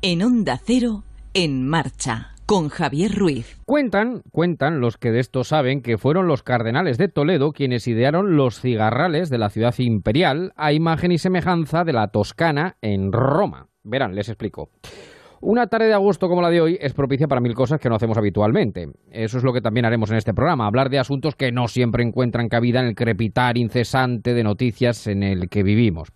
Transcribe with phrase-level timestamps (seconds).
[0.00, 1.02] En Onda Cero,
[1.34, 3.58] en marcha, con Javier Ruiz.
[3.64, 8.36] Cuentan, cuentan los que de esto saben que fueron los cardenales de Toledo quienes idearon
[8.36, 13.70] los cigarrales de la ciudad imperial a imagen y semejanza de la Toscana en Roma.
[13.82, 14.70] Verán, les explico.
[15.40, 17.96] Una tarde de agosto como la de hoy es propicia para mil cosas que no
[17.96, 18.86] hacemos habitualmente.
[19.10, 22.04] Eso es lo que también haremos en este programa, hablar de asuntos que no siempre
[22.04, 26.12] encuentran cabida en el crepitar incesante de noticias en el que vivimos.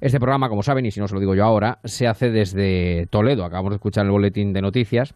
[0.00, 3.06] Este programa, como saben, y si no se lo digo yo ahora, se hace desde
[3.06, 3.44] Toledo.
[3.44, 5.12] Acabamos de escuchar el boletín de noticias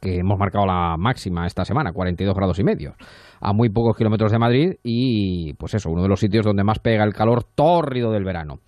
[0.00, 2.94] que hemos marcado la máxima esta semana, 42 grados y medio,
[3.40, 6.78] a muy pocos kilómetros de Madrid y, pues eso, uno de los sitios donde más
[6.78, 8.60] pega el calor tórrido del verano.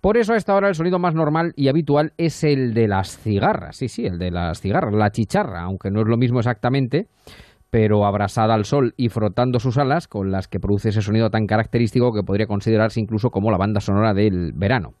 [0.00, 3.18] Por eso a esta hora el sonido más normal y habitual es el de las
[3.18, 7.06] cigarras, sí, sí, el de las cigarras, la chicharra, aunque no es lo mismo exactamente,
[7.70, 11.46] pero abrasada al sol y frotando sus alas con las que produce ese sonido tan
[11.46, 14.94] característico que podría considerarse incluso como la banda sonora del verano.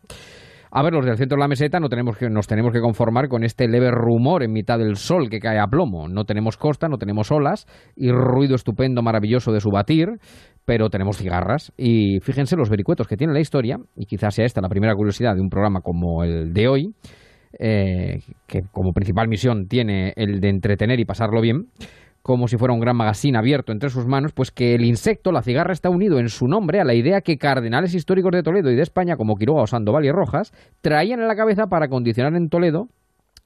[0.70, 3.28] A ver, los del centro de la meseta no tenemos que, nos tenemos que conformar
[3.28, 6.08] con este leve rumor en mitad del sol que cae a plomo.
[6.08, 10.08] No tenemos costa, no tenemos olas y ruido estupendo, maravilloso de su batir,
[10.66, 11.72] pero tenemos cigarras.
[11.78, 15.34] Y fíjense los vericuetos que tiene la historia, y quizás sea esta la primera curiosidad
[15.34, 16.94] de un programa como el de hoy,
[17.58, 21.68] eh, que como principal misión tiene el de entretener y pasarlo bien
[22.28, 25.40] como si fuera un gran magazine abierto entre sus manos, pues que el insecto, la
[25.40, 28.76] cigarra, está unido en su nombre a la idea que cardenales históricos de Toledo y
[28.76, 32.50] de España, como Quiroga o Sandoval y Rojas, traían en la cabeza para condicionar en
[32.50, 32.88] Toledo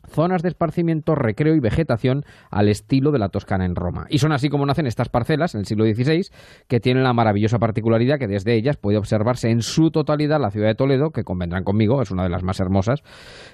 [0.08, 4.06] zonas de esparcimiento, recreo y vegetación al estilo de la Toscana en Roma.
[4.10, 6.26] Y son así como nacen estas parcelas en el siglo XVI,
[6.66, 10.66] que tienen la maravillosa particularidad que desde ellas puede observarse en su totalidad la ciudad
[10.66, 13.04] de Toledo, que convendrán conmigo, es una de las más hermosas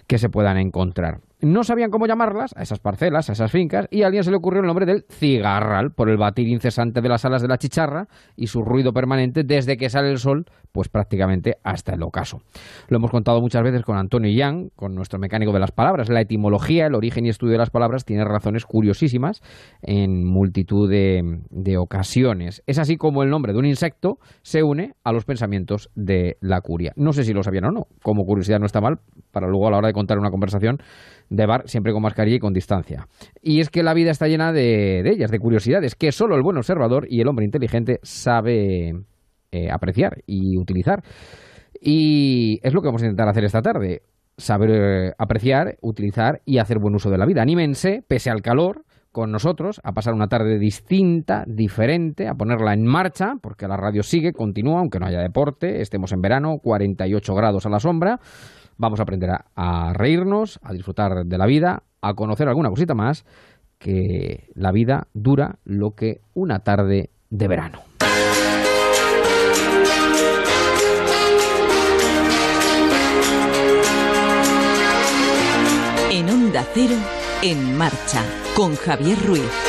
[0.06, 1.20] que se puedan encontrar.
[1.40, 4.36] No sabían cómo llamarlas, a esas parcelas, a esas fincas, y a alguien se le
[4.36, 8.08] ocurrió el nombre del cigarral, por el batir incesante de las alas de la chicharra
[8.34, 12.38] y su ruido permanente desde que sale el sol, pues prácticamente hasta el ocaso.
[12.88, 16.08] Lo hemos contado muchas veces con Antonio Yang, con nuestro mecánico de las palabras.
[16.08, 19.40] La etimología, el origen y estudio de las palabras tiene razones curiosísimas
[19.80, 22.64] en multitud de, de ocasiones.
[22.66, 26.60] Es así como el nombre de un insecto se une a los pensamientos de la
[26.62, 26.92] curia.
[26.96, 28.96] No sé si lo sabían o no, como curiosidad no está mal,
[29.30, 30.78] para luego a la hora de contar una conversación
[31.30, 33.06] de bar siempre con mascarilla y con distancia.
[33.42, 36.42] Y es que la vida está llena de, de ellas, de curiosidades, que solo el
[36.42, 38.94] buen observador y el hombre inteligente sabe
[39.50, 41.02] eh, apreciar y utilizar.
[41.80, 44.02] Y es lo que vamos a intentar hacer esta tarde.
[44.36, 47.40] Saber eh, apreciar, utilizar y hacer buen uso de la vida.
[47.40, 52.86] Anímense, pese al calor, con nosotros a pasar una tarde distinta, diferente, a ponerla en
[52.86, 57.64] marcha, porque la radio sigue, continúa, aunque no haya deporte, estemos en verano, 48 grados
[57.64, 58.20] a la sombra.
[58.78, 63.24] Vamos a aprender a, reírnos, a disfrutar de la vida, a conocer alguna cosita más,
[63.78, 67.80] que la vida dura lo que una tarde de verano.
[76.12, 76.94] En Onda Cero,
[77.42, 78.22] en marcha,
[78.54, 79.67] con Javier Ruiz.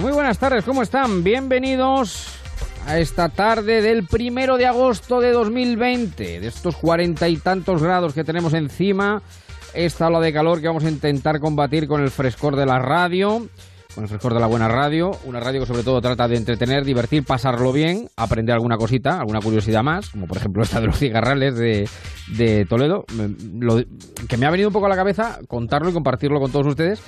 [0.00, 1.24] Muy buenas tardes, ¿cómo están?
[1.24, 2.28] Bienvenidos
[2.86, 8.12] a esta tarde del primero de agosto de 2020, de estos cuarenta y tantos grados
[8.12, 9.22] que tenemos encima,
[9.74, 13.48] esta ola de calor que vamos a intentar combatir con el frescor de la radio,
[13.94, 16.84] con el frescor de la buena radio, una radio que sobre todo trata de entretener,
[16.84, 20.98] divertir, pasarlo bien, aprender alguna cosita, alguna curiosidad más, como por ejemplo esta de los
[20.98, 23.06] cigarrales de, Toledo,
[24.28, 27.00] que me ha venido un poco a la cabeza contarlo y compartirlo con todos ustedes,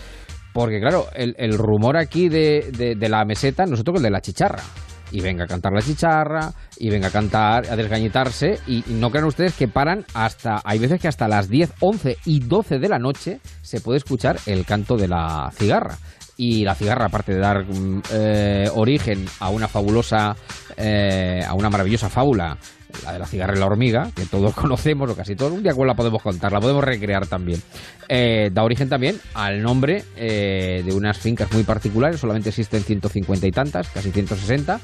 [0.53, 4.04] porque claro, el, el rumor aquí de, de- la meseta no es otro que el
[4.04, 4.62] de la chicharra.
[5.10, 9.09] Y venga a cantar la chicharra, y venga a cantar, a desgañitarse, y, y no
[9.10, 12.88] crean ustedes que paran hasta, hay veces que hasta las 10, 11 y 12 de
[12.91, 15.97] la noche se puede escuchar el canto de la cigarra.
[16.36, 20.36] Y la cigarra, aparte de dar mm, eh, origen a una fabulosa,
[20.76, 22.59] eh, a una maravillosa fábula,
[23.04, 25.72] la de la cigarra y la hormiga, que todos conocemos, o casi todos, un día
[25.72, 27.63] la podemos contar, la podemos recrear también.
[28.09, 33.47] Eh, da origen también al nombre eh, de unas fincas muy particulares, solamente existen 150
[33.47, 34.80] y tantas, casi 160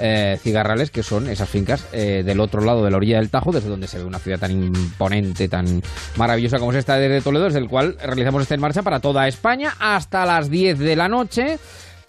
[0.00, 3.68] eh, cigarrales, que son esas fincas del otro lado de la orilla del Tajo, desde
[3.68, 5.82] donde se ve una ciudad tan imponente, tan
[6.16, 9.28] maravillosa como es esta desde Toledo, desde el cual realizamos esta en marcha para toda
[9.28, 11.58] España hasta las 10 de la noche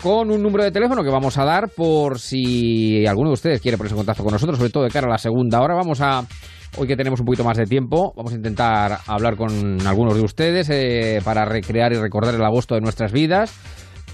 [0.01, 3.77] con un número de teléfono que vamos a dar por si alguno de ustedes quiere
[3.77, 5.75] ponerse en contacto con nosotros, sobre todo de cara a la segunda hora.
[5.75, 6.25] Vamos a,
[6.77, 10.21] hoy que tenemos un poquito más de tiempo, vamos a intentar hablar con algunos de
[10.21, 13.53] ustedes eh, para recrear y recordar el agosto de nuestras vidas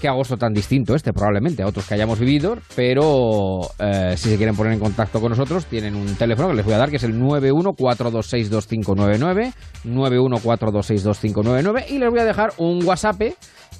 [0.02, 4.36] qué agosto tan distinto este, probablemente, a otros que hayamos vivido, pero eh, si se
[4.36, 6.96] quieren poner en contacto con nosotros, tienen un teléfono que les voy a dar, que
[6.96, 9.52] es el 914262599,
[9.84, 13.22] 914262599, y les voy a dejar un WhatsApp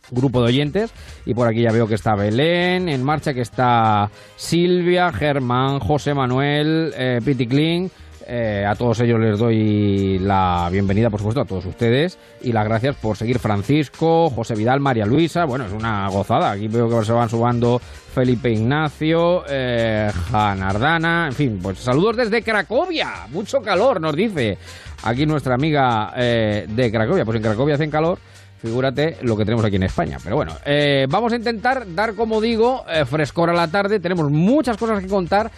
[0.10, 0.94] grupo de oyentes.
[1.26, 6.14] Y por aquí ya veo que está Belén en marcha que está Silvia, Germán, José
[6.14, 6.94] Manuel,
[7.26, 7.90] Piti Kling
[8.30, 12.66] eh, a todos ellos les doy la bienvenida, por supuesto, a todos ustedes y las
[12.66, 15.46] gracias por seguir Francisco, José Vidal, María Luisa.
[15.46, 16.52] Bueno, es una gozada.
[16.52, 22.44] Aquí veo que se van subando Felipe Ignacio, eh, Janardana, en fin, pues saludos desde
[22.44, 23.28] Cracovia.
[23.32, 24.58] Mucho calor, nos dice
[25.04, 27.24] aquí nuestra amiga eh, de Cracovia.
[27.24, 28.20] Pues en Cracovia hacen calor.
[28.60, 30.18] Figúrate lo que tenemos aquí en España.
[30.22, 34.00] Pero bueno, eh, vamos a intentar dar, como digo, frescor a la tarde.
[34.00, 35.52] Tenemos muchas cosas que contar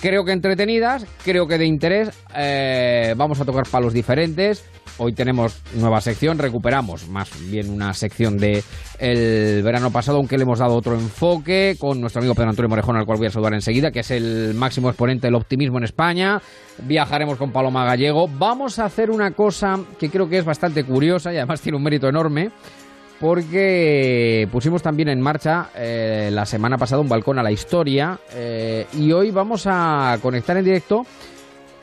[0.00, 2.10] creo que entretenidas, creo que de interés.
[2.36, 4.64] Eh, vamos a tocar palos diferentes.
[4.96, 8.62] Hoy tenemos nueva sección, recuperamos más bien una sección de
[9.00, 12.96] el verano pasado, aunque le hemos dado otro enfoque con nuestro amigo Pedro Antonio Morejón,
[12.96, 16.40] al cual voy a saludar enseguida, que es el máximo exponente del optimismo en España.
[16.84, 18.28] Viajaremos con Paloma Gallego.
[18.28, 21.82] Vamos a hacer una cosa que creo que es bastante curiosa y además tiene un
[21.82, 22.50] mérito enorme
[23.20, 28.86] porque pusimos también en marcha eh, la semana pasada un balcón a la historia eh,
[28.94, 31.06] y hoy vamos a conectar en directo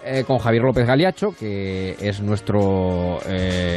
[0.04, 3.20] eh, con Javier López Galiacho, que es nuestro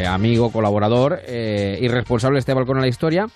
[0.09, 3.27] amigo, colaborador y responsable de este balcón a la historia.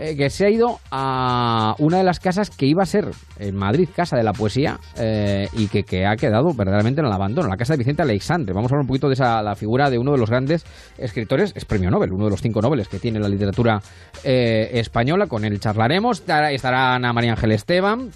[0.00, 3.10] Eh, que se ha ido a una de las casas que iba a ser
[3.40, 7.48] en Madrid, Casa de la Poesía, eh, y que, ha quedado verdaderamente en el abandono,
[7.48, 8.54] la casa de Vicente Alexandre.
[8.54, 10.64] Vamos a hablar un poquito de esa, la figura de uno de los grandes
[10.98, 13.80] escritores, es premio Nobel, uno de los cinco Nobeles que tiene la literatura
[14.22, 16.20] eh, española, con él charlaremos.
[16.20, 18.10] Estará Ana María Ángel Esteban,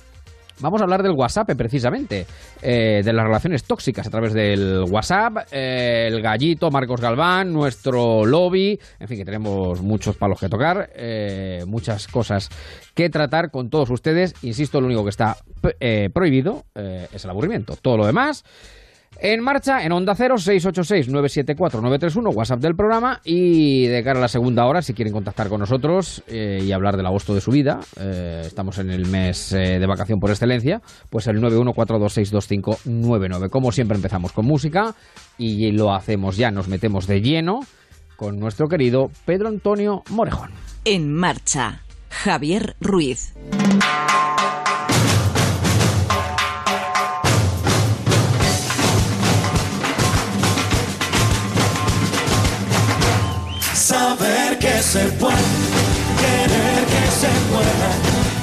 [0.61, 2.27] Vamos a hablar del WhatsApp precisamente,
[2.61, 8.25] eh, de las relaciones tóxicas a través del WhatsApp, eh, el gallito Marcos Galván, nuestro
[8.25, 12.49] lobby, en fin, que tenemos muchos palos que tocar, eh, muchas cosas
[12.95, 14.35] que tratar con todos ustedes.
[14.43, 15.37] Insisto, lo único que está
[16.13, 17.77] prohibido es el aburrimiento.
[17.77, 18.45] Todo lo demás
[19.23, 23.21] en marcha en Onda 0 686-974-931, WhatsApp del programa.
[23.25, 26.97] Y de cara a la segunda hora, si quieren contactar con nosotros eh, y hablar
[26.97, 30.83] del agosto de su vida, eh, estamos en el mes eh, de vacación por excelencia,
[31.09, 33.49] pues el 914262599.
[33.49, 34.97] Como siempre empezamos con música
[35.39, 37.61] y lo hacemos ya, nos metemos de lleno
[38.17, 40.51] con nuestro querido Pedro Antonio Morejón.
[40.85, 43.35] En marcha, Javier Ruiz.
[54.93, 55.35] Se puede,
[56.21, 57.91] querer que se pueda,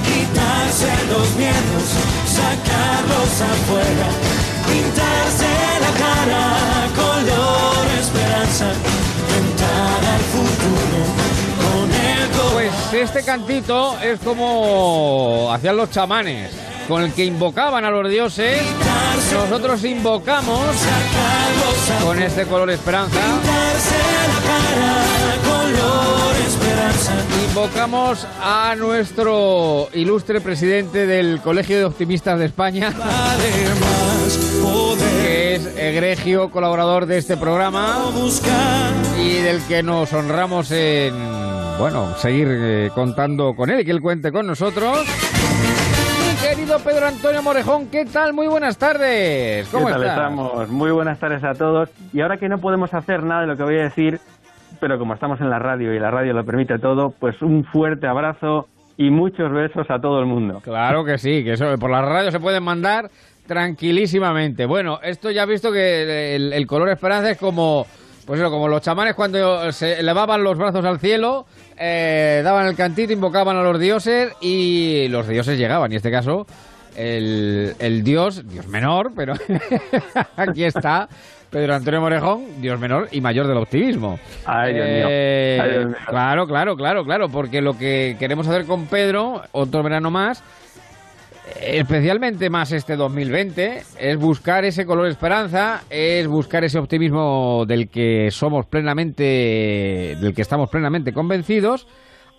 [0.04, 1.86] quitarse los miedos,
[2.26, 4.08] sacarlos afuera,
[4.66, 5.46] pintarse
[5.84, 6.42] la cara,
[6.96, 8.66] color esperanza,
[9.30, 11.19] tentar al futuro
[12.92, 16.50] este cantito es como hacían los chamanes
[16.88, 18.60] con el que invocaban a los dioses,
[19.32, 20.60] nosotros invocamos
[22.04, 23.20] con este color esperanza.
[27.48, 32.92] Invocamos a nuestro ilustre presidente del Colegio de Optimistas de España,
[35.22, 37.98] que es egregio colaborador de este programa
[39.16, 44.00] y del que nos honramos en, bueno, seguir eh, contando con él y que él
[44.00, 44.98] cuente con nosotros
[46.40, 48.32] querido Pedro Antonio Morejón, ¿qué tal?
[48.32, 49.68] Muy buenas tardes.
[49.68, 50.68] ¿Cómo ¿Qué tal estamos?
[50.68, 51.90] Muy buenas tardes a todos.
[52.12, 54.20] Y ahora que no podemos hacer nada de lo que voy a decir,
[54.80, 58.06] pero como estamos en la radio y la radio lo permite todo, pues un fuerte
[58.06, 60.60] abrazo y muchos besos a todo el mundo.
[60.64, 63.10] Claro que sí, que eso por la radio se pueden mandar
[63.46, 64.64] tranquilísimamente.
[64.64, 67.86] Bueno, esto ya he visto que el, color esperanza es como
[68.30, 71.46] pues eso, como los chamanes cuando se elevaban los brazos al cielo,
[71.76, 75.90] eh, daban el cantito, invocaban a los dioses y los dioses llegaban.
[75.90, 76.46] Y en este caso,
[76.94, 79.34] el, el dios, dios menor, pero
[80.36, 81.08] aquí está,
[81.50, 84.20] Pedro Antonio Morejón, Dios menor y mayor del optimismo.
[84.44, 85.06] Ay, Dios, mío.
[85.10, 90.44] Eh, claro, claro, claro, claro, porque lo que queremos hacer con Pedro, otro verano más,
[91.60, 98.30] especialmente más este 2020, es buscar ese color esperanza, es buscar ese optimismo del que
[98.30, 101.86] somos plenamente, del que estamos plenamente convencidos,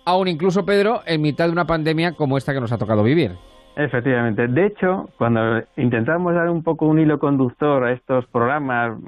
[0.04, 3.32] aún incluso Pedro, en mitad de una pandemia como esta que nos ha tocado vivir.
[3.76, 4.48] Efectivamente.
[4.48, 8.98] De hecho, cuando intentamos dar un poco un hilo conductor a estos programas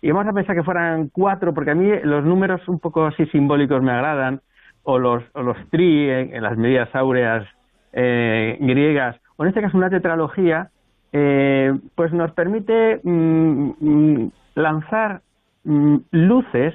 [0.00, 3.26] y vamos a pensar que fueran cuatro, porque a mí los números un poco así
[3.26, 4.40] simbólicos me agradan,
[4.84, 7.46] o los, o los tri en, las medidas áureas
[7.92, 10.68] eh, griegas, o en este caso una tetralogía,
[11.12, 15.22] eh, pues nos permite mm, mm, lanzar
[15.64, 16.74] mm, luces,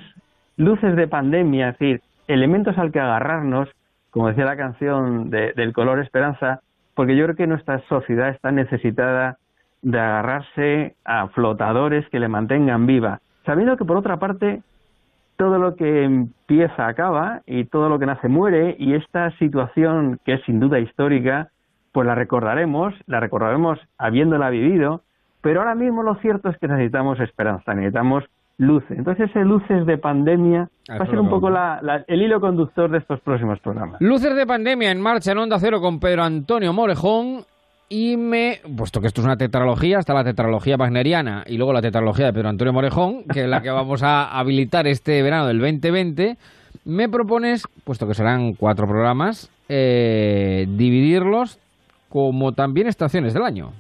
[0.57, 3.69] luces de pandemia, es decir, elementos al que agarrarnos,
[4.09, 6.61] como decía la canción del color esperanza,
[6.95, 9.37] porque yo creo que nuestra sociedad está necesitada
[9.81, 14.61] de agarrarse a flotadores que le mantengan viva, sabiendo que por otra parte
[15.35, 20.35] todo lo que empieza acaba y todo lo que nace muere y esta situación que
[20.35, 21.49] es sin duda histórica,
[21.93, 25.01] pues la recordaremos, la recordaremos habiéndola vivido,
[25.41, 28.25] pero ahora mismo lo cierto es que necesitamos esperanza, necesitamos
[28.57, 28.97] luces.
[28.97, 31.49] Entonces ese luces de pandemia va a ser un poco
[32.07, 34.01] el hilo conductor de estos próximos programas.
[34.01, 37.45] Luces de pandemia en marcha en Onda Cero con Pedro Antonio Morejón
[37.89, 41.81] y me, puesto que esto es una tetralogía, está la tetralogía wagneriana y luego la
[41.81, 45.59] tetralogía de Pedro Antonio Morejón, que es la que vamos a habilitar este verano del
[45.59, 46.37] 2020,
[46.85, 51.59] me propones, puesto que serán cuatro programas, eh, dividirlos
[52.13, 53.71] como también estaciones del año.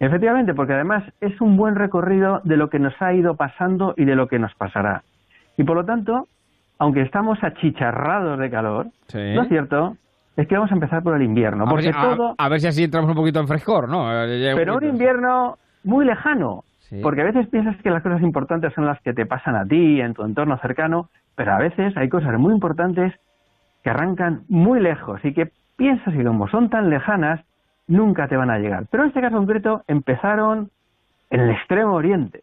[0.00, 4.06] Efectivamente, porque además es un buen recorrido de lo que nos ha ido pasando y
[4.06, 5.04] de lo que nos pasará.
[5.56, 6.26] Y por lo tanto,
[6.80, 9.96] aunque estamos achicharrados de calor, ¿no es cierto?
[10.36, 11.64] es que vamos a empezar por el invierno.
[11.64, 12.34] A, ver, todo...
[12.36, 14.08] a, ver si así entramos un poquito en frescor, ¿no?
[14.56, 16.64] Pero un invierno muy lejano.
[17.02, 20.00] Porque a veces piensas que las cosas importantes son las que te pasan a ti,
[20.00, 23.14] en tu entorno cercano, pero a veces hay cosas muy importantes
[23.84, 27.40] que arrancan muy lejos y que piensas que como son tan lejanas,
[27.90, 28.86] nunca te van a llegar.
[28.90, 30.70] Pero en este caso concreto empezaron
[31.28, 32.42] en el extremo oriente.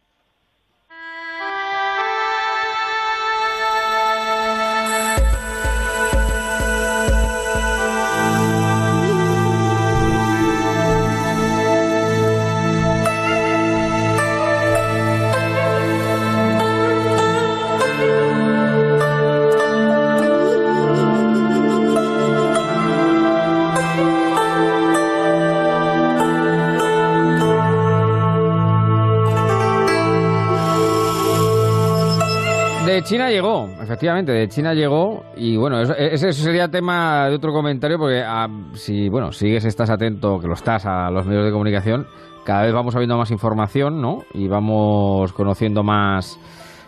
[33.02, 38.22] China llegó, efectivamente, de China llegó y bueno, ese sería tema de otro comentario porque
[38.24, 42.06] ah, si, bueno, sigues, estás atento, que lo estás a los medios de comunicación,
[42.44, 44.20] cada vez vamos sabiendo más información, ¿no?
[44.32, 46.38] Y vamos conociendo más,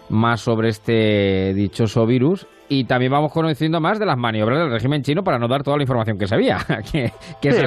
[0.08, 5.02] más sobre este dichoso virus y también vamos conociendo más de las maniobras del régimen
[5.02, 6.58] chino para no dar toda la información que sabía.
[6.92, 7.10] que,
[7.42, 7.64] esa,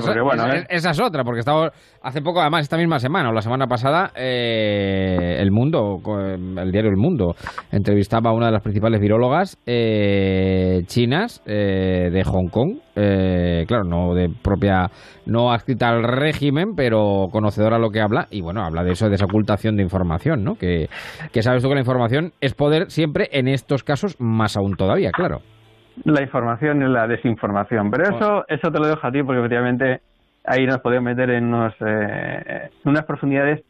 [0.91, 5.35] es, otra, porque estamos hace poco, además, esta misma semana o la semana pasada, eh,
[5.39, 5.99] El Mundo,
[6.57, 7.35] el diario El Mundo,
[7.69, 12.77] entrevistaba a una de las principales virólogas eh, chinas eh, de Hong Kong.
[12.93, 14.87] Claro, no de propia,
[15.25, 18.27] no adscrita al régimen, pero conocedora lo que habla.
[18.29, 20.55] Y bueno, habla de eso, de esa ocultación de información, ¿no?
[20.55, 20.87] Que,
[21.31, 25.11] que sabes tú que la información es poder siempre en estos casos más aún todavía
[25.11, 25.39] claro.
[26.05, 30.01] La información y la desinformación, pero eso, eso te lo dejo a ti porque efectivamente
[30.43, 33.63] ahí nos podemos meter en, unos, eh, unas profundidades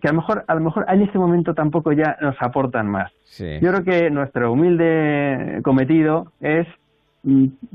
[0.00, 3.12] que a lo mejor a lo mejor en este momento tampoco ya nos aportan más.
[3.38, 6.66] Yo creo que nuestro humilde cometido es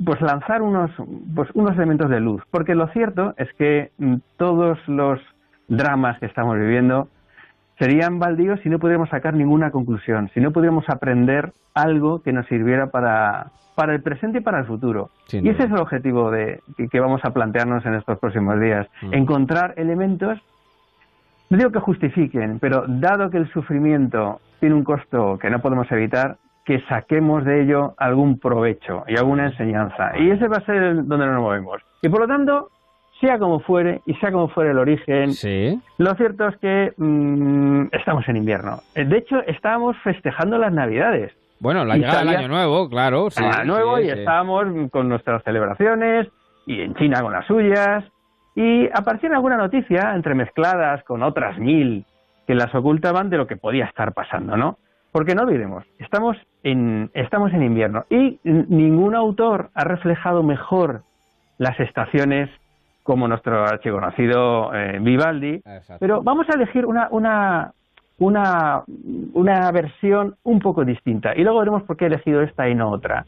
[0.05, 0.91] pues lanzar unos
[1.36, 5.20] pues unos elementos de luz, porque lo cierto es que mm, todos los
[5.67, 7.10] dramas que estamos viviendo
[7.77, 12.46] serían baldíos si no pudiéramos sacar ninguna conclusión, si no pudiéramos aprender algo que nos
[12.48, 15.10] sirviera para, para el presente y para el futuro.
[15.31, 18.88] y ese es el objetivo de, que, vamos a plantearnos en estos próximos días.
[19.01, 19.13] Mm.
[19.13, 20.39] Encontrar elementos,
[21.50, 25.91] no digo que justifiquen, pero dado que el sufrimiento tiene un costo que no podemos
[25.91, 26.38] evitar,
[26.72, 30.18] que saquemos de ello algún provecho y alguna enseñanza.
[30.18, 31.82] Y ese va a ser donde nos movemos.
[32.01, 32.70] Y por lo tanto,
[33.20, 35.32] sea como fuere y sea como fuere el origen,
[35.98, 38.80] lo cierto es que mm, estamos en invierno.
[38.96, 41.34] Eh, de hecho, estábamos festejando las Navidades.
[41.60, 43.30] Bueno, la llegada del Año Nuevo, claro.
[43.30, 46.30] Sí, año Nuevo y estábamos con nuestras celebraciones
[46.66, 48.06] y en China con las suyas.
[48.56, 52.06] Y aparecieron alguna noticia entremezcladas con otras mil
[52.48, 54.78] que las ocultaban de lo que podía estar pasando, ¿no?
[55.12, 61.01] Porque no olvidemos, estamos en, estamos en invierno y ningún autor ha reflejado mejor
[61.58, 62.50] las estaciones
[63.03, 65.62] como nuestro archiconocido eh, Vivaldi,
[66.00, 67.74] pero vamos a elegir una, una,
[68.20, 68.84] una,
[69.34, 72.89] una versión un poco distinta y luego veremos por qué he elegido esta y no
[72.89, 73.25] otra.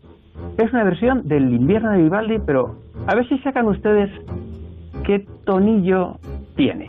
[0.58, 2.76] Es una versión del invierno de Vivaldi, pero
[3.08, 4.10] a ver si sacan ustedes
[5.04, 6.18] qué tonillo
[6.56, 6.88] tiene.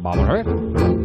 [0.00, 1.01] Vamos a ver.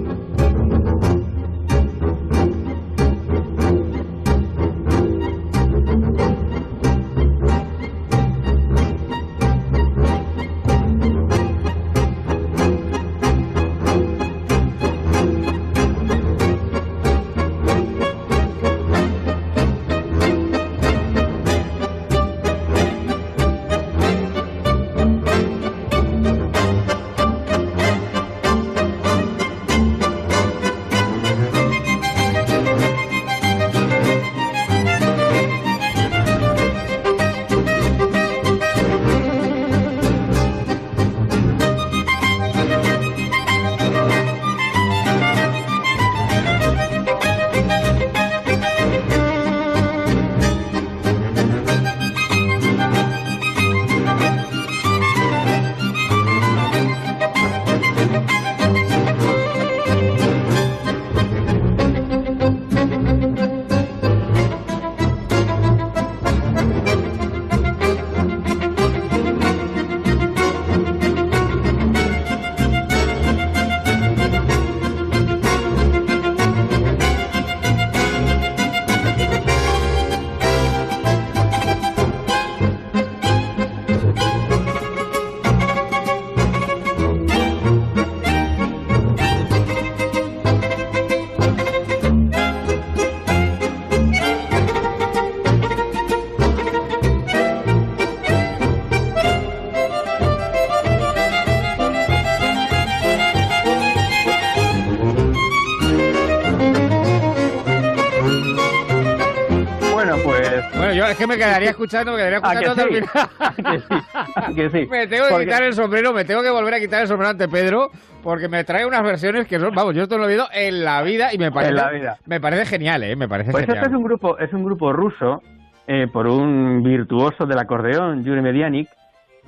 [111.06, 114.04] Es que me quedaría escuchando, me quedaría ¿A que escuchando hasta el final.
[114.36, 114.88] ¿A que sí?
[114.90, 117.32] Me tengo que Porque- quitar el sombrero, me tengo que volver a quitar el sombrero
[117.32, 117.90] ante Pedro,
[118.24, 121.02] porque me trae unas versiones que son, vamos, yo esto lo he oído en la
[121.04, 122.18] vida y me parece, la vida.
[122.26, 123.16] me parece genial, ¿eh?
[123.16, 123.84] Me parece Pues genial.
[123.84, 125.42] este es un grupo, es un grupo ruso
[125.88, 128.90] eh, por un virtuoso del acordeón, Yuri Medianik,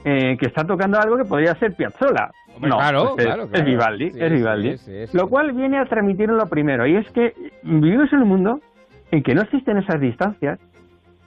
[0.06, 2.29] eh, que está tocando algo que podría ser Piazzolla.
[2.56, 3.65] Hombre, no, claro, pues es, claro, es claro.
[3.65, 4.77] Vivaldi, Sí, es Vivaldi.
[4.77, 5.18] sí, sí.
[5.18, 8.60] Lo cual viene a transmitir lo primero, y es que vivimos en un mundo
[9.12, 10.60] en que no existen esas distancias.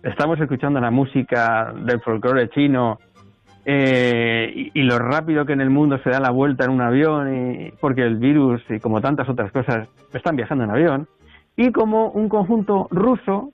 [0.03, 2.99] Estamos escuchando la música del folclore chino
[3.65, 7.33] eh, y, lo rápido que en el mundo se da la vuelta en un avión,
[7.33, 11.09] y- porque el virus y como tantas otras cosas están viajando en avión,
[11.57, 13.53] y como un conjunto ruso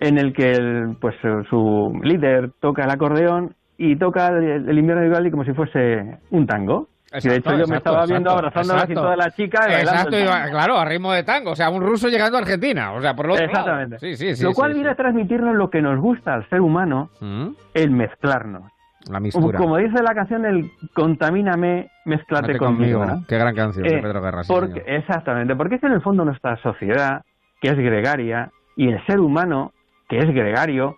[0.00, 1.14] en el que el, pues
[1.48, 6.16] su- líder toca el acordeón y toca el, el invierno de Vivaldi como si fuese
[6.30, 6.88] un tango.
[7.12, 10.24] Y de hecho yo me estaba viendo abrazando así toda la chica y Exacto, y
[10.24, 13.14] va- claro, a ritmo de tango, o sea, un ruso llegando a Argentina, o sea,
[13.14, 13.46] por lo lado.
[13.46, 13.98] Exactamente.
[13.98, 14.44] Sí, sí, sí.
[14.44, 18.70] lo cual viene a transmitirnos lo que nos gusta al ser humano, Mm, el mezclarnos.
[19.10, 19.56] La mistura.
[19.56, 23.06] Como dice la canción, el contamíname, mezclate Mate conmigo.
[23.06, 23.24] ¿no?
[23.26, 24.42] Qué gran canción de Eh, Pedro Guerra.
[24.46, 27.22] porque, exactamente, porque es que en el fondo nuestra sociedad,
[27.62, 29.72] que es gregaria, y el ser humano,
[30.08, 30.96] que es gregario,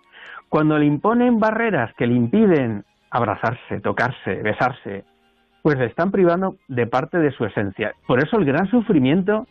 [0.49, 5.05] cuando le imponen barreras que le impiden abrazarse, tocarse, besarse,
[5.61, 7.93] pues le están privando de parte de su esencia.
[8.07, 9.47] Por eso el gran sufrimiento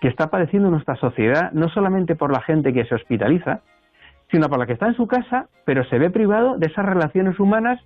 [0.00, 3.60] que está padeciendo nuestra sociedad, no solamente por la gente que se hospitaliza,
[4.30, 7.38] sino por la que está en su casa, pero se ve privado de esas relaciones
[7.38, 7.80] humanas,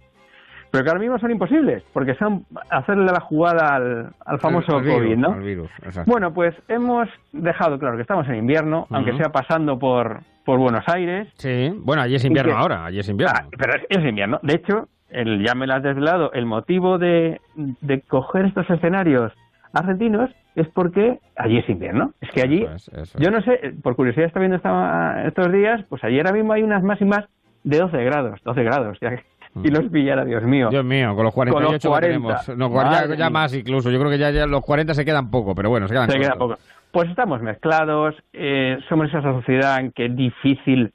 [0.70, 4.82] pero que ahora mismo son imposibles, porque son hacerle la jugada al, al famoso Al
[4.82, 5.32] virus, COVID, ¿no?
[5.32, 5.70] al virus.
[6.06, 10.84] Bueno, pues hemos dejado claro que estamos en invierno, aunque sea pasando por, por Buenos
[10.88, 11.28] Aires.
[11.36, 13.34] Sí, bueno, allí es invierno que- ahora, allí es invierno.
[13.38, 14.38] Ah, pero es, es invierno.
[14.42, 19.32] De hecho, el, ya me lo has desvelado, el motivo de, de coger estos escenarios
[19.72, 22.12] argentinos es porque allí es invierno.
[22.20, 25.52] Es que allí, Eso es, eso yo no sé, por curiosidad está viendo esta- estos
[25.52, 27.24] días, pues allí ahora mismo hay unas máximas
[27.62, 28.98] de 12 grados, 12 grados.
[29.00, 29.22] Ya,
[29.62, 30.68] y los pillara, Dios mío.
[30.70, 32.44] Dios mío, con los 48 Con los que 40.
[32.46, 33.08] tenemos.
[33.08, 33.90] No, ya, más incluso.
[33.90, 36.18] Yo creo que ya, ya los 40 se quedan poco, pero bueno, se quedan Se
[36.18, 36.56] queda poco.
[36.90, 40.92] Pues estamos mezclados, eh, somos esa sociedad en que es difícil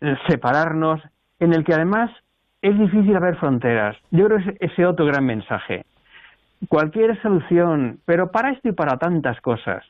[0.00, 1.00] eh, separarnos,
[1.40, 2.10] en el que además
[2.64, 3.94] es difícil haber fronteras.
[4.10, 5.84] Yo creo que es ese otro gran mensaje.
[6.66, 9.84] Cualquier solución, pero para esto y para tantas cosas,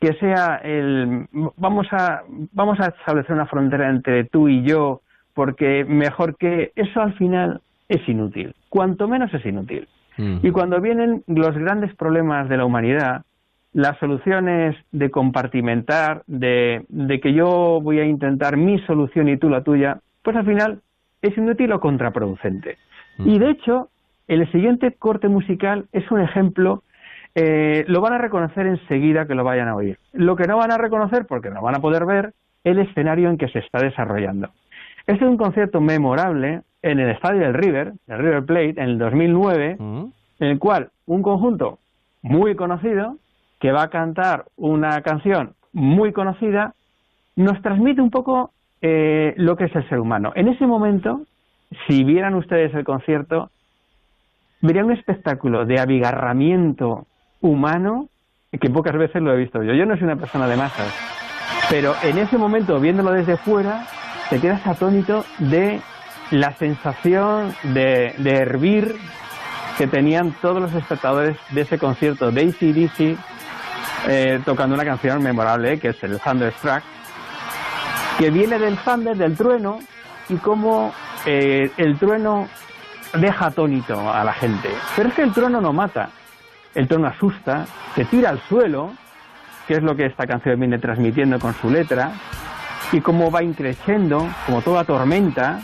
[0.00, 5.00] que sea el vamos a vamos a establecer una frontera entre tú y yo,
[5.34, 8.54] porque mejor que eso al final es inútil.
[8.68, 9.88] Cuanto menos es inútil.
[10.16, 10.38] Mm.
[10.44, 13.22] Y cuando vienen los grandes problemas de la humanidad,
[13.72, 19.48] las soluciones de compartimentar, de, de que yo voy a intentar mi solución y tú
[19.48, 20.80] la tuya, pues al final
[21.22, 22.78] es inútil o contraproducente.
[23.18, 23.88] Y de hecho,
[24.28, 26.82] el siguiente corte musical es un ejemplo,
[27.34, 29.98] eh, lo van a reconocer enseguida que lo vayan a oír.
[30.12, 32.32] Lo que no van a reconocer, porque no van a poder ver,
[32.64, 34.48] el escenario en que se está desarrollando.
[35.06, 38.98] Este es un concierto memorable en el estadio del River, el River Plate, en el
[38.98, 40.04] 2009, Mm.
[40.40, 41.78] en el cual un conjunto
[42.22, 43.16] muy conocido,
[43.58, 46.74] que va a cantar una canción muy conocida,
[47.36, 50.32] nos transmite un poco eh, lo que es el ser humano.
[50.34, 51.22] En ese momento,
[51.86, 53.50] si vieran ustedes el concierto,
[54.60, 57.06] verían un espectáculo de abigarramiento
[57.40, 58.08] humano
[58.50, 59.72] que pocas veces lo he visto yo.
[59.74, 60.92] Yo no soy una persona de masas,
[61.70, 63.86] pero en ese momento, viéndolo desde fuera,
[64.28, 65.80] te quedas atónito de
[66.30, 68.96] la sensación de, de hervir
[69.78, 73.18] que tenían todos los espectadores de ese concierto de ACDC
[74.08, 76.82] eh, tocando una canción memorable que es el Thunderstruck,
[78.18, 79.80] que viene del thunder, del trueno,
[80.28, 80.92] y cómo
[81.26, 82.48] eh, el trueno
[83.14, 84.68] deja atónito a la gente.
[84.96, 86.10] Pero es que el trueno no mata,
[86.74, 88.92] el trueno asusta, te tira al suelo,
[89.66, 92.12] que es lo que esta canción viene transmitiendo con su letra,
[92.92, 95.60] y cómo va increciendo, como toda tormenta,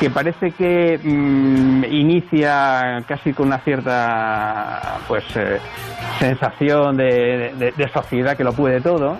[0.00, 5.58] que parece que mm, inicia casi con una cierta pues eh,
[6.20, 9.18] sensación de, de- de sociedad que lo puede todo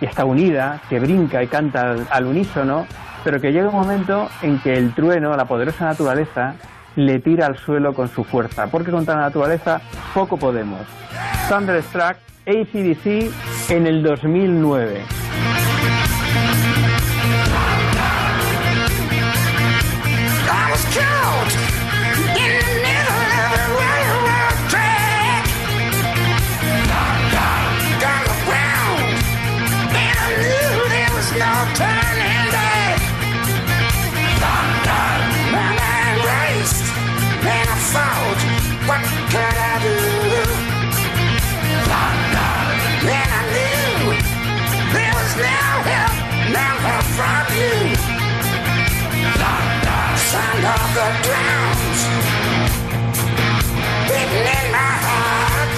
[0.00, 2.86] y está unida, que brinca y canta al, unísono,
[3.22, 6.54] pero que llega un momento en que el trueno, la poderosa naturaleza,
[6.96, 9.80] le tira al suelo con su fuerza, porque contra la naturaleza
[10.14, 10.80] poco podemos.
[11.48, 13.30] Thunderstruck, ACDC
[13.70, 15.04] en el 2009.
[20.52, 21.59] I was caught
[51.24, 52.00] drums
[54.08, 55.70] beating in my heart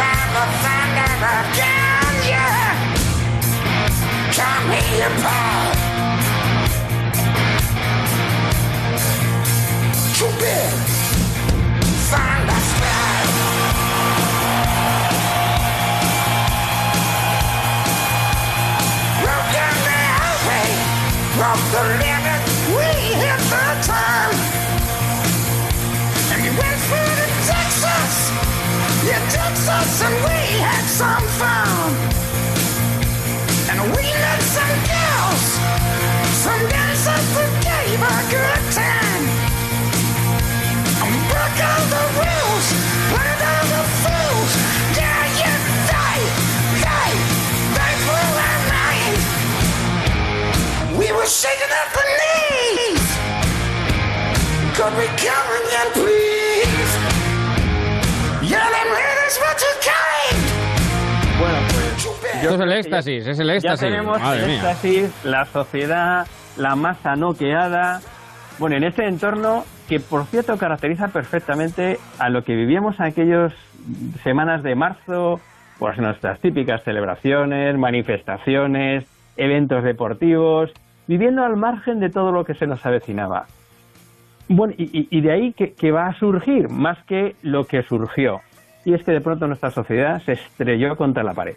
[0.00, 0.30] like
[0.62, 1.14] thunder
[4.68, 5.76] me apart.
[10.16, 11.07] Too big.
[30.98, 31.94] Some fun.
[33.70, 35.44] And we met some girls,
[36.42, 39.24] some dancers that gave a good time.
[40.98, 42.66] And broke all the rules,
[43.14, 44.52] burned all the fools.
[44.98, 45.54] Yeah, you
[45.86, 46.24] die,
[46.82, 47.14] die,
[47.78, 49.22] die for our mind.
[50.98, 53.06] We were shaking at the knees.
[54.74, 55.47] Could we come
[62.42, 63.80] Esto es el éxtasis, es el ya éxtasis.
[63.80, 64.54] tenemos Madre el mía.
[64.56, 68.00] éxtasis, la sociedad, la masa noqueada.
[68.58, 73.52] Bueno, en ese entorno que, por cierto, caracteriza perfectamente a lo que vivíamos en aquellas
[74.22, 75.40] semanas de marzo,
[75.78, 79.04] pues nuestras típicas celebraciones, manifestaciones,
[79.36, 80.70] eventos deportivos,
[81.06, 83.46] viviendo al margen de todo lo que se nos avecinaba.
[84.48, 87.82] Bueno, y, y- y de ahí que, que va a surgir más que lo que
[87.82, 88.40] surgió.
[88.84, 91.56] Y es que de pronto nuestra sociedad se estrelló contra la pared.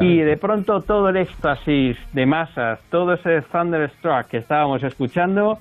[0.00, 5.58] Y de pronto todo el éxtasis de masas, todo ese Thunderstruck que estábamos escuchando,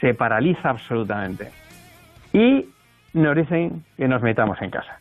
[0.00, 1.50] se paraliza absolutamente.
[2.32, 2.66] Y
[3.14, 5.00] nos dicen que nos metamos en casa.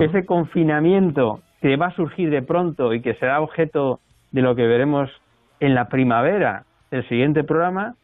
[0.00, 4.00] Ese confinamiento que va a surgir de pronto y que será objeto
[4.30, 5.10] de lo que veremos
[5.60, 7.94] en la primavera del siguiente programa,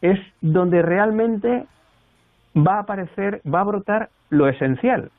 [0.00, 1.66] es donde realmente
[2.56, 5.10] va a aparecer, va a brotar lo esencial.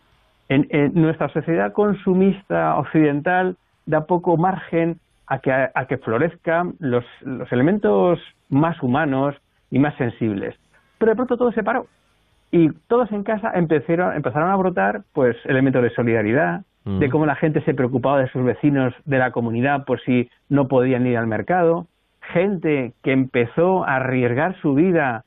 [0.49, 3.55] En, en nuestra sociedad consumista occidental
[3.87, 8.19] da poco margen a que, a que florezcan los, los elementos
[8.49, 9.35] más humanos
[9.71, 10.55] y más sensibles.
[10.99, 11.87] Pero de pronto todo se paró
[12.51, 16.99] y todos en casa empezaron, empezaron a brotar pues elementos de solidaridad, Mm.
[16.99, 20.69] de cómo la gente se preocupaba de sus vecinos de la comunidad por si no
[20.69, 21.85] podían ir al mercado,
[22.21, 25.25] gente que empezó a arriesgar su vida,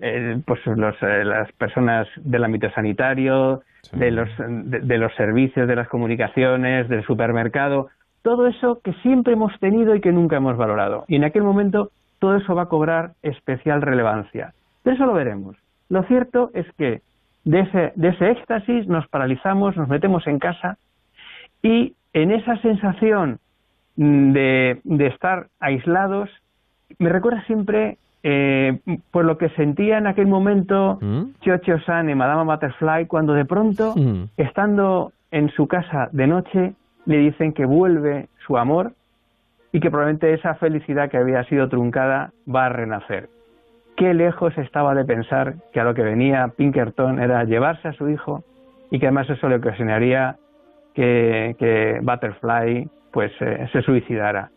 [0.00, 3.98] eh, pues los, eh, las personas del ámbito sanitario, Sí.
[3.98, 7.88] de, los, de, de los servicios, de las comunicaciones, del supermercado,
[8.22, 11.04] todo eso que siempre hemos tenido y que nunca hemos valorado.
[11.08, 14.54] Y en aquel momento todo eso va a cobrar especial relevancia.
[14.82, 15.56] Pero eso lo veremos.
[15.88, 17.02] Lo cierto es que
[17.44, 20.78] de ese, de ese éxtasis nos paralizamos, nos metemos en casa
[21.62, 23.38] y en esa sensación
[23.96, 26.30] mm, de, de estar aislados,
[26.98, 28.78] me recuerda siempre eh,
[29.10, 31.22] por lo que sentía en aquel momento ¿Mm?
[31.40, 34.24] Chocho San y Madame Butterfly cuando de pronto, Mm.
[34.36, 36.74] estando en su casa de noche,
[37.06, 38.92] le dicen que vuelve su amor
[39.72, 43.28] y que probablemente esa felicidad que había sido truncada va a renacer.
[43.96, 48.08] Qué lejos estaba de pensar que a lo que venía Pinkerton era llevarse a su
[48.08, 48.42] hijo
[48.90, 50.36] y que además eso le ocasionaría
[50.94, 54.50] que, que Butterfly pues eh, se suicidara.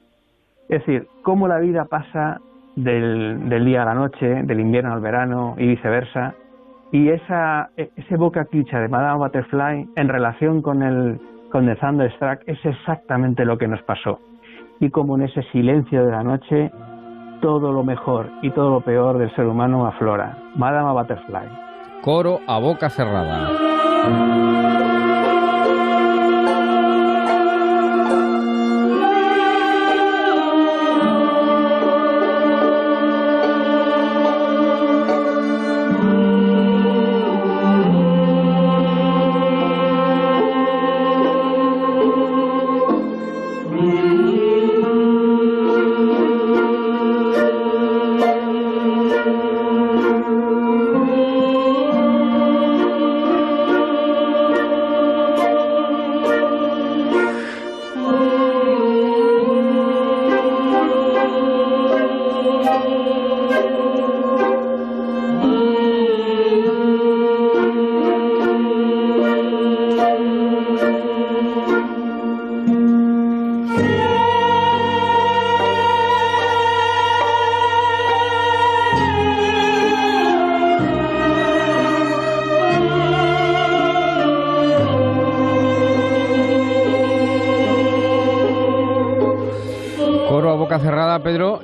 [0.69, 2.39] Es decir, cómo la vida pasa
[2.75, 6.34] del, del día a la noche, del invierno al verano y viceversa.
[6.91, 11.19] Y esa, e- ese boca clicha de Madame Butterfly en relación con el,
[11.51, 14.19] con el Thunderstruck es exactamente lo que nos pasó.
[14.79, 16.71] Y como en ese silencio de la noche,
[17.41, 20.38] todo lo mejor y todo lo peor del ser humano aflora.
[20.55, 21.47] Madame Butterfly.
[22.01, 24.54] Coro a boca cerrada.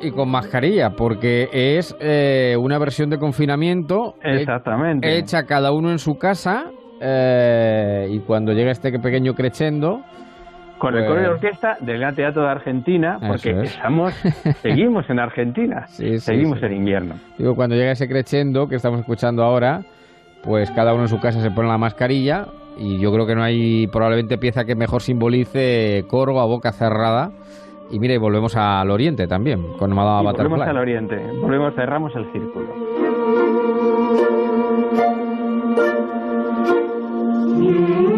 [0.02, 5.18] Y con mascarilla, porque es eh, una versión de confinamiento Exactamente.
[5.18, 6.66] hecha cada uno en su casa
[7.00, 10.02] eh, y cuando llega este pequeño crescendo,
[10.78, 13.76] Con el Pues- coro de orquesta del Gran Teatro de Argentina, porque es.
[13.76, 14.14] estamos,
[14.64, 16.66] seguimos en Argentina, Sí, sí, seguimos sí.
[16.66, 17.16] en invierno.
[17.38, 19.82] Digo, cuando llega ese crescendo que estamos escuchando ahora,
[20.44, 22.48] pues cada uno en su casa se pone la mascarilla
[22.80, 27.30] y yo creo que no hay probablemente pieza que mejor simbolice coro a boca cerrada.
[27.91, 30.69] Y mira, y volvemos al oriente también, con Madame Y volvemos Butterfly.
[30.69, 32.67] al oriente, volvemos, cerramos el círculo.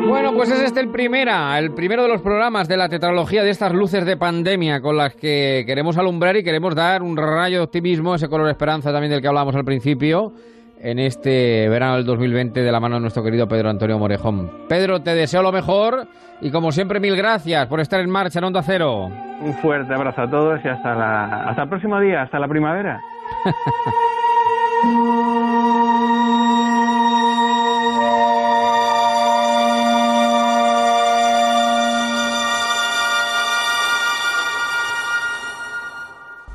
[0.08, 3.50] Bueno, pues es este el primera, el primero de los programas de la tetralogía de
[3.50, 7.64] estas luces de pandemia con las que queremos alumbrar y queremos dar un rayo de
[7.64, 10.34] optimismo, ese color de esperanza también del que hablábamos al principio,
[10.80, 14.52] en este verano del 2020 de la mano de nuestro querido Pedro Antonio Morejón.
[14.70, 16.08] Pedro, te deseo lo mejor
[16.44, 19.10] y como siempre mil gracias por estar en marcha en Onda Cero.
[19.40, 23.02] Un fuerte abrazo a todos y hasta, la, hasta el próximo día, hasta la primavera.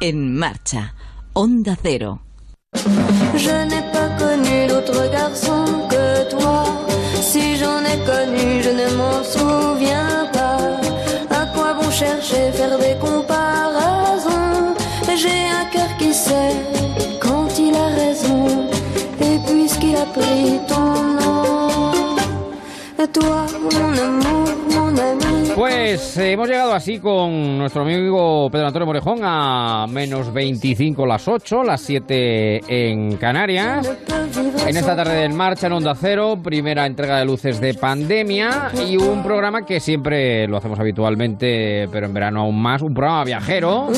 [0.01, 0.94] En marcha.
[1.33, 2.20] Onda Cero.
[23.18, 24.67] Toi, mon amour.
[25.68, 31.28] Pues eh, hemos llegado así con nuestro amigo Pedro Antonio Morejón a menos 25 las
[31.28, 33.87] 8, las 7 en Canarias.
[34.66, 38.70] En esta tarde de En Marcha en Onda Cero, primera entrega de luces de pandemia
[38.88, 43.24] y un programa que siempre lo hacemos habitualmente, pero en verano aún más, un programa
[43.24, 43.88] viajero,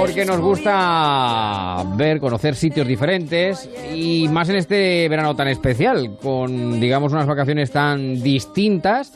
[0.00, 6.80] porque nos gusta ver, conocer sitios diferentes y más en este verano tan especial, con
[6.80, 9.12] digamos unas vacaciones tan distintas.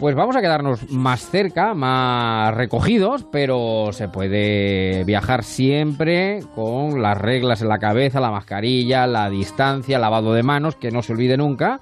[0.00, 7.18] Pues vamos a quedarnos más cerca, más recogidos, pero se puede viajar siempre con las
[7.18, 11.36] reglas en la cabeza, la mascarilla, la distancia, lavado de manos, que no se olvide
[11.36, 11.80] nunca.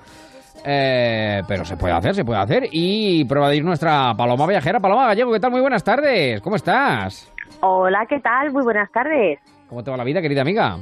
[0.65, 2.65] Eh, pero se puede hacer, se puede hacer.
[2.73, 4.81] Y prueba de ir nuestra Paloma Viajera.
[4.81, 5.53] Paloma Gallego, ¿qué tal?
[5.53, 6.41] Muy buenas tardes.
[6.41, 7.33] ¿Cómo estás?
[7.61, 8.53] Hola, ¿qué tal?
[8.53, 9.39] Muy buenas tardes.
[9.69, 10.77] ¿Cómo te va la vida, querida amiga?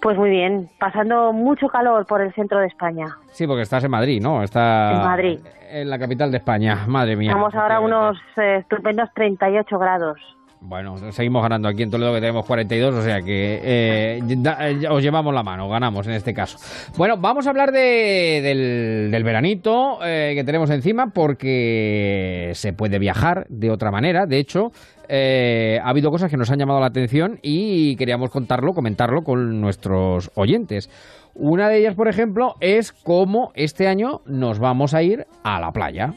[0.00, 3.16] Pues muy bien, pasando mucho calor por el centro de España.
[3.32, 4.42] Sí, porque estás en Madrid, ¿no?
[4.44, 5.38] Está En Madrid.
[5.70, 6.84] En la capital de España.
[6.86, 7.30] Madre mía.
[7.30, 10.18] Estamos ahora a unos eh, estupendos 38 grados.
[10.60, 14.88] Bueno, seguimos ganando aquí en Toledo que tenemos 42, o sea que eh, da- eh,
[14.88, 16.58] os llevamos la mano, ganamos en este caso.
[16.96, 22.98] Bueno, vamos a hablar de- del, del veranito eh, que tenemos encima porque se puede
[22.98, 24.26] viajar de otra manera.
[24.26, 24.72] De hecho,
[25.08, 29.60] eh, ha habido cosas que nos han llamado la atención y queríamos contarlo, comentarlo con
[29.60, 30.90] nuestros oyentes.
[31.34, 35.72] Una de ellas, por ejemplo, es cómo este año nos vamos a ir a la
[35.72, 36.14] playa.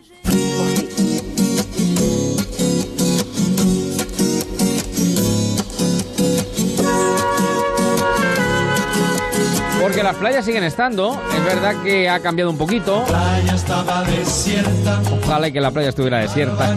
[9.82, 13.04] Porque las playas siguen estando, es verdad que ha cambiado un poquito.
[13.06, 16.76] playa estaba desierta, Ojalá y que la playa estuviera desierta.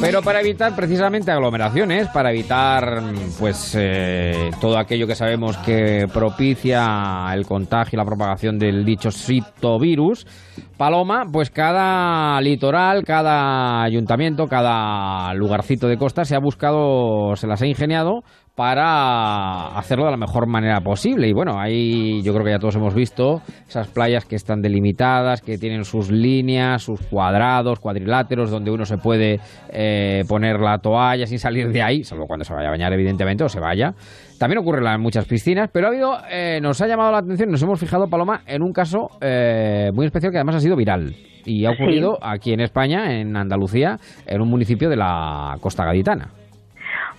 [0.00, 3.02] Pero para evitar precisamente aglomeraciones, para evitar
[3.38, 9.10] pues eh, todo aquello que sabemos que propicia el contagio y la propagación del dicho
[9.78, 10.26] virus,
[10.76, 17.62] Paloma, pues cada litoral, cada ayuntamiento, cada lugarcito de costa se ha buscado, se las
[17.62, 18.24] ha ingeniado
[18.54, 21.26] para hacerlo de la mejor manera posible.
[21.26, 25.40] Y bueno, ahí yo creo que ya todos hemos visto esas playas que están delimitadas,
[25.40, 31.26] que tienen sus líneas, sus cuadrados, cuadriláteros, donde uno se puede eh, poner la toalla
[31.26, 33.94] sin salir de ahí, salvo cuando se vaya a bañar, evidentemente, o se vaya.
[34.38, 37.62] También ocurre en muchas piscinas, pero ha habido, eh, nos ha llamado la atención, nos
[37.62, 41.14] hemos fijado, Paloma, en un caso eh, muy especial que además ha sido viral.
[41.44, 46.41] Y ha ocurrido aquí en España, en Andalucía, en un municipio de la Costa Gaditana.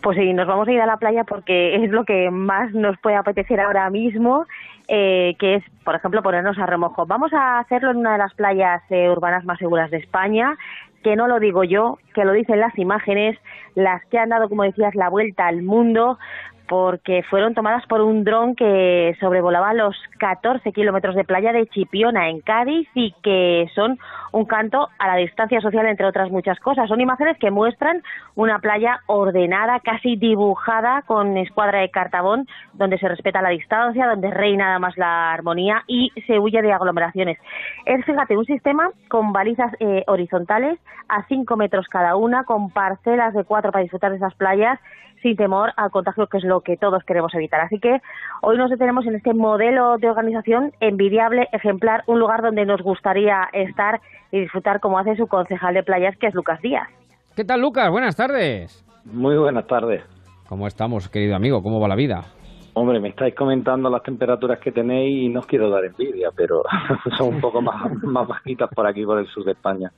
[0.03, 2.97] Pues sí, nos vamos a ir a la playa porque es lo que más nos
[2.99, 4.45] puede apetecer ahora mismo,
[4.89, 7.05] eh, que es, por ejemplo, ponernos a remojo.
[7.05, 10.57] Vamos a hacerlo en una de las playas eh, urbanas más seguras de España,
[11.03, 13.37] que no lo digo yo, que lo dicen las imágenes,
[13.75, 16.19] las que han dado, como decías, la vuelta al mundo,
[16.67, 22.29] porque fueron tomadas por un dron que sobrevolaba los 14 kilómetros de playa de Chipiona,
[22.29, 23.99] en Cádiz, y que son
[24.34, 26.89] un canto a la distancia social, entre otras muchas cosas.
[26.89, 28.04] Son imágenes que muestran
[28.36, 34.32] una playa ordenada, casi dibujada, con escuadra de cartabón, donde se respeta la distancia, donde
[34.32, 37.38] reina además la armonía y se huye de aglomeraciones.
[37.86, 43.34] Es, fíjate, un sistema con balizas eh, horizontales a 5 metros cada una, con parcelas
[43.36, 44.80] de cuatro para disfrutar de esas playas
[45.23, 47.62] sin temor al contagio, que es lo que todos queremos evitar.
[47.62, 48.01] Así que
[48.41, 53.49] hoy nos detenemos en este modelo de organización envidiable, ejemplar, un lugar donde nos gustaría
[53.53, 56.88] estar y disfrutar como hace su concejal de playas, que es Lucas Díaz.
[57.36, 57.89] ¿Qué tal, Lucas?
[57.89, 58.86] Buenas tardes.
[59.05, 60.03] Muy buenas tardes.
[60.47, 61.63] ¿Cómo estamos, querido amigo?
[61.63, 62.25] ¿Cómo va la vida?
[62.75, 66.63] Hombre, me estáis comentando las temperaturas que tenéis y no os quiero dar envidia, pero
[67.17, 69.91] son un poco más, más bajitas por aquí, por el sur de España.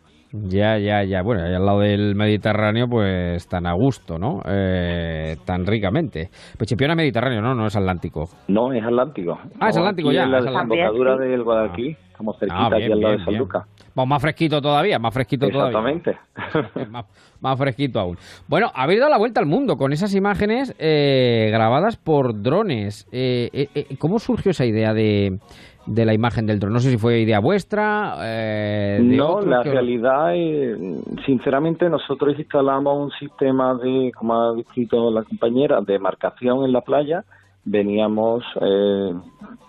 [0.44, 1.22] Ya, ya, ya.
[1.22, 4.42] Bueno, ahí al lado del Mediterráneo, pues tan a gusto, ¿no?
[4.46, 6.30] Eh, tan ricamente.
[6.58, 7.56] Pues Chipiona Mediterráneo, ¿no?
[7.56, 8.26] No es Atlántico.
[8.48, 9.38] No, es Atlántico.
[9.60, 11.98] Ah, es Atlántico ya, En la desembocadura del Guadalquivir.
[12.12, 13.40] Estamos cerquita Ah, bien, aquí al lado bien, de San.
[13.40, 13.64] Lucas.
[13.96, 15.80] Vamos, más fresquito todavía, más fresquito todavía.
[15.80, 16.90] Exactamente.
[16.92, 17.06] más,
[17.42, 18.18] más fresquito aún.
[18.48, 23.08] Bueno, habéis dado la vuelta al mundo con esas imágenes eh, grabadas por drones.
[23.12, 25.40] Eh, eh, eh, ¿Cómo surgió esa idea de,
[25.86, 26.74] de la imagen del dron?
[26.74, 28.16] No sé si fue idea vuestra.
[28.22, 30.78] eh, de No, la realidad es,
[31.26, 36.82] sinceramente, nosotros instalamos un sistema de, como ha descrito la compañera, de marcación en la
[36.82, 37.24] playa.
[37.64, 39.14] Veníamos eh,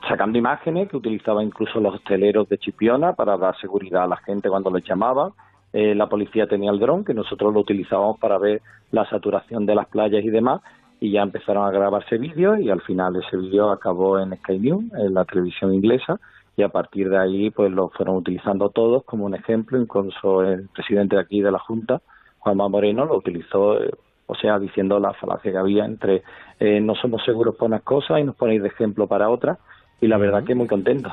[0.09, 4.49] sacando imágenes que utilizaban incluso los hosteleros de Chipiona para dar seguridad a la gente
[4.49, 5.33] cuando les llamaba.
[5.73, 9.75] Eh, la policía tenía el dron, que nosotros lo utilizábamos para ver la saturación de
[9.75, 10.63] las playas y demás.
[11.01, 14.85] Y ya empezaron a grabarse vídeos y al final ese vídeo acabó en Sky News,
[14.95, 16.19] en la televisión inglesa
[16.57, 20.69] y a partir de ahí pues lo fueron utilizando todos como un ejemplo, incluso el
[20.69, 22.01] presidente de aquí de la Junta,
[22.39, 23.91] Juanma Moreno, lo utilizó, eh,
[24.27, 26.23] o sea, diciendo la falacia que había entre
[26.59, 29.59] eh, no somos seguros para unas cosas y nos ponéis de ejemplo para otras,
[30.01, 31.11] y la verdad que muy contento.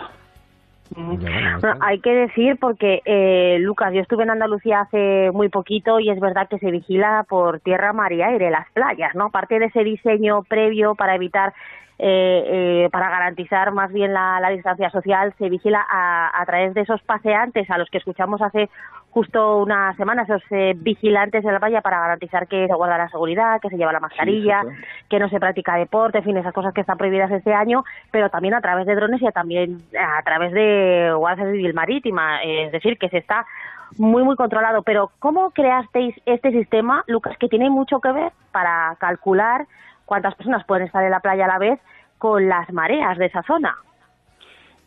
[0.95, 6.09] Bueno, hay que decir porque, eh, Lucas, yo estuve en Andalucía hace muy poquito y
[6.09, 9.25] es verdad que se vigila por tierra, mar y aire las playas, ¿no?
[9.25, 11.53] Aparte de ese diseño previo para evitar,
[11.99, 12.43] eh,
[12.85, 16.81] eh, para garantizar más bien la, la distancia social, se vigila a, a través de
[16.81, 18.69] esos paseantes a los que escuchamos hace
[19.13, 23.09] justo una semana, esos eh, vigilantes de la playa para garantizar que se guarda la
[23.09, 24.63] seguridad, que se lleva la mascarilla,
[25.07, 28.29] que no se practica deporte, en fin, esas cosas que están prohibidas este año, pero
[28.29, 32.97] también a través de drones y también a través de Guardia Civil Marítima, es decir,
[32.97, 33.45] que se está
[33.97, 34.81] muy, muy controlado.
[34.81, 39.67] Pero, ¿cómo creasteis este sistema, Lucas, que tiene mucho que ver para calcular
[40.05, 41.79] cuántas personas pueden estar en la playa a la vez
[42.17, 43.75] con las mareas de esa zona?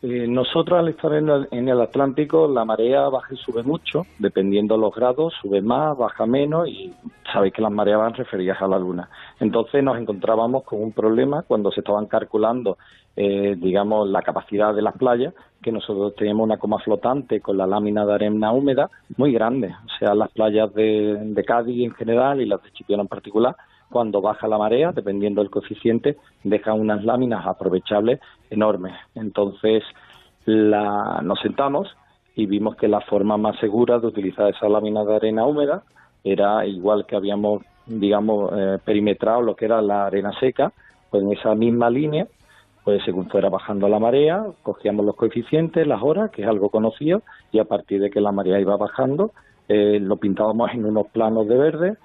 [0.03, 4.05] Eh, nosotros al estar en el, en el Atlántico la marea baja y sube mucho,
[4.19, 6.93] dependiendo los grados, sube más, baja menos y
[7.33, 9.09] sabéis que las mareas van referidas a la luna.
[9.39, 12.77] Entonces nos encontrábamos con un problema cuando se estaban calculando,
[13.15, 17.65] eh, digamos, la capacidad de las playas, que nosotros teníamos una coma flotante con la
[17.65, 19.73] lámina de arena húmeda muy grande.
[19.85, 23.55] O sea, las playas de, Cádiz en general y las de Chipiona en particular,
[23.89, 28.19] cuando baja la marea, dependiendo del coeficiente, dejan unas láminas aprovechables
[28.49, 28.93] enormes.
[29.15, 29.83] Entonces
[30.45, 31.95] la, nos sentamos
[32.35, 35.83] y vimos que la forma más segura de utilizar esa lámina de arena húmeda
[36.23, 40.71] era igual que habíamos, digamos, eh, perimetrado lo que era la arena seca,
[41.09, 42.27] pues en esa misma línea,
[42.83, 47.21] pues según fuera bajando la marea, cogíamos los coeficientes, las horas, que es algo conocido,
[47.51, 49.31] y a partir de que la marea iba bajando,
[49.67, 51.97] eh, lo pintábamos en unos planos de verde,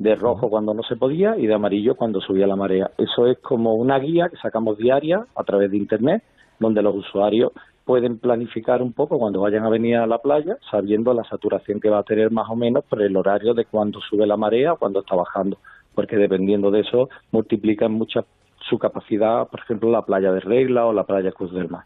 [0.00, 2.90] de rojo cuando no se podía y de amarillo cuando subía la marea.
[2.96, 6.22] Eso es como una guía que sacamos diaria a través de Internet,
[6.58, 7.52] donde los usuarios
[7.84, 11.90] pueden planificar un poco cuando vayan a venir a la playa, sabiendo la saturación que
[11.90, 14.78] va a tener más o menos por el horario de cuando sube la marea o
[14.78, 15.58] cuando está bajando,
[15.94, 18.24] porque dependiendo de eso multiplican mucha
[18.70, 21.84] su capacidad, por ejemplo, la playa de Regla o la playa Cruz del Mar.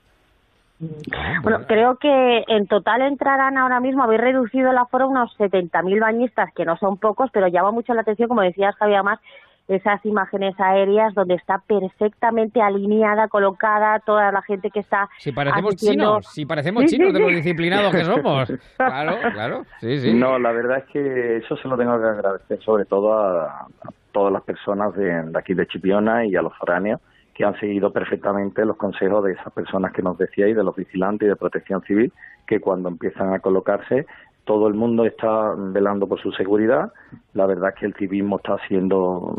[1.43, 6.01] Bueno, creo que en total entrarán ahora mismo, habéis reducido el aforo a unos 70.000
[6.01, 9.21] bañistas, que no son pocos, pero llama mucho la atención, como decías, Javier, más
[9.67, 15.75] esas imágenes aéreas donde está perfectamente alineada, colocada toda la gente que está Si parecemos
[15.75, 16.05] asistiendo.
[16.05, 18.53] chinos, si parecemos Sí, sí, chinos de lo disciplinados que somos.
[18.77, 19.67] Claro, claro.
[19.81, 20.13] Sí, sí.
[20.13, 23.67] No, la verdad es que eso se lo tengo que agradecer sobre todo a, a
[24.13, 27.01] todas las personas de, de aquí de Chipiona y a los foráneos
[27.35, 31.27] que han seguido perfectamente los consejos de esas personas que nos decíais, de los vigilantes
[31.27, 32.13] y de protección civil,
[32.47, 34.07] que cuando empiezan a colocarse
[34.45, 36.93] todo el mundo está velando por su seguridad.
[37.33, 39.37] La verdad es que el civismo está haciendo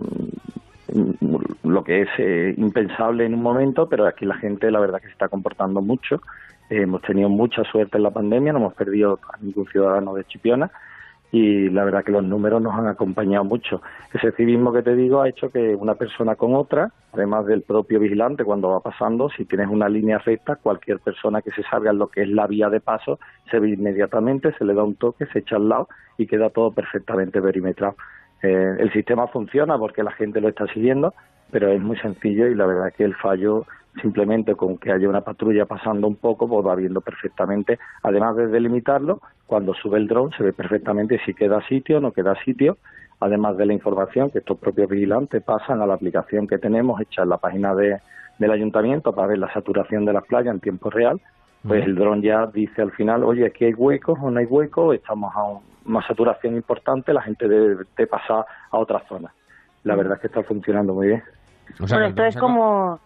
[0.93, 4.99] mm, lo que es eh, impensable en un momento, pero aquí la gente la verdad
[4.99, 6.21] que se está comportando mucho.
[6.69, 10.25] Eh, hemos tenido mucha suerte en la pandemia, no hemos perdido a ningún ciudadano de
[10.25, 10.71] Chipiona
[11.31, 13.81] y la verdad que los números nos han acompañado mucho.
[14.13, 17.99] Ese civismo que te digo ha hecho que una persona con otra, además del propio
[17.99, 22.07] vigilante cuando va pasando, si tienes una línea recta, cualquier persona que se salga lo
[22.07, 23.19] que es la vía de paso
[23.49, 26.71] se ve inmediatamente, se le da un toque, se echa al lado y queda todo
[26.71, 27.95] perfectamente perimetrado.
[28.41, 31.13] Eh, el sistema funciona porque la gente lo está siguiendo,
[31.51, 33.65] pero es muy sencillo y la verdad que el fallo
[34.01, 38.47] simplemente con que haya una patrulla pasando un poco, pues va viendo perfectamente, además de
[38.47, 42.77] delimitarlo, cuando sube el dron se ve perfectamente si queda sitio o no queda sitio,
[43.21, 47.23] además de la información que estos propios vigilantes pasan a la aplicación que tenemos hecha
[47.23, 47.99] en la página de,
[48.37, 51.21] del ayuntamiento para ver la saturación de las playas en tiempo real,
[51.65, 54.93] pues el dron ya dice al final, oye, aquí hay huecos o no hay huecos,
[54.93, 59.31] estamos a un- una saturación importante, la gente debe de pasar a otras zonas.
[59.85, 61.23] La verdad es que está funcionando muy bien.
[61.79, 62.99] O sea, Bueno, esto es como...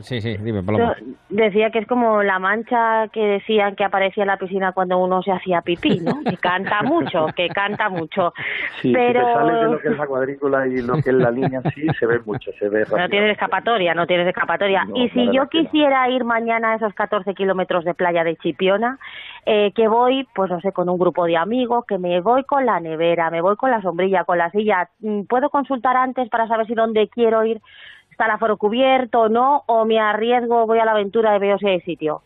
[0.00, 0.96] Sí, sí, dime, Paloma.
[0.98, 4.98] Yo decía que es como la mancha que decían que aparecía en la piscina cuando
[4.98, 6.20] uno se hacía pipí, ¿no?
[6.34, 8.32] Que canta mucho, que canta mucho.
[8.80, 11.14] Sí, Pero si te sales de lo que es la cuadrícula y lo que es
[11.14, 12.98] la línea en sí, se ve mucho, se ve rápido.
[12.98, 14.84] no tienes escapatoria, no tienes escapatoria.
[14.84, 18.98] No, y si yo quisiera ir mañana a esos 14 kilómetros de playa de Chipiona,
[19.46, 22.66] eh, que voy, pues no sé, con un grupo de amigos, que me voy con
[22.66, 26.48] la nevera, me voy con la sombrilla, con la silla, mm, ¿puedo consultar antes para
[26.48, 27.60] saber si dónde quiero ir
[28.14, 29.64] está el aforo cubierto o no?
[29.66, 32.22] ¿O me arriesgo, voy a la aventura y veo si hay sitio?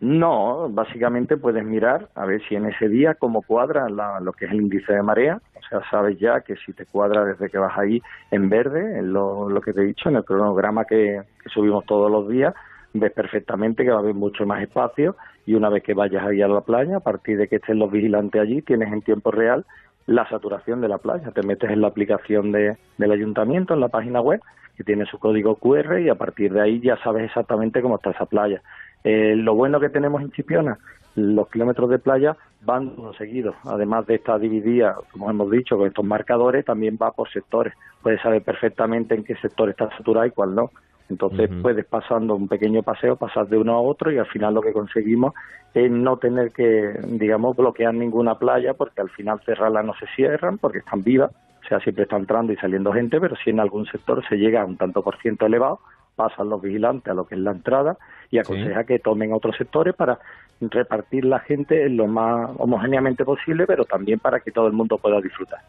[0.00, 4.46] No, básicamente puedes mirar a ver si en ese día cómo cuadra la- lo que
[4.46, 5.40] es el índice de marea.
[5.58, 9.12] O sea, sabes ya que si te cuadra desde que vas ahí en verde, en
[9.12, 12.54] lo, lo que te he dicho, en el cronograma que, que subimos todos los días,
[12.94, 16.40] ves perfectamente que va a haber mucho más espacio y una vez que vayas ahí
[16.40, 19.64] a la playa, a partir de que estén los vigilantes allí, tienes en tiempo real
[20.06, 21.30] la saturación de la playa.
[21.32, 24.40] Te metes en la aplicación de, del ayuntamiento, en la página web,
[24.76, 28.10] que tiene su código QR y a partir de ahí ya sabes exactamente cómo está
[28.10, 28.62] esa playa.
[29.04, 30.78] Eh, lo bueno que tenemos en Chipiona,
[31.14, 33.54] los kilómetros de playa van seguidos.
[33.64, 37.72] Además de estar dividida, como hemos dicho, con estos marcadores, también va por sectores.
[38.02, 40.70] Puedes saber perfectamente en qué sector está saturado y cuál no.
[41.08, 44.60] Entonces puedes pasando un pequeño paseo, pasar de uno a otro y al final lo
[44.60, 45.34] que conseguimos
[45.72, 50.58] es no tener que, digamos, bloquear ninguna playa porque al final cerrarlas no se cierran
[50.58, 51.30] porque están vivas,
[51.66, 54.62] o sea, siempre está entrando y saliendo gente, pero si en algún sector se llega
[54.62, 55.80] a un tanto por ciento elevado,
[56.14, 57.98] pasan los vigilantes a lo que es la entrada
[58.30, 60.18] y aconseja que tomen otros sectores para
[60.60, 65.20] repartir la gente lo más homogéneamente posible, pero también para que todo el mundo pueda
[65.20, 65.60] disfrutar.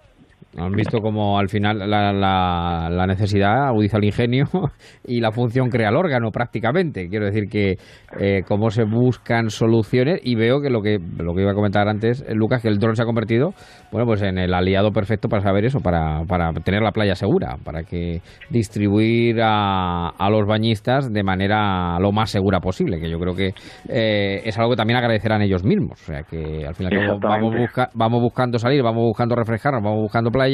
[0.55, 4.45] Han visto como al final la, la- la necesidad agudiza el ingenio
[5.05, 7.09] y la función crea el órgano prácticamente.
[7.09, 7.77] Quiero decir que
[8.19, 11.87] eh, cómo se buscan soluciones y veo que lo que lo que iba a comentar
[11.87, 13.51] antes, eh, Lucas, que el dron se ha convertido
[13.91, 17.57] bueno pues en el aliado perfecto para saber eso, para, para tener la playa segura,
[17.63, 23.19] para que distribuir a, a los bañistas de manera lo más segura posible, que yo
[23.19, 23.51] creo que
[23.89, 26.01] eh, es algo que también agradecerán ellos mismos.
[26.01, 30.31] O sea que al final vamos, busca- vamos buscando salir, vamos buscando refrescarnos, vamos buscando
[30.31, 30.46] playa,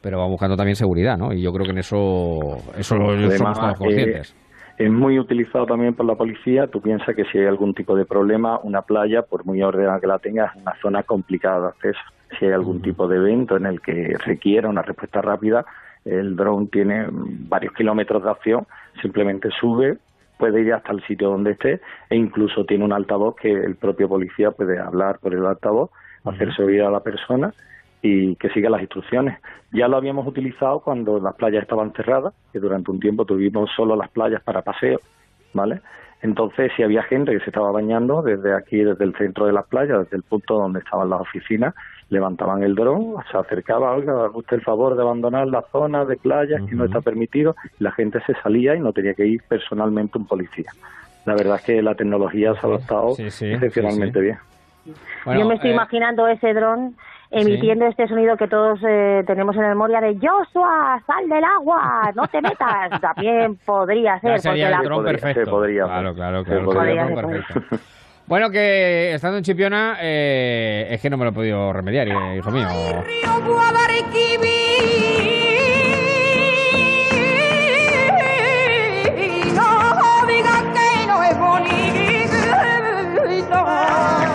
[0.00, 1.32] pero vamos buscando también seguridad, ¿no?
[1.32, 4.30] Y yo creo que en eso, eso lo somos Además, todos conscientes.
[4.32, 6.68] eh, es muy utilizado también por la policía.
[6.68, 10.06] Tú piensas que si hay algún tipo de problema, una playa, por muy ordenada que
[10.06, 12.00] la tengas, es una zona complicada de acceso.
[12.38, 15.64] Si hay algún tipo de evento en el que requiera una respuesta rápida,
[16.04, 18.66] el dron tiene varios kilómetros de acción,
[19.02, 19.98] simplemente sube,
[20.38, 24.08] puede ir hasta el sitio donde esté e incluso tiene un altavoz que el propio
[24.08, 25.90] policía puede hablar por el altavoz,
[26.24, 27.52] hacerse oír a la persona
[28.02, 29.38] y que siga las instrucciones.
[29.72, 33.96] Ya lo habíamos utilizado cuando las playas estaban cerradas, que durante un tiempo tuvimos solo
[33.96, 35.00] las playas para paseo,
[35.52, 35.80] ¿vale?
[36.20, 39.66] Entonces, si había gente que se estaba bañando desde aquí, desde el centro de las
[39.66, 41.74] playas, desde el punto donde estaban las oficinas,
[42.10, 46.16] levantaban el dron, se acercaba, oiga, haga usted el favor de abandonar la zona de
[46.16, 49.42] playas que no está permitido, y la gente se salía y no tenía que ir
[49.46, 50.72] personalmente un policía.
[51.24, 54.24] La verdad es que la tecnología se ha adaptado Sí, sí, excepcionalmente sí, sí.
[54.24, 54.38] bien.
[55.24, 56.96] Bueno, Yo me estoy eh, imaginando ese dron
[57.30, 62.26] emitiendo este sonido que todos eh, tenemos en memoria de Joshua, sal del agua, no
[62.28, 62.90] te metas.
[63.00, 64.82] También podría ya ser, sería el la...
[64.82, 65.44] dron podría- perfecto.
[65.44, 67.44] se podría claro, claro, Se claro, podría sería el dron hacer.
[67.46, 67.76] perfecto.
[68.26, 72.06] Bueno, que estando en Chipiona, eh, es que no me lo he podido remediar,
[72.36, 72.68] hijo mío.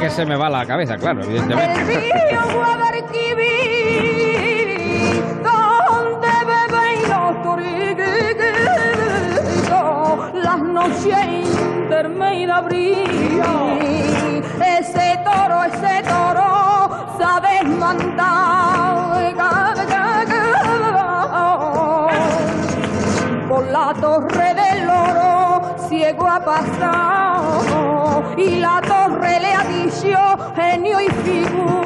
[0.03, 1.81] Que se me va la cabeza, claro, El evidentemente.
[1.85, 8.03] río Guadalquivir, donde beben los toritos,
[10.43, 11.25] las noches
[11.85, 14.43] intermedias de abril.
[14.77, 18.43] Ese toro, ese toro, sabes mandar.
[23.47, 24.52] Por la torre
[26.33, 30.17] ha pasado y la torre le ha dicho
[30.55, 31.83] genio y figura.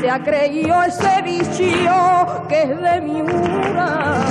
[0.00, 4.24] Se ha creído ese bicho que es de mi mura.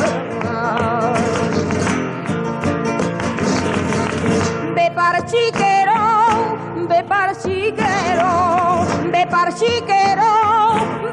[4.75, 6.57] Ve parchiquero,
[6.89, 10.31] ve parchiquero, ve parchiquero,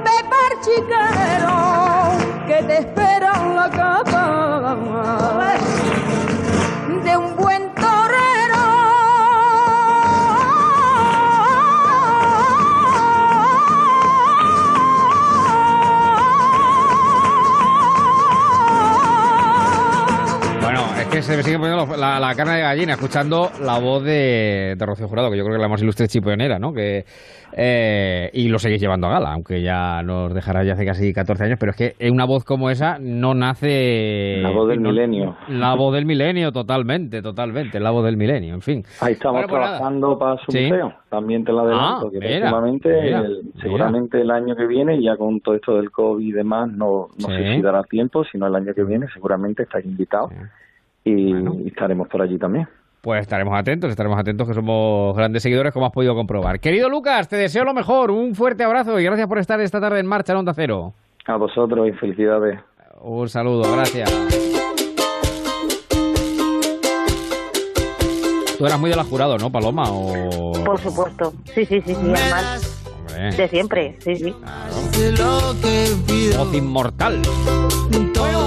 [0.05, 1.59] ve parchiquero,
[2.51, 5.61] que te espera en la cama
[21.37, 25.45] poniendo la, la carne de gallina, escuchando la voz de, de Rocío Jurado, que yo
[25.45, 26.73] creo que es la más ilustre chipionera, ¿no?
[26.73, 27.05] Que,
[27.53, 31.45] eh, y lo seguís llevando a gala, aunque ya nos dejará ya hace casi 14
[31.45, 34.39] años, pero es que una voz como esa no nace...
[34.43, 35.37] La voz del no- milenio.
[35.49, 38.85] La voz del milenio, totalmente, totalmente, la voz del milenio, en fin.
[39.01, 39.77] Ahí estamos Bueno, pues nada.
[39.79, 40.63] trabajando para su Sí.
[40.65, 40.93] museo.
[41.09, 43.61] También te lo adelanto, Ah, que mira, próximamente, mira, el- mira.
[43.63, 47.29] seguramente el año que viene, ya con todo esto del COVID y demás, no, no
[47.29, 47.35] Sí.
[47.35, 50.31] sé si dará tiempo, sino el año que viene seguramente estáis invitados
[51.11, 52.69] y, estaremos por allí también.
[53.01, 56.61] Pues estaremos atentos, estaremos atentos que somos grandes seguidores, como has podido comprobar.
[56.61, 60.01] Querido Lucas, te deseo lo mejor, un fuerte abrazo y gracias por estar esta tarde
[60.01, 60.93] en marcha en Onda Cero.
[61.27, 62.61] A vosotros y felicidades.
[63.01, 64.11] Un saludo, gracias.
[68.59, 69.85] Tú eras muy de la jurado, ¿no, Paloma?
[69.89, 70.53] O...
[70.63, 71.33] Por supuesto.
[71.45, 72.81] Sí, sí, sí, sí, además
[73.11, 74.35] Hombre, de siempre, sí, sí.
[76.37, 77.23] voz inmortal.
[78.19, 78.40] Bueno,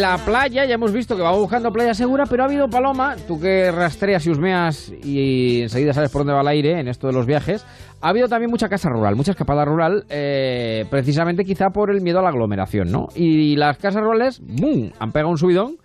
[0.00, 3.38] la playa, ya hemos visto que va buscando playa segura, pero ha habido Paloma, tú
[3.38, 7.12] que rastreas y husmeas y enseguida sabes por dónde va el aire en esto de
[7.12, 7.66] los viajes,
[8.00, 12.18] ha habido también mucha casa rural, mucha escapada rural, eh, precisamente quizá por el miedo
[12.18, 13.08] a la aglomeración, ¿no?
[13.14, 15.76] Y las casas rurales, ¡boom!, han pegado un subidón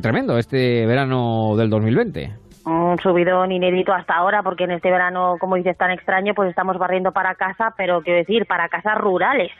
[0.00, 2.30] tremendo este verano del 2020.
[2.66, 6.78] Un subidón inédito hasta ahora, porque en este verano, como dices, tan extraño, pues estamos
[6.78, 9.50] barriendo para casa, pero quiero decir, para casas rurales.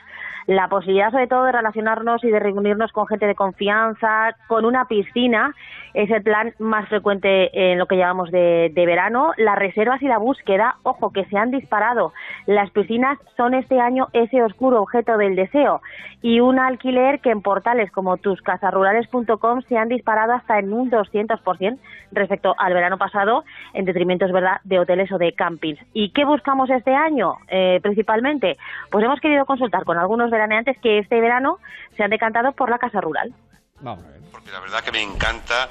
[0.48, 4.86] La posibilidad, sobre todo, de relacionarnos y de reunirnos con gente de confianza, con una
[4.86, 5.54] piscina,
[5.98, 9.32] es el plan más frecuente en lo que llamamos de, de verano.
[9.36, 12.12] Las reservas y la búsqueda, ojo, que se han disparado.
[12.46, 15.82] Las piscinas son este año ese oscuro objeto del deseo.
[16.22, 21.78] Y un alquiler que en portales como tuscasarurales.com se han disparado hasta en un 200%
[22.12, 23.42] respecto al verano pasado,
[23.74, 25.80] en detrimento, es verdad, de hoteles o de campings.
[25.94, 28.56] ¿Y qué buscamos este año, eh, principalmente?
[28.92, 31.58] Pues hemos querido consultar con algunos veraneantes que este verano
[31.96, 33.34] se han decantado por la casa rural.
[33.80, 34.20] Vamos ver.
[34.30, 35.70] porque la verdad que me encanta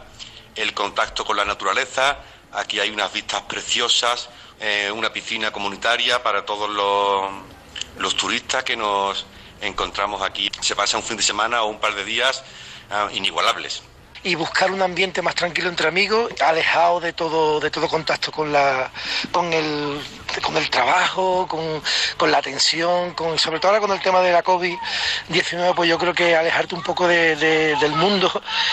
[0.56, 2.18] el contacto con la naturaleza.
[2.54, 4.30] Aquí hay unas vistas preciosas,
[4.60, 7.32] eh, una piscina comunitaria para todos los,
[7.98, 9.26] los turistas que nos
[9.62, 10.50] encontramos aquí.
[10.62, 12.44] Se pasa un fin de semana o un par de días
[12.90, 13.84] ah, inigualables.
[14.28, 18.52] Y buscar un ambiente más tranquilo entre amigos, alejado de todo, de todo contacto con
[18.52, 18.92] la,
[19.32, 20.02] con el,
[20.44, 21.82] con el trabajo, con,
[22.18, 25.98] con la tensión, con, sobre todo ahora con el tema de la COVID-19, pues yo
[25.98, 28.30] creo que alejarte un poco de- del mundo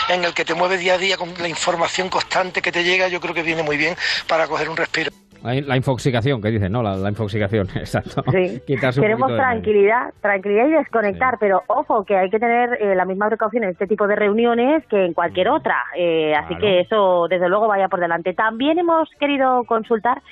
[0.09, 3.07] en el que te mueves día a día con la información constante que te llega,
[3.07, 3.97] yo creo que viene muy bien
[4.27, 5.13] para coger un respiro.
[5.45, 6.83] La, infoxicación, que dicen, ¿no?
[6.83, 8.25] La, la infoxicación, exacto.
[8.33, 8.63] Sí.
[8.67, 13.65] Queremos tranquilidad, tranquilidad y desconectar, pero ojo que hay que tener eh, la misma precaución
[13.65, 15.85] en este tipo de reuniones que en cualquier otra.
[15.97, 18.33] Eh, Así que eso, desde luego, vaya por delante.
[18.33, 20.23] También hemos querido consultar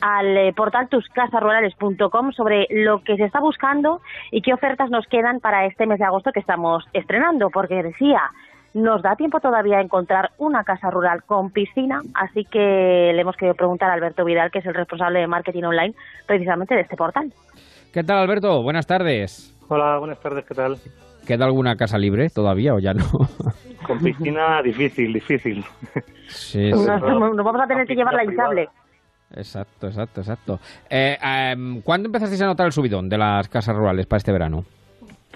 [0.00, 4.00] al eh, portal tuscasarurales.com sobre lo que se está buscando
[4.32, 8.20] y qué ofertas nos quedan para este mes de agosto que estamos estrenando, porque decía,
[8.76, 13.34] nos da tiempo todavía a encontrar una casa rural con piscina, así que le hemos
[13.34, 15.94] querido preguntar a Alberto Vidal, que es el responsable de marketing online
[16.26, 17.32] precisamente de este portal.
[17.90, 18.62] ¿Qué tal, Alberto?
[18.62, 19.56] Buenas tardes.
[19.68, 20.76] Hola, buenas tardes, ¿qué tal?
[21.26, 23.04] ¿Queda alguna casa libre todavía o ya no?
[23.86, 25.64] Con piscina difícil, difícil.
[26.28, 26.86] sí, sí.
[26.86, 28.68] Nos, nos vamos a tener que llevar la hinchable.
[29.34, 30.60] Exacto, exacto, exacto.
[30.90, 34.64] Eh, em, ¿Cuándo empezasteis a notar el subidón de las casas rurales para este verano?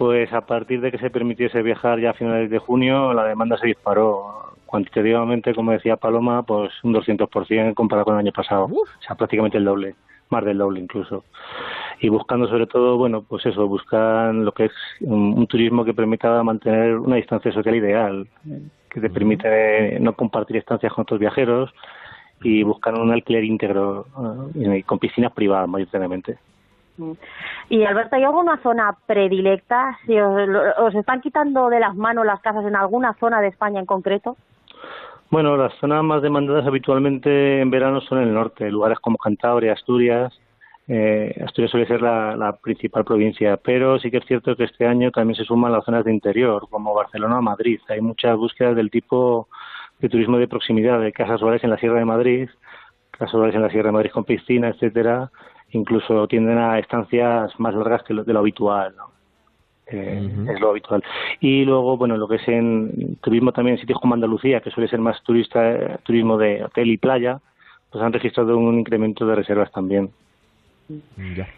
[0.00, 3.58] Pues a partir de que se permitiese viajar ya a finales de junio, la demanda
[3.58, 4.54] se disparó.
[4.64, 8.64] Cuantitativamente, como decía Paloma, pues un 200% comparado con el año pasado.
[8.64, 9.96] O sea, prácticamente el doble,
[10.30, 11.24] más del doble incluso.
[12.00, 14.72] Y buscando sobre todo, bueno, pues eso, buscan lo que es
[15.02, 18.26] un, un turismo que permita mantener una distancia social ideal,
[18.88, 21.74] que te permite no compartir estancias con otros viajeros
[22.42, 24.06] y buscan un alquiler íntegro
[24.54, 26.38] eh, con piscinas privadas mayoritariamente.
[27.68, 29.98] Y Alberto, ¿hay alguna zona predilecta?
[30.06, 33.80] Si os, os están quitando de las manos las casas en alguna zona de España
[33.80, 34.36] en concreto?
[35.30, 39.72] Bueno, las zonas más demandadas habitualmente en verano son en el norte, lugares como Cantabria,
[39.72, 40.36] Asturias.
[40.88, 44.88] Eh, Asturias suele ser la, la principal provincia, pero sí que es cierto que este
[44.88, 47.78] año también se suman las zonas de interior, como Barcelona o Madrid.
[47.88, 49.46] Hay muchas búsquedas del tipo
[50.00, 52.48] de turismo de proximidad, de casas rurales en la Sierra de Madrid,
[53.12, 55.30] casas rurales en la Sierra de Madrid con piscina, etcétera.
[55.72, 58.94] Incluso tienden a estancias más largas que lo, de lo habitual.
[58.96, 59.10] ¿no?
[59.86, 61.02] Eh, es lo habitual.
[61.40, 64.88] Y luego, bueno, lo que es en turismo también en sitios como Andalucía, que suele
[64.88, 67.40] ser más turista, turismo de hotel y playa,
[67.90, 70.10] pues han registrado un incremento de reservas también.
[71.36, 71.48] Ya.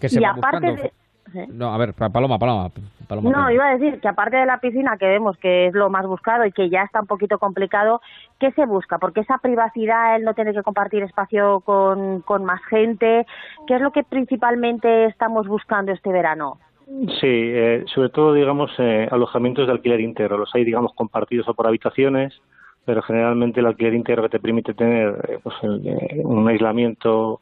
[0.00, 0.92] ¿Qué se y va aparte de...
[1.34, 1.46] ¿eh?
[1.48, 2.70] No, a ver, pa- Paloma, Paloma.
[3.08, 3.52] Paloma No, Paloma.
[3.52, 6.44] iba a decir que aparte de la piscina, que vemos que es lo más buscado
[6.44, 8.00] y que ya está un poquito complicado,
[8.38, 8.98] ¿qué se busca?
[8.98, 13.26] Porque esa privacidad, el no tener que compartir espacio con, con más gente,
[13.66, 16.58] ¿qué es lo que principalmente estamos buscando este verano?
[17.20, 20.38] Sí, eh, sobre todo, digamos, eh, alojamientos de alquiler íntegro.
[20.38, 22.40] Los hay, digamos, compartidos o por habitaciones,
[22.86, 27.40] pero generalmente el alquiler íntegro te permite tener eh, pues, eh, un aislamiento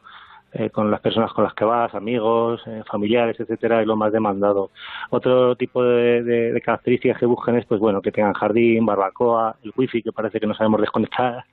[0.59, 4.71] eh, con las personas con las que vas, amigos, familiares, etcétera, es lo más demandado.
[5.11, 10.03] Otro tipo de, características que buscan es, pues bueno, que tengan jardín, barbacoa, el wifi
[10.03, 11.45] que parece que no sabemos desconectar.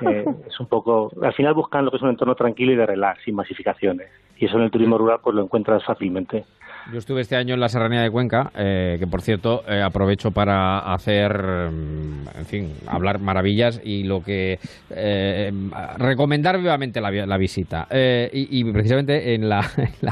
[0.46, 3.22] es un poco, al final buscan lo que es un entorno tranquilo y de relax,
[3.24, 4.08] sin masificaciones.
[4.36, 6.44] Y eso en el turismo rural pues lo encuentras fácilmente.
[6.92, 10.32] Yo estuve este año en la Serranía de Cuenca, eh, que por cierto eh, aprovecho
[10.32, 14.58] para hacer, mm, en fin, hablar maravillas y lo que
[14.90, 15.50] eh,
[15.96, 17.88] recomendar vivamente la, visita.
[17.90, 19.62] Y, precisamente en la,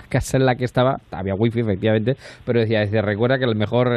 [0.09, 2.17] casa en la que estaba había wifi efectivamente,
[2.47, 3.89] pero decía, decía recuerda que el mejor,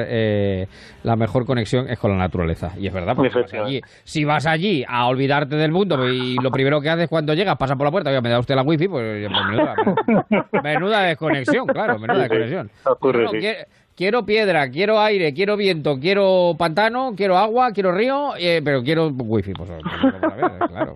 [1.03, 2.73] la mejor conexión es con la naturaleza.
[2.77, 6.51] Y es verdad, porque vas allí, si vas allí a olvidarte del mundo y lo
[6.51, 9.27] primero que haces cuando llegas pasa por la puerta, me da usted la wifi, pues,
[9.27, 9.75] pues menuda,
[10.63, 12.69] menuda desconexión, claro, menuda desconexión.
[13.95, 19.07] Quiero piedra, quiero aire, quiero viento, quiero pantano, quiero agua, quiero río, eh, pero quiero
[19.07, 19.53] wifi.
[19.53, 19.69] Pues,
[20.69, 20.95] claro,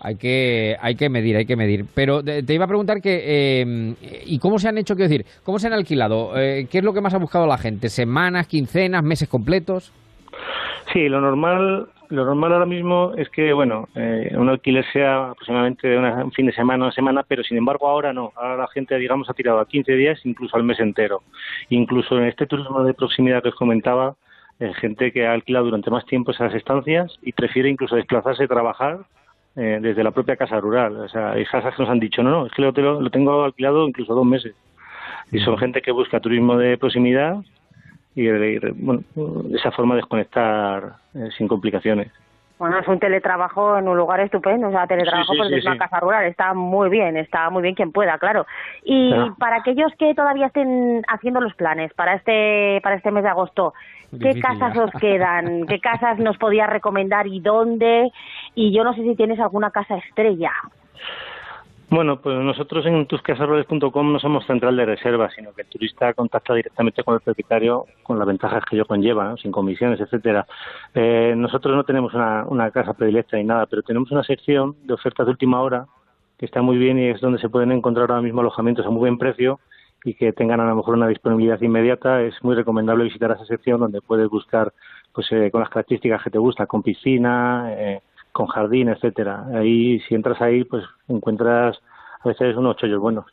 [0.00, 1.84] hay que hay que medir, hay que medir.
[1.94, 3.22] Pero te, iba a preguntar que
[3.60, 6.84] eh, y cómo se han hecho, quiero decir, cómo se han alquilado, eh, qué es
[6.84, 9.92] lo que más ha buscado la gente, semanas, quincenas, meses completos.
[10.94, 15.88] Sí, lo normal lo normal ahora mismo es que, bueno, eh, un alquiler sea aproximadamente
[15.88, 18.32] de un fin de semana, una semana, pero sin embargo ahora no.
[18.36, 21.22] Ahora la gente, digamos, ha tirado a 15 días, incluso al mes entero.
[21.68, 24.14] Incluso en este turismo de proximidad que os comentaba,
[24.60, 28.48] eh, gente que ha alquilado durante más tiempo esas estancias y prefiere incluso desplazarse y
[28.48, 29.00] trabajar
[29.56, 30.96] eh, desde la propia casa rural.
[30.96, 33.44] O sea, hay casas que nos han dicho, no, no, es que lo, lo tengo
[33.44, 34.54] alquilado incluso dos meses.
[35.32, 37.36] Y son gente que busca turismo de proximidad
[38.14, 39.02] y bueno,
[39.54, 42.10] esa forma de desconectar eh, sin complicaciones.
[42.56, 45.98] Bueno, es un teletrabajo en un lugar estupendo, o sea, teletrabajo sí, sí, una casa
[45.98, 48.46] rural, está muy bien, está muy bien quien pueda, claro.
[48.84, 53.30] Y para aquellos que todavía estén haciendo los planes para este para este mes de
[53.30, 53.74] agosto,
[54.20, 55.66] ¿qué casas os quedan?
[55.68, 58.12] ¿Qué casas nos podías recomendar y dónde?
[58.54, 60.52] Y yo no sé si tienes alguna casa estrella.
[61.94, 66.52] Bueno, pues nosotros en tuscasarroles.com no somos central de reserva, sino que el turista contacta
[66.52, 70.44] directamente con el propietario con las ventajas que ello conlleva, sin comisiones, etcétera.
[70.92, 74.94] Eh, nosotros no tenemos una, una casa predilecta ni nada, pero tenemos una sección de
[74.94, 75.86] ofertas de última hora
[76.36, 78.98] que está muy bien y es donde se pueden encontrar ahora mismo alojamientos a muy
[78.98, 79.60] buen precio
[80.04, 82.22] y que tengan a lo mejor una disponibilidad inmediata.
[82.22, 84.72] Es muy recomendable visitar esa sección donde puedes buscar
[85.12, 88.00] pues eh, con las características que te gusta, con piscina, eh,
[88.34, 89.46] con jardín, etcétera.
[89.54, 91.78] Ahí, si entras ahí, pues encuentras
[92.20, 93.24] a veces unos chollos buenos.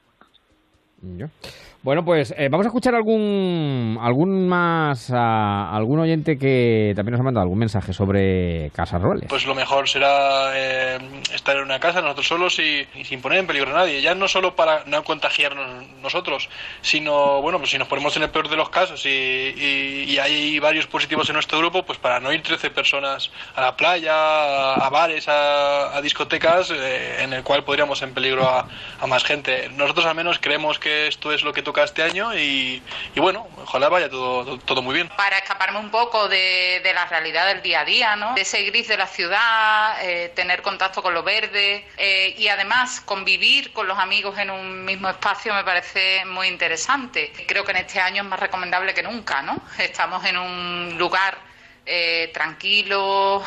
[1.84, 7.24] Bueno, pues eh, vamos a escuchar algún algún más algún oyente que también nos ha
[7.24, 9.26] mandado algún mensaje sobre casas rurales.
[9.28, 11.00] Pues lo mejor será eh,
[11.34, 14.00] estar en una casa nosotros solos y, sin poner en peligro a nadie.
[14.00, 16.50] Ya no solo para no contagiarnos nosotros,
[16.82, 20.86] sino bueno, pues si nos ponemos en el peor de los casos y, hay varios
[20.86, 25.28] positivos en nuestro grupo, pues para no ir 13 personas a la playa, a, bares,
[25.28, 28.68] a, discotecas, eh, en el cual podríamos en peligro a,
[29.00, 29.70] a más gente.
[29.76, 32.82] Nosotros al menos creemos que esto es lo que este año y,
[33.15, 35.09] bueno, ojalá vaya todo, todo, muy bien.
[35.09, 38.34] Para escaparme un poco de, la realidad del día a día, ¿no?
[38.34, 43.01] De ese gris de la ciudad, eh, tener contacto con lo verde eh, y además
[43.01, 47.32] convivir con los amigos en un mismo espacio me parece muy interesante.
[47.47, 49.61] Creo que en este año es más recomendable que nunca, ¿no?
[49.78, 51.38] Estamos en un lugar
[51.86, 53.41] eh, tranquilo,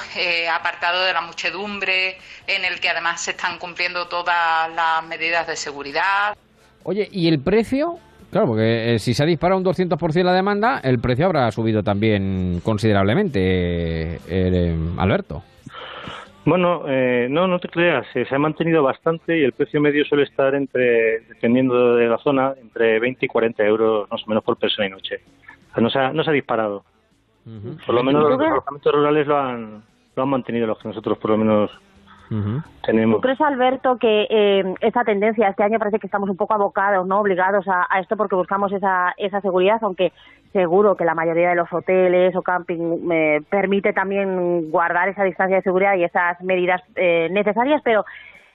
[0.50, 5.56] apartado de la muchedumbre, en el que además se están cumpliendo todas las medidas de
[5.56, 6.36] seguridad.
[6.84, 7.98] Oye, ¿y el precio?
[8.34, 11.84] Claro, porque eh, si se ha disparado un 200% la demanda, el precio habrá subido
[11.84, 15.44] también considerablemente, eh, eh, Alberto.
[16.44, 16.82] Bueno,
[17.28, 21.20] no, no te creas, se ha mantenido bastante y el precio medio suele estar entre,
[21.28, 24.90] dependiendo de la zona, entre 20 y 40 euros más o menos por persona y
[24.90, 25.20] noche.
[25.76, 26.82] no, se ha, no se ha disparado.
[27.86, 29.82] Por lo menos los alojamientos rurales lo han,
[30.16, 31.70] lo han mantenido, los que nosotros por lo menos
[33.16, 37.06] ¿Tú crees, Alberto, que eh, esta tendencia este año parece que estamos un poco abocados,
[37.06, 40.12] no obligados a, esto porque buscamos esa, esa seguridad, aunque
[40.54, 45.56] seguro que la mayoría de los hoteles o camping eh, permite también guardar esa distancia
[45.56, 48.04] de seguridad y esas medidas eh, necesarias, pero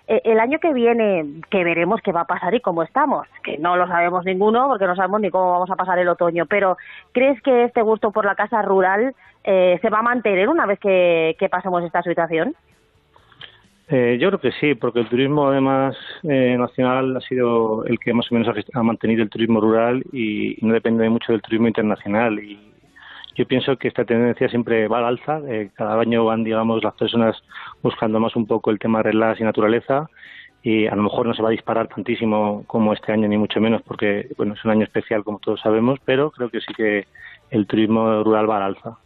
[0.07, 3.57] eh, el año que viene, que veremos qué va a pasar y cómo estamos, que
[3.57, 6.77] no lo sabemos ninguno porque no sabemos ni cómo vamos a pasar el otoño, pero
[7.11, 9.13] ¿crees que este gusto por la casa rural
[9.43, 12.55] se va a mantener una vez que pasemos esta situación?
[13.91, 18.13] Eh, yo creo que sí, porque el turismo además eh, nacional ha sido el que
[18.13, 22.37] más o menos ha, mantenido el turismo rural y, no depende mucho del turismo internacional.
[22.37, 22.71] Y
[23.35, 25.41] yo pienso que esta tendencia siempre va al alza.
[25.47, 27.35] Eh, cada año van, digamos, las personas
[27.81, 30.07] buscando más un poco el tema de relax y naturaleza
[30.61, 33.59] y a lo mejor no se va a disparar tantísimo como este año, ni mucho
[33.61, 37.07] menos, porque bueno es un año especial, como todos sabemos, pero creo que sí que
[37.49, 38.97] el turismo rural va al alza.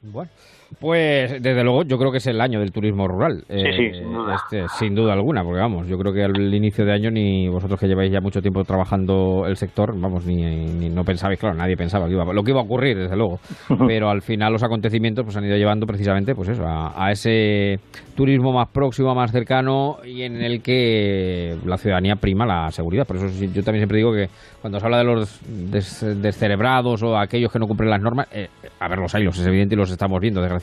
[0.00, 0.30] Bueno.
[0.78, 3.44] Pues desde luego yo creo que es el año del turismo rural.
[3.48, 4.34] Sí, sí, Eh, sin duda.
[4.36, 7.78] este, sin duda alguna, porque vamos, yo creo que al inicio de año ni vosotros
[7.80, 11.76] que lleváis ya mucho tiempo trabajando el sector, vamos, ni, ni no pensabais, claro, nadie
[11.76, 13.40] pensaba que iba, lo que iba a ocurrir, desde luego.
[13.86, 17.78] Pero al final los acontecimientos pues han ido llevando precisamente pues eso, a, a ese
[18.14, 23.06] turismo más próximo, más cercano y en el que la ciudadanía prima la seguridad.
[23.06, 24.28] Por eso yo también siempre digo que
[24.60, 25.40] cuando se habla de los
[25.70, 28.48] des- descerebrados o aquellos que no cumplen las normas, eh,
[28.78, 30.59] a ver, los hay, los es evidente y los estamos viendo, desgraciadamente.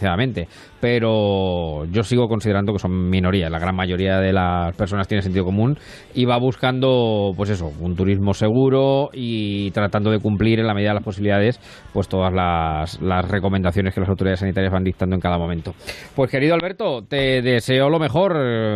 [0.80, 3.50] Pero yo sigo considerando que son minoría.
[3.50, 5.78] La gran mayoría de las personas tiene sentido común
[6.14, 10.90] y va buscando, pues eso, un turismo seguro y tratando de cumplir en la medida
[10.90, 11.60] de las posibilidades,
[11.94, 15.74] pues todas las, las recomendaciones que las autoridades sanitarias van dictando en cada momento.
[16.16, 18.34] Pues querido Alberto, te deseo lo mejor.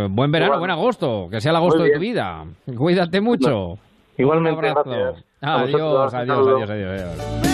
[0.10, 2.44] Buen verano, buen agosto, que sea el agosto de tu vida.
[2.76, 3.76] Cuídate mucho.
[4.18, 4.90] Igualmente, Un abrazo.
[4.90, 5.26] gracias.
[5.42, 7.51] Adiós, adiós, adiós, adiós.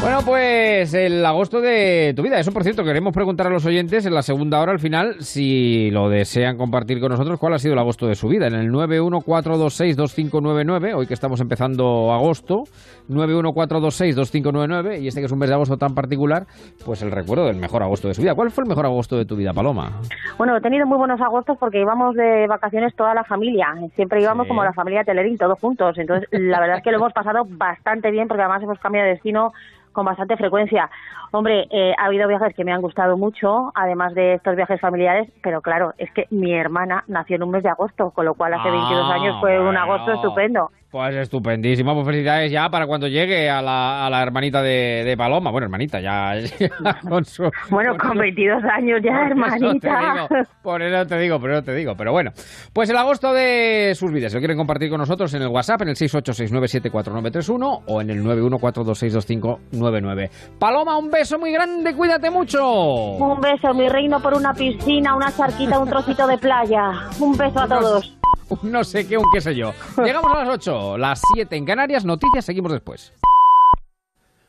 [0.00, 2.38] Bueno, pues el agosto de tu vida.
[2.38, 5.90] Eso, por cierto, queremos preguntar a los oyentes en la segunda hora al final si
[5.90, 8.46] lo desean compartir con nosotros cuál ha sido el agosto de su vida.
[8.46, 12.62] En el 914262599, hoy que estamos empezando agosto,
[13.10, 16.44] 914262599, y este que es un mes de agosto tan particular,
[16.86, 18.36] pues el recuerdo del mejor agosto de su vida.
[18.36, 20.00] ¿Cuál fue el mejor agosto de tu vida, Paloma?
[20.38, 23.74] Bueno, he tenido muy buenos agostos porque íbamos de vacaciones toda la familia.
[23.96, 24.50] Siempre íbamos Sí.
[24.50, 25.98] como la familia Telerín, todos juntos.
[25.98, 29.14] Entonces, la verdad es que lo hemos pasado bastante bien porque además hemos cambiado de
[29.14, 29.52] destino
[29.98, 30.88] con bastante frecuencia.
[31.32, 35.30] Hombre, eh, ha habido viajes que me han gustado mucho, además de estos viajes familiares,
[35.42, 38.54] pero claro, es que mi hermana nació en un mes de agosto, con lo cual
[38.54, 39.80] hace 22 Ah, años fue un bueno.
[39.80, 40.70] agosto estupendo.
[40.90, 45.16] Pues estupendísimo, pues felicidades ya para cuando llegue a la, a la hermanita de, de
[45.18, 45.50] Paloma.
[45.50, 46.70] Bueno, hermanita, ya, ya
[47.06, 47.50] con su...
[47.68, 50.00] Bueno, con 22 años ya, Por eso te hermanita.
[50.00, 50.28] digo,
[50.62, 51.94] por eso te digo, por eso te digo.
[51.94, 52.30] Pero bueno,
[52.72, 54.32] pues el agosto de sus vidas.
[54.32, 60.30] Lo quieren compartir con nosotros en el WhatsApp, en el 686974931 o en el 914262599.
[60.58, 62.64] Paloma, un beso muy grande, cuídate mucho.
[62.64, 67.08] Un beso, mi reino, por una piscina, una charquita, un trocito de playa.
[67.18, 68.14] Un beso a todos.
[68.62, 69.74] No sé qué, un qué sé yo.
[70.02, 73.12] Llegamos a las 8, las 7 en Canarias, noticias, seguimos después.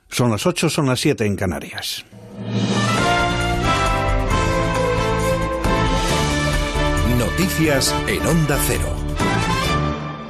[0.07, 2.05] Son las 8, son las 7 en Canarias.
[7.17, 9.28] Noticias en Onda Cero.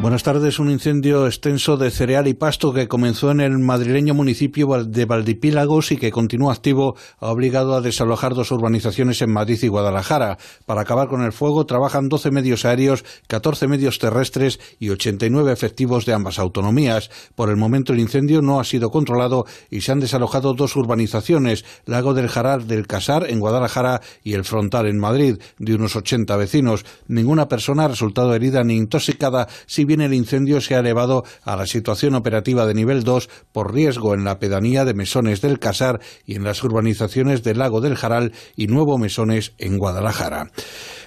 [0.01, 0.59] Buenas tardes.
[0.59, 5.91] Un incendio extenso de cereal y pasto que comenzó en el madrileño municipio de Valdipílagos
[5.91, 10.37] y que continúa activo ha obligado a desalojar dos urbanizaciones en Madrid y Guadalajara.
[10.65, 16.05] Para acabar con el fuego trabajan 12 medios aéreos, 14 medios terrestres y 89 efectivos
[16.05, 17.09] de ambas autonomías.
[17.35, 21.65] Por el momento el incendio no ha sido controlado y se han desalojado dos urbanizaciones,
[21.85, 26.37] Lago del Jaral del Casar en Guadalajara y El Frontal en Madrid, de unos 80
[26.37, 26.85] vecinos.
[27.09, 31.55] Ninguna persona ha resultado herida ni intoxicada, si bien el incendio se ha elevado a
[31.55, 35.99] la situación operativa de nivel 2 por riesgo en la pedanía de Mesones del Casar
[36.27, 40.51] y en las urbanizaciones del Lago del Jaral y Nuevo Mesones en Guadalajara.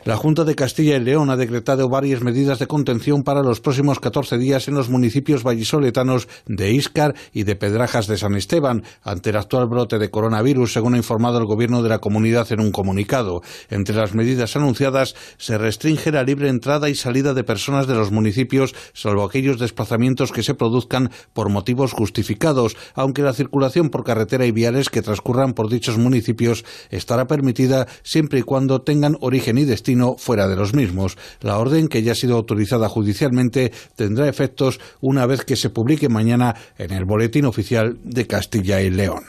[0.05, 4.01] La Junta de Castilla y León ha decretado varias medidas de contención para los próximos
[4.01, 9.30] 14 días en los municipios vallisoletanos de Íscar y de Pedrajas de San Esteban ante
[9.30, 12.72] el actual brote de coronavirus, según ha informado el Gobierno de la comunidad en un
[12.72, 13.43] comunicado.
[13.70, 18.11] Entre las medidas anunciadas se restringe la libre entrada y salida de personas de los
[18.11, 24.47] municipios, salvo aquellos desplazamientos que se produzcan por motivos justificados, aunque la circulación por carretera
[24.47, 29.64] y viales que transcurran por dichos municipios estará permitida siempre y cuando tengan origen y
[29.64, 31.16] destino fuera de los mismos.
[31.41, 36.09] La orden, que ya ha sido autorizada judicialmente, tendrá efectos una vez que se publique
[36.09, 39.23] mañana en el Boletín Oficial de Castilla y León.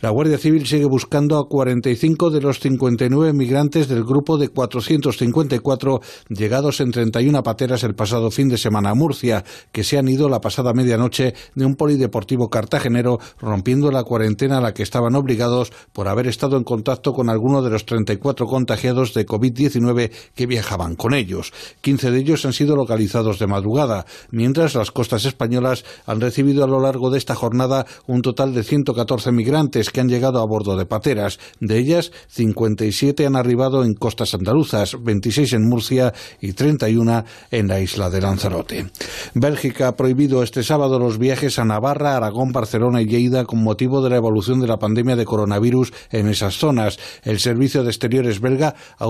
[0.00, 6.00] La Guardia Civil sigue buscando a 45 de los 59 migrantes del grupo de 454
[6.28, 10.28] llegados en 31 pateras el pasado fin de semana a Murcia, que se han ido
[10.28, 15.72] la pasada medianoche de un polideportivo cartagenero, rompiendo la cuarentena a la que estaban obligados
[15.92, 20.96] por haber estado en contacto con alguno de los 34 contagiados de COVID-19 que viajaban
[20.96, 21.52] con ellos.
[21.80, 26.68] 15 de ellos han sido localizados de madrugada, mientras las costas españolas han recibido a
[26.68, 30.76] lo largo de esta jornada un total de 114 migrantes que han llegado a bordo
[30.76, 31.38] de pateras.
[31.60, 37.80] De ellas, 57 han arribado en costas andaluzas, 26 en Murcia y 31 en la
[37.80, 38.73] isla de Lanzarote.
[39.34, 44.02] Bélgica ha prohibido este sábado los viajes a Navarra, Aragón, Barcelona y Lleida con motivo
[44.02, 46.98] de la evolución de la pandemia de coronavirus en esas zonas.
[47.22, 49.06] El Servicio de Exteriores belga ha,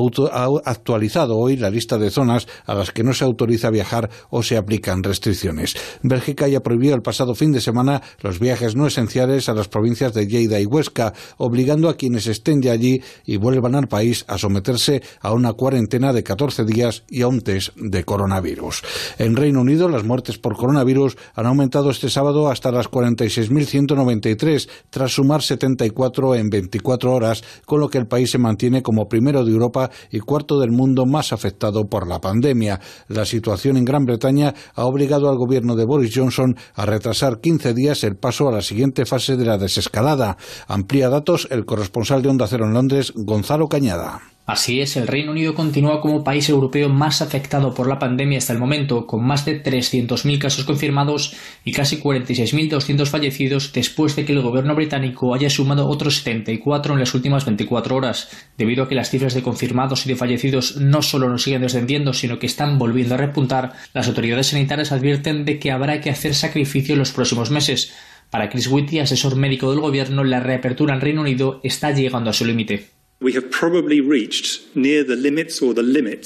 [0.64, 4.56] actualizado hoy la lista de zonas a las que no se autoriza viajar o se
[4.56, 5.74] aplican restricciones.
[6.02, 10.14] Bélgica ya prohibió el pasado fin de semana los viajes no esenciales a las provincias
[10.14, 14.38] de Lleida y Huesca, obligando a quienes estén de allí y vuelvan al país a
[14.38, 18.82] someterse a una cuarentena de 14 días y a un test de coronavirus.
[19.18, 25.12] En Reino Unido, las muertes por coronavirus han aumentado este sábado hasta las 46.193, tras
[25.12, 29.52] sumar 74 en 24 horas, con lo que el país se mantiene como primero de
[29.52, 32.80] Europa y cuarto del mundo más afectado por la pandemia.
[33.08, 37.74] La situación en Gran Bretaña ha obligado al gobierno de Boris Johnson a retrasar 15
[37.74, 40.36] días el paso a la siguiente fase de la desescalada.
[40.66, 44.33] Amplía datos el corresponsal de Onda Cero en Londres, Gonzalo Cañada.
[44.46, 48.52] Así es, el Reino Unido continúa como país europeo más afectado por la pandemia hasta
[48.52, 51.34] el momento, con más de 300.000 casos confirmados
[51.64, 57.00] y casi 46.200 fallecidos después de que el gobierno británico haya sumado otros 74 en
[57.00, 58.28] las últimas 24 horas,
[58.58, 62.12] debido a que las cifras de confirmados y de fallecidos no solo no siguen descendiendo,
[62.12, 63.72] sino que están volviendo a repuntar.
[63.94, 67.94] Las autoridades sanitarias advierten de que habrá que hacer sacrificio en los próximos meses.
[68.28, 72.34] Para Chris Whitty, asesor médico del gobierno, la reapertura en Reino Unido está llegando a
[72.34, 73.03] su límite.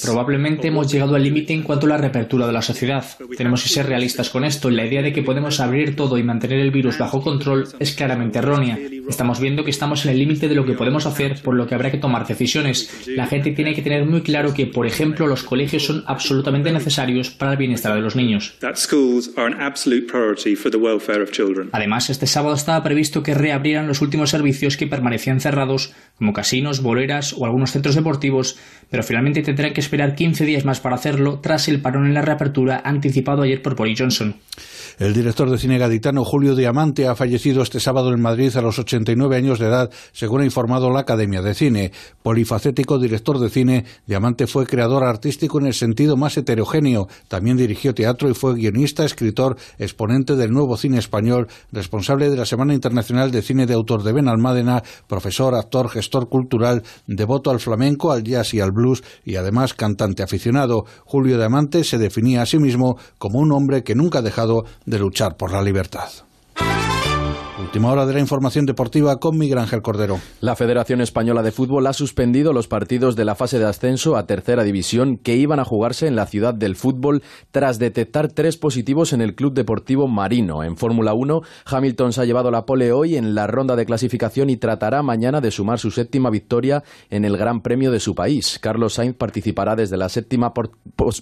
[0.03, 3.05] Probablemente hemos llegado al límite en cuanto a la reapertura de la sociedad.
[3.37, 4.69] Tenemos que ser realistas con esto.
[4.71, 8.39] La idea de que podemos abrir todo y mantener el virus bajo control es claramente
[8.39, 8.79] errónea.
[9.09, 11.75] Estamos viendo que estamos en el límite de lo que podemos hacer, por lo que
[11.75, 12.91] habrá que tomar decisiones.
[13.07, 17.31] La gente tiene que tener muy claro que, por ejemplo, los colegios son absolutamente necesarios
[17.31, 18.55] para el bienestar de los niños.
[21.73, 26.78] Además, este sábado estaba previsto que reabrieran los últimos servicios que permanecían cerrados, como casinos,
[26.83, 28.57] boleras o algunos centros deportivos,
[28.91, 32.23] pero finalmente tendrán que esperar 15 días más para hacerlo tras el parón en la
[32.23, 34.37] reapertura anticipado ayer por Boris Johnson.
[34.99, 38.81] El director de cine gaditano Julio Diamante ha fallecido este sábado en Madrid a los
[38.81, 41.93] 89 años de edad, según ha informado la Academia de Cine.
[42.21, 47.07] Polifacético director de cine, Diamante fue creador artístico en el sentido más heterogéneo.
[47.29, 52.45] También dirigió teatro y fue guionista, escritor, exponente del nuevo cine español, responsable de la
[52.45, 56.68] Semana Internacional de Cine de Autor de Benalmádena, profesor, actor, gestor cultural,
[57.07, 60.85] devoto al flamenco, al jazz y al blues y además cantante aficionado.
[61.05, 64.99] Julio Diamante se definía a sí mismo como un hombre que nunca ha dejado de
[64.99, 66.09] luchar por la libertad.
[67.61, 70.21] Última hora de la información deportiva con Miguel Ángel Cordero.
[70.41, 74.27] La Federación Española de Fútbol ha suspendido los partidos de la fase de ascenso a
[74.27, 79.13] tercera división que iban a jugarse en la ciudad del fútbol tras detectar tres positivos
[79.13, 80.63] en el Club Deportivo Marino.
[80.63, 84.51] En Fórmula 1, Hamilton se ha llevado la pole hoy en la ronda de clasificación
[84.51, 88.61] y tratará mañana de sumar su séptima victoria en el Gran Premio de su país.
[88.63, 90.53] Carlos Sainz participará desde la séptima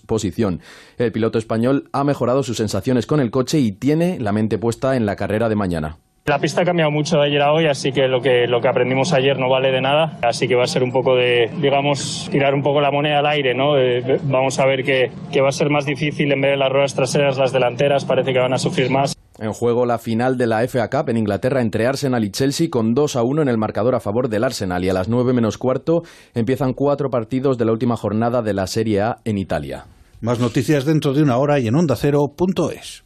[0.07, 0.61] posición.
[0.99, 4.97] El piloto español ha mejorado sus sensaciones con el coche y tiene la mente puesta
[4.97, 5.97] en la carrera de mañana.
[6.29, 8.66] La pista ha cambiado mucho de ayer a hoy, así que lo que lo que
[8.66, 12.29] aprendimos ayer no vale de nada, así que va a ser un poco de, digamos,
[12.33, 13.79] tirar un poco la moneda al aire, ¿no?
[13.79, 16.68] Eh, vamos a ver que, que va a ser más difícil en vez de las
[16.68, 19.14] ruedas traseras, las delanteras parece que van a sufrir más.
[19.39, 22.93] En juego la final de la FA Cup en Inglaterra entre Arsenal y Chelsea con
[22.93, 25.59] 2 a 1 en el marcador a favor del Arsenal y a las 9 menos
[25.59, 26.03] cuarto
[26.35, 29.85] empiezan cuatro partidos de la última jornada de la Serie A en Italia.
[30.20, 33.05] Más noticias dentro de una hora y en ondacero.es.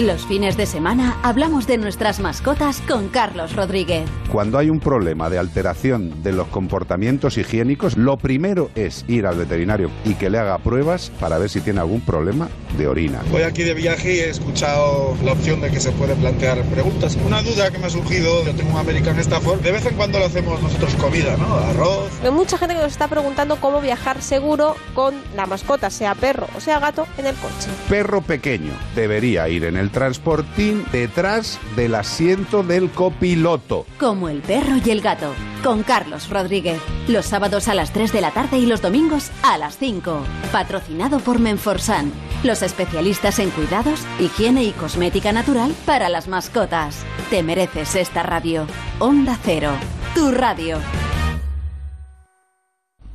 [0.00, 4.10] Los fines de semana hablamos de nuestras mascotas con Carlos Rodríguez.
[4.32, 9.36] Cuando hay un problema de alteración de los comportamientos higiénicos, lo primero es ir al
[9.36, 13.22] veterinario y que le haga pruebas para ver si tiene algún problema de orina.
[13.30, 17.16] Voy aquí de viaje y he escuchado la opción de que se puede plantear preguntas.
[17.24, 20.18] Una duda que me ha surgido, yo tengo un American Stafford, de vez en cuando
[20.18, 21.54] lo hacemos nosotros comida, ¿no?
[21.54, 22.10] Arroz.
[22.24, 26.48] Hay mucha gente que nos está preguntando cómo viajar seguro con la mascota, sea perro
[26.56, 27.70] o sea gato, en el coche.
[27.88, 33.86] Perro pequeño debería ir en el transportín detrás del asiento del copiloto.
[33.98, 35.32] Como el perro y el gato,
[35.62, 36.80] con Carlos Rodríguez.
[37.08, 40.20] Los sábados a las 3 de la tarde y los domingos a las 5.
[40.52, 42.12] Patrocinado por Menforsan,
[42.42, 47.04] los especialistas en cuidados, higiene y cosmética natural para las mascotas.
[47.30, 48.66] Te mereces esta radio.
[48.98, 49.72] Onda Cero,
[50.14, 50.78] tu radio.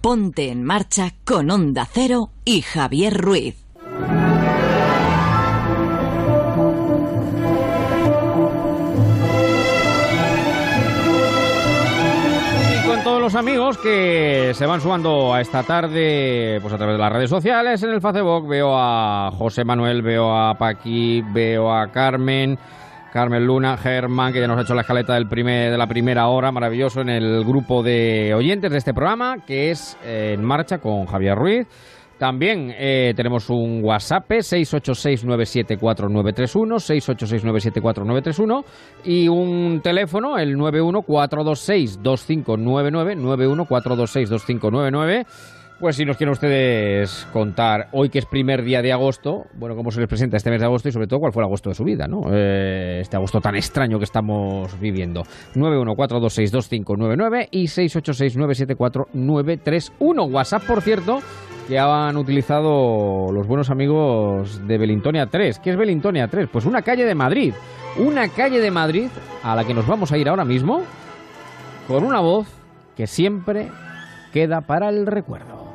[0.01, 3.68] Ponte en marcha con Onda Cero y Javier Ruiz.
[13.35, 17.83] Amigos que se van sumando a esta tarde pues a través de las redes sociales
[17.83, 22.57] en el Facebook veo a José Manuel veo a Paqui veo a Carmen
[23.11, 26.27] Carmen Luna, Germán, que ya nos ha hecho la escaleta del primer, de la primera
[26.27, 31.07] hora, maravilloso, en el grupo de oyentes de este programa, que es En Marcha con
[31.07, 31.67] Javier Ruiz.
[32.19, 38.63] También eh, tenemos un WhatsApp, 686-974-931, 686-974-931,
[39.05, 45.25] y un teléfono, el 91426-2599, 91426-2599,
[45.79, 49.91] Pues si nos quieren ustedes contar hoy que es primer día de agosto, bueno, cómo
[49.91, 51.75] se les presenta este mes de agosto y sobre todo cuál fue el agosto de
[51.75, 52.23] su vida, ¿no?
[52.33, 55.23] Eh, este agosto tan extraño que estamos viviendo.
[55.55, 60.33] 914262599 y 686974931.
[60.33, 61.21] WhatsApp, por cierto,
[61.69, 65.59] que han utilizado los buenos amigos de Belintonia 3.
[65.59, 66.49] ¿Qué es Belintonia 3?
[66.51, 67.53] Pues una calle de Madrid.
[67.99, 69.09] Una calle de Madrid
[69.43, 70.81] a la que nos vamos a ir ahora mismo
[71.87, 72.47] con una voz
[72.95, 73.69] que siempre
[74.33, 75.71] queda para el recuerdo.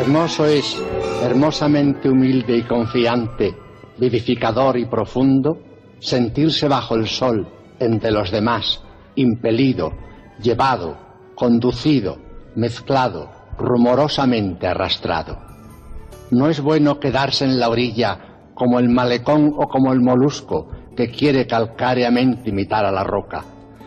[0.00, 0.82] Hermoso es,
[1.22, 3.54] hermosamente humilde y confiante,
[3.96, 5.60] vivificador y profundo,
[6.00, 7.46] sentirse bajo el sol,
[7.78, 8.82] entre los demás,
[9.14, 9.92] impelido,
[10.42, 10.96] llevado,
[11.34, 12.18] conducido,
[12.54, 15.38] mezclado, rumorosamente arrastrado.
[16.30, 21.10] No es bueno quedarse en la orilla como el malecón o como el molusco que
[21.10, 23.44] quiere calcáreamente imitar a la roca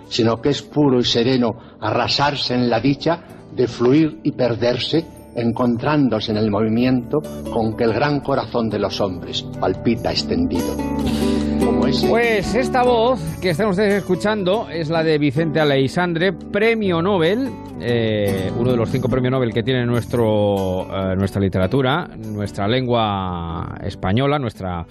[0.09, 3.21] sino que es puro y sereno arrasarse en la dicha
[3.55, 7.19] de fluir y perderse, encontrándose en el movimiento
[7.53, 10.75] con que el gran corazón de los hombres palpita extendido.
[11.78, 17.47] Pues esta voz que están ustedes escuchando es la de Vicente Aleisandre, premio Nobel,
[17.80, 23.78] eh, uno de los cinco premios Nobel que tiene nuestro, eh, nuestra literatura, nuestra lengua
[23.84, 24.84] española, nuestra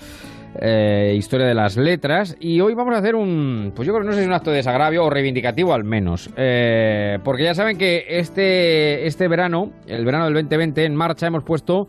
[0.60, 2.36] eh, historia de las letras.
[2.38, 4.50] Y hoy vamos a hacer un, pues yo creo no sé si es un acto
[4.50, 6.28] de desagravio o reivindicativo al menos.
[6.28, 11.88] Porque ya saben que este, este verano, el verano del 2020, en marcha hemos puesto...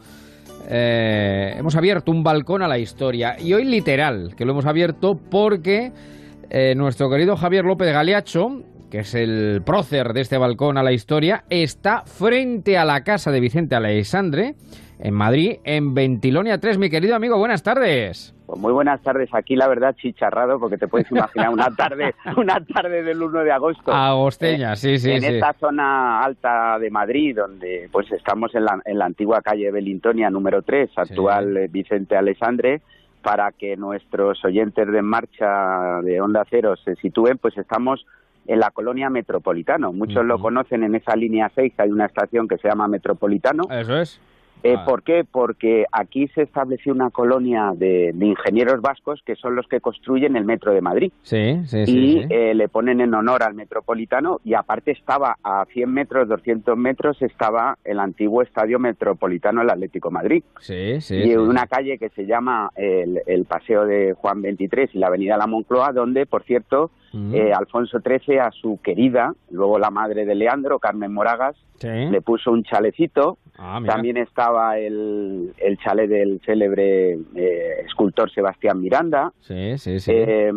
[0.69, 3.35] Eh, hemos abierto un balcón a la historia.
[3.39, 5.91] Y hoy literal, que lo hemos abierto porque
[6.75, 11.43] nuestro querido Javier López Galeacho, que es el prócer de este balcón a la historia,
[11.49, 14.55] está frente a la casa de Vicente Alexandre
[14.99, 16.77] en Madrid, en Ventilonia 3.
[16.77, 18.33] Mi querido amigo, buenas tardes.
[18.49, 19.29] Pues muy buenas tardes.
[19.31, 23.51] Aquí la verdad chicharrado porque te puedes imaginar una tarde, una tarde del 1 de
[23.51, 23.93] agosto.
[23.93, 25.27] Agosteña, sí, sí, en sí.
[25.27, 30.31] esta zona alta de Madrid, donde pues estamos en la, en la antigua calle Belintonia
[30.31, 32.81] número 3, actual eh, Vicente Alessandre,
[33.21, 38.03] para que nuestros oyentes de En marcha de Onda Cero se sitúen, pues estamos
[38.47, 39.93] en la colonia Metropolitano.
[39.93, 43.65] Muchos lo conocen en esa línea 6, hay una estación que se llama Metropolitano.
[43.69, 44.19] Eso es.
[44.63, 44.85] Eh, Ah.
[44.85, 45.23] ¿Por qué?
[45.29, 50.35] Porque aquí se estableció una colonia de, de ingenieros vascos que son los que construyen
[50.35, 51.11] el metro de Madrid.
[51.21, 51.97] Sí, sí, sí.
[51.97, 52.27] y sí.
[52.29, 57.21] eh, le ponen en honor al metropolitano y aparte estaba a 100 metros, 200 metros,
[57.21, 60.43] estaba el antiguo estadio metropolitano del Atlético de Madrid.
[60.59, 61.15] Sí, sí.
[61.15, 61.35] y sí.
[61.37, 65.47] una calle que se llama el, el Paseo de Juan 23 y la Avenida La
[65.47, 67.33] Moncloa, donde, por cierto, Mm.
[67.33, 71.87] eh, Alfonso XIII a su querida, luego la madre de Leandro, Carmen Moragas, Sí.
[71.87, 73.39] le puso un chalecito.
[73.61, 73.81] Ah.
[73.85, 79.33] También estaba el, el chalet del célebre eh, escultor Sebastián Miranda.
[79.41, 80.11] Sí, sí, sí.
[80.15, 80.51] Eh,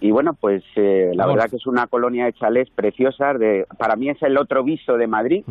[0.00, 1.36] y bueno, pues eh, la Vamos.
[1.36, 3.38] verdad que es una colonia de chalets preciosas.
[3.40, 5.44] De, para mí es el otro viso de Madrid.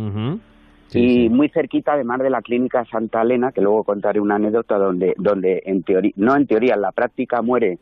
[0.95, 5.15] Y muy cerquita además de la clínica Santa Elena, que luego contaré una anécdota donde,
[5.17, 7.79] donde en teoría, no en teoría, en la práctica muere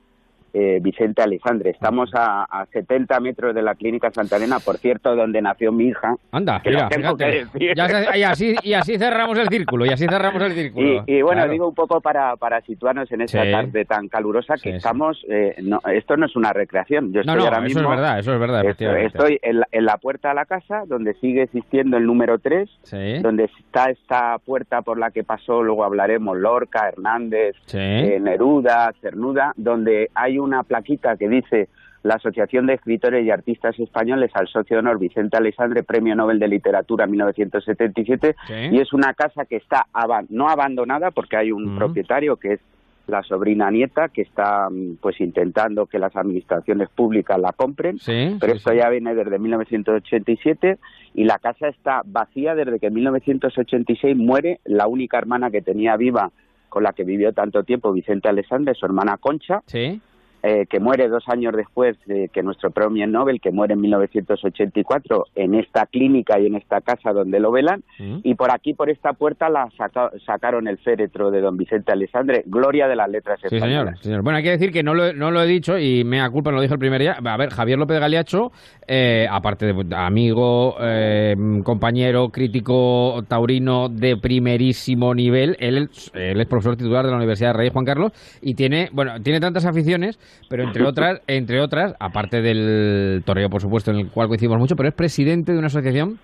[0.54, 1.72] eh, Vicente Alessandre.
[1.72, 5.88] Estamos a, a 70 metros de la clínica Santa Elena, por cierto, donde nació mi
[5.88, 6.16] hija.
[6.32, 7.74] Anda, que mira, tengo que decir.
[7.76, 11.04] Ya se- y, así, y así cerramos el círculo, y así cerramos el círculo.
[11.08, 11.52] Y, y bueno, Claro.
[11.54, 13.52] digo un poco para, para situarnos en esta Sí.
[13.52, 15.24] tarde tan calurosa que Sí, estamos.
[15.30, 17.12] eh, no, esto no es una recreación.
[17.14, 17.82] Yo No, estoy no, ahora eso mismo.
[17.82, 21.14] es verdad, eso es verdad, estoy, en, la, en la puerta de la casa, donde
[21.16, 23.20] sigue existiendo el número 3, Sí.
[23.20, 29.54] donde está esta puerta por la que pasó, luego hablaremos, Lorca, Hernández, eh, Neruda, Cernuda,
[29.56, 31.70] donde hay una plaquita que dice
[32.04, 36.39] la Asociación de Escritores y Artistas Españoles al socio de honor Vicente Alessandre, Premio Nobel
[36.39, 38.54] de Literatura 1977, Sí.
[38.72, 42.60] y es una casa que está aban- no abandonada porque hay un propietario que es
[43.08, 48.38] la sobrina nieta que está mm, pues intentando que las administraciones públicas la compren, Sí,
[48.39, 48.78] pero sí, esto sí.
[48.78, 50.78] ya viene desde 1987
[51.14, 55.98] y la casa está vacía desde que en 1986 muere la única hermana que tenía
[55.98, 56.32] viva
[56.70, 60.00] con la que vivió tanto tiempo Vicente Alessandre, su hermana Concha, Sí.
[60.44, 65.26] Eh, que muere dos años después de que nuestro premio Nobel, que muere en 1984
[65.36, 68.20] en esta clínica y en esta casa donde lo velan, Mm.
[68.24, 72.44] y por aquí, por esta puerta, la saca- sacaron el féretro de don Vicente Alessandre,
[72.46, 74.00] gloria de las letras Sí, señor, españolas.
[74.00, 74.22] señor.
[74.24, 76.58] Bueno, hay que decir que no lo, no lo he dicho y me culpa, no
[76.58, 77.18] lo dije el primer día.
[77.24, 78.52] A ver, Javier López Galiacho,
[78.88, 86.48] eh, aparte de amigo, eh, compañero, crítico taurino de primerísimo nivel, él, es- él es
[86.48, 88.12] profesor titular de la Universidad de Rey Juan Carlos
[88.42, 93.61] y tiene, bueno, tiene tantas aficiones, pero entre otras, entre otras, aparte del torneo, por
[93.61, 96.19] supuesto, en el cual coincidimos mucho, pero es presidente de una asociación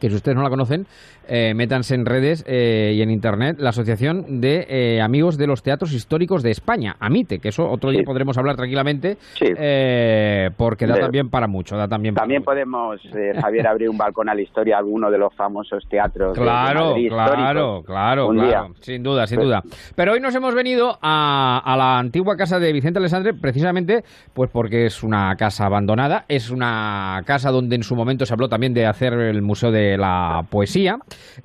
[0.00, 0.86] que si ustedes no la conocen,
[1.28, 5.62] eh, métanse en redes eh, y en internet, la Asociación de eh, Amigos de los
[5.62, 10.94] Teatros Históricos de España, AMITE, que eso otro día podremos hablar tranquilamente, eh, porque da
[10.94, 13.00] De- también para mucho, da también para También podemos,
[13.40, 16.44] Javier, abrir un balcón a la historia de alguno de los famosos teatros de- de
[16.46, 18.48] Claro, claro, claro, Un claro.
[18.48, 18.74] día.
[18.80, 19.62] Sin duda, sin Pues- duda.
[19.94, 24.02] Pero hoy nos hemos venido a, a la antigua casa de Vicente Alessandre precisamente
[24.34, 28.48] pues porque es una casa abandonada, es una casa donde en su momento se habló
[28.48, 30.96] también de hacer el Museo de la Poesía.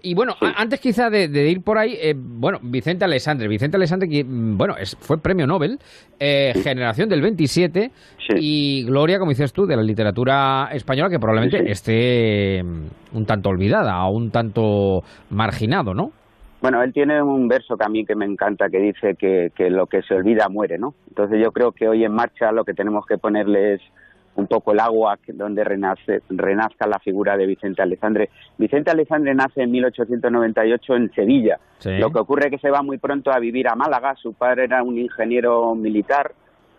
[0.02, 4.08] Y bueno, antes quizá de, de ir por ahí, eh, bueno, Vicente Alessandre, Vicente Alessandre,
[4.08, 5.80] que, mm, bueno, es, fue premio Nobel,
[6.20, 7.92] eh, generación del 27,
[8.38, 13.50] y Gloria, como dices tú, de la literatura española, que probablemente esté mm, un tanto
[13.50, 16.12] olvidada o un tanto marginado, ¿no?
[16.62, 19.70] Bueno, él tiene un verso que a mí que me encanta que dice que, que
[19.70, 20.96] lo que se olvida muere, ¿no?
[21.10, 23.82] Entonces yo creo que hoy en marcha lo que tenemos que ponerle es
[24.36, 28.30] un poco el agua donde renace, renazca la figura de Vicente Alessandre.
[28.58, 31.58] Vicente Alessandre nace en 1898 en Sevilla.
[31.80, 31.98] Sí.
[31.98, 34.16] Lo que ocurre es que se va muy pronto a vivir a Málaga.
[34.16, 36.34] Su padre era un ingeniero militar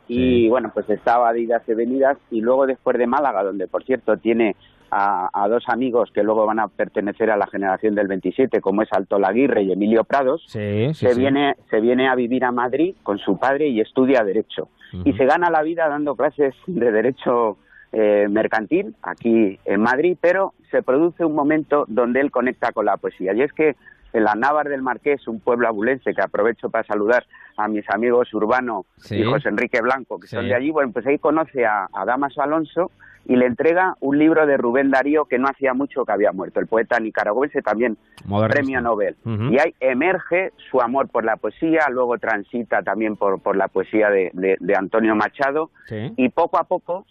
[0.08, 3.84] y bueno, pues estaba de idas y venidas y luego después de Málaga, donde por
[3.84, 4.54] cierto tiene
[4.90, 8.82] a, a dos amigos que luego van a pertenecer a la generación del 27, como
[8.82, 11.20] es Alto Laguirre y Emilio Prados, Sí, sí, se sí.
[11.20, 14.68] viene se viene a vivir a Madrid con su padre y estudia derecho
[15.04, 17.58] y se gana la vida dando clases de derecho
[17.92, 22.96] eh, mercantil aquí en Madrid, pero se produce un momento donde él conecta con la
[22.96, 23.32] poesía.
[23.34, 23.76] Y es que
[24.12, 27.24] en la Navar del Marqués, un pueblo abulense que aprovecho para saludar
[27.56, 29.16] a mis amigos Urbano Sí.
[29.16, 32.42] y José Enrique Blanco, que son de allí, bueno, pues ahí conoce a, a Damaso
[32.42, 32.90] Alonso
[33.28, 36.60] y le entrega un libro de Rubén Darío que no hacía mucho que había muerto,
[36.60, 38.54] el poeta nicaragüense también Modernista.
[38.60, 39.16] premio Nobel.
[39.24, 44.10] Y ahí emerge su amor por la poesía, luego transita también por, por la poesía
[44.10, 46.12] de, de- de Antonio Machado Sí.
[46.16, 47.04] y poco a poco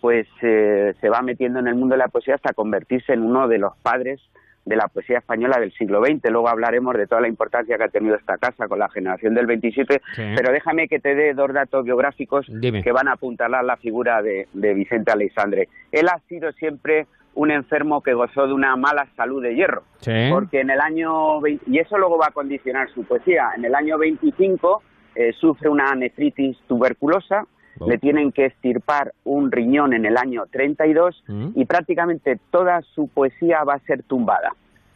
[0.00, 3.48] pues eh, se va metiendo en el mundo de la poesía hasta convertirse en uno
[3.48, 4.20] de los padres
[4.68, 6.30] de la poesía española del siglo XX.
[6.30, 9.46] Luego hablaremos de toda la importancia que ha tenido esta casa con la generación del
[9.46, 10.22] 27, Sí.
[10.36, 12.82] pero déjame que te dé dos datos biográficos Dime.
[12.82, 15.68] que van a apuntalar la figura de, de Vicente Aleixandre.
[15.90, 20.12] Él ha sido siempre un enfermo que gozó de una mala salud de hierro, Sí.
[20.30, 23.74] porque en el año, vein- y eso luego va a condicionar su poesía, en el
[23.74, 24.82] año 25
[25.14, 27.44] eh, sufre una nefritis tuberculosa,
[27.80, 27.88] Oh.
[27.88, 31.48] le tienen que estirpar un riñón en el año 32 Mm.
[31.54, 34.52] y prácticamente toda su poesía va a ser tumbada.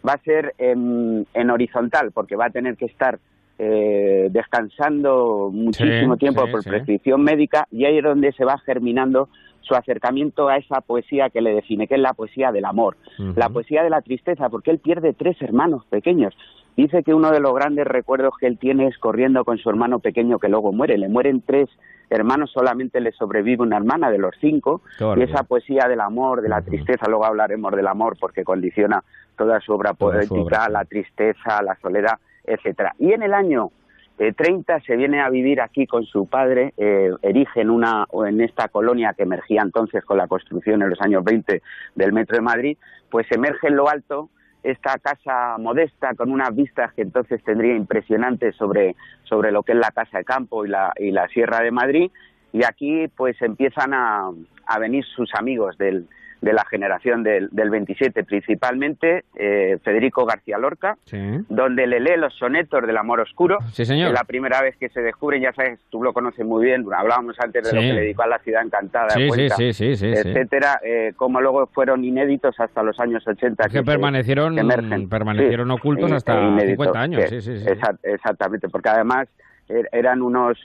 [0.07, 3.19] Va a ser en, en horizontal porque va a tener que estar
[3.59, 6.71] eh, descansando muchísimo Sí, tiempo sí, por sí.
[6.71, 9.29] prescripción médica y ahí es donde se va germinando
[9.61, 12.97] su acercamiento a esa poesía que le define, que es la poesía del amor,
[13.37, 16.35] la poesía de la tristeza, porque él pierde tres hermanos pequeños.
[16.77, 19.99] Dice que uno de los grandes recuerdos que él tiene es corriendo con su hermano
[19.99, 20.97] pequeño que luego muere.
[20.97, 21.69] Le mueren tres
[22.09, 24.83] hermanos, solamente le sobrevive una hermana de los cinco.
[25.17, 29.03] Y esa poesía del amor, de la tristeza, luego hablaremos del amor porque condiciona
[29.37, 30.69] toda su obra Toda su poética, obra.
[30.69, 32.95] la tristeza, la soledad, etcétera.
[32.99, 33.71] Y en el año
[34.19, 38.41] eh, 30 se viene a vivir aquí con su padre, eh, erigen una, o en
[38.41, 41.63] esta colonia que emergía entonces con la construcción en los años 20
[41.95, 42.79] del Metro de Madrid,
[43.11, 44.29] pues emerge en lo alto
[44.63, 48.95] esta casa modesta con unas vistas que entonces tendría impresionantes sobre,
[49.25, 52.11] sobre lo que es la casa de campo y la, y la Sierra de Madrid.
[52.53, 54.31] Y aquí pues empiezan a,
[54.67, 56.07] a venir sus amigos del,
[56.43, 61.19] de la generación del, del 27, principalmente eh, Federico García Lorca, Sí.
[61.49, 63.59] donde le lee los sonetos del amor oscuro.
[63.73, 64.09] Sí, señor.
[64.09, 67.39] Es la primera vez que se descubre, ya sabes, tú lo conoces muy bien, hablábamos
[67.41, 67.77] antes de Sí.
[67.77, 72.59] lo que le dedicó a la ciudad encantada, Cuenca, etcétera, eh, como luego fueron inéditos
[72.59, 73.67] hasta los años 80.
[73.67, 75.09] Es que permanecieron, que emergen.
[75.09, 77.21] permanecieron ocultos e- hasta e inéditos, 50 años.
[77.23, 77.67] que- Sí, sí, sí.
[77.67, 79.29] exa- exactamente, porque además
[79.69, 80.59] er- eran unos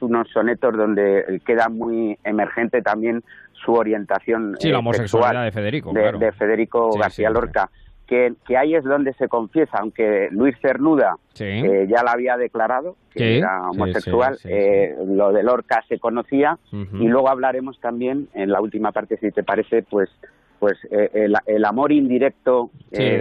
[0.00, 3.22] unos sonetos donde queda muy emergente también
[3.64, 6.18] su orientación Sí, la eh, homosexualidad sexual de Federico, de, claro.
[6.18, 7.70] de Federico Sí, García sí, Lorca
[8.06, 11.44] que, que ahí es donde se confiesa aunque Luis Cernuda Sí.
[11.44, 15.98] eh, ya la había declarado que Sí, era homosexual sí, eh, lo de Lorca se
[15.98, 20.10] conocía y luego hablaremos también en la última parte si te parece pues
[20.62, 23.18] pues eh, el, el amor indirecto Sí, eh,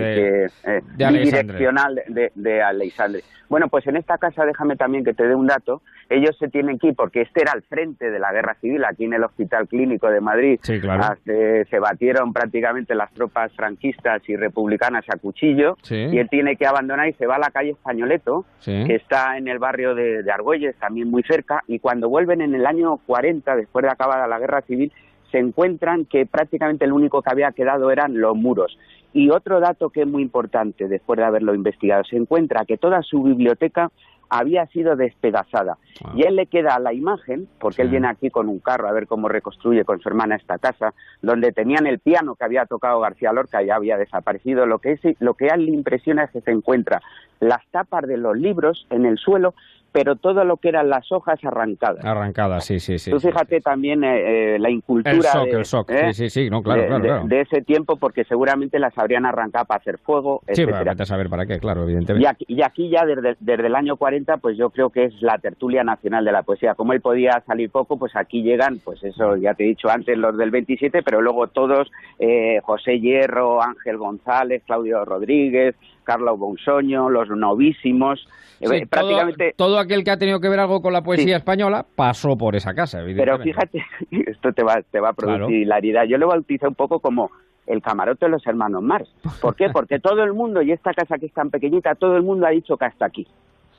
[0.63, 3.21] de- eh, de bidireccional de, de Aleixandre.
[3.49, 6.77] Bueno, pues en esta casa, déjame también que te dé un dato, ellos se tienen
[6.77, 9.67] que ir porque este era el frente de la guerra civil aquí en el Hospital
[9.67, 10.59] Clínico de Madrid.
[10.61, 11.01] Sí, claro.
[11.01, 15.95] Hasta- se batieron prácticamente las tropas franquistas y republicanas a cuchillo Sí.
[15.95, 19.47] y él tiene que abandonar y se va a la calle Españoleto, que está en
[19.47, 23.55] el barrio de, de Argüelles, también muy cerca, y cuando vuelven en el año 40,
[23.55, 24.91] después de acabada la guerra civil,
[25.31, 28.77] se encuentran que prácticamente el único que había quedado eran los muros.
[29.13, 33.01] Y otro dato que es muy importante, después de haberlo investigado, se encuentra que toda
[33.01, 33.91] su biblioteca
[34.29, 35.77] había sido despedazada.
[36.15, 39.05] Y él le queda la imagen, porque él viene aquí con un carro a ver
[39.05, 43.33] cómo reconstruye con su hermana esta casa, donde tenían el piano que había tocado García
[43.33, 44.65] Lorca y ya había desaparecido.
[44.65, 47.01] Lo que, es, lo que a él le impresiona es que se encuentra
[47.41, 49.53] las tapas de los libros en el suelo
[49.91, 52.03] pero todo lo que eran las hojas arrancadas.
[52.05, 53.11] Arrancadas, sí, sí, sí.
[53.11, 55.89] Tú fíjate también eh, eh, la incultura el shock, de, el shock.
[55.91, 56.13] ¿eh?
[56.13, 57.23] sí, sí, sí, no, claro, de, claro, de- claro.
[57.27, 60.77] de ese tiempo, porque seguramente las habrían arrancado para hacer fuego, Sí, etcétera.
[60.79, 62.27] pero vete a saber para qué, claro, Y evidentemente.
[62.27, 65.37] aquí, y aquí ya desde, desde el año 40, pues yo creo que es la
[65.37, 66.73] tertulia nacional de la poesía.
[66.75, 70.17] Como él podía salir poco, pues aquí llegan, pues eso, ya te he dicho antes,
[70.17, 75.75] los del 27, pero luego todos, eh, José Hierro, Ángel González, Claudio Rodríguez,
[76.11, 78.27] Carlos Bonsoño, los novísimos,
[78.59, 79.53] eh, Sí, prácticamente...
[79.57, 81.31] todo, aquel que ha tenido que ver algo con la poesía Sí.
[81.33, 83.43] española pasó por esa casa, Pero evidentemente.
[83.45, 83.85] fíjate,
[84.31, 85.51] esto te va, te va a producir Claro.
[85.55, 86.03] hilaridad.
[86.05, 87.31] Yo lo bauticé un poco como
[87.65, 89.09] el camarote de los hermanos Mars.
[89.41, 89.69] ¿Por qué?
[89.69, 92.49] Porque todo el mundo, y esta casa que es tan pequeñita, todo el mundo ha
[92.49, 93.25] dicho que hasta aquí.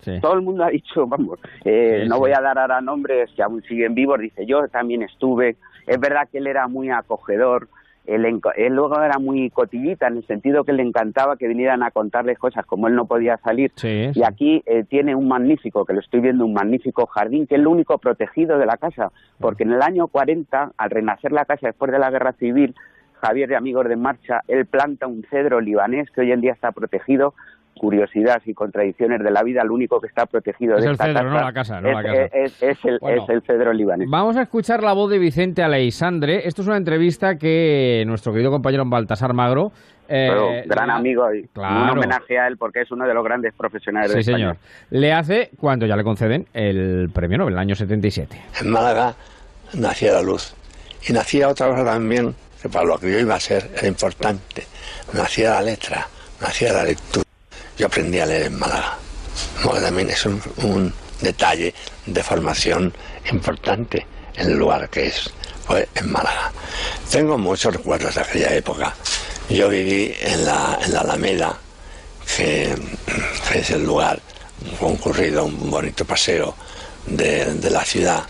[0.01, 0.19] Sí.
[0.21, 2.21] Todo el mundo ha dicho, vamos, eh, Sí, no sí.
[2.21, 5.57] voy a dar ahora nombres que aún siguen vivos, dice, yo también estuve.
[5.87, 7.69] Es verdad que él era muy acogedor,
[8.07, 11.91] él, él luego era muy cotillita en el sentido que le encantaba que vinieran a
[11.91, 13.73] contarle cosas como él no podía salir.
[13.77, 17.57] Sí, Y aquí eh, tiene un magnífico, que lo estoy viendo, un magnífico jardín, que
[17.57, 21.45] es lo único protegido de la casa, porque en el año 40, al renacer la
[21.45, 22.75] casa después de la guerra civil,
[23.21, 26.73] Javier de Amigos de Marcha, él planta un cedro libanés que hoy en día está
[26.73, 27.35] protegido.
[27.79, 31.05] Curiosidades y contradicciones de la vida, lo único que está protegido Es de el esta
[31.07, 32.23] cedro, casa, no la casa, no es, la casa.
[32.37, 33.23] es- es el, Bueno.
[33.23, 34.09] es el cedro libanés.
[34.09, 36.47] Vamos a escuchar la voz de Vicente Aleisandre.
[36.47, 39.73] Esto es una entrevista que nuestro querido compañero Baltasar Magro.
[40.09, 41.85] eh, Pero gran le- amigo y Claro.
[41.85, 44.37] un homenaje a él porque es uno de los grandes profesionales Sí, de España.
[44.39, 44.57] señor.
[44.91, 48.37] Le hace cuando ya le conceden el premio Nobel, el año 77.
[48.61, 49.15] En Málaga
[49.75, 50.55] nacía la luz.
[51.09, 54.65] Y nacía otra cosa también, que para lo que yo iba a ser era importante.
[55.15, 56.07] Nacía la letra,
[56.43, 57.25] nacía la lectura.
[57.79, 58.99] Yo aprendí a leer en Málaga.
[59.81, 61.73] También es un, detalle
[62.05, 62.93] de formación
[63.31, 64.05] importante
[64.35, 65.31] en el lugar que es,
[65.65, 66.51] fue en Málaga.
[67.11, 68.93] Tengo muchos recuerdos de aquella época.
[69.49, 71.57] Yo viví en la, en la Alameda,
[72.37, 72.75] que,
[73.55, 74.21] es el lugar
[74.81, 76.57] concurrido, un bonito paseo
[77.07, 78.25] de, de la ciudad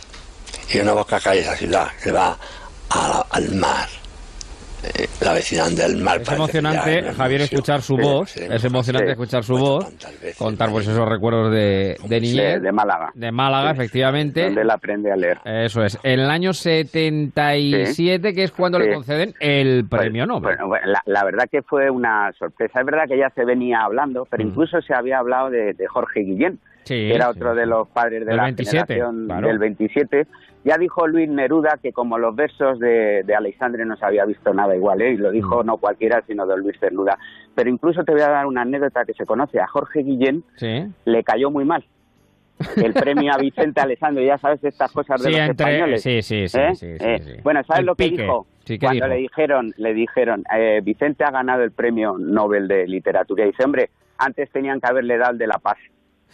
[0.71, 2.39] y una boca calle esa ciudad que va
[3.31, 3.89] al mar.
[4.85, 6.21] Eh, la vecindad del mar.
[6.23, 8.31] Es emocionante, ya Javier, escuchar su Sí, voz.
[8.31, 9.13] sí, Es emocionante sí.
[9.13, 9.87] escuchar su voz.
[10.37, 12.55] Contar pues esos recuerdos de, de niñez.
[12.55, 13.11] De, de Málaga.
[13.15, 14.43] De Málaga, efectivamente.
[14.45, 15.39] Donde él aprende a leer.
[15.45, 15.99] Eso es.
[16.03, 20.57] En el año 77, que es cuando le conceden el premio Pues, Nobel.
[20.67, 22.81] bueno, la, la verdad que fue una sorpresa.
[22.81, 26.21] Es verdad que ya se venía hablando, pero incluso se había hablado de, de Jorge
[26.21, 26.59] Guillén.
[26.85, 29.49] Sí, que era sí, otro de los padres de la 27, generación claro.
[29.49, 30.27] del 27.
[30.65, 34.53] Ya dijo Luis Neruda que como los versos de, de Alexandre no se había visto
[34.55, 35.13] nada igual, ¿eh?
[35.13, 35.33] y lo Mm.
[35.33, 37.19] dijo no cualquiera, sino don Luis Neruda.
[37.55, 39.59] Pero incluso te voy a dar una anécdota que se conoce.
[39.61, 40.85] A Jorge Guillén Sí.
[41.05, 41.85] le cayó muy mal
[42.77, 46.03] el premio a Vicente Alessandro, ya sabes estas cosas de Sí, los entre- españoles.
[46.03, 46.75] sí, sí, sí, ¿Eh?
[46.77, 47.41] sí, sí, Eh.
[47.43, 48.23] Bueno, ¿sabes El lo que pique.
[48.23, 48.47] dijo?
[48.65, 49.15] Sí, ¿qué Cuando dijo?
[49.15, 53.43] le dijeron, le dijeron, eh, Vicente ha ganado el premio Nobel de Literatura.
[53.45, 55.77] Y dice, hombre, antes tenían que haberle dado el de la paz.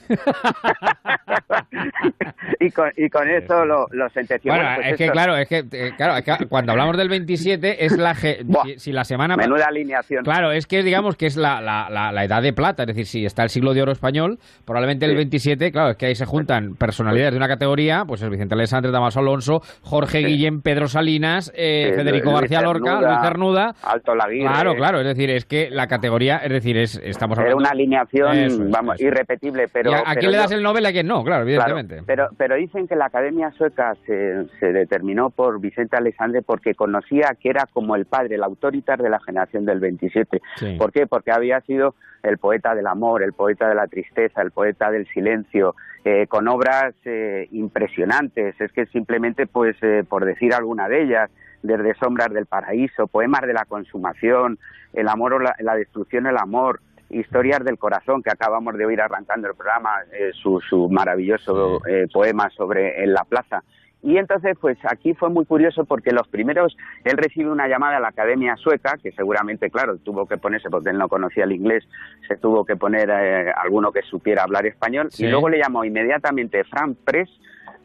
[2.60, 4.52] y, con, y con eso lo, lo sentenció.
[4.52, 7.84] Bueno, pues es que claro, es que eh, claro, es que cuando hablamos del 27
[7.84, 10.24] es la ge- si, si la semana Menuda alineación.
[10.24, 13.06] Claro, es que digamos que es la, la, la, la edad de plata, es decir,
[13.06, 16.26] si está el siglo de oro español, probablemente el 27, claro, es que ahí se
[16.26, 21.52] juntan personalidades de una categoría, pues el Vicente Alessandre, Damaso Alonso, Jorge Guillén, Pedro Salinas,
[21.54, 23.74] eh, Federico Luis García Lorca, Cernuda, Luis Cernuda.
[23.82, 24.48] Alto Laguirre.
[24.52, 27.70] Claro, claro, es decir, es que la categoría, es decir, es estamos Era hablando una
[27.70, 29.90] alineación, Eso vamos, irrepetible, pero...
[30.06, 31.24] ¿Y a, quién le yo- das el Nobel y a quién no?
[31.24, 32.02] Claro, Claro, evidentemente.
[32.06, 37.36] pero, pero dicen que la Academia Sueca se, se determinó por Vicente Alexandre porque conocía
[37.40, 40.40] que era como el padre, el autoritar de la generación del 27.
[40.56, 40.76] Sí.
[40.78, 41.06] ¿Por qué?
[41.06, 45.06] Porque había sido el poeta del amor, el poeta de la tristeza, el poeta del
[45.08, 48.60] silencio, eh, con obras eh, impresionantes.
[48.60, 51.30] Es que simplemente, pues, eh, por decir alguna de ellas,
[51.62, 54.58] desde Sombras del Paraíso, poemas de la consumación,
[54.94, 56.80] el amor o la, la destrucción, el amor,
[57.10, 62.06] Historias del Corazón, que acabamos de oír arrancando el programa, eh, su, su maravilloso eh,
[62.12, 63.62] poema sobre en la plaza.
[64.00, 68.00] Y entonces, pues aquí fue muy curioso porque los primeros, él recibe una llamada a
[68.00, 71.84] la Academia Sueca, que seguramente, claro, tuvo que ponerse, porque él no conocía el inglés,
[72.28, 75.24] se tuvo que poner eh, alguno que supiera hablar español, Sí.
[75.24, 77.28] y luego le llamó inmediatamente Fran Press,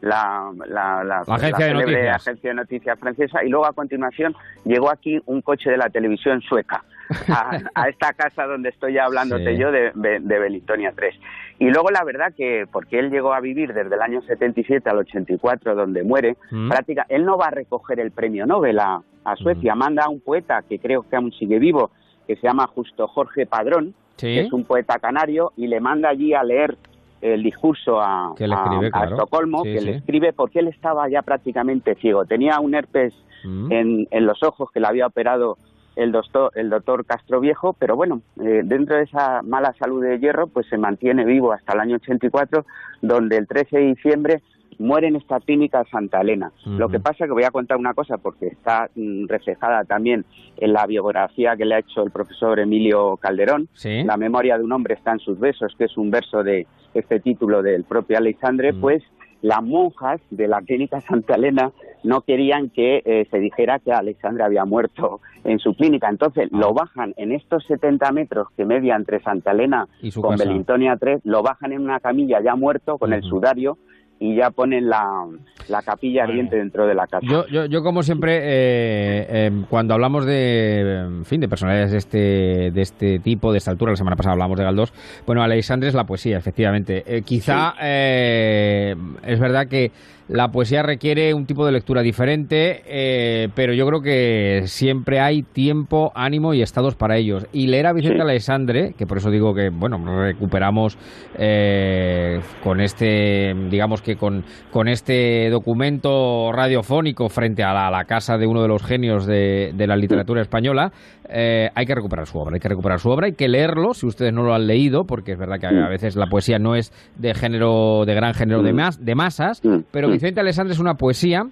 [0.02, 5.20] la, la, la, La de agencia de noticias francesa, y luego a continuación llegó aquí
[5.26, 6.84] un coche de la televisión sueca
[7.28, 9.60] a, a esta casa donde estoy hablándote Sí.
[9.60, 11.14] yo de, de, Belitonia 3.
[11.58, 14.98] Y luego la verdad que, porque él llegó a vivir desde el año 77 al
[14.98, 16.68] 84, donde muere, Mm.
[16.68, 20.20] práctica, él no va a recoger el premio Nobel a, a Suecia, manda a un
[20.20, 21.90] poeta que creo que aún sigue vivo,
[22.26, 24.26] que se llama Justo Jorge Padrón, Sí.
[24.26, 26.76] que es un poeta canario, y le manda allí a leer
[27.20, 29.16] el discurso a, Que le escribe, a- a claro.
[29.16, 29.84] Estocolmo, Sí, que sí.
[29.86, 32.24] le escribe porque él estaba ya prácticamente ciego.
[32.26, 33.14] Tenía un herpes
[33.44, 33.72] Mm.
[33.72, 35.56] en, en los ojos que le había operado
[35.96, 40.18] el doctor, el doctor Castro Viejo, pero bueno, eh, dentro de esa mala salud de
[40.18, 42.64] hierro, pues se mantiene vivo hasta el año 84,
[43.02, 44.42] donde el 13 de diciembre
[44.78, 46.52] muere en esta clínica Santa Elena.
[46.66, 50.24] Lo que pasa que voy a contar una cosa porque está mm, reflejada también
[50.56, 53.68] en la biografía que le ha hecho el profesor Emilio Calderón.
[53.74, 54.02] Sí.
[54.04, 57.20] La memoria de un hombre está en sus besos, que es un verso de este
[57.20, 59.02] título del propio Alexandre, pues
[59.44, 61.70] las monjas de la clínica Santa Elena
[62.02, 66.08] no querían que eh, se dijera que Alexandre había muerto en su clínica.
[66.08, 70.44] Entonces lo bajan en estos 70 metros que media entre Santa Elena Y con casa.
[70.44, 73.76] Belintonia 3, lo bajan en una camilla ya muerto con el sudario
[74.18, 75.26] y ya ponen la,
[75.68, 77.26] la capilla ardiente dentro de la casa.
[77.28, 81.98] Yo, yo, yo como siempre, eh, eh, cuando hablamos de, en fin, de personalidades de
[81.98, 84.92] este, de este tipo, de esta altura, la semana pasada hablamos de Galdós,
[85.26, 87.02] bueno, Alexandre es la poesía, efectivamente.
[87.06, 89.90] Eh, quizá eh, es verdad que
[90.28, 95.42] la poesía requiere un tipo de lectura diferente, eh, pero yo creo que siempre hay
[95.42, 97.46] tiempo, ánimo y estados para ellos.
[97.52, 100.96] Y leer a Vicente Alexandre, que por eso digo que, bueno, recuperamos
[101.36, 108.04] eh, con este, digamos que con, con este documento radiofónico frente a la, a la
[108.04, 110.92] casa de uno de los genios de, de la literatura española,
[111.28, 114.06] eh, hay que recuperar su obra, hay que recuperar su obra, hay que leerlo, si
[114.06, 116.92] ustedes no lo han leído, porque es verdad que a veces la poesía no es
[117.16, 119.60] de género, de gran género de, mas- de masas,
[119.90, 121.46] pero Vicente Alexandre es una poesía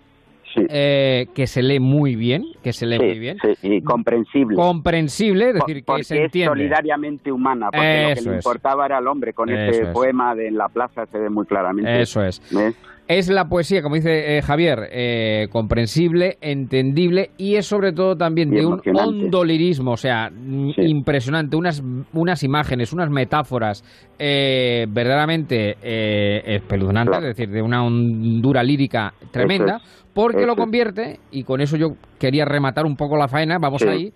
[0.69, 3.39] eh, que se lee muy bien, que se lee Sí, muy bien.
[3.43, 4.55] sí, y comprensible.
[4.57, 6.49] Comprensible, es decir, que se es entiende.
[6.51, 8.45] solidariamente humana, porque lo que Eso le es.
[8.45, 9.33] importaba era el hombre.
[9.33, 9.89] Con Eso este es.
[9.95, 12.03] poema de En la plaza se ve muy claramente.
[12.03, 12.43] Eso es.
[12.55, 12.75] ¿Ves?
[13.13, 18.51] Es la poesía, como dice eh, Javier, eh, comprensible, entendible y es sobre todo también
[18.55, 21.83] Y de un hondo lirismo, o sea, mm, impresionante, unas,
[22.15, 23.85] unas imágenes, unas metáforas
[24.19, 31.21] eh, verdaderamente eh, espeluznantes, es decir, de una hondura lírica tremenda, es, porque lo convierte,
[31.31, 33.89] y con eso yo quería rematar un poco la faena, vamos Sí.
[33.89, 34.13] ahí,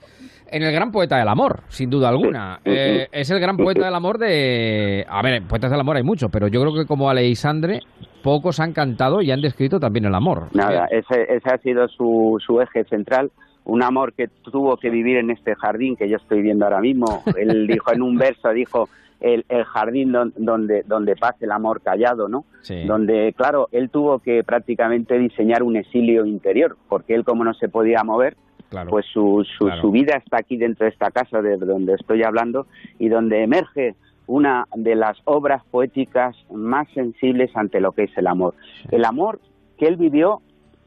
[0.50, 2.60] en el gran poeta del amor, sin duda alguna.
[2.64, 5.04] Eh, es el gran poeta del amor de...
[5.08, 7.80] A ver, poetas del amor hay muchos, pero yo creo que como Alexandre,
[8.26, 10.48] pocos han cantado y han descrito también el amor.
[10.52, 13.30] Nada, ese, ese ha sido su, su eje central.
[13.64, 17.22] Un amor que tuvo que vivir en este jardín que yo estoy viendo ahora mismo.
[17.36, 18.88] Él dijo en un verso, dijo,
[19.20, 22.44] el, el jardín don- donde, donde pasa el amor callado, ¿no?
[22.62, 22.84] Sí.
[22.84, 27.68] Donde, claro, él tuvo que prácticamente diseñar un exilio interior, porque él como no se
[27.68, 28.36] podía mover,
[28.68, 28.90] Claro.
[28.90, 29.80] pues su, su, Claro.
[29.80, 32.66] su vida está aquí dentro de esta casa de donde estoy hablando
[32.98, 33.94] y donde emerge
[34.26, 38.54] una de las obras poéticas más sensibles ante lo que es el amor.
[38.90, 39.40] El amor
[39.78, 40.40] que él vivió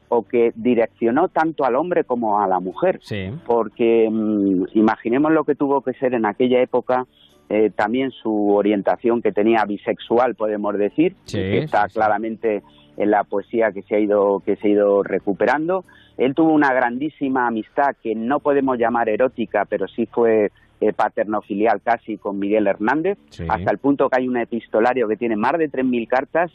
[0.08, 2.98] o que direccionó tanto al hombre como a la mujer.
[3.02, 3.30] Sí.
[3.46, 7.06] Porque mm, imaginemos lo que tuvo que ser en aquella época
[7.52, 12.62] eh, también su orientación que tenía bisexual, podemos decir, Sí, que está claramente
[12.96, 15.84] en la poesía que se ha ido que se ha ido recuperando.
[16.16, 21.80] Él tuvo una grandísima amistad que no podemos llamar erótica, pero sí fue eh, paternofilial
[21.82, 23.44] casi con Miguel Hernández, Sí.
[23.48, 26.50] hasta el punto que hay un epistolario que tiene más de 3.000 cartas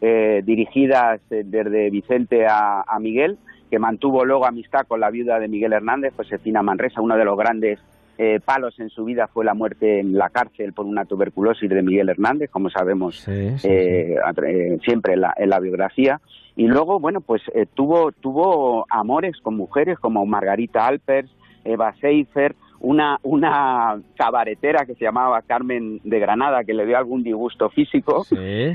[0.00, 3.38] eh, dirigidas eh, desde Vicente a, a Miguel,
[3.70, 7.36] que mantuvo luego amistad con la viuda de Miguel Hernández, Josefina Manresa, uno de los
[7.38, 7.80] grandes
[8.16, 11.82] eh, palos en su vida fue la muerte en la cárcel por una tuberculosis de
[11.82, 16.20] Miguel Hernández, como sabemos eh, eh, siempre en la, en la biografía.
[16.54, 21.28] Y luego, bueno, pues eh, tuvo, tuvo amores con mujeres como Margarita Alpers,
[21.64, 27.22] Eva Seifer, una, una cabaretera que se llamaba Carmen de Granada, que le dio algún
[27.22, 28.24] disgusto físico.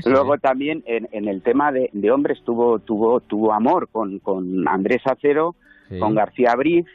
[0.04, 4.66] Luego también en, en el tema de, de hombres tuvo, tuvo, tuvo amor con, con
[4.68, 5.54] Andrés Acero,
[5.88, 5.98] Sí.
[5.98, 6.86] con García Briz.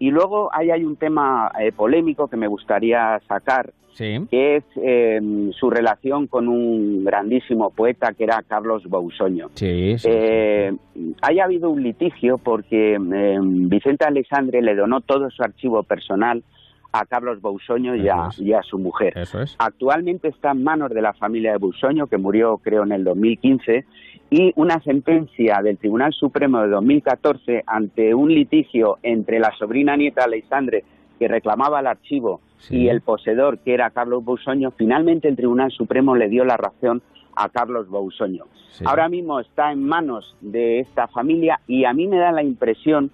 [0.00, 5.20] Y luego ahí hay un tema eh, polémico que me gustaría sacar, que es eh,
[5.52, 9.50] su relación con un grandísimo poeta que era Carlos Bausoño.
[9.52, 10.08] Sí, sí.
[10.10, 10.72] Eh,
[11.20, 16.42] haya habido un litigio porque eh, Vicente Alexandre le donó todo su archivo personal
[16.92, 19.14] a Carlos Bausoño y a, y a su mujer.
[19.58, 23.84] Actualmente está en manos de la familia de Bausoño, que murió creo en el 2015,
[24.30, 30.24] y una sentencia del Tribunal Supremo de 2014 ante un litigio entre la sobrina nieta
[30.24, 30.84] Alexandre
[31.18, 32.40] que reclamaba el archivo
[32.70, 37.02] y el poseedor que era Carlos Bausoño, finalmente el Tribunal Supremo le dio la razón
[37.34, 38.44] a Carlos Bausoño.
[38.84, 43.10] Ahora mismo está en manos de esta familia y a mí me da la impresión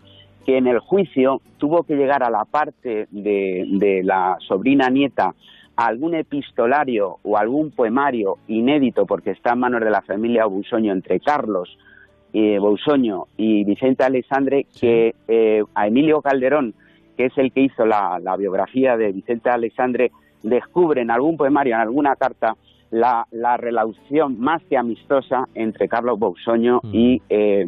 [0.46, 5.34] que en el juicio tuvo que llegar a la parte de, de la sobrina nieta
[5.74, 11.20] algún epistolario o algún poemario inédito, porque está en manos de la familia Bausoño entre
[11.20, 11.76] Carlos
[12.32, 16.74] eh, Bausoño y Vicente Alexandre, que eh, a Emilio Calderón,
[17.16, 20.12] que es el que hizo la, la biografía de Vicente Alexandre,
[20.42, 22.54] descubre en algún poemario, en alguna carta,
[22.90, 27.64] la, la relación más que amistosa entre Carlos Bousoño y eh,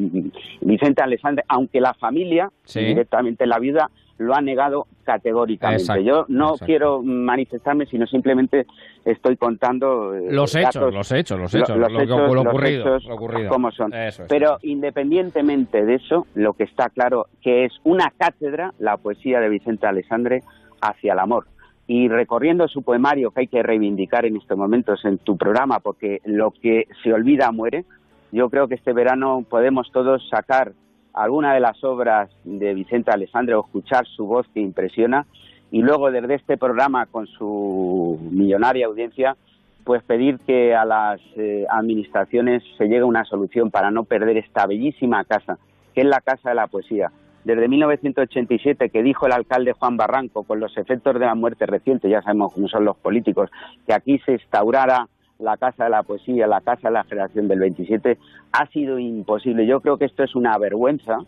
[0.61, 2.81] Vicente Alessandre, aunque la familia, Sí.
[2.81, 5.82] directamente la viuda, lo ha negado categóricamente.
[5.82, 6.66] Exacto, Yo no exacto.
[6.66, 8.66] quiero manifestarme, sino simplemente
[9.05, 12.19] estoy contando eh, Los hechos, datos- los hechos, los lo- hechos, los lo que- hechos,
[12.19, 13.49] lo los ocurrido, hechos lo ocurrido.
[13.51, 13.95] como son.
[13.95, 19.39] Eso Pero independientemente de eso, lo que está claro que es una cátedra la poesía
[19.40, 20.43] de Vicente Alessandre
[20.81, 21.47] hacia el amor.
[21.89, 26.20] Y recorriendo su poemario que hay que reivindicar en estos momentos en tu programa, porque
[26.24, 27.85] lo que se olvida muere,
[28.31, 30.73] yo creo que este verano podemos todos sacar
[31.15, 35.27] alguna de las obras de Vicente Alessandre o escuchar su voz que impresiona
[35.70, 39.36] y luego desde este programa con su millonaria audiencia
[39.85, 44.36] pues pedir que a las eh, administraciones se llegue a una solución para no perder
[44.36, 45.59] esta bellísima casa,
[45.94, 47.10] que es la Casa de la Poesía.
[47.44, 52.09] Desde 1987, que dijo el alcalde Juan Barranco, con los efectos de la muerte reciente,
[52.09, 53.51] ya sabemos cómo son los políticos,
[53.86, 55.09] que aquí se instaurara
[55.39, 58.19] la Casa de la Poesía, la Casa de la Generación del 27,
[58.52, 59.66] ha sido imposible.
[59.66, 61.19] Yo creo que esto es una vergüenza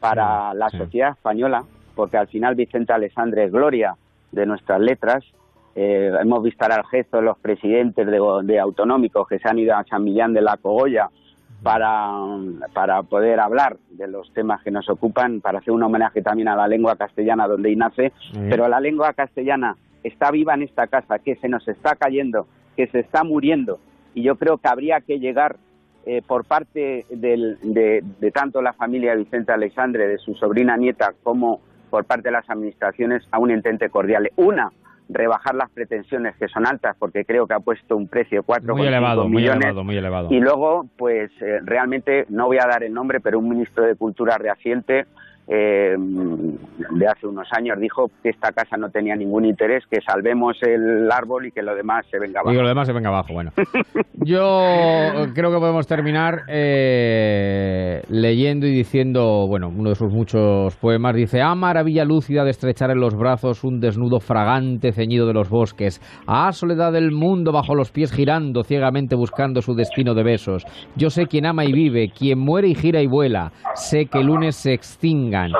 [0.00, 1.64] para la sociedad española,
[1.94, 3.96] porque al final Vicente Alessandre es gloria
[4.32, 5.24] de nuestras letras.
[5.74, 9.76] Eh, hemos visto el gesto de los presidentes de, de autonómicos que se han ido
[9.76, 11.08] a San Millán de la Cogolla
[11.66, 12.10] para,
[12.72, 16.56] para poder hablar de los temas que nos ocupan, para hacer un homenaje también a
[16.56, 18.12] la lengua castellana donde nace,
[18.48, 22.86] pero la lengua castellana está viva en esta casa, que se nos está cayendo, que
[22.86, 23.78] se está muriendo,
[24.14, 25.56] y yo creo que habría que llegar
[26.08, 31.14] eh, por parte del- de, de tanto la familia Vicente Alexandre, de su sobrina nieta,
[31.24, 31.60] como
[31.90, 34.30] por parte de las administraciones a un entente cordial.
[34.36, 34.70] Una,
[35.08, 38.76] rebajar las pretensiones que son altas, porque creo que ha puesto un precio de 4,5
[38.76, 39.64] Muy elevado, muy millones.
[39.64, 40.28] elevado, muy elevado.
[40.30, 43.94] Y luego, pues eh, realmente, no voy a dar el nombre, pero un ministro de
[43.94, 45.06] Cultura reaciente
[45.48, 50.56] eh, de hace unos años dijo que esta casa no tenía ningún interés, que salvemos
[50.62, 52.56] el árbol y que lo demás se venga Y abajo.
[52.56, 53.32] que lo demás se venga abajo.
[53.32, 53.52] Bueno,
[54.24, 61.14] yo creo que podemos terminar eh, leyendo y diciendo, bueno, uno de sus muchos poemas
[61.14, 65.48] dice: Ah, maravilla lúcida de estrechar en los brazos un desnudo fragante ceñido de los
[65.48, 66.00] bosques.
[66.26, 70.64] Ah, soledad del mundo bajo los pies girando ciegamente buscando su destino de besos.
[70.96, 73.52] Yo sé quién ama y vive, quien muere y gira y vuela.
[73.74, 74.72] Sé que lunes se
[75.36, 75.52] Gungan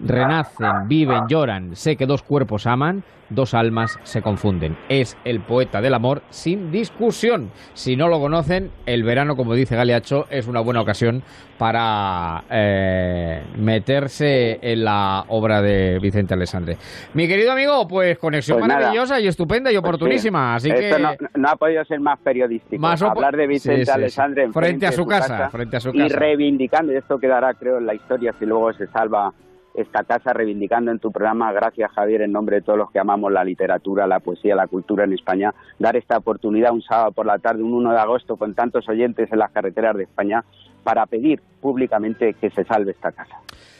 [0.00, 1.76] renacen, viven, lloran.
[1.76, 4.76] Sé que dos cuerpos aman, dos almas se confunden.
[4.88, 7.50] Es el poeta del amor sin discusión.
[7.74, 11.22] Si no lo conocen, el verano, como dice Galeacho, es una buena ocasión
[11.58, 16.76] para eh, meterse en la obra de Vicente Alessandre.
[17.14, 20.54] Mi querido amigo, pues conexión Pues maravillosa y estupenda y Pues sí, oportunísima.
[20.54, 22.80] Así esto que no, no ha podido ser más periodístico.
[22.80, 23.90] Más Hablar de Vicente Sí.
[23.90, 26.16] Alessandre en Frente a su casa, frente a su y casa.
[26.16, 29.32] reivindicando, y esto quedará creo en la historia si luego se salva
[29.80, 33.32] esta casa, reivindicando en tu programa, gracias Javier, en nombre de todos los que amamos
[33.32, 37.38] la literatura, la poesía, la cultura en España, dar esta oportunidad un sábado por la
[37.38, 40.44] tarde, un 1 de agosto, con tantos oyentes en las carreteras de España,
[40.84, 43.36] para pedir públicamente que se salve esta casa.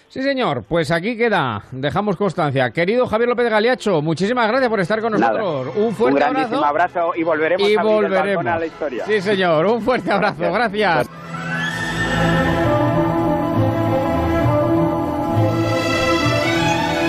[0.08, 0.64] Sí, señor.
[0.66, 1.62] Pues aquí queda.
[1.70, 2.70] Dejamos constancia.
[2.70, 5.38] Querido Javier López Galiacho, muchísimas gracias por estar con Nada.
[5.38, 5.76] nosotros.
[5.76, 6.98] Un fuerte grandísimo abrazo.
[7.00, 9.04] abrazo y volveremos Y a la historia.
[9.04, 9.66] Sí, señor.
[9.66, 10.50] Un fuerte abrazo.
[10.50, 11.10] Gracias.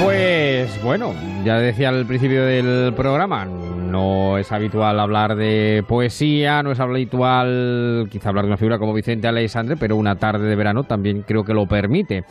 [0.09, 1.13] Pues bueno,
[1.45, 8.07] ya decía al principio del programa, no es habitual hablar de poesía, no es habitual
[8.09, 11.43] quizá hablar de una figura como Vicente Alexandre, pero una tarde de verano también creo
[11.43, 12.23] que lo permite.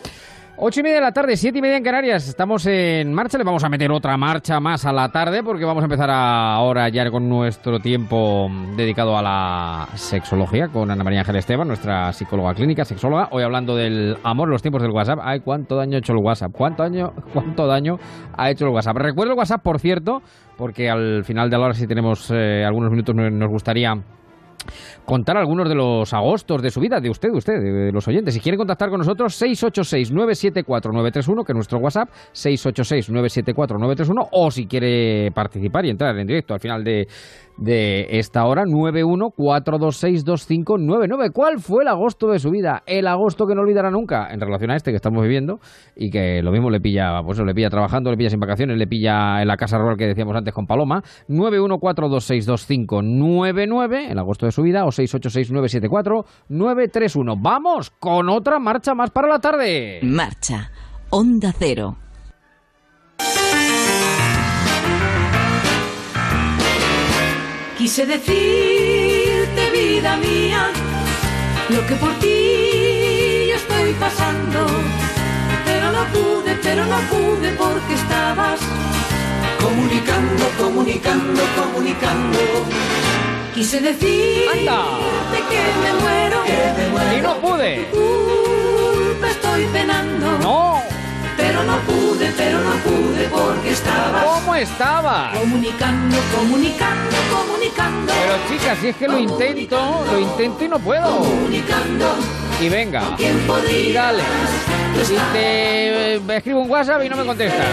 [0.61, 2.27] Ocho y media de la tarde, siete y media en Canarias.
[2.27, 3.39] Estamos en marcha.
[3.39, 6.89] Le vamos a meter otra marcha más a la tarde porque vamos a empezar ahora
[6.89, 12.55] ya con nuestro tiempo dedicado a la sexología con Ana María Ángel Esteban, nuestra psicóloga
[12.55, 13.29] clínica, sexóloga.
[13.31, 15.21] Hoy hablando del amor, los tiempos del WhatsApp.
[15.23, 16.51] Ay, cuánto daño ha hecho el WhatsApp.
[16.51, 17.99] Cuánto daño, cuánto daño
[18.37, 18.97] ha hecho el WhatsApp.
[18.97, 20.23] Recuerdo el WhatsApp, por cierto,
[20.57, 23.95] porque al final de la hora, si tenemos eh, algunos minutos, nos nos gustaría
[25.09, 28.35] contar algunos de los agostos de su vida, de usted, de usted, de, los oyentes.
[28.35, 35.87] Si quiere contactar con nosotros, 686-974-931, que es nuestro WhatsApp, 686-974-931, o si quiere participar
[35.87, 37.09] y entrar en directo al final de,
[37.59, 41.33] de esta hora, 914262599.
[41.33, 42.85] ¿Cuál fue el agosto de su vida?
[42.87, 45.59] El agosto que no olvidará nunca en relación a este que estamos viviendo
[45.97, 48.87] y que lo mismo le pilla, pues le pilla trabajando, le pilla sin vacaciones, le
[48.87, 54.63] pilla en la casa rural que decíamos antes con Paloma, 914262599, el agosto de su
[54.63, 57.37] vida, o 686974931.
[57.41, 59.99] Vamos con otra marcha más para la tarde.
[60.03, 60.71] Marcha.
[61.11, 61.97] Onda Cero.
[67.89, 70.71] Quise decirte, vida mía,
[71.71, 74.67] lo que por ti estoy pasando.
[75.65, 78.61] Pero no pude, pero no pude porque estabas
[79.59, 82.39] comunicando, comunicando, comunicando.
[83.55, 86.45] Quise decirte que me muero,
[87.17, 87.89] Y no pude.
[87.91, 90.39] culpa estoy penando.
[90.41, 90.78] No.
[91.59, 95.33] Pero no pude, pero no pude porque estaba ¿Cómo estaba?
[95.35, 98.13] comunicando, comunicando, comunicando.
[98.13, 101.19] Pero chicas, si es que lo intento, lo intento y no puedo.
[101.19, 102.15] Comunicando.
[102.61, 103.17] Y venga.
[103.17, 104.23] ¿Quién podría Y dale.
[105.03, 107.67] Y te eh, escribo un WhatsApp y no me contestas.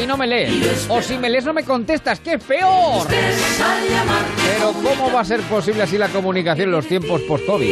[0.00, 0.86] Y no me lees.
[0.88, 3.08] O si me lees no me contestas, que es peor.
[3.08, 7.68] Pero ¿cómo va a ser posible así la comunicación en los tiempos post-COVID?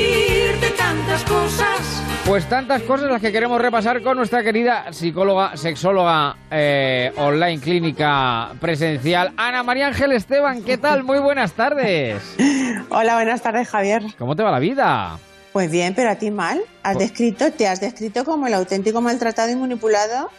[0.76, 2.07] Tantas cosas.
[2.28, 8.50] Pues tantas cosas las que queremos repasar con nuestra querida psicóloga, sexóloga eh, online clínica
[8.60, 10.62] presencial, Ana María Ángel Esteban.
[10.62, 11.04] ¿Qué tal?
[11.04, 12.22] Muy buenas tardes.
[12.90, 14.02] Hola, buenas tardes, Javier.
[14.18, 15.18] ¿Cómo te va la vida?
[15.54, 16.60] Pues bien, pero a ti mal.
[16.82, 20.30] Has Pues- descrito, te has descrito como el auténtico maltratado y manipulado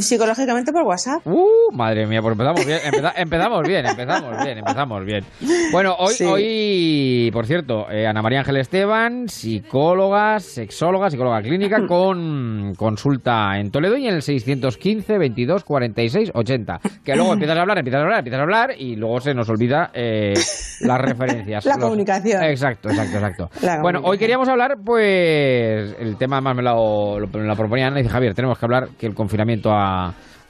[0.00, 1.26] psicológicamente por WhatsApp.
[1.26, 5.24] Uh, madre mía, pues empezamos bien, empeza- empezamos bien, empezamos bien, empezamos bien.
[5.72, 6.24] Bueno, hoy, Sí.
[6.24, 13.70] hoy, por cierto, eh, Ana María Ángel Esteban, psicóloga, sexóloga, psicóloga clínica con consulta en
[13.70, 16.80] Toledo y en el 615 22 46 80.
[17.04, 19.48] Que luego empiezas a hablar, empiezas a hablar, empiezas a hablar y luego se nos
[19.48, 20.34] olvida eh,
[20.80, 21.64] las referencias.
[21.64, 22.42] La Los- comunicación.
[22.44, 23.50] Exacto, exacto, exacto.
[23.62, 27.86] La Bueno, hoy queríamos hablar, pues, el tema más me lo, lo, me lo proponía
[27.88, 29.81] Ana y dice, Javier, tenemos que hablar que el confinamiento ha,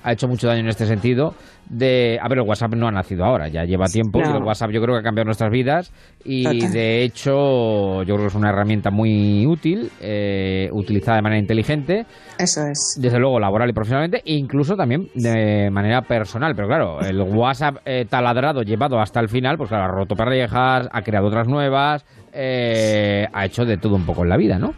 [0.04, 1.34] ha hecho mucho daño en este sentido.
[1.68, 4.36] De, a ver, el WhatsApp no ha nacido ahora, ya lleva tiempo y No.
[4.36, 5.92] el WhatsApp yo creo que ha cambiado nuestras vidas
[6.24, 6.72] y Total.
[6.72, 12.04] de hecho yo creo que es una herramienta muy útil, eh, utilizada de manera inteligente,
[12.36, 12.98] Eso es.
[13.00, 16.54] desde luego laboral y profesionalmente, e incluso también de manera personal.
[16.56, 20.88] Pero claro, el WhatsApp eh, taladrado, llevado hasta el final, pues claro, ha roto parejas,
[20.92, 24.74] ha creado otras nuevas, eh, ha hecho de todo un poco en la vida, ¿no?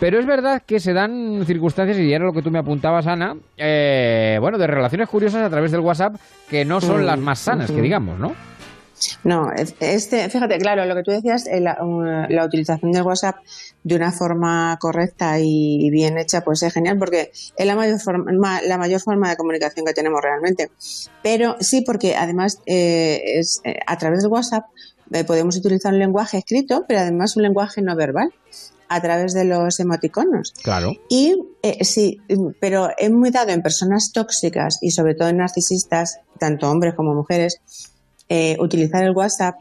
[0.00, 3.36] Pero es verdad que se dan circunstancias, y era lo que tú me apuntabas, Ana,
[3.56, 6.16] eh, bueno, de relaciones curiosas a través del WhatsApp
[6.48, 7.82] que no son Mm, las más sanas, que ujú.
[7.82, 8.34] digamos, ¿no?
[9.22, 11.78] No, es- este, fíjate, claro, lo que tú decías, eh, la,
[12.28, 13.36] la utilización del WhatsApp
[13.84, 18.32] de una forma correcta y, bien hecha, pues es genial porque es la mayor, forma,
[18.36, 20.70] ma- la mayor forma de comunicación que tenemos realmente.
[21.22, 24.64] Pero sí, porque además eh, es, eh, a través del WhatsApp
[25.12, 28.32] eh, podemos utilizar un lenguaje escrito, pero además un lenguaje no verbal
[28.88, 30.54] a través de los emoticonos.
[30.62, 30.94] Claro.
[31.08, 32.20] Y eh, sí,
[32.60, 37.14] pero es muy dado en personas tóxicas y sobre todo en narcisistas, tanto hombres como
[37.14, 37.60] mujeres,
[38.28, 39.56] eh, utilizar el WhatsApp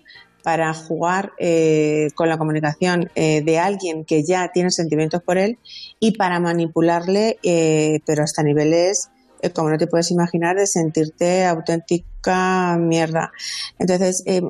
[0.48, 5.58] para jugar eh, con la comunicación eh, de alguien que ya tiene sentimientos por él
[6.00, 9.10] y para manipularle, eh, pero hasta niveles,
[9.42, 13.32] eh, como no te puedes imaginar, de sentirte auténtica mierda.
[13.80, 14.42] Entonces, eh,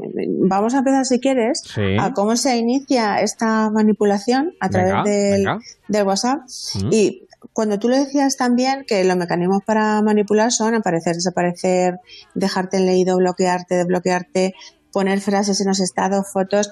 [0.42, 1.98] vamos a empezar, si quieres, Sí.
[2.00, 5.60] a cómo se inicia esta manipulación a través Venga, del, venga.
[5.88, 6.40] del WhatsApp.
[6.84, 6.90] Mm.
[6.92, 12.00] Y cuando tú lo decías también que los mecanismos para manipular son aparecer, desaparecer,
[12.34, 14.54] dejarte en leído, bloquearte, desbloquearte,
[14.92, 16.72] poner frases en los estados, fotos.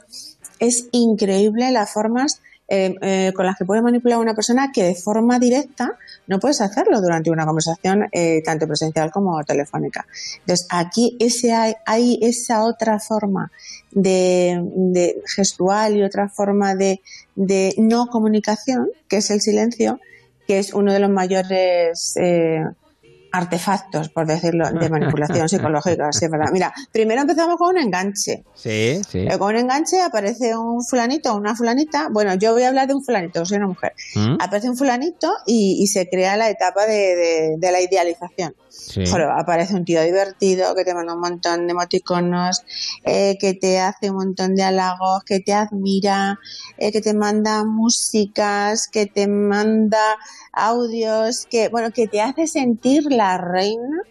[0.60, 4.84] Es increíble las formas eh, eh, con las que puedes manipular a una persona que
[4.84, 5.98] de forma directa
[6.28, 10.06] no puedes hacerlo durante una conversación eh, tanto presencial como telefónica.
[10.40, 13.52] Entonces aquí ese hay, hay esa otra forma
[13.92, 17.02] de, de gestual y otra forma de,
[17.36, 20.00] de no comunicación, que es el silencio,
[20.48, 22.64] que es uno de los mayores eh,
[23.38, 26.12] artefactos, por decirlo, de manipulación psicológica.
[26.12, 26.49] sí, verdad.
[26.52, 28.44] Mira, primero empezamos con un enganche.
[28.53, 29.20] Sí, sí.
[29.30, 32.07] Eh, Con un enganche aparece un fulanito o una fulanita.
[32.12, 33.94] Bueno, yo voy a hablar de un fulanito, soy una mujer.
[34.16, 34.38] Mm.
[34.40, 38.56] Aparece un fulanito y, y se crea la etapa de, de- de la idealización.
[38.76, 39.04] Sí.
[39.38, 42.62] Aparece un tío divertido que te manda un montón de emoticonos,
[43.04, 46.40] eh, que te hace un montón de halagos, que te admira,
[46.78, 50.18] eh, que te manda músicas, que te manda
[50.52, 54.02] audios, que bueno, que te hace sentir la reina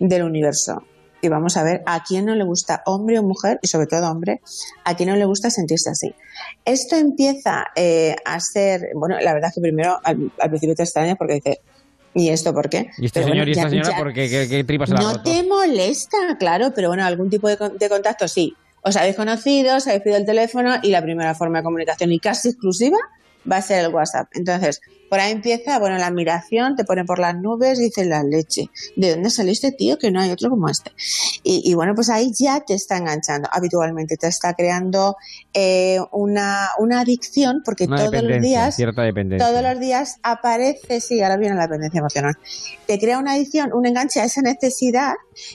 [0.00, 0.82] del universo.
[1.20, 4.10] Y vamos a ver a quién no le gusta, hombre o mujer, y sobre todo
[4.10, 4.40] hombre,
[4.84, 6.14] a quién no le gusta sentirse así.
[6.64, 11.16] Esto empieza eh, a ser, bueno, la verdad es que primero al, principio te extrañas
[11.18, 11.58] porque dices,
[12.14, 12.90] ¿y esto por qué?
[12.98, 14.28] ¿Y este Pero señor bueno, y esta ya- señora ya- por qué?
[14.28, 18.54] ¿Qué, qué tripas no te molesta, claro, pero bueno, algún tipo de, de contacto sí.
[18.82, 22.20] Os habéis conocido, os habéis pedido el teléfono y la primera forma de comunicación y
[22.20, 22.96] casi exclusiva
[23.50, 24.28] va a ser el WhatsApp.
[24.34, 28.70] Entonces, por ahí empieza, bueno, la admiración, te pone por las nubes, dices la leche.
[28.96, 30.92] ¿De dónde salió este tío que no hay otro como este?
[31.42, 33.48] Y, y bueno, pues ahí ya te está enganchando.
[33.52, 35.16] Habitualmente te está creando
[35.54, 39.46] eh, una, una adicción porque Una todos los días cierta dependencia.
[39.48, 42.34] todos los días aparece, sí, ahora viene la dependencia emocional.
[42.86, 45.14] Te crea una adicción, un enganche a esa necesidad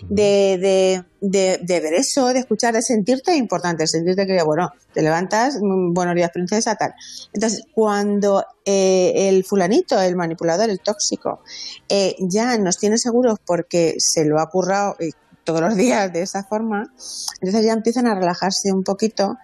[0.09, 5.01] de, de, de, de ver eso, de escuchar, de sentirte importante, sentirte que, bueno, te
[5.01, 6.93] levantas, mm, buenos días, princesa, tal.
[7.33, 11.41] Entonces, cuando eh, el fulanito, el manipulador, el tóxico,
[11.89, 15.11] eh, ya nos tiene seguros porque se lo ha currado y
[15.43, 16.93] todos los días de esa forma,
[17.41, 19.37] entonces ya empiezan a relajarse un poquito.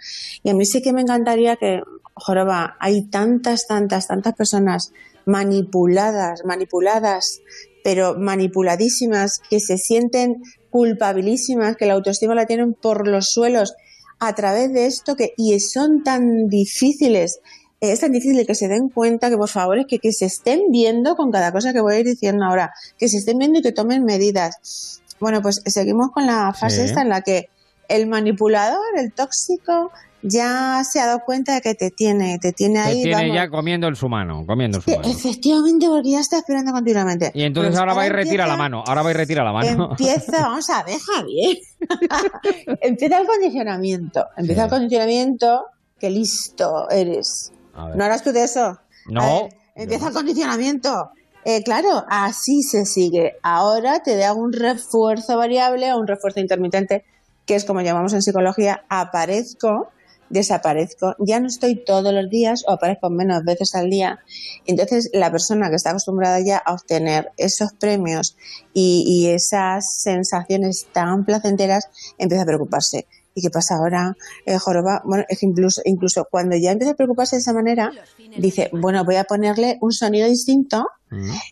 [0.43, 1.81] Y a mí sí que me encantaría que,
[2.13, 4.91] joroba, hay tantas, tantas, tantas personas
[5.25, 7.41] manipuladas, manipuladas,
[7.83, 13.73] pero manipuladísimas, que se sienten culpabilísimas, que la autoestima la tienen por los suelos
[14.19, 17.39] a través de esto que y son tan difíciles
[17.81, 20.63] es tan difícil que se den cuenta que por favor es que, que se estén
[20.69, 23.61] viendo con cada cosa que voy a ir diciendo ahora, que se estén viendo y
[23.61, 25.01] que tomen medidas.
[25.19, 26.81] Bueno, pues seguimos con la fase Sí.
[26.83, 27.49] esta en la que
[27.87, 29.91] el manipulador, el tóxico,
[30.21, 33.03] ya se ha dado cuenta de que te tiene, te tiene Te ahí.
[33.03, 33.35] tiene vamos.
[33.35, 35.09] ya comiendo en su mano, comiendo en su Sí, mano.
[35.09, 37.31] Efectivamente, porque ya está esperando continuamente.
[37.33, 39.91] Y entonces Pues ahora va y retira la mano, ahora va y retira la mano.
[39.91, 41.57] Empieza, vamos a ver, Javier.
[42.81, 44.25] empieza el condicionamiento.
[44.37, 45.65] Empieza el condicionamiento.
[45.99, 47.51] Qué listo eres.
[47.95, 48.79] ¿No harás tú de eso?
[49.07, 51.11] No, ver, empieza el condicionamiento.
[51.45, 53.37] Eh, claro, así se sigue.
[53.43, 57.05] Ahora te da un refuerzo variable o un refuerzo intermitente,
[57.45, 59.89] que es como llamamos en psicología, aparezco,
[60.29, 61.15] desaparezco.
[61.19, 64.19] Ya no estoy todos los días o aparezco menos veces al día.
[64.65, 68.35] Entonces, la persona que está acostumbrada ya a obtener esos premios
[68.73, 73.07] y, y esas sensaciones tan placenteras empieza a preocuparse.
[73.39, 75.01] ¿Y qué pasa ahora, eh, Joroba?
[75.05, 77.89] Bueno, es que incluso, incluso cuando ya empieza a preocuparse de esa manera,
[78.37, 80.85] dice, bueno, voy a ponerle un sonido distinto,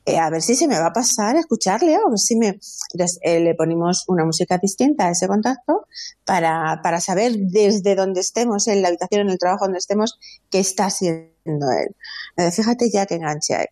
[0.06, 2.36] eh, a ver si se me va a pasar a escucharle, o a ver si
[2.36, 2.60] me...
[2.92, 5.88] Entonces, eh, le ponemos una música distinta a ese contacto
[6.26, 10.20] para, para saber desde donde estemos, en la habitación, en el trabajo donde estemos,
[10.50, 11.96] qué está haciendo él.
[12.36, 13.68] Eh, fíjate ya que enganche hay.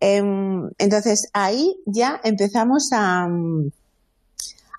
[0.00, 3.28] Em, entonces, ahí ya empezamos a...
[3.28, 3.70] mm,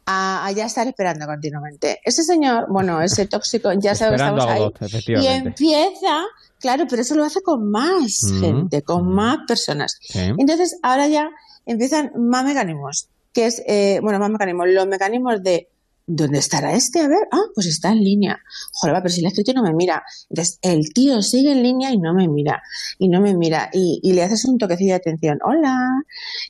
[0.06, 2.00] a, a ya estar esperando continuamente.
[2.04, 4.62] Ese señor, bueno, ese tóxico, ya sabe que estamos ahí.
[5.08, 6.24] Y empieza,
[6.60, 8.40] claro, pero eso lo hace con más Mm.
[8.42, 9.98] gente, con más personas.
[10.38, 11.30] Entonces, ahora ya
[11.66, 15.70] empiezan más mecanismos, que es, eh, bueno, más mecanismos, los mecanismos de
[16.08, 17.00] ¿Dónde estará este?
[17.00, 18.40] A ver, ah, pues está en línea.
[18.74, 20.04] Joder, va, pero si le he escrito y no me mira.
[20.30, 22.62] Entonces, el tío sigue en línea y no me mira.
[23.00, 23.70] Y no me mira.
[23.74, 25.40] Y, y le haces un toquecillo de atención.
[25.44, 25.76] Hola.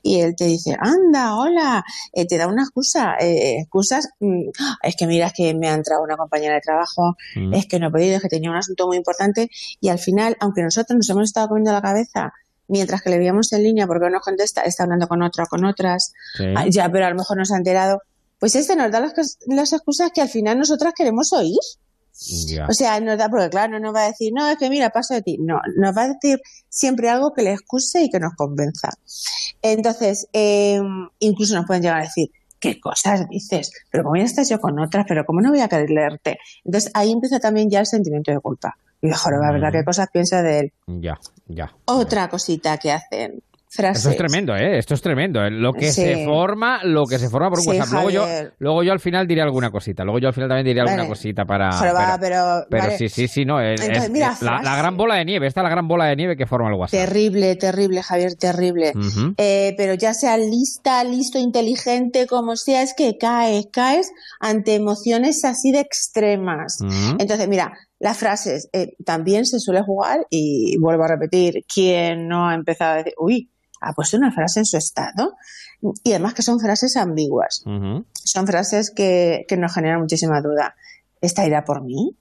[0.04, 1.86] Y él te dice, anda, hola.
[2.12, 3.16] Eh, te da una excusa.
[3.18, 4.10] Eh, excusas.
[4.20, 4.50] mm,
[4.84, 7.16] es que mira, es que me ha entrado una compañera de trabajo.
[7.36, 7.54] Mm.
[7.54, 9.50] Es que no he podido, es que tenía un asunto muy importante.
[9.80, 12.34] Y al final, aunque nosotros nos hemos estado comiendo la cabeza
[12.68, 15.48] mientras que le veíamos en línea porque no nos contesta, está hablando con otra o
[15.48, 16.14] con otras.
[16.36, 16.46] Sí.
[16.58, 18.02] Ah, ya, pero a lo mejor no se ha enterado.
[18.40, 19.14] Pues este nos da las,
[19.48, 21.58] las excusas que al final nosotras queremos oír.
[22.70, 24.90] O sea, nos da, porque claro, no nos va a decir, no, es que mira,
[24.90, 25.38] paso de ti.
[25.40, 26.40] No, nos va a decir
[26.70, 28.90] siempre algo que le excuse y que nos convenza.
[29.62, 30.80] Entonces, eh,
[31.20, 32.30] incluso nos pueden llegar a decir,
[32.60, 33.72] ¿qué cosas dices?
[33.92, 36.40] Pero como ya estás yo con otras, pero ¿cómo no voy a querer leerte?
[36.64, 38.78] Entonces ahí empieza también ya el sentimiento de culpa.
[39.02, 40.74] Y mejor, la verdad, ¿qué cosas piensa de él?
[40.88, 41.76] Ya, ya.
[41.86, 43.44] Otra cosita que hacen.
[43.76, 43.98] Frases.
[44.06, 44.78] Esto es tremendo, ¿eh?
[44.78, 45.44] Esto es tremendo.
[45.44, 45.52] ¿eh?
[45.52, 46.02] Lo que Sí.
[46.02, 47.92] se forma, lo que se forma por un Sí, WhatsApp.
[47.94, 48.26] Luego yo,
[48.60, 50.04] luego yo al final diré alguna cosita.
[50.04, 51.72] Luego yo al final también diré alguna cosita para.
[51.72, 52.98] Joder, va, pero, pero vale.
[52.98, 53.60] sí, sí, sí, no.
[53.62, 55.48] es- Entonces, es- mira, es la, gran bola de nieve.
[55.48, 57.00] Esta es la gran bola de nieve que forma el WhatsApp.
[57.00, 58.94] Terrible, terrible, Javier, terrible.
[59.38, 65.44] Eh, pero ya sea lista, listo, inteligente, como sea, es que caes, caes ante emociones
[65.46, 66.78] así de extremas.
[67.20, 72.48] Entonces, mira, las frases eh, también se suele jugar y vuelvo a repetir, quien no
[72.48, 73.50] ha empezado a decir, uy,
[73.86, 75.36] ha puesto una frase en su estado
[76.04, 77.64] y además que son frases ambiguas,
[78.14, 80.76] son frases que, que nos generan muchísima duda.
[81.22, 82.16] ¿Esta irá por mí?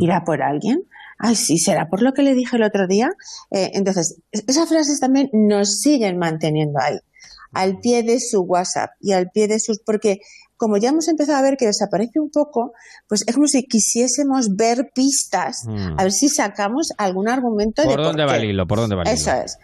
[0.00, 0.84] ¿Irá por alguien?
[1.18, 3.10] Ay, sí, será por lo que le dije el otro día.
[3.50, 6.98] Eh, entonces, es- esas frases también nos siguen manteniendo ahí,
[7.52, 9.78] al pie de su WhatsApp y al pie de sus...
[9.78, 10.18] Porque
[10.56, 12.72] como ya hemos empezado a ver que desaparece un poco,
[13.08, 15.98] pues es como si quisiésemos ver pistas, Mm.
[15.98, 18.44] a ver si sacamos algún argumento de ¿Por dónde por va qué.
[18.44, 18.66] el hilo?
[18.66, 19.44] ¿Por dónde va el Eso hilo?
[19.44, 19.58] es.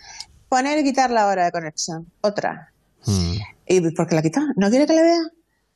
[0.50, 2.08] Poner y quitar la hora de conexión.
[2.20, 2.72] Otra.
[3.06, 3.36] Mm.
[3.66, 4.42] ¿Y por qué la quita?
[4.56, 5.20] ¿No quiere que le vea?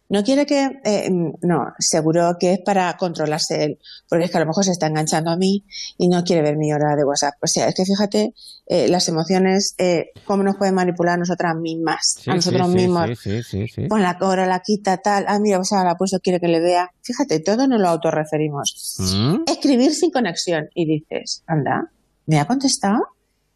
[0.09, 0.81] No quiere que...
[0.85, 3.79] eh, no, seguro que es para controlarse él,
[4.09, 5.65] porque es que a lo mejor se está enganchando a mí
[5.97, 7.35] y no quiere ver mi hora de WhatsApp.
[7.41, 8.35] O sea, es que fíjate
[8.67, 12.75] eh, las emociones, eh, cómo nos pueden manipular a nosotras mismas, Sí, a nosotros sí,
[12.75, 13.07] mismos.
[13.11, 13.87] Sí, sí, sí, sí.
[13.89, 15.25] Pon la hora, la quita, tal.
[15.27, 16.91] Ah, mira, pues ahora la ha puesto, quiere que le vea.
[17.03, 18.97] Fíjate, todo nos lo autorreferimos.
[18.99, 19.51] Mm.
[19.51, 20.69] Escribir sin conexión.
[20.75, 21.91] Y dices, anda,
[22.27, 22.99] me ha contestado,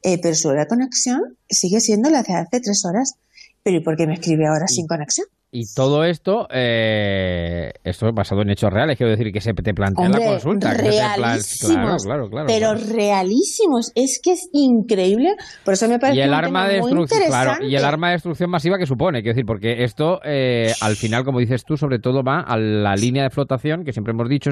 [0.02, 3.14] eh, pero su hora de conexión sigue siendo la de hace tres horas.
[3.62, 5.26] Pero ¿y por qué me escribe ahora sin conexión?
[5.50, 9.72] Y todo esto, eh, esto es basado en hechos reales, quiero decir, que se te
[9.72, 10.76] plantea Hombre, la consulta.
[10.76, 12.46] que plan- realísimos, Claro, claro, claro.
[12.46, 12.92] pero claro.
[12.94, 13.90] realísimos.
[13.94, 15.34] Es que es increíble.
[15.64, 18.08] Por eso me parece Y el un arma tema de muy claro, y el arma
[18.08, 21.78] de destrucción masiva que supone, quiero decir, porque esto eh, al final, como dices tú,
[21.78, 24.50] sobre todo va a la línea de flotación, que siempre hemos dicho,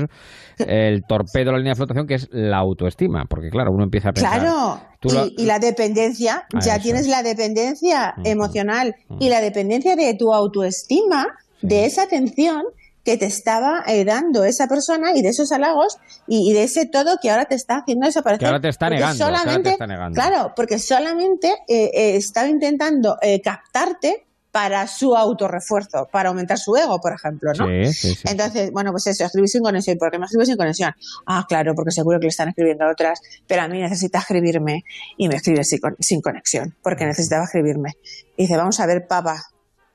[0.59, 4.09] el torpedo de la línea de flotación, que es la autoestima, porque claro, uno empieza
[4.09, 4.81] a pensar, Claro.
[5.13, 10.15] Lo- y, la dependencia, Ah, ya eso tienes la dependencia emocional y la dependencia de
[10.15, 11.27] tu autoestima,
[11.63, 12.63] de esa atención
[13.05, 15.97] que te estaba eh, dando esa persona y de esos halagos
[16.27, 18.41] y, y de ese todo que ahora te está haciendo desaparecer.
[18.41, 20.15] Que ahora te está negando, ahora te Solamente, está negando.
[20.21, 24.27] Claro, porque solamente eh, eh, estaba intentando eh, captarte
[24.57, 27.67] para su autorrefuerzo, para aumentar su ego, por ejemplo, ¿no?
[27.67, 28.23] Sí, sí, sí.
[28.25, 29.99] Entonces, bueno, pues eso, escribir sin conexión.
[29.99, 30.95] ¿Por qué me escribo sin conexión?
[31.27, 34.83] Ah, claro, porque seguro que le están escribiendo a otras, pero a mí necesita escribirme
[35.19, 37.99] y me escribe sin conexión, porque necesitaba escribirme.
[38.35, 39.43] Y dice, vamos a ver, papá,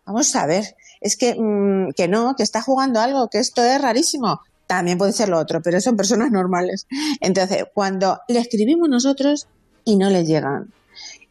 [0.06, 3.82] vamos a ver, es que, mm, que no, que está jugando algo, que esto es
[3.82, 4.42] rarísimo.
[4.68, 6.86] También puede ser lo otro, pero son personas normales.
[7.20, 9.48] Entonces, cuando le escribimos nosotros
[9.86, 10.72] y no le llegan,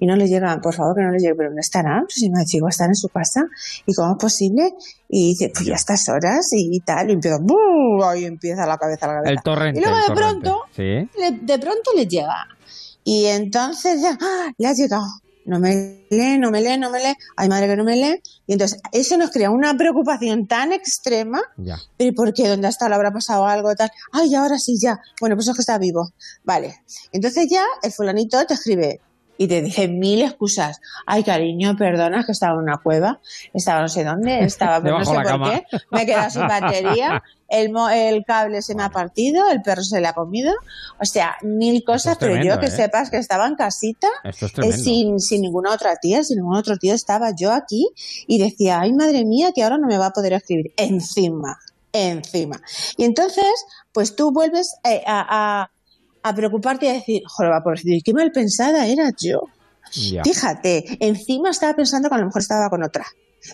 [0.01, 2.01] y no le llegan, por favor que no le llegue, pero ¿dónde estarán?
[2.05, 3.44] Pues si me chico están en su casa,
[3.86, 4.72] ¿y cómo es posible?
[5.09, 8.02] Y dice, pues ya a estas horas y, tal, y empieza, ¡buh!
[8.05, 9.31] ahí empieza la cabeza, la cabeza.
[9.32, 9.81] El torrente.
[9.81, 10.82] Y luego de pronto, Sí.
[10.82, 12.47] le- de pronto le llega.
[13.05, 14.52] Y entonces ya, ¡ah!
[14.59, 15.06] le ha llegado.
[15.47, 17.14] No me lee, no me lee, no me lee.
[17.35, 18.22] Ay, madre que no me lee.
[18.47, 21.40] Y entonces eso nos crea una preocupación tan extrema.
[21.56, 21.77] Ya.
[21.97, 22.47] ¿Pero por qué?
[22.47, 22.89] ¿Dónde está?
[22.89, 23.74] ¿Le habrá pasado algo?
[23.74, 23.90] Tal.
[24.12, 25.01] Ay, ahora sí, ya.
[25.18, 26.10] Bueno, pues es que está vivo.
[26.44, 26.82] Vale.
[27.10, 29.01] Entonces ya el fulanito te escribe
[29.43, 30.81] y te dice mil excusas.
[31.07, 33.21] Ay, cariño, perdona, que estaba en una cueva,
[33.55, 35.51] estaba no sé dónde, estaba pero no sé por cama.
[35.51, 39.62] qué, me he quedado sin batería, el, mo- el cable se me ha partido, el
[39.62, 40.53] perro se le ha comido,
[41.01, 42.71] o sea, mil cosas, pero tremendo, yo que ¿eh?
[42.71, 46.77] sepas que estaba en casita, es eh, sin, sin ninguna otra tía, sin ningún otro
[46.77, 47.89] tío, estaba yo aquí
[48.27, 50.75] y decía, ay madre mía, que ahora no me va a poder escribir.
[50.77, 51.59] Encima,
[51.95, 52.61] encima.
[52.99, 53.47] Y entonces,
[53.93, 55.71] pues tú vuelves eh, a, a-
[56.22, 59.42] a preocuparte y a decir, joder, va pobrecito, y qué mal pensada era yo.
[59.92, 63.06] Fíjate, encima estaba pensando que a lo mejor estaba con otra.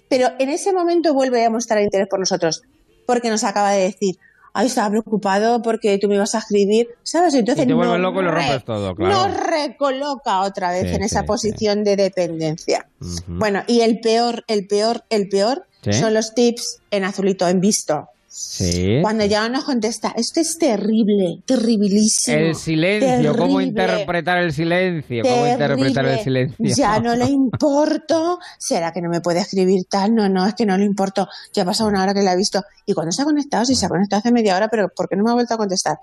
[0.08, 2.62] Pero en ese momento vuelve a mostrar interés por nosotros,
[3.06, 4.16] porque nos acaba de decir,
[4.52, 7.34] ay, estaba preocupado porque tú me ibas a escribir, ¿sabes?
[7.34, 9.28] Entonces Y te nos loco y lo rompes todo, claro.
[9.28, 12.88] Nos recoloca otra vez Sí, en esa sí, posición de dependencia.
[13.26, 18.08] Bueno, y el peor, el peor, el peor son los tips en azulito, en visto.
[18.38, 18.98] Sí.
[19.00, 22.36] Cuando ya nos contesta, esto es terrible, terribilísimo.
[22.36, 26.74] El silencio, cómo interpretar el silencio, cómo interpretar el silencio.
[26.76, 28.38] Ya no le importo.
[28.58, 30.14] ¿Será que no me puede escribir tal?
[30.14, 31.26] No, no, es que no le importo.
[31.54, 32.62] Ya ha pasado una hora que la he visto.
[32.84, 33.64] ¿Y cuando se ha conectado?
[33.64, 35.56] Si se ha conectado hace media hora, pero ¿por qué no me ha vuelto a
[35.56, 35.96] contestar?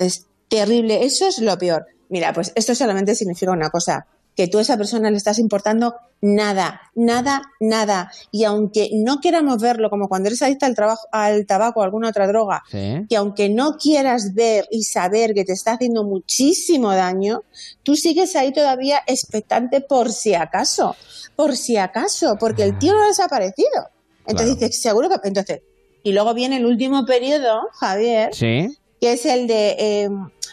[0.00, 1.04] Es terrible.
[1.04, 1.86] Eso es lo peor.
[2.08, 4.08] Mira, pues esto solamente significa una cosa.
[4.36, 8.12] Que tú a esa persona le estás importando nada, nada, nada.
[8.30, 12.10] Y aunque no queramos verlo, como cuando eres adicta al, trabajo, al tabaco o alguna
[12.10, 13.06] otra droga, Sí.
[13.08, 17.42] que aunque no quieras ver y saber que te está haciendo muchísimo daño,
[17.82, 20.94] tú sigues ahí todavía expectante por si acaso,
[21.34, 23.88] por si acaso, porque el tío no ha desaparecido.
[24.26, 24.60] Entonces Claro.
[24.68, 25.16] dices, seguro que...
[25.28, 25.62] Entonces,
[26.02, 28.68] y luego viene el último periodo, Javier, Sí.
[29.00, 30.08] que es el de, eh,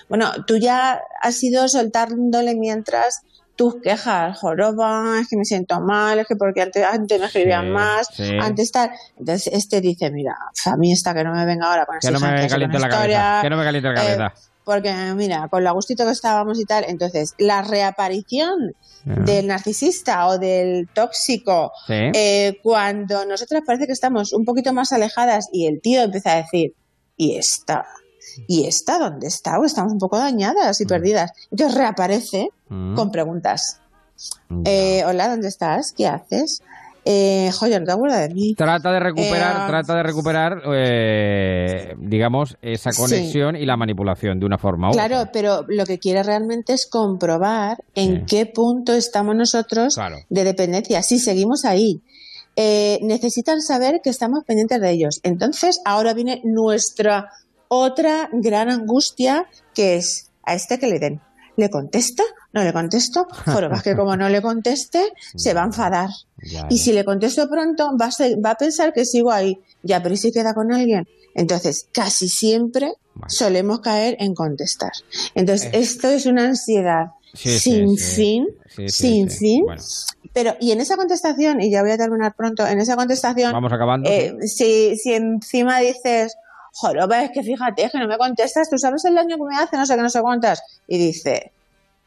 [0.10, 3.22] bueno, tú ya has ido soltándole mientras
[3.56, 7.66] tus quejas, joroba, es que me siento mal, es que porque antes, antes me escribían
[7.66, 8.38] Sí, más, sí.
[8.42, 8.90] antes tal.
[9.20, 10.36] Entonces este dice, mira,
[10.66, 12.96] a mí esta que no me venga ahora con Que no me caliente la cabeza.
[13.06, 14.34] historias, Que no me caliente la eh, cabeza.
[14.64, 18.74] porque mira, con lo gustito que estábamos y tal, entonces la reaparición
[19.06, 21.94] del narcisista o del tóxico, Sí.
[22.14, 26.36] eh, cuando nosotras parece que estamos un poquito más alejadas y el tío empieza a
[26.38, 26.74] decir,
[27.18, 27.86] ¿y esta?
[28.48, 29.60] ¿Y esta dónde está?
[29.60, 31.32] O estamos un poco dañadas y perdidas.
[31.52, 32.96] Entonces reaparece Mm.
[32.96, 33.80] con preguntas.
[34.66, 35.92] Eh, Hola, ¿dónde estás?
[35.92, 36.62] ¿Qué haces?
[37.06, 38.56] Eh, joder, no te acuerdas de mí.
[38.56, 43.02] Trata de recuperar, Eh, trata de recuperar, eh, digamos, esa Sí.
[43.02, 45.08] conexión y la manipulación de una forma u otra.
[45.08, 50.18] Claro, pero lo que quiere realmente es comprobar en qué punto estamos nosotros Claro.
[50.30, 51.02] de dependencia.
[51.04, 52.02] Si seguimos ahí,
[52.56, 55.20] eh, necesitan saber que estamos pendientes de ellos.
[55.24, 57.30] Entonces, ahora viene nuestra
[57.74, 61.22] otra gran angustia, que es a este que le den.
[61.56, 62.24] ¿Le contesto?
[62.52, 63.28] ¿No le contesto?
[63.70, 66.10] Más que como no le conteste, se va a enfadar.
[66.41, 69.60] Ya, Y si le contesto pronto, va a, ser- va a pensar que sigo ahí.
[69.84, 71.08] Ya, pero ¿y si queda con alguien?
[71.36, 72.94] Entonces, casi siempre
[73.28, 74.91] solemos caer en contestar.
[75.36, 77.06] Entonces, esto es una ansiedad
[77.36, 78.14] Sí, sin sí.
[78.16, 79.64] fin, Sí, sin fin.
[79.66, 79.82] Bueno.
[80.34, 83.72] Pero, y en esa contestación, y ya voy a terminar pronto, en esa contestación, Vamos
[83.74, 84.08] acabando.
[84.10, 86.36] eh, si, si encima dices,
[86.74, 89.56] joroba, es que fíjate, es que no me contestas, tú sabes el daño que me
[89.56, 91.52] hace, no sé qué, no sé cuántas, y dice,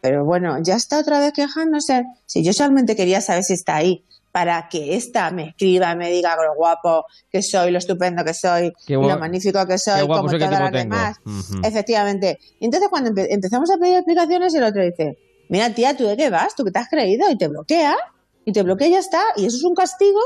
[0.01, 2.05] pero bueno, ya está otra vez quejándose.
[2.27, 6.37] Si yo solamente quería saber si está ahí, para que esta me escriba, me diga
[6.37, 8.71] lo guapo que soy, lo estupendo que soy,
[9.09, 11.17] lo magnífico que soy, como todas las demás.
[11.65, 12.39] Efectivamente.
[12.61, 15.17] Y entonces cuando empe- empezamos a pedir explicaciones, el otro dice,
[15.49, 16.55] mira tía, ¿tú de qué vas?
[16.55, 17.31] ¿Tú qué te has creído?
[17.31, 17.97] Y te bloquea.
[18.45, 19.23] Y te bloquea y ya está.
[19.37, 20.21] Y eso es un castigo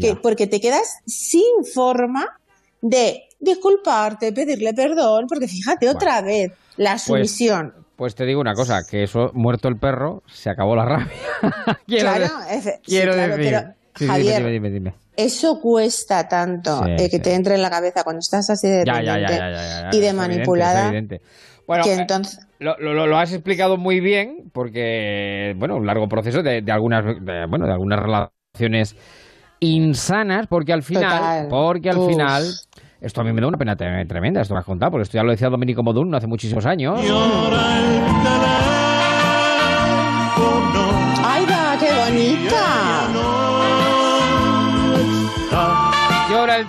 [0.00, 2.36] que, porque te quedas sin forma
[2.80, 7.74] de disculparte, pedirle perdón, porque fíjate otra vez, la sumisión.
[7.96, 11.06] Pues te digo una cosa, que eso, muerto el perro, se acabó la rabia.
[11.86, 13.52] quiero claro, de- efe- sí, quiero claro, decir.
[13.52, 14.94] pero, Sí, Javier, dime, dime, dime, dime.
[15.16, 18.84] eso cuesta tanto Sí, eh, que te entre en la cabeza cuando estás así de
[18.86, 19.02] Ya,
[19.92, 20.86] y de manipulada.
[20.86, 21.20] evidente.
[21.66, 26.08] Bueno, que eh, entonces, Lo, lo- lo has explicado muy bien porque, bueno, un largo
[26.08, 28.96] proceso de, de algunas, de, bueno, de algunas relaciones
[29.60, 31.48] insanas porque al final, Total.
[31.48, 32.06] porque al Uf.
[32.06, 32.42] final,
[33.02, 35.16] esto a mí me da una pena tre- tremenda, esto que has contado, porque esto
[35.18, 37.00] ya lo decía Domenico Modún hace muchísimos años.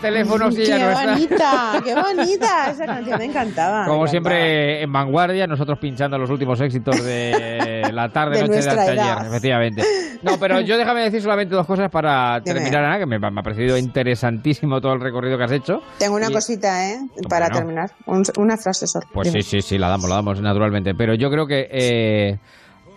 [0.04, 1.14] Llora el teléfono si ¡Qué ella no está.
[1.14, 1.82] bonita!
[1.84, 2.72] ¡Qué bonita!
[2.72, 3.86] Esa canción me encantaba.
[3.86, 8.54] Como me siempre en vanguardia, nosotros pinchando los últimos éxitos de la tarde, De noche
[8.54, 9.28] de nuestra anteayer, edad.
[9.28, 9.84] efectivamente.
[10.22, 12.56] No, pero yo déjame decir solamente dos cosas para Dime.
[12.60, 15.82] terminar, Ana, que me, me ha parecido interesantísimo todo el recorrido que has hecho.
[16.00, 17.00] Tengo una Y- cosita, ¿eh?
[17.30, 17.58] Para Bueno.
[17.60, 17.92] terminar.
[18.06, 19.06] Un- una frase solo.
[19.14, 19.42] Pues Dime.
[19.42, 20.94] sí, sí, sí, la damos, la damos naturalmente.
[20.96, 22.40] Pero yo creo que eh,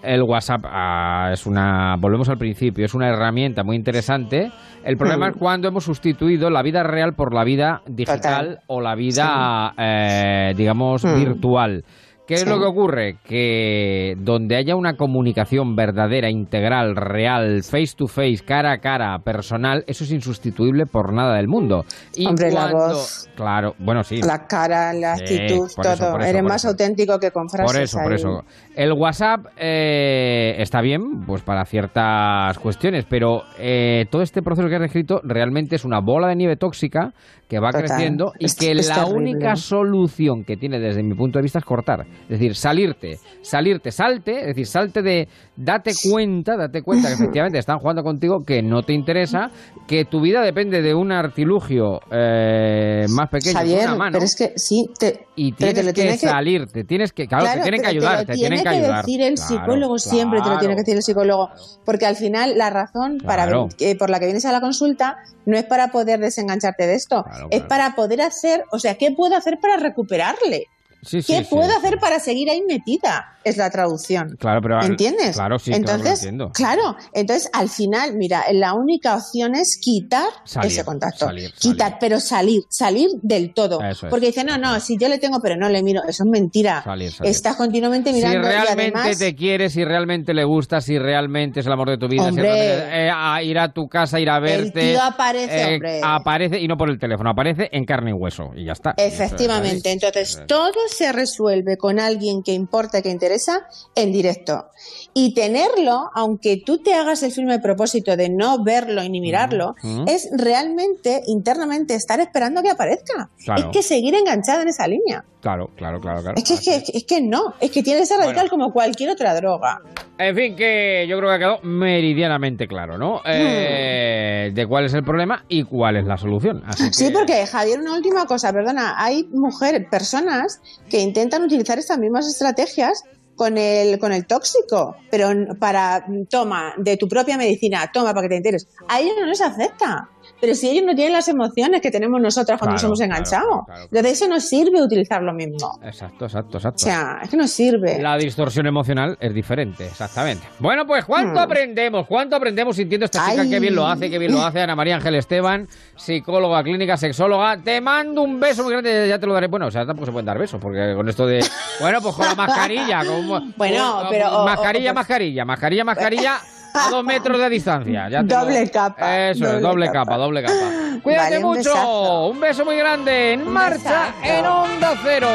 [0.07, 4.51] el WhatsApp ah, es una, volvemos al principio, es una herramienta muy interesante.
[4.85, 8.59] El problema es cuando hemos sustituido la vida real por la vida digital Total.
[8.69, 11.17] o la vida, eh, digamos, Hmm.
[11.19, 11.85] virtual.
[12.27, 13.17] ¿Qué es lo que ocurre?
[13.25, 19.85] Que donde haya una comunicación verdadera, integral, real, face to face, cara a cara, personal,
[19.87, 21.85] eso es insustituible por nada del mundo.
[22.15, 23.29] Y Hombre, la voz.
[23.37, 24.21] Claro, bueno, sí.
[24.23, 25.93] La cara, la actitud, todo.
[25.93, 26.71] eso, Eres más eso.
[26.71, 27.73] auténtico que con frases.
[27.73, 28.45] Por eso, por eso.
[28.75, 34.75] El WhatsApp eh, está bien, pues para ciertas cuestiones, pero eh, todo este proceso que
[34.75, 37.13] has descrito realmente es una bola de nieve tóxica
[37.49, 37.87] que va Total.
[37.87, 39.31] creciendo y Es- que es la terrible.
[39.33, 42.05] única solución que tiene desde mi punto de vista es cortar.
[42.23, 47.59] Es decir, salirte, salirte, salte, es decir, salte de, date cuenta, date cuenta que efectivamente
[47.59, 49.51] están jugando contigo, que no te interesa,
[49.87, 54.13] que tu vida depende de un artilugio eh, más pequeño, que Javier, una mano.
[54.15, 57.61] pero es que sí, te, y te tienes lo que salirte, tienes que, claro, te
[57.61, 59.05] tienen que ayudar, te, lo tienen tiene que ayudar.
[59.05, 61.49] decir el Claro, psicólogo siempre, te lo tiene que decir el psicólogo,
[61.85, 63.47] porque al final la razón para
[63.79, 67.25] que- por la que vienes a la consulta no es para poder desengancharte de esto,
[67.51, 67.69] es claro.
[67.69, 70.67] para poder hacer, o sea, ¿qué puedo hacer para recuperarle?
[71.07, 71.77] Sí, ¿Qué sí, puedo sí.
[71.79, 73.33] hacer para seguir ahí metida?
[73.45, 74.37] Es la traducción.
[74.41, 75.37] Claro, pero ¿Entiendes?
[75.37, 76.51] Claro, sí, claro entonces, entiendo.
[76.53, 81.27] claro, entonces al final, mira, la única opción es quitar Salir, ese contacto.
[81.27, 83.81] salir, quitar, pero salir, salir del todo.
[83.83, 84.11] Eso es.
[84.11, 86.85] Porque dice, no, no, si yo le tengo, pero no le miro, eso es mentira.
[87.23, 91.61] Estás continuamente Si mirando y realmente además, te quieres, si realmente le gustas, si realmente
[91.61, 93.07] es el amor de tu vida, si Hombre.
[93.07, 94.91] eh, a ir a tu casa, ir a verte.
[94.91, 96.01] tío aparece, hombre.
[96.03, 98.95] Aparece, y no por el teléfono, aparece en carne y hueso, y ya está.
[98.97, 104.67] Efectivamente, entonces todo se resuelve con alguien que importa, que interesa, en directo.
[105.15, 109.75] Y tenerlo, aunque tú te hagas el firme propósito de no verlo y ni mirarlo,
[110.07, 113.31] es realmente, internamente, estar esperando que aparezca.
[113.45, 113.63] Claro.
[113.71, 115.25] Es que seguir enganchada en esa línea.
[115.41, 116.35] Claro, claro, claro, claro.
[116.37, 119.11] Es que, es que, es que no, es que tiene que ser radical como cualquier
[119.11, 119.81] otra droga.
[120.19, 123.21] En fin, que yo creo que ha quedado meridianamente claro, ¿no?
[123.25, 126.63] Eh, de cuál es el problema y cuál es la solución.
[126.67, 131.79] Así Sí, que- porque Javier, una última cosa, perdona, hay mujeres, personas que intentan utilizar
[131.79, 133.03] estas mismas estrategias
[133.37, 138.29] con el, con el tóxico, pero para, toma, de tu propia medicina, toma para que
[138.31, 138.67] te enteres.
[138.89, 140.09] A ellos no les afecta.
[140.41, 143.65] Pero si ellos no tienen las emociones que tenemos nosotros cuando Claro, nos hemos enganchado,
[143.67, 145.79] claro, entonces eso no sirve utilizar lo mismo.
[145.83, 146.77] Exacto, exacto, exacto.
[146.77, 148.01] O sea, es que no sirve.
[148.03, 150.47] La distorsión emocional es diferente, exactamente.
[150.59, 151.45] Bueno, pues ¿cuánto Hmm.
[151.45, 152.07] aprendemos?
[152.07, 153.45] ¿Cuánto aprendemos sintiendo esta chica?
[153.49, 157.57] Qué bien lo hace, qué bien lo hace Ana María Ángel Esteban, psicóloga clínica, sexóloga.
[157.57, 159.47] Te mando un beso muy grande, ya te lo daré.
[159.49, 161.45] Bueno, o sea, tampoco se pueden dar besos, porque con esto de...
[161.81, 163.05] Bueno, pues con la mascarilla.
[163.05, 166.39] Con, Bueno, con- pero- o- mascarilla, o- mascarilla, mascarilla, mascarilla.
[166.77, 168.09] A dos metros de distancia.
[168.09, 169.99] Ya lo- Doble capa, Eso es, doble doble capa.
[170.05, 170.17] capa.
[170.19, 170.55] doble capa.
[171.03, 171.71] Cuídate Vale, un mucho.
[171.71, 172.27] besazo.
[172.29, 173.33] Un beso muy grande.
[173.33, 174.39] En marcha, besazo.
[174.39, 175.29] en Onda Cero.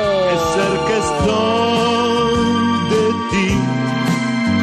[0.54, 3.58] cerca estoy de ti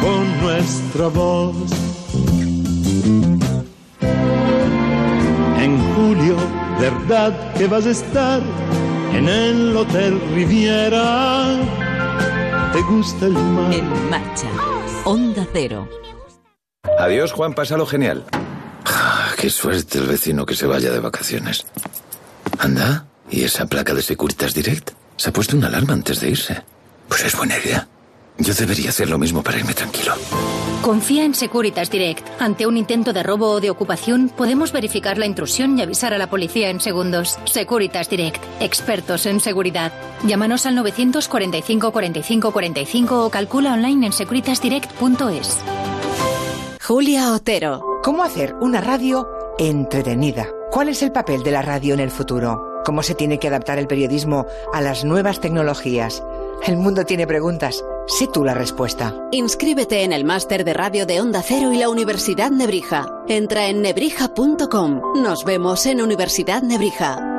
[0.01, 1.55] con nuestra voz.
[5.61, 6.35] En julio,
[6.79, 8.41] ¿verdad que vas a estar
[9.13, 11.57] en el Hotel Riviera?
[12.73, 13.73] ¿Te gusta el mar?
[13.73, 14.47] En marcha.
[15.05, 15.87] Onda Cero.
[16.97, 18.25] Adiós, Juan, pásalo genial.
[18.85, 21.65] Ah, qué suerte el vecino que se vaya de vacaciones.
[22.57, 24.91] Anda, ¿y esa placa de Securitas Direct?
[25.15, 26.63] Se ha puesto una alarma antes de irse.
[27.07, 27.87] Pues es buena idea.
[28.37, 30.13] Yo debería hacer lo mismo para irme tranquilo.
[30.81, 32.25] Confía en Securitas Direct.
[32.39, 36.17] Ante un intento de robo o de ocupación, podemos verificar la intrusión y avisar a
[36.17, 37.37] la policía en segundos.
[37.45, 38.41] Securitas Direct.
[38.61, 39.91] Expertos en seguridad.
[40.23, 45.57] Llámanos al 945 45 45 o calcula online en securitasdirect.es.
[46.89, 48.01] Julia Otero.
[48.01, 49.29] ¿Cómo hacer una radio
[49.59, 50.47] entretenida?
[50.71, 52.81] ¿Cuál es el papel de la radio en el futuro?
[52.83, 56.23] ¿Cómo se tiene que adaptar el periodismo a las nuevas tecnologías?
[56.65, 57.85] El mundo tiene preguntas.
[58.07, 59.13] Sé tú la respuesta.
[59.31, 63.05] Inscríbete en el máster de radio de Onda Cero y la Universidad Nebrija.
[63.27, 65.13] Entra en nebrija.com.
[65.21, 67.38] Nos vemos en Universidad Nebrija.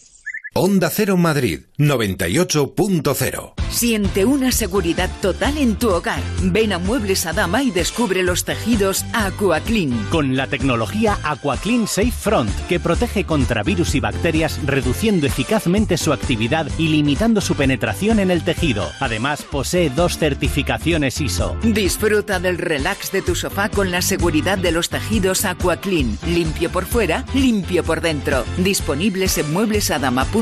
[0.53, 6.21] Onda Cero Madrid 98.0 Siente una seguridad total en tu hogar.
[6.43, 10.07] Ven a Muebles a Dama y descubre los tejidos AquaClean.
[10.09, 16.11] Con la tecnología AquaClean Safe Front, que protege contra virus y bacterias, reduciendo eficazmente su
[16.11, 18.89] actividad y limitando su penetración en el tejido.
[18.99, 21.55] Además, posee dos certificaciones ISO.
[21.63, 26.19] Disfruta del relax de tu sofá con la seguridad de los tejidos AquaClean.
[26.27, 28.43] Limpio por fuera, limpio por dentro.
[28.57, 30.40] Disponibles en mueblesadama.com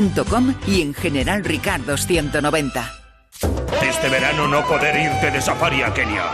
[0.66, 2.90] y en General Ricardo 190.
[3.82, 6.24] Este verano no poder irte de safari a Kenia.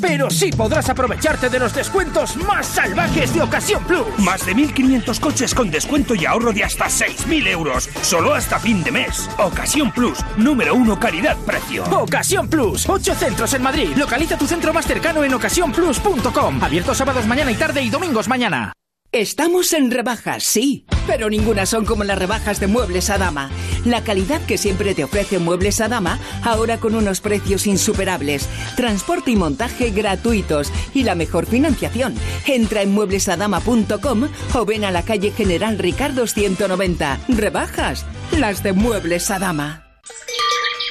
[0.00, 4.06] Pero sí podrás aprovecharte de los descuentos más salvajes de Ocasión Plus.
[4.18, 7.90] Más de 1.500 coches con descuento y ahorro de hasta 6.000 euros.
[8.00, 9.28] Solo hasta fin de mes.
[9.38, 11.84] Ocasión Plus, número uno calidad-precio.
[11.84, 13.90] Ocasión Plus, ocho centros en Madrid.
[13.96, 16.62] Localiza tu centro más cercano en ocasiónplus.com.
[16.62, 18.72] Abierto sábados mañana y tarde y domingos mañana.
[19.14, 23.48] Estamos en rebajas, sí, pero ninguna son como las rebajas de Muebles a Dama.
[23.84, 29.30] La calidad que siempre te ofrece Muebles a Dama, ahora con unos precios insuperables, transporte
[29.30, 32.16] y montaje gratuitos y la mejor financiación.
[32.44, 37.20] Entra en mueblesadama.com o ven a la calle General Ricardo 190.
[37.28, 39.84] Rebajas, las de Muebles a Dama.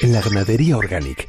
[0.00, 1.28] En la ganadería Organic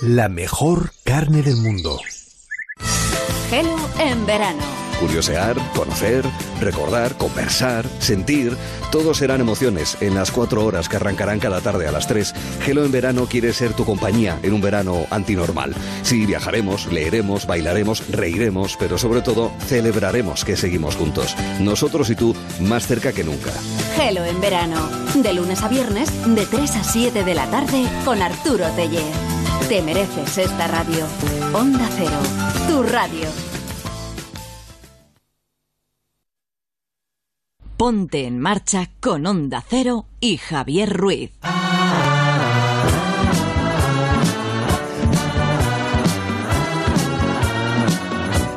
[0.00, 2.00] la mejor carne del mundo.
[3.50, 4.62] Gelo en verano.
[5.00, 6.24] Curiosear, conocer,
[6.60, 8.56] recordar, conversar, sentir,
[8.90, 12.32] todo serán emociones en las cuatro horas que arrancarán cada tarde a las tres.
[12.62, 15.74] Gelo en verano quiere ser tu compañía en un verano antinormal.
[16.02, 21.36] Sí, viajaremos, leeremos, bailaremos, reiremos, pero sobre todo celebraremos que seguimos juntos.
[21.60, 23.52] Nosotros y tú más cerca que nunca.
[23.96, 24.88] Gelo en verano.
[25.14, 29.33] De lunes a viernes, de 3 a 7 de la tarde, con Arturo Teller.
[29.68, 31.06] Te mereces esta radio.
[31.54, 32.18] Onda Cero,
[32.68, 33.28] tu radio.
[37.76, 41.30] Ponte en marcha con Onda Cero y Javier Ruiz.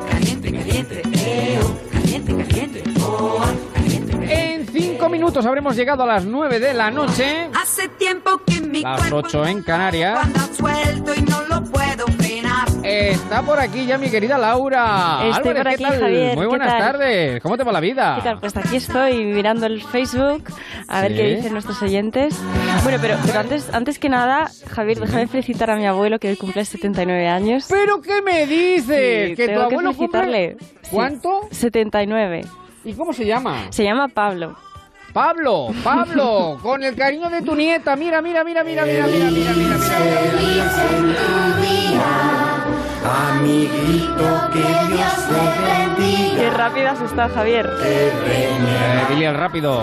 [0.09, 3.39] Caliente, caliente, eh, oh, caliente, caliente, oh,
[3.73, 4.53] caliente, caliente.
[4.53, 7.49] En cinco minutos habremos llegado a las 9 de la noche.
[7.53, 8.41] Hace tiempo
[8.81, 10.19] Las cuerpo 8 en Canarias.
[10.23, 12.67] anda suelto y no lo puedo frenar.
[12.83, 15.19] Está por aquí ya mi querida Laura.
[15.29, 15.99] Estoy Álvarez, por aquí, ¿qué tal?
[15.99, 16.79] Javier, Muy ¿qué buenas tal?
[16.79, 17.41] tardes.
[17.41, 18.15] ¿Cómo te va la vida?
[18.17, 18.39] ¿Qué tal?
[18.39, 20.43] Pues aquí estoy mirando el Facebook
[20.87, 22.39] a ver qué dicen nuestros oyentes.
[22.83, 26.37] Bueno, pero, pero antes, antes que nada, Javier, déjame felicitar a mi abuelo que hoy
[26.37, 27.65] cumple 79 años.
[27.69, 29.29] ¿Pero qué me dices?
[29.31, 30.57] Sí, ¿Que tu abuelo felicitarle.
[30.57, 31.41] cumple- ¿Cuánto?
[31.51, 32.45] 79.
[32.85, 33.65] ¿Y cómo se llama?
[33.69, 34.55] Se llama Pablo.
[35.17, 37.95] Pablo, Pablo, con el cariño de tu nieta.
[37.95, 39.75] Mira, mira, mira, mira, mira, mira, mira, mira,
[43.31, 44.59] Amiguito, que
[44.93, 45.41] Dios te
[46.05, 46.37] bendiga.
[46.37, 47.67] Qué rápido has estado, Javier.
[47.83, 48.11] Eh,
[49.09, 49.81] dile al rápido.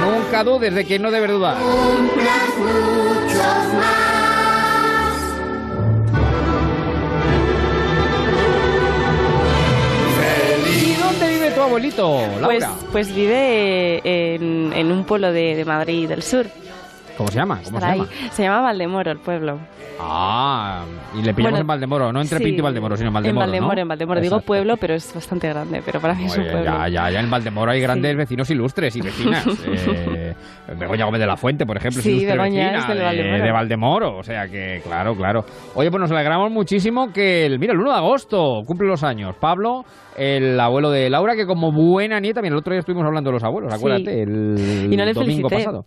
[0.00, 1.56] Nunca dudes de quien no debe dudar.
[1.56, 4.11] Cumplas muchos más.
[11.62, 12.70] Abuelito, Pues, Laura?
[12.90, 14.00] pues vive
[14.34, 16.46] en, en un pueblo de Madrid del sur.
[17.16, 17.60] ¿Cómo se llama?
[17.64, 18.04] ¿Cómo se llama?
[18.04, 18.28] ahí.
[18.30, 19.58] Se llama Valdemoro el pueblo.
[20.00, 20.84] Ah,
[21.14, 23.44] y le pillamos Bueno, en Valdemoro, no entre sí, Pinto y Valdemoro, sino en Valdemoro,
[23.44, 23.82] En Valdemoro, ¿no?
[23.82, 24.20] en Valdemoro.
[24.20, 25.82] Digo pueblo, pero es bastante grande.
[25.84, 26.70] Pero para mí es un Oye, pueblo.
[26.72, 28.16] ya, ya, ya en Valdemoro hay grandes Sí.
[28.16, 29.46] vecinos ilustres y vecinas.
[29.64, 30.34] Eh,
[30.78, 33.04] Begoña Gómez de la Fuente, por ejemplo, es Sí, ilustre Begoña vecina es del de,
[33.04, 33.44] Valdemoro.
[33.44, 34.16] de Valdemoro.
[34.18, 35.44] O sea que, claro, claro.
[35.74, 39.34] Oye, pues nos alegramos muchísimo que, el, mira, el 1 de agosto cumple los años.
[39.40, 39.84] Pablo,
[40.16, 43.34] el abuelo de Laura, que como buena nieta, mira, el otro día estuvimos hablando de
[43.34, 45.56] los abuelos, acuérdate, el Y no le domingo felicité.
[45.56, 45.84] pasado.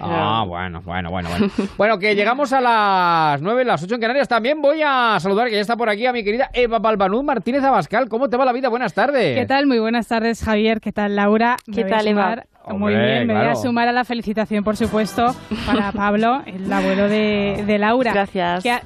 [0.00, 1.46] Ah, bueno, bueno, bueno, bueno.
[1.76, 4.28] Bueno, que llegamos a las 9, las 8 en Canarias.
[4.28, 7.62] También voy a saludar, que ya está por aquí, a mi querida Eva Balbanud Martínez
[7.64, 8.08] Abascal.
[8.08, 8.68] ¿Cómo te va la vida?
[8.68, 9.36] Buenas tardes.
[9.38, 9.66] ¿Qué tal?
[9.66, 10.80] Muy buenas tardes, Javier.
[10.80, 11.56] ¿Qué tal, Laura?
[11.72, 12.44] ¿Qué tal, Eva?
[12.68, 15.34] Muy bien, me voy a sumar a la felicitación, por supuesto,
[15.66, 18.12] para Pablo, el abuelo de, de Laura.
[18.12, 18.62] Gracias.
[18.62, 18.82] Que, ha-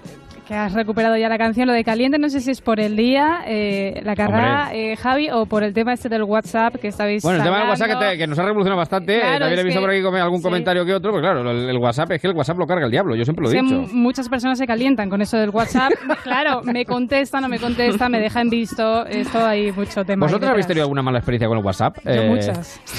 [0.49, 2.97] que has recuperado ya la canción, lo de caliente, no sé si es por el
[2.97, 7.23] día, eh, la carrera, eh, Javi, o por el tema este del WhatsApp que estabais
[7.23, 7.69] Bueno, el tema del.
[7.69, 9.19] WhatsApp que, te- que nos ha revolucionado bastante.
[9.19, 10.43] eh, Claro, también he visto que- por aquí algún sí.
[10.45, 12.91] comentario que otro, pero claro, el, el WhatsApp es que el WhatsApp lo carga el
[12.91, 13.87] diablo, yo siempre lo he dicho.
[13.93, 15.93] muchas personas se calientan con eso del WhatsApp.
[16.25, 19.05] claro, me contesta, no me contesta, me deja en visto.
[19.05, 20.25] Esto hay mucho tema.
[20.25, 21.99] ¿Vosotros habéis tenido alguna mala experiencia con el WhatsApp?
[22.07, 22.81] Yo Eh, muchas.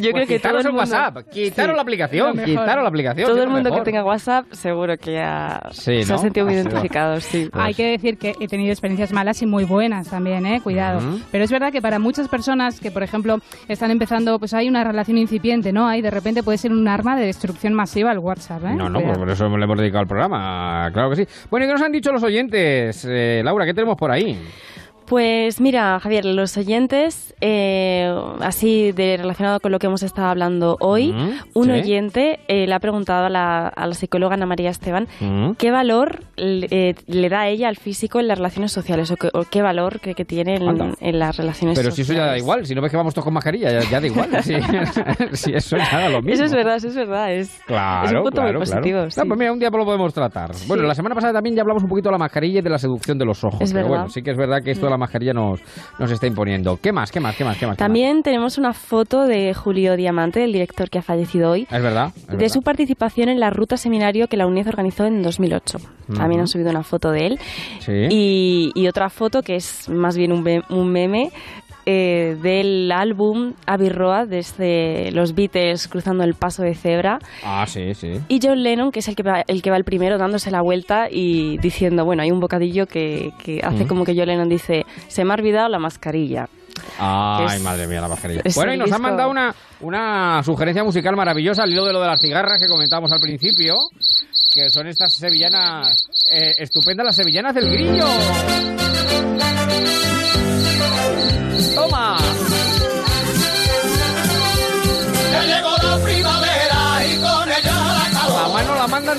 [0.00, 0.80] Yo pues creo que todo quitaros el el mundo...
[0.80, 1.76] WhatsApp, quitaros Sí.
[1.76, 3.26] la aplicación, quitaros la aplicación.
[3.26, 6.22] Todo que el mundo que tenga WhatsApp seguro que ya Sí, se ha ¿no?
[6.22, 6.68] sentido muy Ah, sí.
[6.68, 7.48] identificado, sí.
[7.52, 10.60] Hay que decir que he tenido experiencias malas y muy buenas también, ¿eh?
[10.62, 11.00] Cuidado.
[11.30, 14.84] Pero es verdad que para muchas personas que, por ejemplo, están empezando, pues hay una
[14.84, 15.86] relación incipiente, ¿no?
[15.86, 18.74] Ahí de repente puede ser un arma de destrucción masiva el WhatsApp, ¿eh?
[18.74, 19.04] No, no, Cuidado.
[19.06, 21.26] pues por eso le hemos dedicado al programa, claro que sí.
[21.50, 23.04] Bueno, ¿y qué nos han dicho los oyentes?
[23.08, 24.38] Eh, Laura, ¿qué tenemos por ahí?
[25.10, 30.76] Pues mira, Javier, los oyentes, eh, así de relacionado con lo que hemos estado hablando
[30.78, 31.70] hoy, Mm, un sí.
[31.72, 35.54] oyente eh, le ha preguntado a la, a la psicóloga Ana María Esteban Mm.
[35.58, 39.30] qué valor le, eh, le da ella al físico en las relaciones sociales o, qué-
[39.34, 42.10] o qué valor cree que tiene en, las relaciones Pero si sociales.
[42.10, 44.06] eso ya da igual, si no ves que vamos todos con mascarilla, ya, ya da
[44.06, 44.30] igual.
[44.44, 44.54] Si,
[45.32, 46.34] si eso ya da lo mismo.
[46.34, 47.32] Eso es verdad, eso es verdad.
[47.34, 48.80] Es, Claro, es un punto claro, muy claro.
[48.82, 49.00] positivo.
[49.24, 50.52] No, pues mira, un día lo podemos tratar.
[50.68, 52.78] Bueno, la semana pasada también ya hablamos un poquito de la mascarilla y de la
[52.78, 53.60] seducción de los ojos.
[53.60, 53.98] Es pero verdad.
[54.02, 55.60] bueno, sí que es verdad que esto de la mascarilla nos,
[55.98, 56.78] nos está imponiendo.
[56.80, 57.10] ¿Qué más?
[57.10, 57.34] ¿Qué más?
[57.34, 57.56] ¿Qué más?
[57.58, 57.76] ¿Qué más?
[57.76, 61.66] ¿Qué También tenemos una foto de Julio Diamante, el director que ha fallecido hoy?
[61.70, 62.12] Es verdad.
[62.14, 62.48] es de verdad.
[62.48, 65.78] su participación en la ruta seminario que la UNED organizó en 2008.
[66.08, 66.40] También Ujú.
[66.40, 67.38] han subido una foto de él.
[67.80, 68.06] Sí.
[68.10, 71.30] Y, y otra foto que es más bien un meme
[71.92, 77.18] eh, del álbum Abbey Road, desde los Beatles cruzando el paso de cebra.
[77.44, 78.20] Ah, sí, sí.
[78.28, 80.62] Y John Lennon, que es el que va el, que va el primero dándose la
[80.62, 83.88] vuelta y diciendo, bueno, hay un bocadillo que, que hace Mm.
[83.88, 86.48] como que John Lennon dice, se me ha olvidado la mascarilla.
[86.98, 88.42] Ay, Es- madre mía, la mascarilla.
[88.54, 92.00] Bueno, y nos han disco- mandado una, una sugerencia musical maravillosa al hilo de lo
[92.00, 93.74] de las cigarras que comentábamos al principio,
[94.54, 95.88] que son estas sevillanas,
[96.32, 98.04] eh, estupendas las sevillanas del grillo.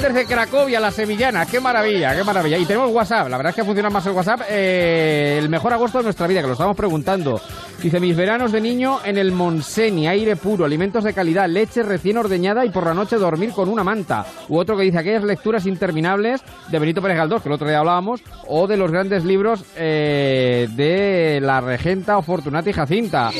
[0.01, 1.47] La mandan desde Cracovia, las sevillanas.
[1.47, 2.57] ¡Qué maravilla, qué maravilla!
[2.57, 3.29] Y tenemos WhatsApp.
[3.29, 4.41] La verdad es que funciona más el WhatsApp.
[4.49, 7.39] Eh, el mejor agosto de nuestra vida, que lo estamos preguntando.
[7.81, 12.17] Dice, mis veranos de niño en el Monseni, aire puro, alimentos de calidad, leche recién
[12.17, 14.25] ordeñada y por la noche dormir con una manta.
[14.49, 17.79] U otro que dice, aquellas lecturas interminables de Benito Pérez Galdós, que el otro día
[17.79, 23.31] hablábamos, o de los grandes libros eh, de la regenta o Fortunata y Jacinta.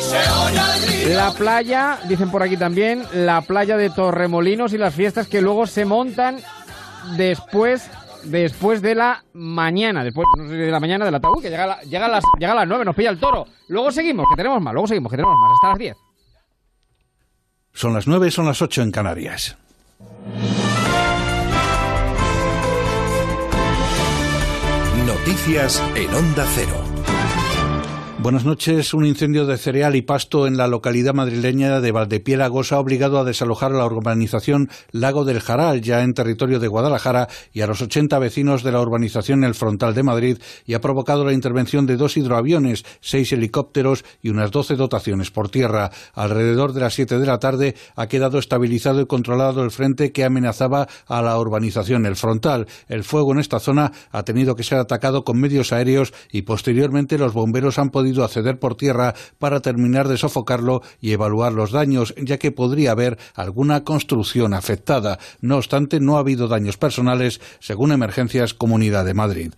[1.09, 5.67] La playa, dicen por aquí también, la playa de Torremolinos y las fiestas que luego
[5.67, 6.38] se montan
[7.17, 7.89] después
[8.23, 12.09] después de la mañana, después de la mañana del ataúd, que llega la- llega, a
[12.09, 13.47] las, llega a las 9, nos pilla el toro.
[13.69, 15.97] Luego seguimos, que tenemos más, luego seguimos, que tenemos más, hasta las 10.
[17.73, 19.57] Son las 9, son las 8 en Canarias.
[25.05, 26.83] Noticias en Onda Cero.
[28.22, 28.93] Buenas noches.
[28.93, 33.23] Un incendio de cereal y pasto en la localidad madrileña de Valdepiélagos ha obligado a
[33.23, 37.81] desalojar a la urbanización Lago del Jaral, ya en territorio de Guadalajara, y a los
[37.81, 40.38] 80 vecinos de la urbanización El Frontal de Madrid,
[40.68, 45.49] y ha provocado la intervención de dos hidroaviones, seis helicópteros y unas 12 dotaciones por
[45.49, 45.89] tierra.
[46.14, 50.26] Alrededor de las 7 de la tarde ha quedado estabilizado y controlado el frente que
[50.26, 52.68] amenazaba a la urbanización El Frontal.
[52.88, 57.18] El fuego en esta zona ha tenido que ser atacado con medios aéreos y posteriormente
[57.18, 62.13] los bomberos han podido acceder por tierra para terminar de sofocarlo y evaluar los daños,
[62.21, 65.19] ya que podría haber alguna construcción afectada.
[65.41, 69.51] No obstante, no ha habido daños personales, según Emergencias Comunidad de Madrid.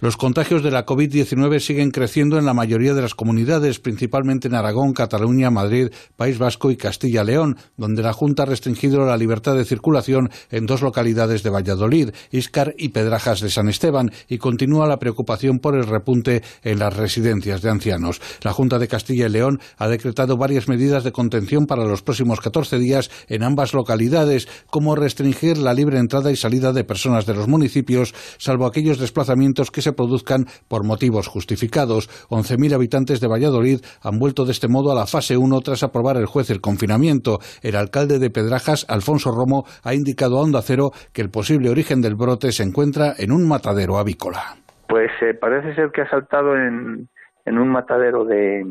[0.00, 4.54] Los contagios de la COVID-19 siguen creciendo en la mayoría de las comunidades, principalmente en
[4.54, 9.64] Aragón, Cataluña, Madrid, País Vasco y Castilla-León, donde la Junta ha restringido la libertad de
[9.64, 14.98] circulación en dos localidades de Valladolid, Íscar y Pedrajas de San Esteban, y continúa la
[14.98, 17.95] preocupación por el repunte en las residencias de ancianos.
[18.42, 22.40] La Junta de Castilla y León ha decretado varias medidas de contención para los próximos
[22.40, 27.34] 14 días en ambas localidades, como restringir la libre entrada y salida de personas de
[27.34, 32.08] los municipios, salvo aquellos desplazamientos que se produzcan por motivos justificados.
[32.30, 36.16] 11.000 habitantes de Valladolid han vuelto de este modo a la fase 1 tras aprobar
[36.16, 37.38] el juez el confinamiento.
[37.62, 42.00] El alcalde de Pedrajas, Alfonso Romo, ha indicado a Onda Cero que el posible origen
[42.00, 44.56] del brote se encuentra en un matadero avícola.
[44.88, 47.08] Pues eh, parece ser que ha saltado en,
[47.46, 48.62] en un matadero de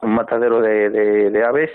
[0.00, 0.90] un matadero de,
[1.30, 1.70] de, aves,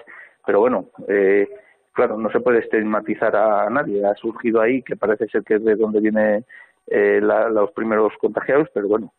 [0.45, 1.47] pero bueno, eh,
[1.93, 4.05] claro, no se puede estigmatizar a nadie.
[4.05, 6.45] Ha surgido ahí, que parece ser que es de donde vienen
[6.88, 9.14] eh, los primeros contagiados, pero bueno,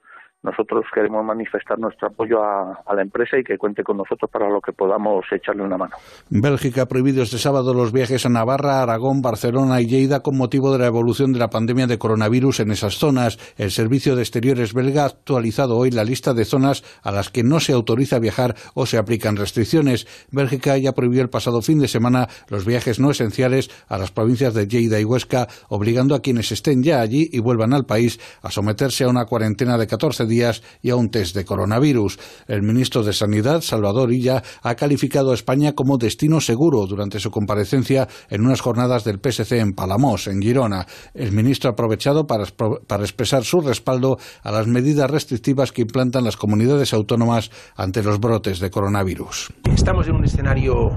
[0.45, 4.61] nosotros queremos manifestar nuestro apoyo a, la empresa y que cuente con nosotros para lo
[4.61, 5.97] que podamos echarle una mano.
[6.29, 10.71] Bélgica ha prohibido este sábado los viajes a Navarra, Aragón, Barcelona y Lleida con motivo
[10.71, 13.39] de la evolución de la pandemia de coronavirus en esas zonas.
[13.57, 17.43] El Servicio de Exteriores belga ha actualizado hoy la lista de zonas a las que
[17.43, 20.07] no se autoriza viajar o se aplican restricciones.
[20.31, 24.53] Bélgica ya prohibió el pasado fin de semana los viajes no esenciales a las provincias
[24.53, 28.51] de Lleida y Huesca, obligando a quienes estén ya allí y vuelvan al país a
[28.51, 30.34] someterse a una cuarentena de 14 días
[30.83, 32.19] y a un test de coronavirus.
[32.49, 37.31] El ministro de Sanidad, Salvador Illa, ha calificado a España como destino seguro durante su
[37.31, 40.87] comparecencia en unas jornadas del PSC en Palamos, en Girona.
[41.15, 42.45] El ministro ha aprovechado para,
[42.87, 48.19] para expresar su respaldo a las medidas restrictivas que implantan las comunidades autónomas ante los
[48.19, 49.53] brotes de coronavirus.
[49.73, 50.91] Estamos en un escenario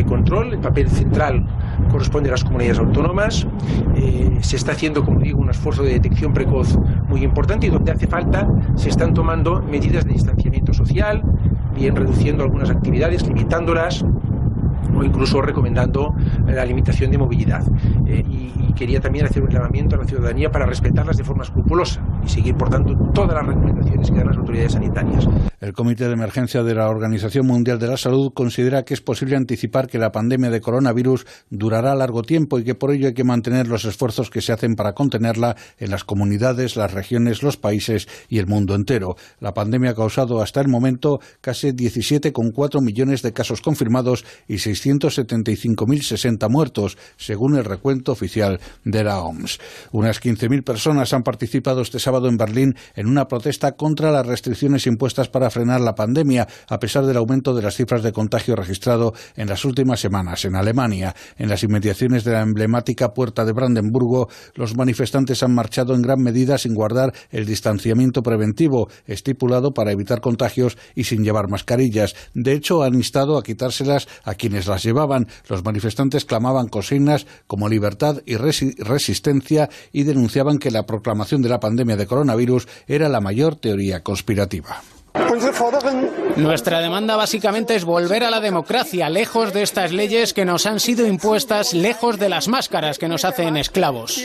[0.00, 1.46] de control, el papel central
[1.90, 3.46] corresponde a las comunidades autónomas,
[3.96, 7.92] eh, se está haciendo, como digo, un esfuerzo de detección precoz muy importante y donde
[7.92, 11.22] hace falta se están tomando medidas de distanciamiento social,
[11.74, 14.04] bien reduciendo algunas actividades, limitándolas
[14.94, 16.14] o incluso recomendando
[16.46, 17.62] la limitación de movilidad.
[18.06, 22.04] Eh, y, quería también hacer un llamamiento a la ciudadanía para respetarlas de forma escrupulosa
[22.24, 25.28] y seguir, por tanto, todas las recomendaciones que dan las autoridades sanitarias.
[25.60, 29.36] El Comité de Emergencia de la Organización Mundial de la Salud considera que es posible
[29.36, 33.22] anticipar que la pandemia de coronavirus durará largo tiempo y que por ello hay que
[33.22, 38.08] mantener los esfuerzos que se hacen para contenerla en las comunidades, las regiones, los países
[38.28, 39.16] y el mundo entero.
[39.40, 46.48] La pandemia ha causado hasta el momento casi 17,4 millones de casos confirmados y 675.060
[46.48, 49.58] muertos, según el recuento oficial de la OMS.
[49.92, 54.86] Unas 15.000 personas han participado este sábado en Berlín en una protesta contra las restricciones
[54.86, 59.14] impuestas para frenar la pandemia, a pesar del aumento de las cifras de contagio registrado
[59.36, 60.44] en las últimas semanas.
[60.44, 65.94] En Alemania, en las inmediaciones de la emblemática Puerta de Brandenburgo, los manifestantes han marchado
[65.94, 71.48] en gran medida sin guardar el distanciamiento preventivo estipulado para evitar contagios y sin llevar
[71.48, 72.14] mascarillas.
[72.34, 75.28] De hecho, han instado a quitárselas a quienes las llevaban.
[75.48, 81.60] Los manifestantes clamaban consignas como libertad y resistencia y denunciaban que la proclamación de la
[81.60, 84.82] pandemia de coronavirus era la mayor teoría conspirativa.
[86.36, 90.80] Nuestra demanda básicamente es volver a la democracia, lejos de estas leyes que nos han
[90.80, 94.20] sido impuestas, lejos de las máscaras que nos hacen esclavos.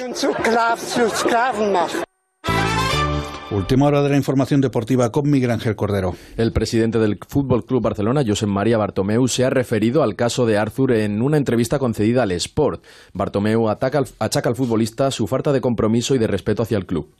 [3.51, 6.15] Última hora de la información deportiva con Miguel Ángel Cordero.
[6.37, 10.59] El presidente del Fútbol Club Barcelona, Josep María Bartomeu, se ha referido al caso de
[10.59, 12.83] Arthur en una entrevista concedida al Sport.
[13.11, 17.11] Bartomeu ataca, achaca al futbolista su falta de compromiso y de respeto hacia el club.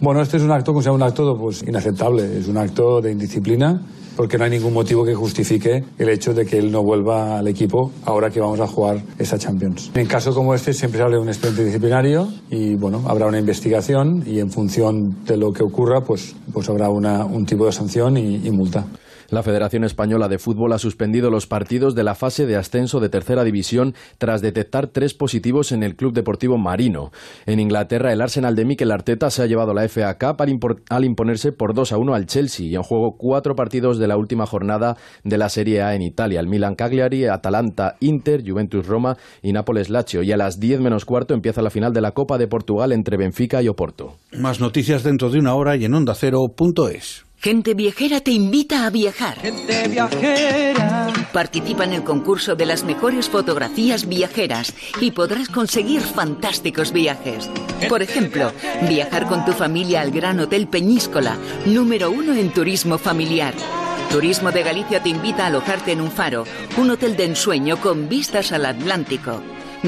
[0.00, 3.82] Bueno, este es un acto, sea un acto pues, inaceptable, es un acto de indisciplina
[4.16, 7.46] porque no hay ningún motivo que justifique el hecho de que él no vuelva al
[7.46, 9.92] equipo ahora que vamos a jugar esa Champions.
[9.94, 13.38] En caso como este siempre se habla de un expediente disciplinario y bueno, habrá una
[13.38, 18.16] investigación y en función de lo que ocurra pues, pues habrá un tipo de sanción
[18.16, 18.86] y multa.
[19.30, 23.10] La Federación Española de Fútbol ha suspendido los partidos de la fase de ascenso de
[23.10, 27.10] tercera división tras detectar tres positivos en el Club Deportivo Marino.
[27.44, 30.40] En Inglaterra, el Arsenal de Mikel Arteta se ha llevado la FA Cup
[30.88, 34.16] al imponerse por 2 a 1 al Chelsea y en juego cuatro partidos de la
[34.16, 36.40] última jornada de la Serie A en Italia.
[36.40, 40.22] El Milan Cagliari, Atalanta, Inter, Juventus Roma y Nápoles Lazio.
[40.22, 43.18] Y a las 10 menos cuarto empieza la final de la Copa de Portugal entre
[43.18, 44.16] Benfica y Oporto.
[44.38, 47.27] Más noticias dentro de una hora y en onda ondacero.es.
[47.40, 49.38] Gente Viajera te invita a viajar.
[49.38, 51.06] Gente Viajera.
[51.32, 57.48] Participa en el concurso de las mejores fotografías viajeras y podrás conseguir fantásticos viajes.
[57.88, 58.50] Por ejemplo,
[58.88, 63.54] viajar con tu familia al Gran Hotel Peñíscola, número uno en turismo familiar.
[64.10, 66.42] Turismo de Galicia te invita a alojarte en un faro,
[66.76, 69.40] un hotel de ensueño con vistas al Atlántico.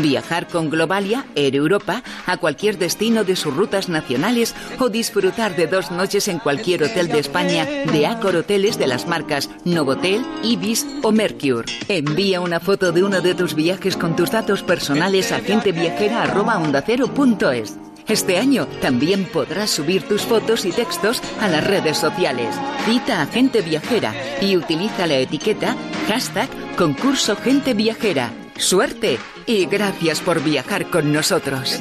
[0.02, 5.66] Viajar con Globalia, Air Europa, a cualquier destino de sus rutas nacionales o disfrutar de
[5.66, 10.86] dos noches en cualquier hotel de España de Accor Hoteles de las marcas Novotel, Ibis
[11.02, 11.70] o Mercure.
[11.88, 17.76] Envía una foto de uno de tus viajes con tus datos personales a genteviajera.ondacero.es.
[18.08, 22.56] Este año también podrás subir tus fotos y textos a las redes sociales.
[22.84, 25.76] Cita a Gente Viajera y utiliza la etiqueta
[26.08, 28.32] hashtag concurso Gente Viajera.
[28.56, 29.20] Suerte
[29.50, 31.80] y gracias por viajar con nosotros.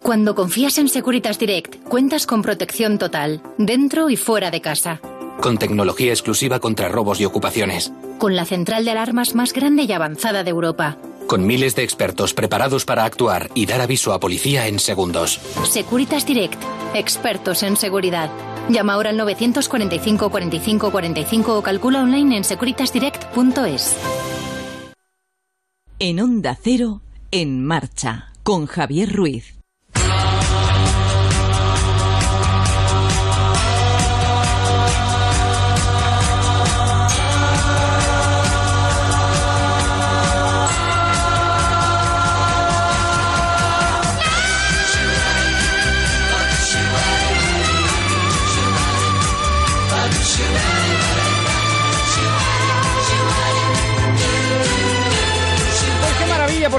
[0.00, 5.00] Cuando confías en Securitas Direct, cuentas con protección total, dentro y fuera de casa.
[5.40, 7.92] Con tecnología exclusiva contra robos y ocupaciones.
[8.18, 10.96] Con la central de alarmas más grande y avanzada de Europa.
[11.26, 15.38] Con miles de expertos preparados para actuar y dar aviso a policía en segundos.
[15.70, 16.60] Securitas Direct,
[16.94, 18.30] expertos en seguridad.
[18.70, 23.96] Llama ahora al 945 45 45 o calcula online en securitasdirect.es.
[26.04, 27.00] En Onda Cero,
[27.30, 29.61] en marcha, con Javier Ruiz.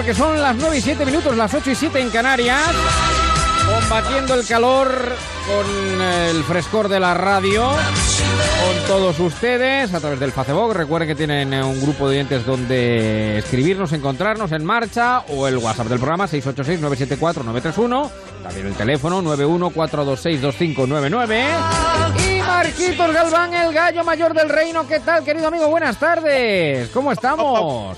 [0.04, 2.60] Porque son las 9 y 7 minutos, las 8 y 7 en Canarias,
[3.66, 4.90] combatiendo el calor
[5.48, 10.74] con el frescor de la radio, con todos ustedes a través del Facebook.
[10.74, 15.58] Recuerden que tienen eh, un grupo de oyentes donde escribirnos, encontrarnos en marcha o el
[15.58, 18.10] WhatsApp del programa 686-974-931,
[18.44, 21.46] también el teléfono 914262599.
[22.28, 24.86] Y Marquitos Galván, el gallo mayor del reino.
[24.86, 25.70] ¿Qué tal, querido amigo?
[25.70, 26.90] Buenas tardes.
[26.90, 27.98] ¿Cómo estamos?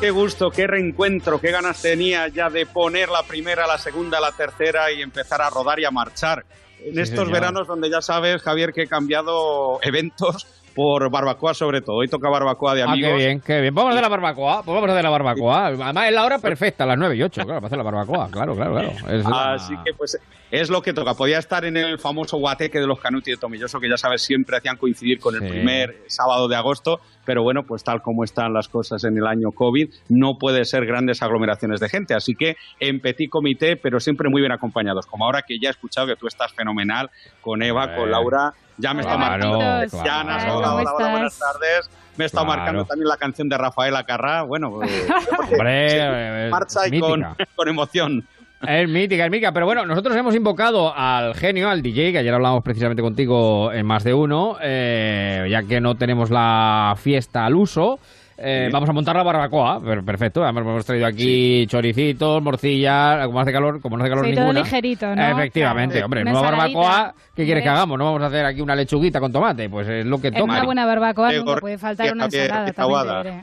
[0.00, 4.30] Qué gusto, qué reencuentro, qué ganas tenía ya de poner la primera, la segunda, la
[4.30, 6.44] tercera y empezar a rodar y a marchar.
[6.84, 7.32] En Sí, estos señor.
[7.32, 10.46] veranos donde ya sabes, Javier, que he cambiado eventos
[10.76, 11.96] por barbacoa sobre todo.
[11.96, 13.10] Hoy toca barbacoa de Ah, amigos.
[13.10, 13.74] qué bien, qué bien.
[13.74, 15.66] Vamos a hacer la barbacoa, pues vamos a hacer la barbacoa.
[15.66, 18.30] Además es la hora perfecta, las 9 y 8, claro, para hacer la barbacoa.
[18.30, 18.90] Claro, claro, claro.
[19.10, 20.16] Es la- Así que pues
[20.52, 21.14] es lo que toca.
[21.14, 24.56] Podía estar en el famoso guateque de los Canuti de Tomilloso, que ya sabes, siempre
[24.58, 25.48] hacían coincidir con el Sí.
[25.48, 29.52] primer sábado de agosto, pero bueno, pues tal como están las cosas en el año
[29.52, 32.14] COVID, no puede ser grandes aglomeraciones de gente.
[32.14, 35.04] Así que en petit comité, pero siempre muy bien acompañados.
[35.04, 37.10] Como ahora que ya he escuchado que tú estás fenomenal
[37.42, 39.58] con Eva, con Laura, ya me está Claro, marcando.
[40.02, 40.26] claro.
[40.30, 41.90] Hola, ¿Cómo hola, hola, buenas tardes.
[42.16, 42.56] Me está Claro.
[42.56, 44.40] marcando también la canción de Rafael Acarrá.
[44.44, 45.06] Bueno, eh,
[45.52, 48.26] Hombre, sí, eh, marcha y con, con emoción.
[48.66, 49.52] Es mítica, es mítica.
[49.52, 53.86] Pero bueno, nosotros hemos invocado al genio, al DJ, que ayer hablamos precisamente contigo en
[53.86, 58.00] más de uno, eh, ya que no tenemos la fiesta al uso.
[58.38, 58.72] Eh, Sí.
[58.72, 60.44] Vamos a montar la barbacoa, per- perfecto.
[60.44, 64.44] Además, hemos traído aquí choricitos, morcillas, como hace calor, como no hace calor Sí, todo
[64.44, 64.60] ninguna.
[64.60, 65.22] ligerito, ¿no?
[65.28, 66.06] Efectivamente, Claro.
[66.06, 67.98] hombre, Una barbacoa, ¿qué quieres que hagamos?
[67.98, 70.44] No vamos a hacer aquí una lechuguita con tomate, pues es lo que toca.
[70.44, 72.72] una buena barbacoa nunca puede faltar una ensalada.
[72.72, 73.42] también.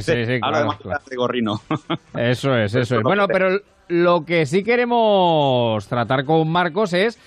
[0.02, 1.00] sí, claro, claro.
[1.08, 1.60] de gorrino.
[2.16, 3.02] Eso es, eso es.
[3.02, 7.18] Bueno, pero lo que sí queremos tratar con Marcos es,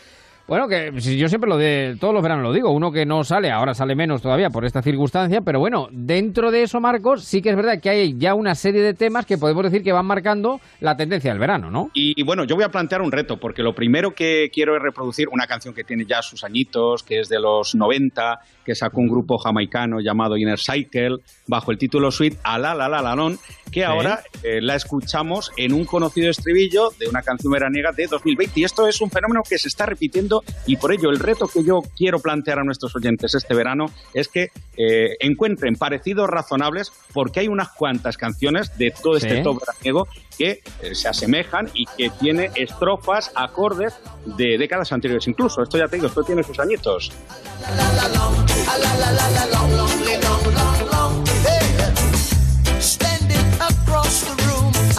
[0.47, 3.23] bueno, que si yo siempre lo de todos los veranos lo digo, uno que no
[3.23, 7.41] sale, ahora sale menos todavía por esta circunstancia, pero bueno, dentro de eso, Marcos, sí
[7.41, 10.05] que es verdad que hay ya una serie de temas que podemos decir que van
[10.05, 11.91] marcando la tendencia del verano, ¿no?
[11.93, 15.27] Y bueno, yo voy a plantear un reto, porque lo primero que quiero es reproducir
[15.29, 19.07] una canción que tiene ya sus añitos, que es de los 90, que sacó un
[19.07, 21.17] grupo jamaicano llamado Inner Cycle,
[21.47, 23.37] bajo el título Sweet Ala La La La Lon,
[23.71, 28.59] que ahora eh, la escuchamos en un conocido estribillo de una canción veraniega de 2020.
[28.59, 31.63] Y esto es un fenómeno que se está repitiendo y por ello el reto que
[31.63, 37.41] yo quiero plantear a nuestros oyentes este verano es que eh, encuentren parecidos razonables porque
[37.41, 39.43] hay unas cuantas canciones de todo este Sí.
[39.43, 40.07] top veraniego
[40.37, 43.95] que eh, se asemejan y que tiene estrofas, acordes
[44.25, 45.61] de décadas anteriores incluso.
[45.63, 47.11] Esto ya te digo, esto tiene sus añitos.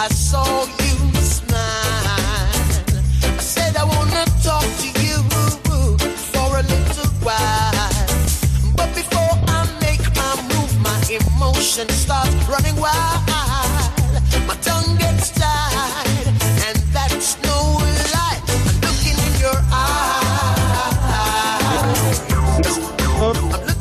[0.01, 0.88] I saw you
[7.29, 7.89] while.
[8.75, 13.21] But before I make my move, my emotions start running wild.
[14.49, 16.27] My tongue gets tied,
[16.65, 17.57] and that's no
[18.15, 18.39] lie.
[18.49, 20.09] I'm looking in your eyes.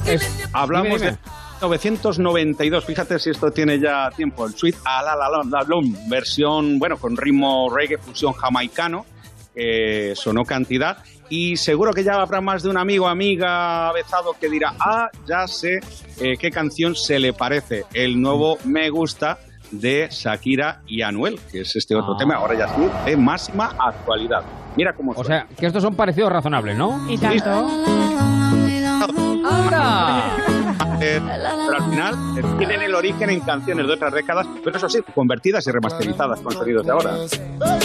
[0.06, 1.18] Es- hablamos Dime, de
[1.60, 5.64] 1992, fíjate si esto tiene ya tiempo, el Sweet Ala La La La
[6.08, 9.04] versión, bueno, con ritmo reggae, fusión jamaicano,
[9.54, 10.98] que sonó cantidad,
[11.28, 15.46] y seguro que ya habrá más de un amigo, amiga, avezado que dirá, ah, ya
[15.46, 15.80] sé
[16.20, 19.38] eh, qué canción se le parece, el nuevo Me Gusta
[19.70, 22.18] de Shakira y Anuel, que es este otro Ah.
[22.18, 24.42] tema, ahora ya sí, de máxima actualidad.
[24.76, 27.04] Mira cómo O sea, que estos son parecidos razonables, ¿no?
[27.10, 27.68] Y tanto.
[29.50, 30.24] ¡Anda!
[31.00, 34.88] Eh, pero al final eh, tienen el origen en canciones de otras décadas, pero eso
[34.88, 37.14] sí, convertidas y remasterizadas con sonidos de ahora.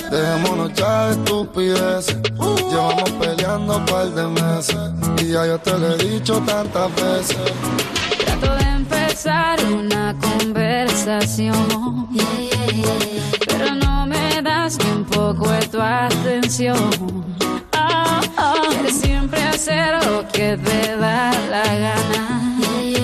[0.10, 2.20] Dejémonos ya estupideces.
[2.72, 3.13] Llevamos
[3.62, 4.78] un par de meses.
[5.22, 7.38] Y ya yo te lo he dicho tantas veces.
[8.26, 12.08] Trato de empezar una conversación,
[13.48, 17.26] pero no me das ni un poco de tu atención.
[17.74, 18.54] Ah, ah.
[18.70, 22.42] Quieres siempre hacer lo que te da la gana.
[22.82, 22.98] Y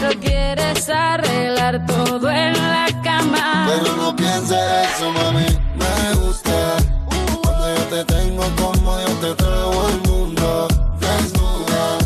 [0.00, 3.68] lo quieres arreglar todo en la cama.
[3.68, 4.58] Pero no pienses
[4.96, 5.46] eso, mami.
[10.06, 10.68] Mundo.
[11.00, 11.98] Desnuda.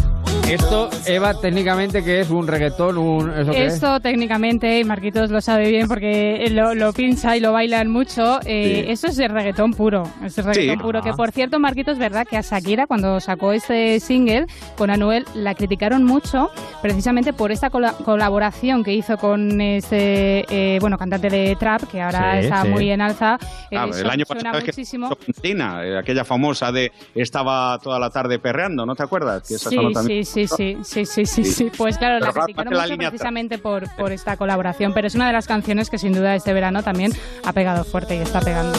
[0.69, 2.99] Esto, Eva, técnicamente, que es un reggaetón?
[2.99, 3.75] Un, ¿Eso qué es?
[3.77, 8.39] Esto técnicamente, y Marquitos lo sabe bien porque lo, lo pincha y lo bailan mucho,
[8.45, 8.91] eh, Sí.
[8.93, 10.03] eso es de reggaetón puro.
[10.23, 10.83] Es de reggaetón Sí.
[10.83, 11.01] puro.
[11.01, 11.17] Que Ah.
[11.17, 14.45] por cierto, Marquitos, es verdad que a Shakira, cuando sacó este single
[14.77, 16.51] con Anuel, la criticaron mucho
[16.83, 22.03] precisamente por esta cola- colaboración que hizo con este eh, bueno cantante de trap, que
[22.03, 23.39] ahora Sí, está muy en alza.
[23.71, 25.07] Eh, Ah, el su- año pasado es que muchísimo.
[25.07, 29.49] Argentina, eh, aquella famosa de estaba toda la tarde perreando, ¿no te acuerdas?
[29.49, 31.45] Que esa Sí, sí, sí, sí, sí, sí, sí, Sí.
[31.45, 31.71] sí.
[31.77, 32.45] Pues claro, Pero la
[32.85, 36.35] criticaron precisamente por, por esta colaboración, pero es una de las canciones que sin duda
[36.35, 37.13] este verano también
[37.45, 38.77] ha pegado fuerte y está pegando.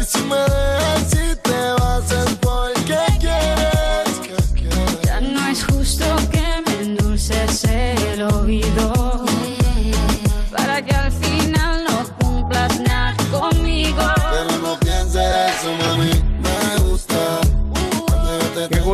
[0.00, 5.02] Y si me dejas, si te vas, es porque quieres.
[5.04, 9.24] Ya no es justo que me endulces el oído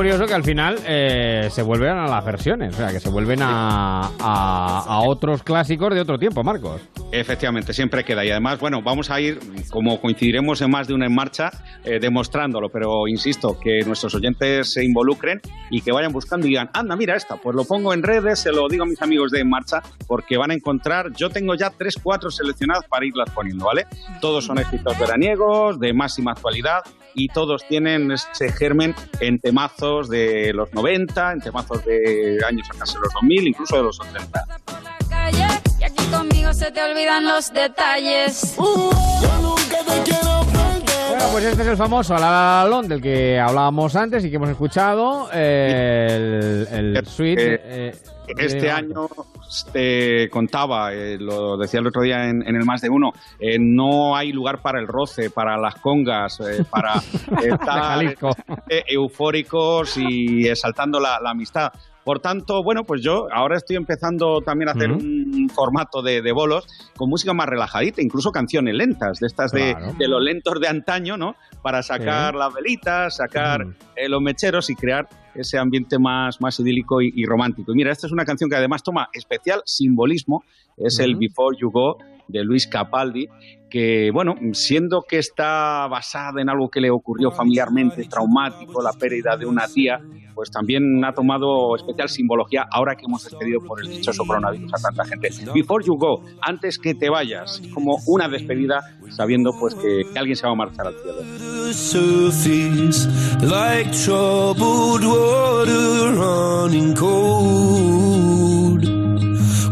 [0.05, 3.39] curioso que al final eh, se vuelven a las versiones, o sea, que se vuelven
[3.41, 6.83] a, otros clásicos de otro tiempo, Marcos.
[7.11, 8.23] Efectivamente, siempre queda.
[8.23, 9.41] Y además, bueno, vamos a ir,
[9.71, 11.51] como coincidiremos en más de una en marcha,
[11.85, 12.69] eh, demostrándolo.
[12.69, 15.41] Pero insisto, que nuestros oyentes se involucren
[15.71, 18.53] y que vayan buscando y digan, anda, mira esta, pues lo pongo en redes, se
[18.53, 21.71] lo digo a mis amigos de En Marcha, porque van a encontrar, yo tengo ya
[21.71, 23.87] tres, cuatro seleccionadas para irlas poniendo, ¿vale?
[24.21, 26.83] Todos son éxitos veraniegos, de máxima actualidad,
[27.15, 32.93] y todos tienen ese germen en temazos de los 90, en temazos de años atrás
[32.95, 34.45] de los 2000, incluso de los 80.
[35.09, 35.47] Calle,
[35.81, 38.55] y aquí conmigo se te olvidan los detalles.
[41.09, 45.29] Bueno, pues este es el famoso Alalón del que hablábamos antes y que hemos escuchado.
[45.33, 47.55] eh, el, el suite.
[47.55, 47.95] Eh, eh,
[48.39, 49.09] Este de- año
[49.73, 53.59] te contaba, eh, lo decía el otro día en, en el más de uno, eh,
[53.61, 56.95] no hay lugar para el roce, para las congas, eh, para
[57.43, 58.17] estar
[58.87, 61.73] eufóricos y exaltando la, la amistad.
[62.05, 66.33] Por tanto, bueno, pues yo ahora estoy empezando también a hacer un formato de, de
[66.33, 66.67] bolos
[66.97, 69.95] con música más relajadita, incluso canciones lentas, de estas de, Claro.
[69.99, 71.35] de los lentos de antaño, ¿no?
[71.63, 73.65] Para sacar las velitas, sacar
[74.07, 77.73] los mecheros y crear ese ambiente más, más idílico y, y romántico.
[77.73, 80.45] Y mira, esta es una canción que además toma especial simbolismo,
[80.77, 81.17] es el.
[81.17, 81.99] Before You Go
[82.29, 83.29] de Luis Capaldi,
[83.69, 89.37] que, bueno, siendo que está basada en algo que le ocurrió familiarmente, traumático, la pérdida
[89.37, 90.01] de una tía,
[90.35, 94.79] pues también ha tomado especial simbología ahora que hemos despedido por el dichoso coronavirus a
[94.79, 95.31] tanta gente.
[95.55, 98.81] Before You Go, antes que te vayas, como una despedida,
[99.11, 101.19] sabiendo pues que, que alguien se va a marchar al cielo.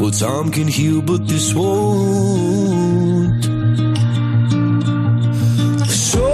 [0.02, 3.44] Well, time can heal, but this won't.
[5.86, 6.26] So,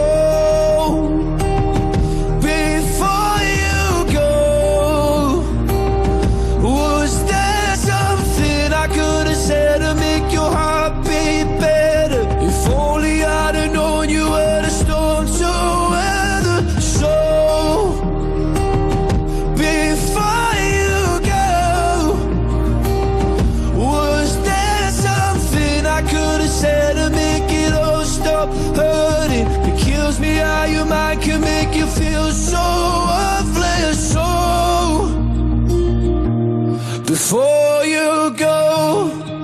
[2.40, 5.45] before you go,
[6.62, 9.82] was there something I could have said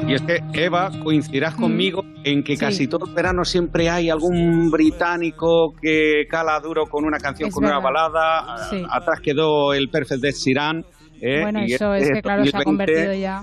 [0.06, 4.70] Y es que, Eva, coincidirás conmigo en que casi todo el verano siempre hay algún
[4.70, 8.68] británico que cala duro con una canción, Es con una balada.
[8.70, 8.82] Sí.
[8.88, 10.84] Atrás quedó el Perfect de Sheeran.
[11.20, 11.40] ¿eh?
[11.42, 13.42] bueno, Y eso es que claro, se ha 2020 convertido ya.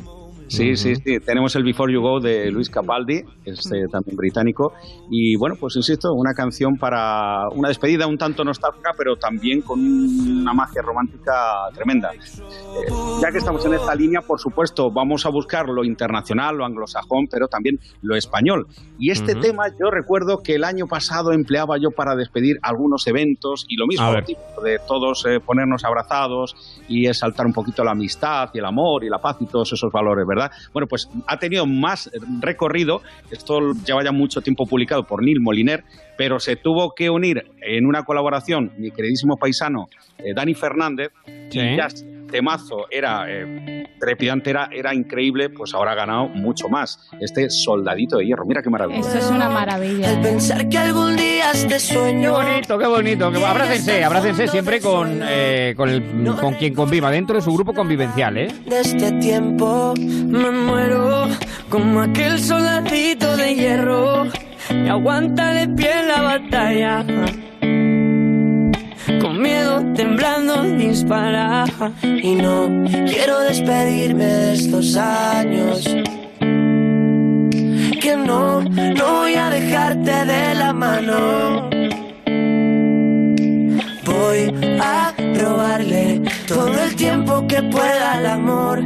[0.51, 1.19] Sí, sí, sí.
[1.21, 4.73] Tenemos el Before You Go de Luis Capaldi, este, también británico.
[5.09, 9.79] Y bueno, pues insisto, una canción para una despedida un tanto nostálgica, pero también con
[9.79, 11.31] una magia romántica
[11.73, 12.11] tremenda.
[12.13, 12.91] Eh,
[13.21, 17.27] ya que estamos en esta línea, por supuesto, vamos a buscar lo internacional, lo anglosajón,
[17.29, 18.67] pero también lo español.
[18.97, 19.41] Y este Ujú.
[19.41, 23.87] tema yo recuerdo que el año pasado empleaba yo para despedir algunos eventos y lo
[23.87, 26.55] mismo, de todos eh, ponernos abrazados
[26.87, 29.91] y exaltar un poquito la amistad y el amor y la paz y todos esos
[29.91, 30.40] valores, ¿verdad?
[30.73, 32.09] Bueno, pues ha tenido más
[32.39, 35.83] recorrido, esto lleva ya mucho tiempo publicado por Neil Moliner,
[36.17, 39.87] pero se tuvo que unir en una colaboración mi queridísimo paisano
[40.17, 41.11] eh, Dani Fernández,
[41.51, 41.87] y ya
[42.31, 47.09] temazo era eh, trepidante, era, era increíble, pues ahora ha ganado mucho más.
[47.19, 49.01] Este soldadito de hierro, mira qué maravilla.
[49.01, 50.19] Esto es una maravilla.
[50.21, 52.21] Pensar que algún día este sueño.
[52.39, 53.31] Qué bonito, qué bonito.
[53.31, 57.73] Que, abrácense, abrácense siempre con, eh, con, el, con quien conviva, dentro de su grupo
[57.73, 58.47] convivencial, ¿eh?
[58.65, 61.27] de este tiempo me muero
[61.69, 64.23] como aquel soldadito de hierro
[64.69, 67.05] que aguanta de pie en la batalla
[69.21, 71.65] con miedo temblando dispara
[72.01, 75.83] y no quiero despedirme de estos años
[78.01, 81.69] que no no voy a dejarte de la mano
[84.03, 88.81] Voy a robarle todo el tiempo que pueda al amor.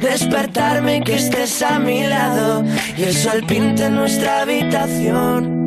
[0.00, 2.64] Despertarme que estés a mi lado
[2.96, 5.63] y el sol pinte nuestra habitación.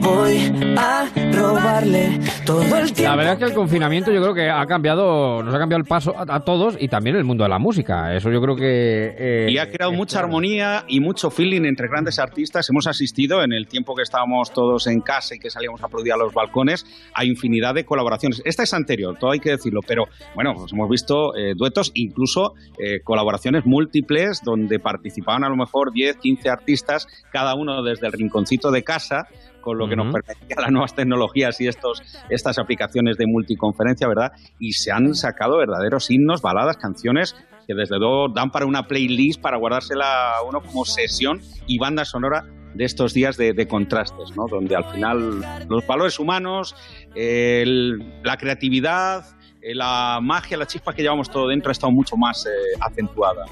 [0.00, 3.02] Voy a robarle todo el tiempo.
[3.10, 5.86] La verdad es que el confinamiento yo creo que ha cambiado, nos ha cambiado el
[5.88, 8.14] paso a, a todos y también el mundo de la música.
[8.14, 9.14] Eso yo creo que...
[9.18, 12.68] eh, Y ha creado mucha armonía y mucho feeling entre grandes artistas.
[12.70, 16.12] Hemos asistido en el tiempo que estábamos todos en casa y que salíamos a aplaudir
[16.12, 18.42] a los balcones a infinidad de colaboraciones.
[18.44, 22.54] Esta es anterior, todo hay que decirlo, pero bueno, pues hemos visto eh, duetos, incluso
[22.78, 28.12] eh, colaboraciones múltiples donde participaban a lo mejor 10, 15 artistas, cada uno desde el
[28.12, 29.26] rinconcito de casa
[29.66, 34.30] con lo que nos permitían las nuevas tecnologías y estos, estas aplicaciones de multiconferencia, ¿verdad?
[34.60, 37.34] Y se han sacado verdaderos himnos, baladas, canciones
[37.66, 42.44] que desde luego dan para una playlist para guardársela uno como sesión y banda sonora
[42.74, 44.46] de estos días de, de contrastes, ¿no?
[44.48, 46.76] Donde al final los valores humanos,
[47.16, 49.24] el- la creatividad,
[49.62, 53.44] eh, la magia, la chispa que llevamos todo dentro ha estado mucho más eh, acentuada.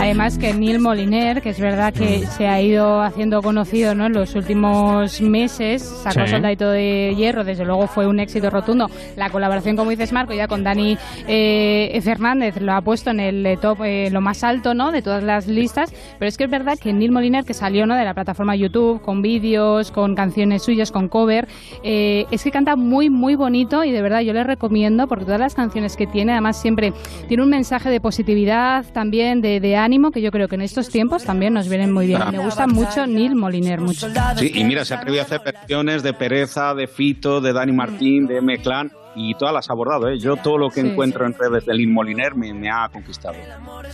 [0.00, 4.06] Además que Neil Moliner, que es verdad que se ha ido haciendo conocido ¿no?
[4.06, 6.32] en los últimos meses, sacó Sí.
[6.32, 8.88] Soldadito de Hierro, desde luego fue un éxito rotundo.
[9.16, 13.44] La colaboración, como dices Marco, ya con Dani eh, Fernández lo ha puesto en el
[13.44, 14.92] eh, top, eh, lo más alto ¿no?
[14.92, 17.96] de todas las listas, pero es que es verdad que Neil Moliner, que salió ¿no?
[17.96, 21.48] de la plataforma YouTube, con vídeos, con canciones suyas, con cover,
[21.82, 25.40] eh, es que canta muy, muy bonito y de verdad yo le recomiendo, porque todas
[25.40, 26.92] las canciones que tiene, además siempre
[27.28, 30.88] tiene un mensaje de positividad, también de, de ánimo, que yo creo que en estos
[30.88, 32.22] tiempos también nos vienen muy bien.
[32.22, 32.30] Ah.
[32.30, 34.08] Me gusta mucho Neil Moliner, mucho.
[34.36, 37.72] Sí, y mira, se ha atrevido a hacer versiones de Pereza, de Fito, de Dani
[37.72, 40.08] Martín, de M Clan y todas las ha abordado.
[40.08, 40.18] ¿eh?
[40.18, 43.34] Yo todo lo que Sí, encuentro en redes de Lin Moliner me, me ha conquistado.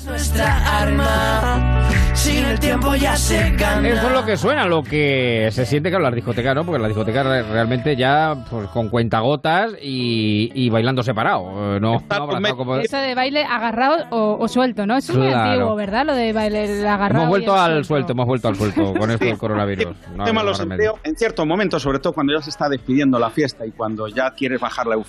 [0.07, 1.89] nuestra arma.
[2.15, 3.89] Sin el tiempo ya se gana.
[3.89, 6.65] Eso es lo que suena, lo que se siente que la discoteca, ¿no?
[6.65, 11.77] Porque la discoteca re- realmente ya pues, con cuentagotas y, y bailando separado.
[11.77, 12.77] eh, No, no abrazado como...
[12.77, 14.97] Eso de baile agarrado o, o suelto, ¿no?
[14.97, 15.51] Eso es muy Claro.
[15.51, 16.07] antiguo, ¿verdad?
[16.07, 17.23] Lo de baile agarrado.
[17.25, 19.97] Hemos vuelto el al suelto, hemos vuelto al suelto con esto del coronavirus.
[20.17, 20.61] No, tema no los
[21.05, 24.31] en ciertos momentos, sobre todo cuando ya se está despidiendo la fiesta y cuando ya
[24.33, 25.08] quieres bajar la euforia,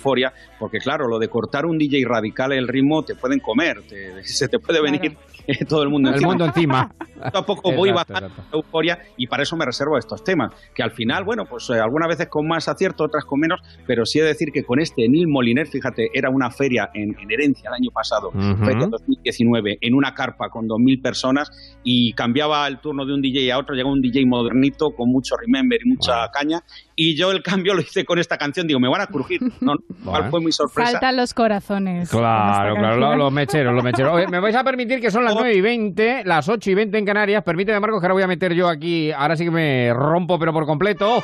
[0.58, 4.48] porque claro, lo de cortar un DJ radical el ritmo te pueden comer, te- se
[4.48, 5.16] te puede venir
[5.68, 6.28] todo el mundo El encima.
[6.30, 6.92] mundo encima.
[7.20, 10.90] Poco a poco voy bajando euforia y para eso me reservo estos temas, que al
[10.92, 14.22] final, bueno, pues eh, algunas veces con más acierto, otras con menos, pero sí he
[14.22, 17.74] de decir que con este Neil Moliner, fíjate, era una feria en, en Herencia el
[17.74, 18.64] año pasado, Ujú.
[18.64, 21.50] feria 2019, en una carpa con 2.000 personas
[21.84, 25.36] y cambiaba el turno de un DJ a otro, llegó un DJ modernito con mucho
[25.36, 26.60] remember y mucha caña
[26.96, 29.74] y yo el cambio lo hice con esta canción, digo, me van a crujir, no,
[29.74, 30.30] no, Bueno.
[30.30, 30.92] fue mi sorpresa.
[30.92, 32.10] Saltan los corazones.
[32.10, 34.12] Claro, claro, los mecheros, los mecheros.
[34.14, 36.98] Oye, me vais a permitir que son las 9 y 20, las 8 y 20
[36.98, 37.42] en Canarias.
[37.42, 39.12] Permíteme, Marcos, que ahora voy a meter yo aquí.
[39.12, 41.22] Ahora sí que me rompo, pero por completo.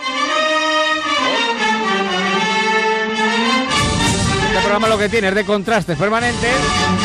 [4.57, 6.55] Este programa lo que tiene es de contrastes permanentes,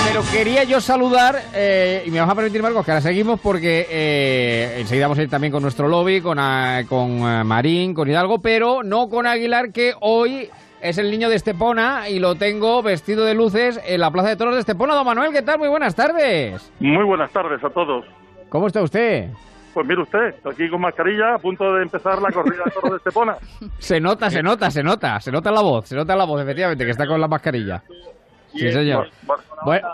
[0.08, 3.88] pero quería yo saludar, eh, y me vas a permitir, Marcos, que ahora seguimos porque
[3.90, 8.10] eh, enseguida vamos a ir también con nuestro lobby, con, ah, con ah, Marín, con
[8.10, 10.50] Hidalgo, pero no con Aguilar, que hoy
[10.82, 14.36] es el niño de Estepona y lo tengo vestido de luces en la Plaza de
[14.36, 14.96] Toros de Estepona.
[14.96, 15.60] Don Manuel, ¿qué tal?
[15.60, 16.72] Muy buenas tardes.
[16.80, 18.06] Muy buenas tardes a todos.
[18.50, 19.30] ¿Cómo está usted?
[19.74, 22.98] Pues mire usted, aquí con mascarilla, a punto de empezar la corrida de toros de
[22.98, 23.38] Estepona.
[23.80, 26.84] Se nota, se nota, se nota, se nota la voz, se nota la voz, efectivamente,
[26.84, 27.82] que está con la mascarilla.
[28.54, 29.08] Sí, señor.
[29.26, 29.88] Barcelona, Bueno,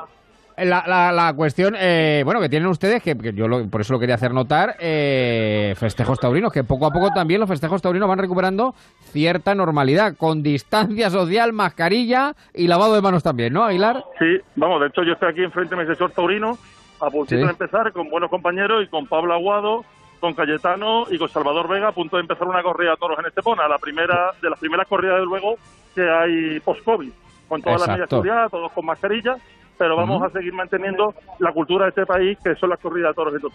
[0.57, 3.93] la, la, la cuestión, eh, bueno, que tienen ustedes, que, que yo lo- por eso
[3.93, 8.09] lo quería hacer notar, eh, festejos taurinos, que poco a poco también los festejos taurinos
[8.09, 8.73] van recuperando
[9.11, 14.03] cierta normalidad, con distancia social, mascarilla y lavado de manos también, ¿no, Aguilar?
[14.19, 16.57] Sí, vamos, de hecho yo estoy aquí enfrente de mi asesor taurino,
[16.99, 17.45] a puntito Sí.
[17.45, 19.85] de empezar con buenos compañeros y con Pablo Aguado,
[20.19, 23.27] con Cayetano y con Salvador Vega a punto de empezar una corrida de toros en
[23.27, 25.57] Estepona, la primera de las primeras corridas de luego
[25.93, 27.11] que hay post-COVID,
[27.47, 29.35] con todas las medidas todos con mascarilla,
[29.78, 33.16] pero vamos a seguir manteniendo la cultura de este país que son las corridas de
[33.16, 33.52] toros y todo.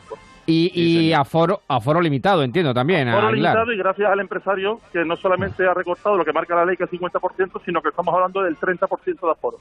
[0.46, 3.54] Y, y aforo, aforo limitado, entiendo también, Foro Aguilar.
[3.54, 6.76] limitado y gracias al empresario que no solamente ha recortado lo que marca la ley
[6.76, 9.58] que es 50%, sino que estamos hablando del 30% de aforo.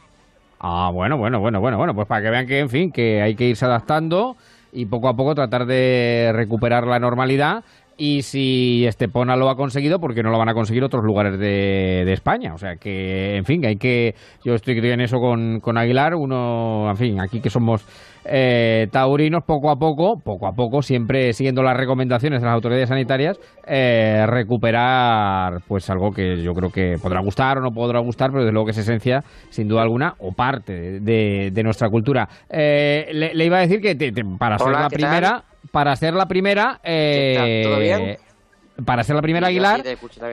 [0.60, 3.36] Ah, bueno, bueno, bueno, bueno, bueno, pues para que vean que, en fin, que hay
[3.36, 4.36] que irse adaptando
[4.72, 7.64] y poco a poco tratar de recuperar la normalidad.
[8.03, 11.38] Y si Estepona lo ha conseguido, ¿por qué no lo van a conseguir otros lugares
[11.38, 12.52] de, de España?
[12.56, 14.15] O sea que, en fin, hay que.
[14.44, 16.15] Yo estoy en eso con, con Aguilar.
[16.15, 17.86] Uno, en fin, aquí que somos
[18.26, 22.90] eh, taurinos, poco a poco, poco a poco, siempre siguiendo las recomendaciones de las autoridades
[22.90, 28.32] sanitarias, eh, recuperar pues algo que yo creo que podrá gustar o no podrá gustar,
[28.32, 32.28] pero desde luego que es esencia, sin duda alguna, o parte de, de nuestra cultura.
[32.49, 35.30] Eh, le, le iba a decir que te- te- para ser Hola, la ¿qué primera,
[35.30, 35.44] tal?
[35.72, 38.18] Para ser la primera, eh.
[38.86, 39.84] Para ser la primera Aguilar,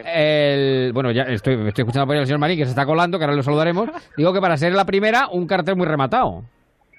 [0.06, 3.18] el, bueno, ya estoy, estoy escuchando por ahí al señor Marín que se está colando,
[3.18, 3.90] que ahora lo saludaremos.
[4.16, 6.44] Digo que para ser la primera, un cartel muy rematado.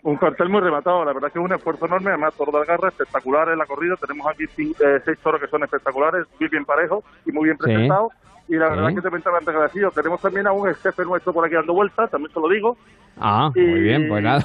[0.03, 2.89] Un cartel muy rematado, la verdad que es un esfuerzo enorme, además toros de agarre
[2.89, 6.63] espectaculares en la corrida, tenemos aquí cin- eh, seis toros que son espectaculares, muy bien
[6.65, 7.73] parejos y muy bien Sí.
[8.49, 8.95] Y la verdad Sí.
[8.95, 9.91] que te mentalmente agradecido.
[9.91, 12.77] Tenemos también a un ex jefe nuestro por aquí dando vueltas, también se lo digo,
[13.21, 14.41] Ah, Y- muy bien, pues nada.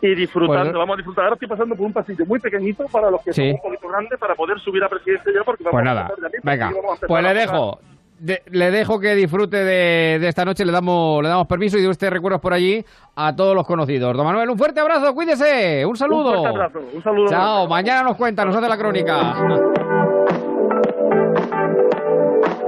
[0.00, 1.24] y disfrutando, Pues- vamos a disfrutar.
[1.24, 3.42] Ahora estoy pasando por un pasillo muy pequeñito para los que Sí.
[3.42, 6.08] son un poquito grandes para poder subir a presidente ya, porque vamos Pues a nada,
[6.08, 7.80] ya mismo, venga, a pues a le dejo.
[8.18, 11.82] de- le dejo que disfrute de, de esta noche, le damos, le damos permiso y
[11.82, 12.82] de usted recuerdos por allí
[13.14, 14.16] a todos los conocidos.
[14.16, 16.30] Don Manuel, un fuerte abrazo, cuídese, un saludo.
[16.30, 17.28] Un fuerte abrazo, un saludo.
[17.28, 19.34] Chao, mañana nos cuenta, nos hace la crónica.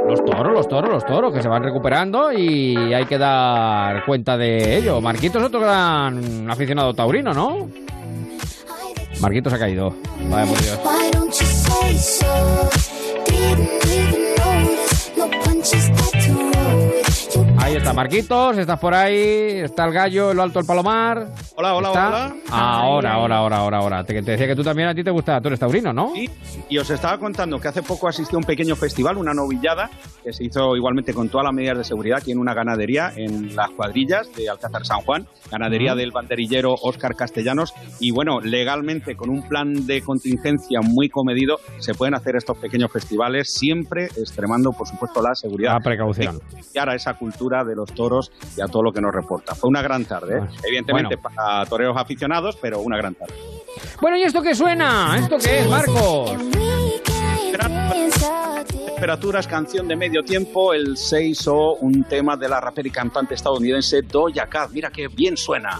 [0.09, 4.39] Los toros, los toros, los toros, que se van recuperando y hay que dar cuenta
[4.39, 5.02] de ello.
[5.02, 7.68] Marquitos es otro gran aficionado taurino, ¿no?
[9.20, 9.94] Marquitos ha caído.
[10.30, 10.78] Vaya por Dios.
[17.60, 21.28] Ahí está Marquitos, estás por ahí, está el gallo, lo alto el palomar.
[21.56, 22.08] Hola, hola, ¿Está?
[22.08, 22.34] hola.
[22.50, 24.04] Ahora, ahora, ahora, ahora, ahora.
[24.04, 26.12] Te, te decía que tú también a ti te gusta, tú eres taurino, ¿no?
[26.14, 26.30] Sí,
[26.68, 29.90] y os estaba contando que hace poco asistió a un pequeño festival, una novillada,
[30.22, 33.54] que se hizo igualmente con todas las medidas de seguridad aquí en una ganadería en
[33.54, 37.74] las cuadrillas de Alcázar San Juan, ganadería del banderillero Óscar Castellanos.
[37.98, 42.92] Y bueno, legalmente, con un plan de contingencia muy comedido, se pueden hacer estos pequeños
[42.92, 45.72] festivales, siempre extremando, por supuesto, la seguridad.
[45.74, 46.40] La precaución.
[46.72, 49.55] Y ahora esa cultura de los toros y a todo lo que nos reporta.
[49.55, 50.49] Fue una gran tarde, ¿eh?
[50.65, 51.36] evidentemente bueno.
[51.36, 53.35] para toreros aficionados, pero una gran tarde.
[54.01, 55.17] Bueno, ¿y esto qué suena?
[55.18, 56.33] ¿Esto qué es, Marcos?
[58.86, 63.35] Temperaturas, canción de medio tiempo, el 6 o un tema de la rapera y cantante
[63.35, 64.70] estadounidense Doja Cat.
[64.73, 65.78] Mira qué bien suena.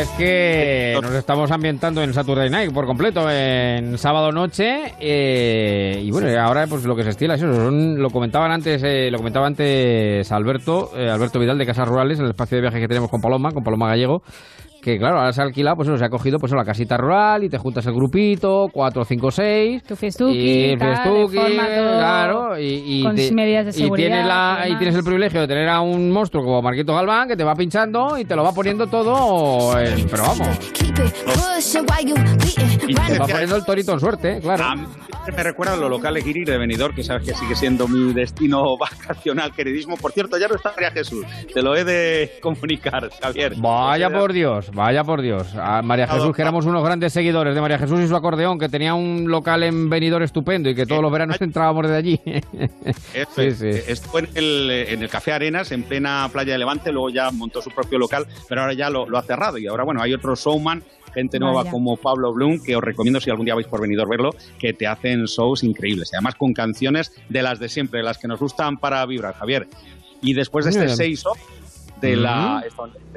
[0.00, 4.94] Es que nos estamos ambientando en Saturday Night por completo, en sábado noche.
[5.00, 7.54] eh, y bueno, ahora pues lo que se estila es eso.
[7.54, 12.18] son- lo comentaban antes, eh, lo comentaba antes Alberto, eh, Alberto Vidal de Casas Rurales,
[12.18, 14.22] el espacio de viaje que tenemos con Paloma, con Paloma Gallego.
[14.88, 17.44] Que claro, ahora se ha alquilado, pues eso, se ha cogido pues la casita rural
[17.44, 19.82] y te juntas el grupito, cuatro, cinco, seis.
[19.82, 23.74] Tu fiestuki, y el tal, fiestuki, todo claro, y, y con te- medidas de y
[23.84, 27.28] seguridad tienes, la, y tienes el privilegio de tener a un monstruo como Marquito Galván
[27.28, 30.48] que te va pinchando y te lo va poniendo todo, en- pero vamos.
[32.86, 34.64] Y te va poniendo el torito en suerte, claro.
[34.64, 34.74] A
[35.36, 38.64] me recuerda a los locales Guiri de Benidorm, que sabes que sigue siendo mi destino
[38.78, 39.98] vacacional, queridísimo.
[39.98, 41.26] Por cierto, ya no está María Jesús.
[41.52, 43.52] Te lo he de comunicar, Javier.
[43.58, 45.54] Vaya por Dios, vaya por Dios.
[45.56, 48.68] A María Jesús, que éramos unos grandes seguidores de María Jesús y su acordeón, que
[48.68, 52.20] tenía un local en Benidorm estupendo y que todos los veranos entrábamos desde allí.
[53.14, 53.58] Eso Sí, es.
[53.58, 53.66] sí.
[53.68, 57.60] Estuvo en el, en el Café Arenas, en plena playa de Levante, luego ya montó
[57.60, 59.58] su propio local, pero ahora ya lo, lo ha cerrado.
[59.58, 60.82] Y ahora, bueno, hay otro showman,
[61.12, 61.70] gente nueva Vaya.
[61.72, 64.86] como Pablo Bloom, que os recomiendo si algún día vais por Benidorm verlo, que te
[64.86, 66.10] hacen shows increíbles.
[66.12, 69.66] Y además con canciones de las de siempre, las que nos gustan para vibrar, Javier.
[70.22, 70.96] Y después de este Bien.
[70.96, 71.24] 6 Sí.
[72.00, 72.62] De la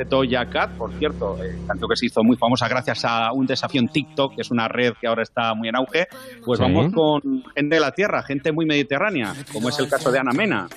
[0.10, 3.82] Doja Cat, por cierto, eh, canción que se hizo muy famosa gracias a un desafío
[3.82, 6.08] en TikTok, que es una red que ahora está muy en auge.
[6.45, 6.64] Pues Sí.
[6.64, 7.22] vamos con
[7.56, 10.68] gente de la tierra, gente muy mediterránea, como es el caso de Ana Mena.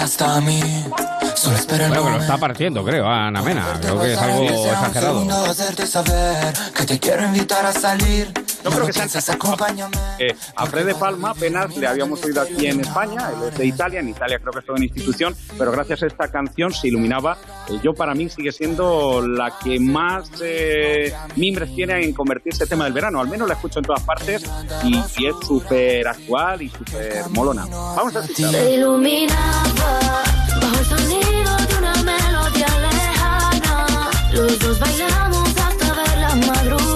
[0.00, 0.60] Hasta mí.
[1.36, 3.78] Solo espero el Bueno, que lo está partiendo, creo, a Ana Mena.
[3.80, 5.26] Creo que es algo exagerado.
[6.74, 8.32] que te quiero invitar a salir.
[8.64, 8.92] Yo creo que.
[10.18, 13.66] Eh, a Fred de Palma apenas le habíamos oído aquí en España, él es de
[13.66, 16.88] Italia, en Italia creo que es toda una institución, pero gracias a esta canción se
[16.88, 17.36] iluminaba.
[17.68, 22.70] Eh, yo para mí sigue siendo la que más eh, mimbres tiene en convertirse en
[22.70, 24.44] tema del verano, al menos la escucho en todas partes
[24.82, 27.66] y, y es súper actual y súper molona.
[27.66, 28.58] Vamos a escucharla.
[30.60, 34.10] Bajo el sonido de una melodía lejana.
[34.32, 36.93] Los dos bailamos hasta ver la madrugada.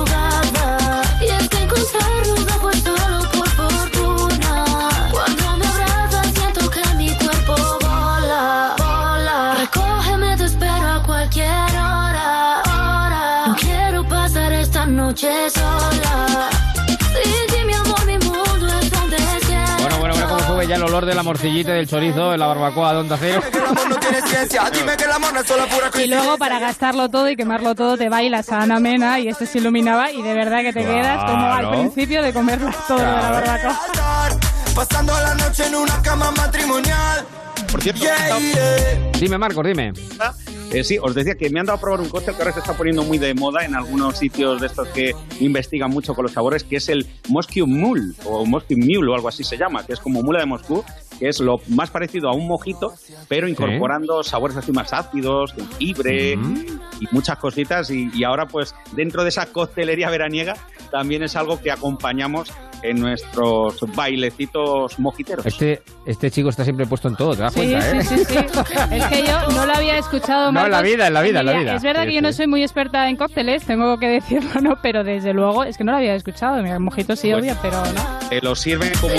[20.88, 23.42] Olor de la morcillita y del chorizo en la barbacoa de Onda Cero.
[26.02, 29.46] Y luego para gastarlo todo y quemarlo todo te bailas a Ana Mena y este
[29.46, 31.70] se iluminaba y de verdad que te quedas como al Claro.
[31.80, 33.34] principio de comerlas todo de la Claro.
[33.46, 33.80] barbacoa.
[34.74, 37.26] Pasando la noche en una cama matrimonial.
[37.70, 38.04] Por cierto,
[39.18, 39.92] Dime, Marcos, dime.
[40.70, 42.60] Eh, sí, os decía que me han dado a probar un cóctel que ahora se
[42.60, 46.32] está poniendo muy de moda en algunos sitios de estos que investigan mucho con los
[46.32, 49.94] sabores, que es el Moscow Mule, o Moscow Mule, o algo así se llama, que
[49.94, 50.84] es como mula de Moscú,
[51.18, 52.92] que es lo más parecido a un mojito,
[53.28, 57.90] pero incorporando sabores así más ácidos, jengibre y muchas cositas.
[57.90, 60.54] Y, y ahora, pues, dentro de esa coctelería veraniega,
[60.90, 65.44] también es algo que acompañamos en nuestros bailecitos mojiteros.
[65.44, 68.04] Este, este chico está siempre puesto en todo, ¿te das Sí, cuenta, eh?
[68.04, 68.36] sí, sí, sí.
[68.92, 71.46] Es que yo no lo había escuchado No, en la vida, en la vida, en
[71.46, 71.74] la vida.
[71.76, 74.78] Es verdad Sí, que yo no soy muy experta en cócteles, tengo que decirlo, ¿no?
[74.82, 76.62] Pero desde luego es que no lo había escuchado.
[76.62, 78.30] Mira, mojito sí, obvio, pero no.
[78.30, 79.14] Eh, lo sirven como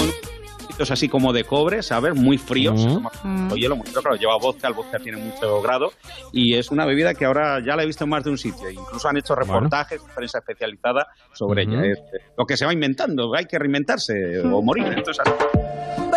[0.92, 2.16] así como de cobre, ¿sabes?
[2.16, 2.86] Muy fríos.
[3.24, 3.30] Mm.
[3.44, 5.92] mucho hielo, muy frío, claro, lleva vodka, el vodka tiene mucho grado
[6.32, 8.70] y es una bebida que ahora ya la he visto en más de un sitio.
[8.70, 11.86] Incluso han hecho reportajes, prensa especializada sobre ella.
[11.86, 14.86] Es, eh, lo que se va inventando, hay que reinventarse o morir.
[14.96, 15.24] Entonces,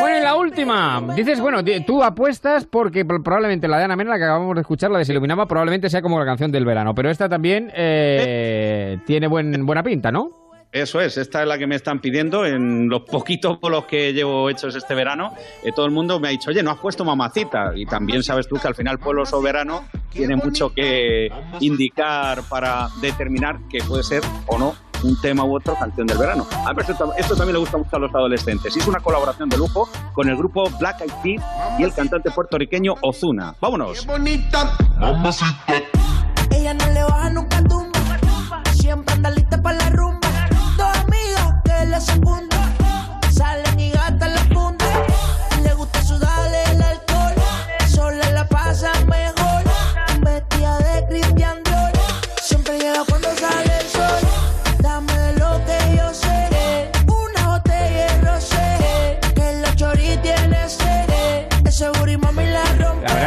[0.00, 1.02] Bueno, y la última.
[1.14, 4.60] Dices, bueno, tú apuestas porque pr- probablemente la de Ana Mena, la que acabamos de
[4.62, 6.94] escuchar, la de Se Iluminaba, probablemente sea como la canción del verano.
[6.94, 10.41] Pero esta también eh, tiene buen, buena pinta, ¿no?
[10.72, 14.48] Eso es, esta es la que me están pidiendo en los poquitos bolos que llevo
[14.48, 15.34] hechos este verano.
[15.62, 17.72] eh, todo el mundo me ha dicho, oye, no has puesto mamacita.
[17.76, 22.88] Y también sabes tú que al final pueblo o verano tiene mucho que indicar para
[23.02, 26.46] determinar que puede ser o no un tema u otro canción del verano.
[26.66, 28.74] A ver, esto, esto también le gusta mucho a los adolescentes.
[28.74, 31.44] Es una colaboración de lujo con el grupo Black Eyed Peas
[31.78, 33.54] y el cantante puertorriqueño Ozuna.
[33.60, 34.06] Vámonos.
[34.06, 34.74] bonita.
[36.50, 37.91] Ella no le baja nunca tumba.
[42.02, 42.52] Secundan.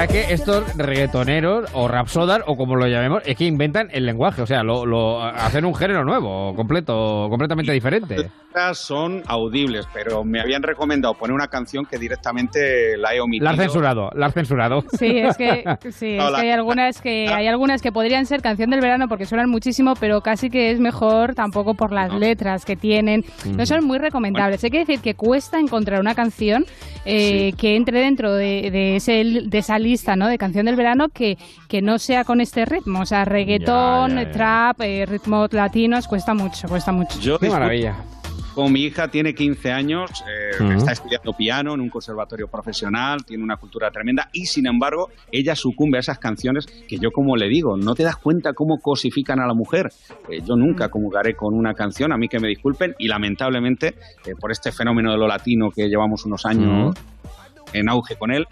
[0.07, 4.05] Verdad es que estos reggaetoneros o rapsodas o como lo llamemos, es que inventan el
[4.05, 8.29] lenguaje, o sea, lo, lo- hacen un género nuevo, completo, completamente diferente.
[8.47, 13.43] Estas son audibles, pero me habían recomendado poner una canción que directamente la he omitido.
[13.45, 14.83] La has censurado, la has censurado.
[14.97, 18.69] Sí, es que, sí, es que hay algunas que hay algunas que podrían ser canción
[18.69, 22.75] del verano porque suenan muchísimo, pero casi que es mejor tampoco por las letras que
[22.77, 23.25] tienen.
[23.45, 24.63] No son muy recomendables.
[24.63, 26.65] Hay que decir que cuesta encontrar una canción
[27.05, 30.27] eh, que entre dentro de, de ese, de esa lista ¿no?
[30.27, 33.01] de canción del verano que, que no sea con este ritmo.
[33.01, 34.31] O sea, reggaetón, Ya, ya, ya.
[34.31, 37.19] trap, eh, ritmos latinos, cuesta mucho, cuesta mucho.
[37.19, 37.95] Yo Qué maravilla.
[38.53, 43.43] Como mi hija tiene 15 años, eh, está estudiando piano en un conservatorio profesional, tiene
[43.43, 47.49] una cultura tremenda y sin embargo ella sucumbe a esas canciones que yo como le
[47.49, 49.89] digo, no te das cuenta cómo cosifican a la mujer.
[50.29, 54.35] Eh, yo nunca comulgaré con una canción, a mí que me disculpen y lamentablemente eh,
[54.39, 56.95] por este fenómeno de lo latino que llevamos unos años
[57.73, 58.47] en auge con él,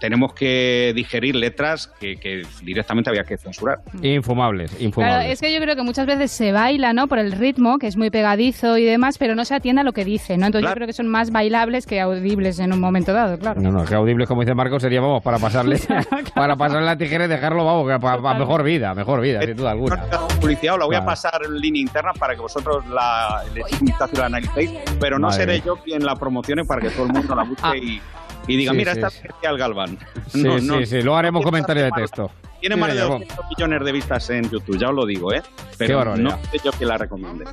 [0.00, 3.80] tenemos que digerir letras que, que directamente había que censurar.
[4.02, 5.32] Infumables, Claro, infumables.
[5.32, 7.08] es que yo creo que muchas veces se baila, ¿no?
[7.08, 9.92] Por el ritmo, que es muy pegadizo y demás, pero no se atiende a lo
[9.92, 10.46] que dice, ¿no?
[10.46, 10.74] Entonces Claro.
[10.74, 13.60] yo creo que son más bailables que audibles en un momento dado, claro.
[13.60, 15.78] No, no, que audibles, como dice Marcos, sería, vamos, para pasarle,
[16.34, 19.56] para pasarle la tijera y dejarlo, vamos, que para, para mejor vida, mejor vida, sin
[19.56, 20.02] duda alguna.
[20.40, 21.10] publicidad, os la voy a Claro.
[21.10, 25.62] pasar en línea interna para que vosotros la, la analicéis, pero no Madre seré mía.
[25.66, 28.00] yo quien la promocione para que todo el mundo la busque y,
[28.46, 29.18] y diga, Sí, mira, sí, está sí.
[29.24, 29.98] especial Galván.
[30.28, 32.30] Sí, sí, sí, luego haremos comentario de texto.
[32.60, 35.32] Tiene Sí, más de ya, 200 millones de vistas en YouTube, ya os lo digo,
[35.32, 35.42] ¿eh?
[35.78, 36.30] Pero barbaridad.
[36.30, 37.44] no sé yo que la recomiende.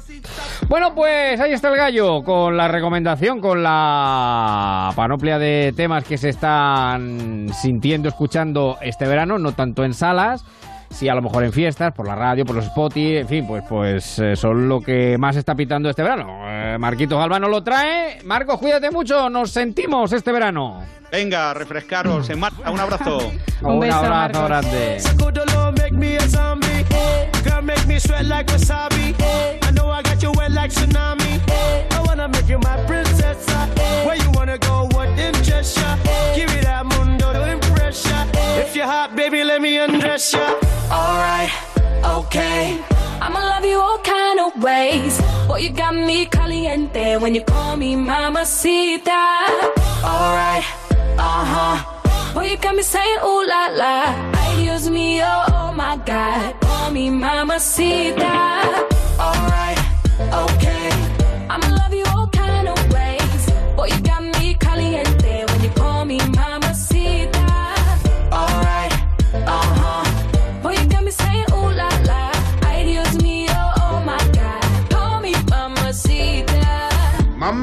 [0.69, 6.17] Bueno, pues ahí está el gallo con la recomendación, con la panoplia de temas que
[6.17, 10.43] se están sintiendo, escuchando este verano, no tanto en salas,
[10.93, 13.63] sí a lo mejor en fiestas, por la radio, por los Spotify, en fin, pues,
[13.67, 16.43] pues eh, son lo que más está pitando este verano.
[16.45, 18.19] Eh, Marquitos Galvano lo trae.
[18.23, 20.83] Marcos, cuídate mucho, nos sentimos este verano.
[21.11, 23.31] Venga, refrescaros en marcha, un abrazo.
[23.61, 24.99] Un, abrazo grande.
[38.63, 40.55] If you're hot, baby, let me undress ya.
[40.87, 41.51] Alright,
[41.99, 42.79] okay.
[43.19, 45.19] I'ma love you all kind of ways.
[45.47, 49.19] Boy, you got me caliente when you call me mamacita.
[49.99, 50.63] Alright,
[51.19, 51.77] uh huh.
[52.33, 53.95] Boy, you got me saying ooh la la.
[54.31, 56.55] Ay, Dios mío, oh my God.
[56.61, 58.63] Call me mamacita.
[59.19, 59.79] Alright,
[60.31, 60.87] okay.
[61.51, 62.02] I'ma love you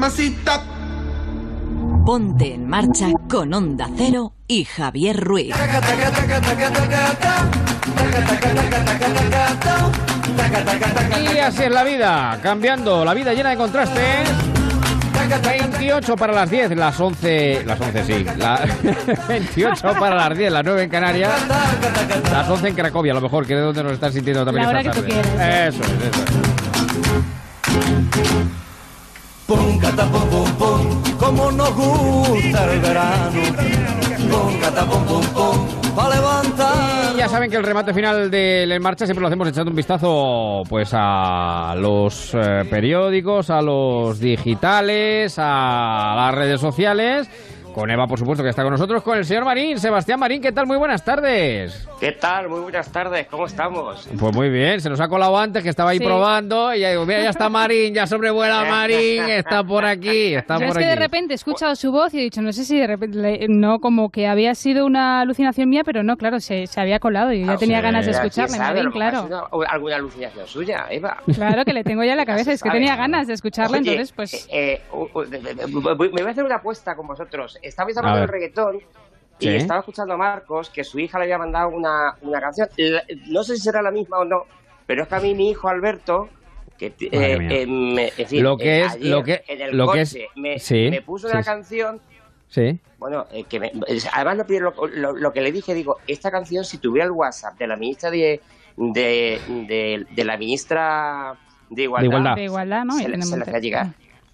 [0.01, 0.63] Mamacita.
[2.03, 5.53] Ponte en marcha con Onda Cero y Javier Ruiz.
[11.33, 14.27] Y así es la vida, cambiando, la vida llena de contrastes.
[15.45, 18.59] 28 para las 10, las 11, las 11 sí, la-
[19.29, 21.31] 28 para las 10, las 9 en Canarias,
[22.31, 24.63] las 11 en Cracovia, a lo mejor, que es de donde nos están sintiendo también
[24.65, 25.21] La hora esta que tú tarde.
[25.37, 25.75] quieras.
[25.75, 26.41] Eso es, eso es.
[29.51, 33.41] Pum, cata, pum, pum, como nos gusta el verano.
[34.31, 37.15] Pum, cata, pum, pum, pum, pa' levantar.
[37.17, 40.63] Ya saben que el remate final del En Marcha siempre lo hacemos echando un vistazo
[40.69, 47.29] pues a los eh, periódicos, a los digitales, a las redes sociales.
[47.73, 49.79] Con Eva, por supuesto, que está con nosotros, con el señor Marín.
[49.79, 50.67] Sebastián Marín, ¿qué tal?
[50.67, 51.87] Muy buenas tardes.
[52.01, 52.49] ¿Qué tal?
[52.49, 54.09] Muy buenas tardes, ¿cómo estamos?
[54.19, 56.03] Pues muy bien, se nos ha colado antes, que estaba ahí Sí.
[56.03, 56.75] probando.
[56.75, 60.65] Y ya digo, mira, ya está Marín, ya sobrevuela Marín, está por aquí, está Yo
[60.65, 60.99] es por que de aquí.
[60.99, 63.79] repente he escuchado su voz y he dicho, no sé si de repente, le- no
[63.79, 67.39] como que había sido una alucinación mía, pero no, claro, se, se había colado y
[67.39, 67.83] yo ya Ah, tenía sí.
[67.83, 68.79] ganas de ¿Quién escucharle, sabe?
[68.83, 69.25] Marín, claro.
[69.51, 71.17] una- alguna alucinación suya, Eva.
[71.33, 73.91] Claro que le tengo ya en la cabeza, es que tenía ganas de escucharle, Oye,
[73.91, 74.47] entonces pues...
[74.51, 77.57] eh, uh, uh, de- de- de- voy- me voy a hacer una apuesta con vosotros.
[77.61, 78.79] Estabais hablando del reggaetón
[79.39, 82.67] y estaba escuchando a Marcos que su hija le había mandado una, una canción.
[82.77, 84.45] La- No sé si será la misma o no,
[84.85, 86.29] pero es que a mí mi hijo Alberto,
[86.77, 89.77] que eh, eh, me- en fin, Lo que eh, es- ayer lo que- en el
[89.77, 91.47] lo que coche es- me, sí, me puso sí, una sí.
[91.49, 92.01] canción
[92.49, 92.79] Sí.
[92.97, 96.65] bueno, eh, que me- es- además lo, lo, lo que le dije, digo, esta canción
[96.65, 98.41] si tuviera el WhatsApp de la ministra de,
[98.77, 101.35] de, de, de la ministra
[101.69, 102.35] de Igualdad, igualdad.
[102.35, 102.93] De igualdad, ¿no?
[102.97, 103.87] se, se la hacía que- llegar.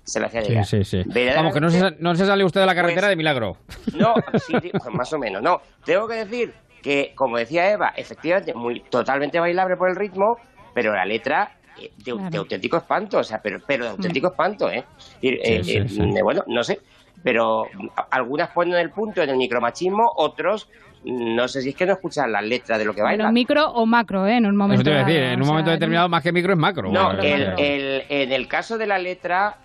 [0.07, 0.65] Se la hacía Sí, llegar.
[0.65, 0.97] sí, sí.
[1.05, 3.57] Verdaderamente- Vamos, que no se, no se sale usted de la carretera Pues- de milagro.
[3.97, 5.41] No, sí, sí, pues más o menos.
[5.41, 10.37] No, tengo que decir que, como decía Eva, efectivamente, muy totalmente bailable por el ritmo,
[10.73, 12.39] pero la letra eh, de, de Claro.
[12.39, 14.85] auténtico espanto, o sea, pero, pero de auténtico espanto, ¿eh?
[15.21, 16.21] Y, eh, Sí, sí, eh, sí.
[16.23, 16.79] Bueno, no sé,
[17.21, 17.65] pero
[18.09, 20.69] algunas ponen el punto en el micromachismo, otros
[21.03, 23.33] no sé si es que no escuchan las letras de lo que Bueno, bailan.
[23.33, 24.37] micro o macro, ¿eh?
[24.37, 26.91] En un momento decir, en un sea, momento determinado, más que micro es macro.
[26.91, 27.21] No, Bueno,
[27.57, 29.57] el, en el caso de la letra,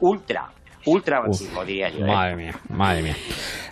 [0.00, 0.46] ultra,
[0.86, 2.04] ultra machismo, diría yo.
[2.04, 2.08] ¿eh?
[2.08, 3.16] Madre mía, madre mía.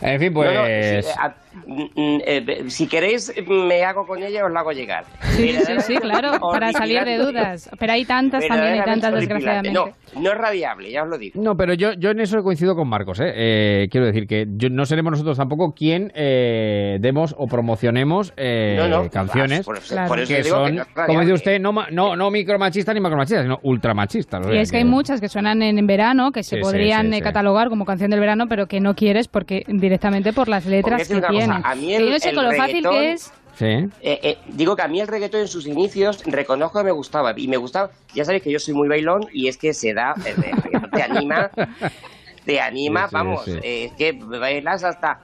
[0.01, 0.53] En fin, pues.
[0.53, 1.35] No, no, sí, a- mm,
[1.67, 5.05] eh, si queréis, me hago con ella y os la hago llegar.
[5.37, 7.71] Sí, sí, sí, claro, para salir de dudas.
[7.79, 9.73] Pero hay tantas también y tantas, desgraciadamente.
[9.79, 9.87] No,
[10.21, 11.41] no es radiable, ya os lo digo.
[11.43, 13.21] No, pero yo, yo en eso coincido con Marcos.
[13.21, 13.33] ¿eh?
[13.35, 18.77] Eh, quiero decir que yo, no seremos nosotros tampoco quien eh, demos o promocionemos eh,
[18.79, 21.61] No, no, canciones por eso- por eso que digo que son, no como dice usted,
[21.61, 24.47] no, ma- no, no micromachistas ni macromachistas, sino ultramachistas.
[24.53, 27.15] Y es que hay muchas que suenan en, en verano, que se Sí, podrían sí,
[27.17, 27.21] sí.
[27.23, 31.15] catalogar como canción del verano, pero que no quieres porque directamente por las letras que
[31.47, 33.33] cosa, a mí el- yo no sé el con lo fácil reggaetón- que es.
[33.57, 33.65] Sí.
[33.65, 33.89] Eh,
[34.23, 37.49] eh, digo que a mí el reggaetón en sus inicios reconozco que me gustaba y
[37.49, 40.37] me gustaba, ya sabéis que yo soy muy bailón y es que se da, el
[40.37, 41.51] reggaetón te anima,
[42.45, 43.53] te anima, Sí, sí, vamos, sí.
[43.63, 45.21] eh, es que bailas hasta,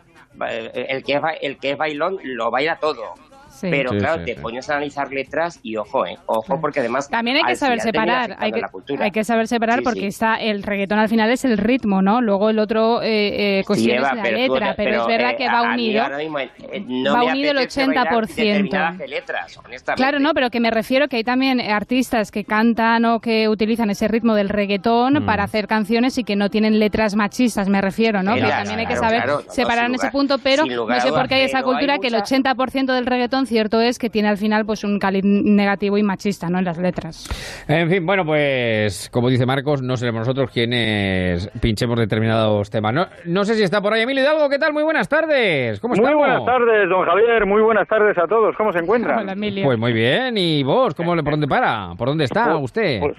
[0.48, 3.14] eh, el que, es, ba- el que es bailón lo baila todo.
[3.62, 3.68] Sí.
[3.70, 4.40] Pero Sí, claro, sí, te sí.
[4.40, 6.18] pones a analizar letras y ojo, ¿eh?
[6.26, 7.08] Ojo, porque además...
[7.08, 9.04] También hay que saber separar, hay que, la cultura.
[9.04, 10.06] hay que saber separar Sí, porque sí.
[10.06, 12.20] está el reggaetón al final es el ritmo, ¿no?
[12.20, 15.30] Luego el otro eh, eh, cuestión Eva, es la pero tú- letra, pero, es verdad
[15.30, 16.04] eh, que va unido.
[16.18, 16.50] mismo, eh,
[16.86, 18.34] no va unido el apetece bailar 80%.
[18.34, 19.58] determinadas letras.
[19.96, 23.90] Claro, no, pero que me refiero que hay también artistas que cantan o que utilizan
[23.90, 25.26] ese ritmo del reggaetón Mm.
[25.26, 28.34] para hacer canciones y que no tienen letras machistas, me refiero, ¿no?
[28.34, 31.00] Claro, que también hay que saber claro, no, no, separar en ese punto, pero no
[31.00, 33.98] sé por qué hay esa cultura hay que el mucha- 80% del reggaetón cierto es
[33.98, 36.58] que tiene al final pues un caliz negativo y machista, ¿no?
[36.58, 37.28] En las letras.
[37.68, 42.92] En fin, bueno, pues como dice Marcos, no seremos nosotros quienes pinchemos determinados temas.
[42.94, 44.72] No, no sé si está por ahí Emilio Hidalgo, ¿qué tal?
[44.72, 45.78] Muy buenas tardes.
[45.80, 47.46] ¿Cómo Muy buenas tardes, don Javier.
[47.46, 48.56] Muy buenas tardes a todos.
[48.56, 49.24] ¿Cómo se encuentran?
[49.62, 50.36] Pues muy bien.
[50.36, 50.94] ¿Y vos?
[50.94, 51.94] ¿Cómo, le- ¿Por dónde para?
[51.96, 53.00] ¿Por dónde está Pues- usted?
[53.00, 53.16] pues,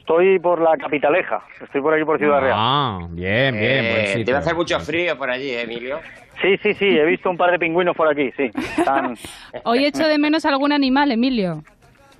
[0.00, 1.40] estoy por la capitaleja.
[1.62, 2.54] Estoy por aquí por Ciudad Real.
[2.56, 3.84] Ah, bien, bien.
[3.84, 4.24] Eh, buen sitio.
[4.26, 5.98] debe hacer mucho frío por allí, ¿eh, Emilio.
[6.42, 6.86] Sí, sí, sí.
[6.98, 8.30] He visto un par de pingüinos por aquí.
[8.36, 8.50] Sí.
[8.78, 9.14] Están-
[9.64, 11.62] Hoy echo de menos algún animal, Emilio.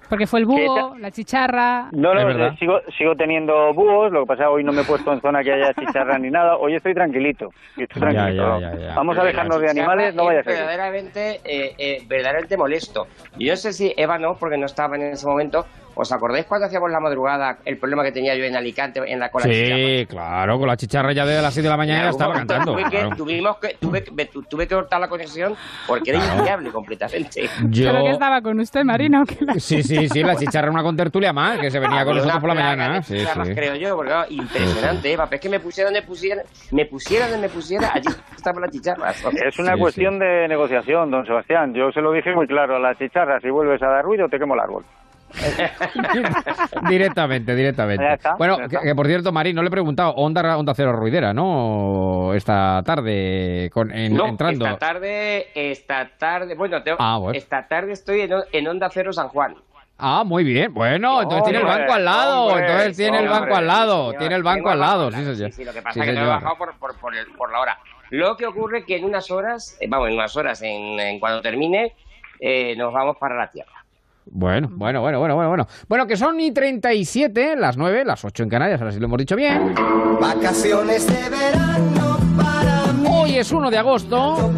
[0.09, 1.89] Porque fue el ¿Qué búho, la chicharra.
[1.93, 4.13] No, no, eh, sigo, sigo teniendo búhos.
[4.13, 6.57] Lo que pasa hoy no me he puesto en zona que haya chicharra ni nada.
[6.59, 7.49] Hoy estoy tranquilito.
[7.79, 8.61] Estoy Ya, tranquilito.
[8.61, 8.95] ya, ya, ya.
[8.95, 10.15] Vamos a dejarnos de animales.
[10.15, 10.55] No vaya a es ser.
[10.57, 13.07] verdaderamente, eh, eh, verdaderamente molesto.
[13.39, 15.65] Yo no sé si Eva no, porque no estaba en ese momento.
[15.95, 19.31] ¿Os acordáis cuando hacíamos la madrugada el problema que tenía yo en Alicante en la
[19.31, 19.45] cola?
[19.45, 22.73] Sí, claro, con la chicharra ya de las 6 de la mañana ya estaba cantando.
[22.73, 23.17] Tuve que, claro.
[23.17, 25.55] tuvimos que, tuve, que- me- tu- tuve que cortar la conexión
[25.87, 26.39] porque era Claro.
[26.39, 27.43] inviable completamente.
[27.69, 29.25] Yo- Creo que estaba con usted, Marino.
[29.25, 32.41] que la- Sí, sí, sí, la chicharra una contertulia más, que se venía con nosotros
[32.41, 33.03] por la mañana.
[33.03, 33.55] Sí, chicharras, sí.
[33.55, 35.29] creo yo, porque claro, impresionante, Eva.
[35.31, 39.25] Es que me pusieran, me pusieran, me pusieran, me pusieran, allí estaban las chicharras.
[39.47, 41.75] Es una cuestión de negociación, don Sebastián.
[41.75, 43.39] Yo se lo dije muy claro a la chicharra.
[43.41, 44.85] Si vuelves a dar ruido, te quemo el árbol.
[46.89, 48.19] Directamente, directamente.
[48.39, 52.33] Bueno, que, por cierto, Marín, no le he preguntado, Onda, Onda Cero Ruidera, ¿no?
[52.35, 54.67] Esta tarde, con, en- no, entrando.
[54.67, 57.37] esta tarde, esta tarde, bueno, tengo- Ah, bueno.
[57.39, 59.55] esta tarde estoy en, en Onda Cero San Juan.
[59.99, 60.73] Ah, muy bien.
[60.75, 62.43] Bueno, entonces tiene el banco al lado.
[62.47, 64.11] hombre, entonces tiene el hombre, banco al lado.
[64.13, 65.11] sí, tiene el banco al lado.
[65.13, 65.53] Sí, señor.
[65.53, 67.53] Sí, lo que pasa Sí, es que no he bajado por, por, por, el- por
[67.53, 67.79] la hora.
[68.11, 71.21] Lo que ocurre es que en unas horas, eh, vamos, en unas horas, en, en
[71.21, 71.95] cuando termine,
[72.41, 73.82] eh, nos vamos para la Tierra.
[74.27, 75.67] Bueno, bueno, bueno, bueno, bueno, bueno.
[75.89, 79.19] Bueno, que son y 37, las 9, las 8 en Canarias, ahora sí lo hemos
[79.19, 79.75] dicho bien.
[80.21, 83.09] Vacaciones de verano para mí.
[83.11, 84.53] Hoy es 1 de agosto,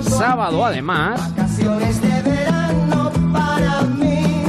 [0.00, 1.34] sábado además.
[1.36, 4.42] Vacaciones de verano para mí.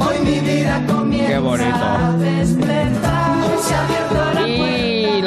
[0.00, 1.28] Hoy mi vida comienza.
[1.28, 1.76] Qué bonito.
[1.76, 2.08] a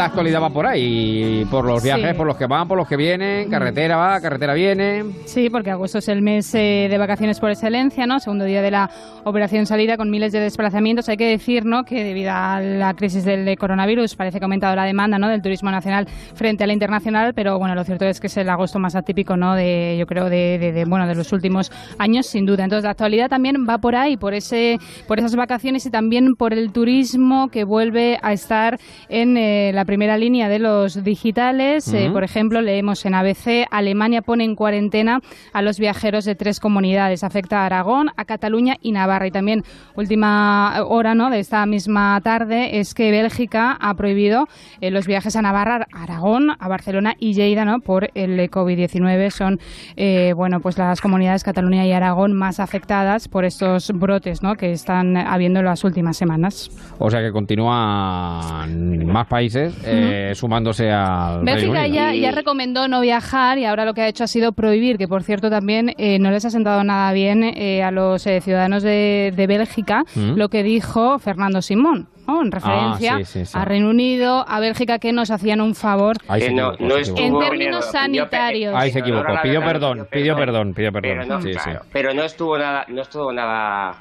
[0.01, 2.17] la actualidad va por ahí, por los viajes, Sí.
[2.17, 5.03] por los que van, por los que vienen, carretera va, carretera viene.
[5.25, 8.19] Sí, porque agosto es el mes eh, de vacaciones por excelencia, ¿no?
[8.19, 8.89] Segundo día de la
[9.23, 11.07] operación salida con miles de desplazamientos.
[11.09, 11.83] Hay que decir, ¿no?
[11.83, 15.27] Que debido a la crisis del coronavirus parece que ha aumentado la demanda, ¿no?
[15.29, 18.49] Del turismo nacional frente a la internacional, pero bueno, lo cierto es que es el
[18.49, 19.55] agosto más atípico, ¿no?
[19.55, 22.63] De, yo creo, de, de- de, bueno, de los últimos años, sin duda.
[22.63, 26.53] Entonces, la actualidad también va por ahí, por ese, por esas vacaciones y también por
[26.53, 31.93] el turismo que vuelve a estar en eh, la primera línea de los digitales.
[31.93, 35.19] Eh, por ejemplo, leemos en ABC, Alemania pone en cuarentena
[35.51, 37.25] a los viajeros de tres comunidades.
[37.25, 39.27] Afecta a Aragón, a Cataluña y Navarra.
[39.27, 39.65] Y también,
[39.97, 41.29] última hora ¿no?
[41.29, 44.47] de esta misma tarde, es que Bélgica ha prohibido
[44.79, 47.81] eh, los viajes a Navarra, a Aragón, a Barcelona y Lleida ¿no?
[47.81, 49.29] por el COVID-19.
[49.29, 49.59] Son
[49.97, 54.55] eh, bueno, pues las comunidades Cataluña y Aragón más afectadas por estos brotes ¿no?
[54.55, 56.71] que están habiendo en las últimas semanas.
[56.97, 63.01] O sea que continúan más países eh, sumándose al Reino Bélgica ya, ya recomendó no
[63.01, 66.19] viajar y ahora lo que ha hecho ha sido prohibir, que por cierto también eh,
[66.19, 70.49] no les ha sentado nada bien eh, a los eh, ciudadanos de, de Bélgica lo
[70.49, 72.07] que dijo Fernando Simón.
[72.27, 72.41] ¿no?
[72.43, 73.57] En referencia Ah, sí, sí, sí.
[73.57, 77.19] a Reino Unido, a Bélgica, que nos hacían un favor Ahí se no- no equivocó.
[77.21, 78.73] en términos sanitarios.
[78.75, 79.33] Ahí se equivocó.
[79.41, 80.73] Pidió perdón, pidió perdón.
[80.73, 81.27] pidió Pero perdón.
[81.27, 81.89] no, Sí, claro, sí.
[81.91, 83.95] pero no estuvo nada, no estuvo nada,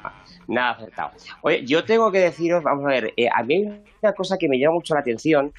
[0.47, 1.09] nada acertado.
[1.41, 4.47] Oye, yo tengo que deciros, vamos a ver, eh, a mí hay una cosa que
[4.47, 5.51] me llama mucho la atención.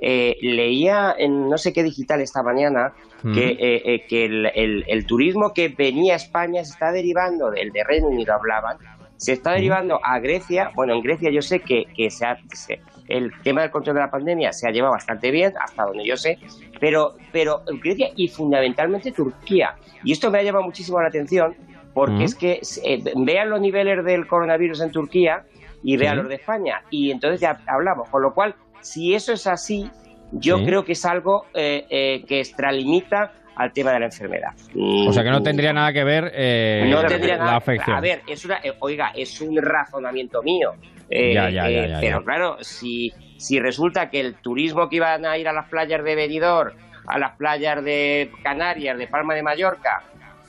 [0.00, 2.92] Eh, leía en no sé qué digital esta mañana
[3.24, 3.34] Mm.
[3.34, 7.50] que, eh, eh, que el, el- el turismo que venía a España se está derivando
[7.50, 8.76] del de Reino Unido, hablaban,
[9.16, 10.70] se está derivando a Grecia.
[10.76, 14.02] Bueno, en Grecia yo sé que, que se ha- se- el tema del control de
[14.02, 16.38] la pandemia se ha llevado bastante bien, hasta donde yo sé,
[16.78, 19.74] pero, pero Grecia y fundamentalmente Turquía.
[20.04, 21.56] Y esto me ha llamado muchísimo la atención
[21.94, 22.22] porque Mm.
[22.22, 25.42] es que eh, vean los niveles del coronavirus en Turquía
[25.82, 26.82] y vean los de España.
[26.90, 28.08] Y entonces ya hablamos.
[28.10, 29.90] Con lo cual, si eso es así,
[30.32, 30.64] yo Sí.
[30.66, 34.50] creo que es algo eh, eh, que extralimita al tema de la enfermedad.
[34.76, 37.56] O sea que no tendría nada que ver eh, No tendría la nada.
[37.56, 37.96] afección.
[37.96, 40.74] A ver, es una, eh, oiga, es un razonamiento mío.
[41.10, 45.38] Ya, ya, ya, ya, pero claro, si, si resulta que el turismo que iban a
[45.38, 46.76] ir a las playas de Benidorm
[47.06, 50.02] a las playas de Canarias, de Palma de Mallorca,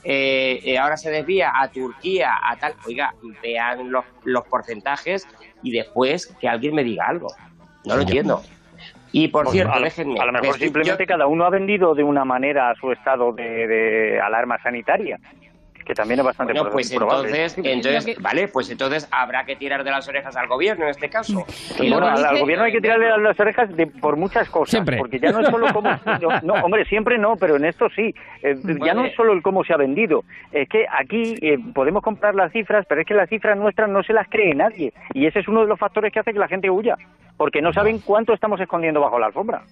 [0.04, 2.74] eh, eh, ahora se desvía a Turquía, a tal.
[2.86, 5.26] Oiga, vean los, los porcentajes
[5.62, 7.28] y después que alguien me diga algo.
[7.84, 8.42] No lo entiendo.
[9.12, 10.20] Y por Pues cierto, a, lo- déjenme.
[10.20, 13.66] a lo mejor simplemente cada uno ha vendido de una manera a su estado de,
[13.66, 15.18] de alarma sanitaria,
[15.84, 17.28] que también es bastante Bueno, pues probable.
[17.28, 21.08] entonces, entonces, vale, pues entonces habrá que tirar de las orejas al gobierno en este
[21.08, 21.44] caso.
[21.78, 24.70] Y Bueno, al, gobierno hay que tirarle a las orejas de- por muchas cosas.
[24.70, 24.98] Siempre.
[24.98, 25.90] Porque ya no es solo cómo.
[26.20, 28.14] no, no, hombre, siempre no, pero en esto sí.
[28.42, 30.24] Eh, ya no es solo el cómo se ha vendido.
[30.52, 34.02] Es que aquí eh, podemos comprar las cifras, pero es que las cifras nuestras no
[34.02, 34.92] se las cree nadie.
[35.14, 36.96] Y ese es uno de los factores que hace que la gente huya.
[37.36, 39.62] Porque no saben cuánto estamos escondiendo bajo la alfombra.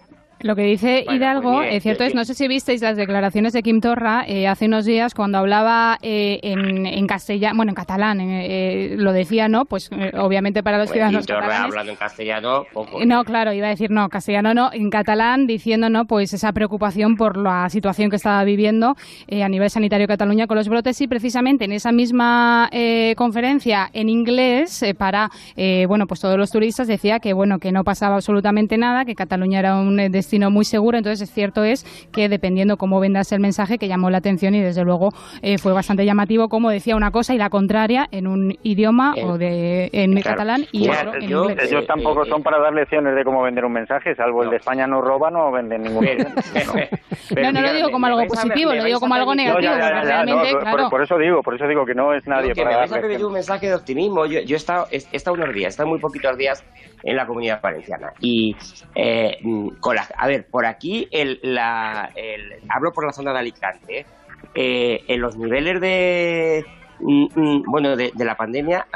[0.40, 3.52] Lo que dice Bueno, Hidalgo, bien, es cierto es, no sé si visteis las declaraciones
[3.52, 7.74] de Kim Torra eh, hace unos días cuando hablaba eh, en, en castellano, bueno, en
[7.74, 8.46] catalán, eh,
[8.92, 9.64] eh, lo decía, ¿no?
[9.64, 11.70] Pues eh, obviamente para los Pues, ciudadanos Quintorra catalanes.
[11.72, 13.00] hablando en castellano, poco.
[13.02, 16.52] Eh, No, claro, iba a decir no, castellano no, en catalán diciendo no, pues esa
[16.52, 18.94] preocupación por la situación que estaba viviendo
[19.26, 23.90] eh, a nivel sanitario Cataluña con los brotes y precisamente en esa misma eh, conferencia
[23.92, 27.84] en inglés eh, para eh, bueno pues todos los turistas decía que bueno que no
[27.84, 31.84] pasaba absolutamente nada, que Cataluña era un eh, destino muy seguro, entonces es cierto es
[32.12, 35.08] que dependiendo cómo vendas el mensaje que llamó la atención y desde luego
[35.40, 39.24] eh, fue bastante llamativo como decía una cosa y la contraria en un idioma Eh,
[39.24, 40.36] o de en claro.
[40.36, 41.72] catalán y Ya, otro en ellos, inglés.
[41.72, 44.86] ellos tampoco son para dar lecciones de cómo vender un mensaje, salvo el de España
[44.86, 49.14] no roba, no venden ningún no, no lo digo como algo positivo, lo digo como
[49.14, 50.90] algo negativo, realmente, por, claro.
[50.90, 52.96] por eso digo, por eso digo que no es nadie que me para vais a
[52.96, 53.22] lecciones.
[53.24, 54.26] un mensaje de optimismo.
[54.26, 56.62] Yo, yo he, estado, he, he estado unos días, he estado muy poquitos días
[57.02, 58.12] en la comunidad valenciana.
[58.20, 58.56] Y,
[58.94, 63.32] eh, mm, con la, a ver, por aquí, el, la, el- hablo por la zona
[63.32, 64.06] de Alicante,
[64.54, 66.64] eh, en los niveles de,
[67.00, 68.86] mm, mm, bueno, de, de la pandemia,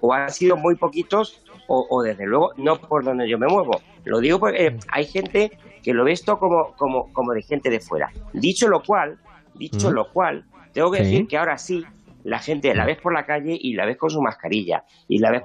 [0.00, 3.80] o han sido muy poquitos, o, o desde luego no por donde yo me muevo.
[4.04, 7.70] Lo digo porque eh, hay gente que lo ve esto como, como, como de gente
[7.70, 8.10] de fuera.
[8.32, 9.18] Dicho lo cual,
[9.54, 9.94] dicho Mm.
[9.94, 11.04] lo cual, tengo que Sí.
[11.04, 11.84] decir que ahora sí,
[12.24, 14.84] la gente la ves por la calle y la ves con su mascarilla.
[15.08, 15.42] Y la ves.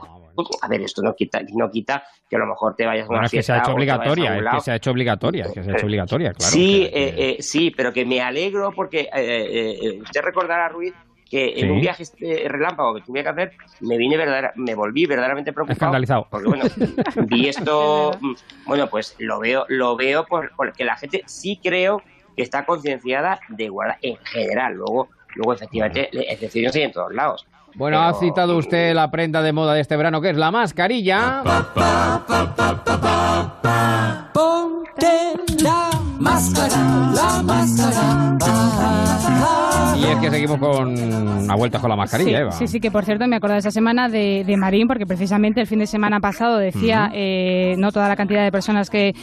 [0.61, 3.17] A ver, esto no quita, no quita que a lo mejor te vayas a una
[3.19, 5.63] Bueno, es que se ha hecho obligatoria, es que se ha hecho obligatoria, es que
[5.63, 6.51] se ha hecho obligatoria, claro.
[6.51, 10.69] sí, que- eh, eh, sí, pero que me alegro porque eh, eh, eh, usted recordará,
[10.69, 10.93] Ruiz,
[11.27, 11.69] que en Sí.
[11.69, 15.73] un viaje este, relámpago que tuve que hacer, me vine verdadera, me volví verdaderamente preocupado.
[15.73, 16.27] Escandalizado.
[16.29, 16.63] Porque bueno,
[17.29, 18.33] vi esto, mm,
[18.67, 22.03] bueno, pues lo veo, lo veo por, porque la gente sí creo
[22.35, 24.73] que está concienciada de guardar en general.
[24.75, 27.47] Luego, luego efectivamente, excepciones hay en todos lados.
[27.75, 31.43] Bueno, ha citado usted la prenda de moda de este verano, que es la mascarilla.
[34.33, 35.89] Ponte la
[36.19, 36.77] máscara,
[37.13, 38.37] la máscara.
[39.97, 42.51] Y es que seguimos con a vueltas con la mascarilla, sí, Eva.
[42.51, 45.67] Sí, sí, que por cierto me acuerdo esa semana de, de Marín, porque precisamente el
[45.67, 49.13] fin de semana pasado decía eh, no toda la cantidad de personas que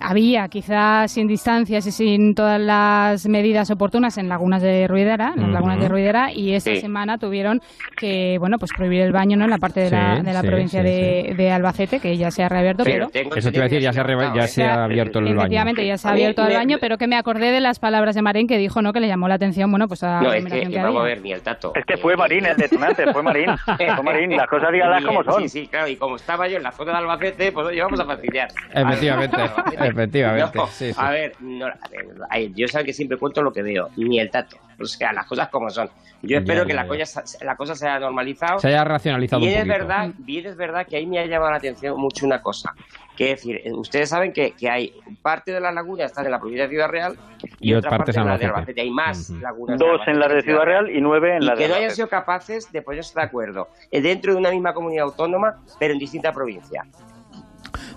[0.00, 5.52] había, quizás sin distancias y sin todas las medidas oportunas en lagunas de Ruidera, en
[5.52, 6.80] las de Ruidera, y esta Sí.
[6.80, 7.60] semana tuvieron
[8.02, 9.44] que, bueno, pues prohibir el baño ¿no?
[9.44, 12.30] en la parte de la, de la sí, provincia sí, de, de Albacete, que ya
[12.32, 13.08] se ha reabierto, pero...
[13.36, 15.38] Eso te iba a decir, ya se ha, re- ya se ha abierto el baño.
[15.42, 18.22] Efectivamente, ya se ha abierto el baño, pero que me acordé de las palabras de
[18.22, 18.92] Marín que dijo, ¿no?
[18.92, 21.04] Que le llamó la atención, bueno, pues a la No, es que, que vamos a
[21.04, 21.72] ver, ni el tato.
[21.76, 23.46] Es que fue Marín el detonante, fue Marín.
[23.76, 25.42] Fue Marín, las cosas dígalas como son.
[25.42, 28.00] Sí, sí, claro, y como estaba yo en la zona de Albacete, pues oye, vamos
[28.00, 28.48] a fastidiar.
[28.74, 29.36] Efectivamente,
[29.80, 30.58] efectivamente.
[30.58, 30.98] No, sí, sí.
[30.98, 34.30] A ver, no, a ver, yo sé que siempre cuento lo que veo, ni el
[34.30, 34.56] tato.
[34.82, 35.88] O sea, las cosas como son.
[36.22, 37.04] Yo espero Ya, que ya, la, ya.
[37.04, 38.58] cosa, la cosa se haya normalizado.
[38.60, 39.78] Se haya racionalizado un Bien es poquito.
[39.86, 42.72] verdad, bien es verdad que ahí me ha llamado la atención mucho una cosa.
[43.16, 46.38] Que es decir, ustedes saben que, que hay parte de las lagunas están en la
[46.38, 47.16] provincia de Ciudad Real
[47.60, 48.54] y, Y otra otras parte partes en la de Albacete.
[48.54, 48.80] Albacete.
[48.80, 49.78] Hay más lagunas.
[49.78, 51.90] Dos en la de Ciudad Real y nueve en y la que de no hayan
[51.90, 55.98] sido capaces de ponerse de acuerdo eh, dentro de una misma comunidad autónoma, pero en
[55.98, 56.84] distinta provincia.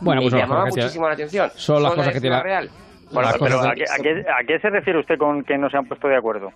[0.02, 1.52] Bueno, pues me llamaba que- muchísimo la atención.
[1.56, 2.70] son las Zona cosas que tiene Ciudad la- Real.
[3.12, 5.78] Bueno, pero ¿a qué, a, qué, a qué se refiere usted con que no se
[5.78, 6.52] han puesto de acuerdo?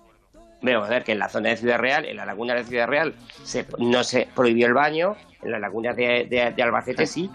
[0.62, 2.86] Vamos a ver que en la zona de Ciudad Real, en la laguna de Ciudad
[2.86, 3.14] Real,
[3.44, 7.30] se, no se prohibió el baño, en la laguna de, de- de Albacete sí.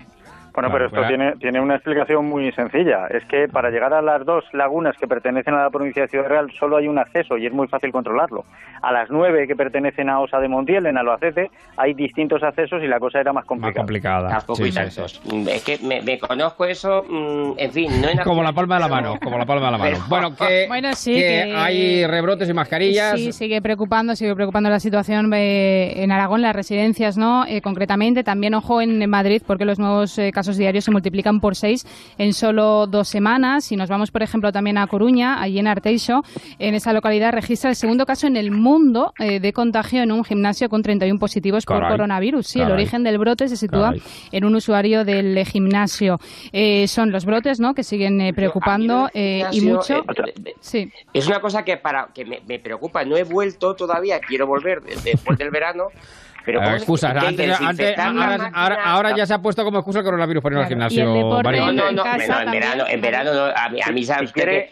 [0.55, 3.07] Bueno, Claro, pero esto tiene, tiene una explicación muy sencilla.
[3.07, 6.27] Es que para llegar a las dos lagunas que pertenecen a la provincia de Ciudad
[6.27, 8.45] Real solo hay un acceso y es muy fácil controlarlo.
[8.81, 12.87] A las nueve que pertenecen a Osa de Montiel, en Albacete, hay distintos accesos y
[12.87, 13.73] la cosa era más Más complicada.
[13.81, 14.29] complicada.
[14.29, 15.19] Tampoco Sí, hay sí, sí.
[15.35, 18.75] Mm, Es que me, me conozco eso, mm, en fin, no en Como la palma
[18.75, 19.97] de la mano, como la palma de la mano.
[20.07, 23.19] Bueno, que, Bueno, sí, que que- hay rebrotes y mascarillas.
[23.19, 27.45] Sí, sigue preocupando, sigue preocupando la situación eh, en Aragón, las residencias, ¿no?
[27.47, 31.39] Eh, concretamente, también ojo en Madrid, porque los nuevos eh, casos casos diarios se multiplican
[31.39, 31.85] por seis
[32.17, 33.65] en solo dos semanas.
[33.65, 36.21] Si nos vamos, por ejemplo, también a Coruña, allí en Arteixo,
[36.59, 40.23] en esa localidad registra el segundo caso en el mundo eh, de contagio en un
[40.23, 42.45] gimnasio con 31 positivos por coronavirus.
[42.45, 44.01] Sí, el origen del brote se sitúa Caray.
[44.31, 46.19] en un usuario del gimnasio.
[46.53, 49.99] Eh, son los brotes, ¿no?, que siguen eh, preocupando eh, y mucho.
[49.99, 50.91] eh, Sí.
[51.13, 53.03] Es una cosa que para que me, me preocupa.
[53.05, 55.85] No he vuelto todavía, quiero volver de- después del verano.
[56.45, 58.51] Pero Eh, ¿cómo se- excusas, que hay que antes, la ahora, máquina?
[58.53, 61.05] ahora- ahora ya se ha puesto como excusa el coronavirus para ir al gimnasio.
[61.05, 64.03] No, no, no, en no, casa en verano, en verano no, a mí, a mí
[64.03, 64.69] Si que-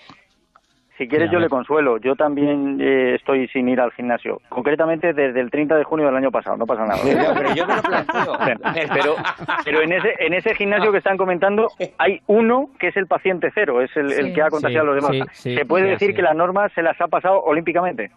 [0.95, 1.97] si quieres yo le consuelo.
[1.97, 4.39] Yo también eh, estoy sin ir al gimnasio.
[4.47, 6.55] Concretamente desde el 30 de junio del año pasado.
[6.55, 6.99] No pasa nada.
[7.03, 8.37] Pero- pero yo me lo planteo.
[8.93, 9.15] pero,
[9.65, 13.49] pero en ese en ese gimnasio que están comentando hay uno que es el paciente
[13.55, 15.27] cero, es el, que ha contagiado Sí, a los demás.
[15.33, 16.15] sí, sí, Se puede decir sí.
[16.15, 18.11] que las normas se las ha pasado olímpicamente.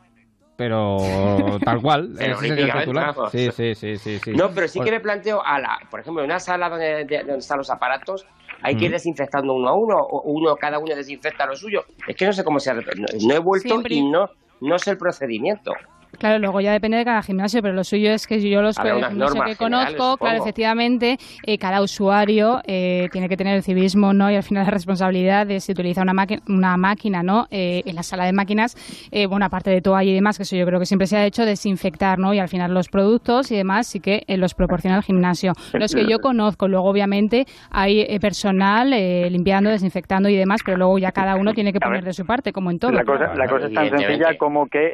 [0.57, 0.97] Pero
[1.65, 3.15] tal cual, Pero ese sería el titular.
[3.31, 4.33] Sí, sí, sí, sí, sí.
[4.33, 7.05] No, pero sí Pues- que me planteo, a la, por ejemplo, en una sala donde,
[7.05, 8.27] de- donde están los aparatos,
[8.63, 11.85] hay que ir desinfectando uno a uno, o uno cada uno desinfecta lo suyo.
[12.09, 12.75] Es que no sé cómo se ha...
[12.75, 12.83] No,
[13.27, 14.31] no he vuelto Siempre- y no,
[14.63, 15.73] no sé el procedimiento.
[16.17, 19.09] Claro, luego ya depende de cada gimnasio, pero lo suyo es que yo los Habrá
[19.09, 24.31] gimnasio que conozco, claro, efectivamente, eh, cada usuario eh, tiene que tener el civismo, ¿no?
[24.31, 27.47] Y al final la responsabilidad de si utiliza una, máquina una máquina, ¿no?
[27.51, 28.77] Eh, en la sala de máquinas,
[29.11, 31.25] eh, bueno, aparte de toalla y demás, que eso yo creo que siempre se ha
[31.25, 32.35] hecho, desinfectar, ¿no?
[32.35, 35.53] Y al final los productos y demás sí que eh, los proporciona el gimnasio.
[35.73, 40.77] Los que yo conozco, luego obviamente hay eh, personal eh, limpiando, desinfectando y demás, pero
[40.77, 42.93] luego ya cada uno tiene que poner de su parte, como en todo.
[42.93, 44.93] La cosa, la cosa es tan sencilla como que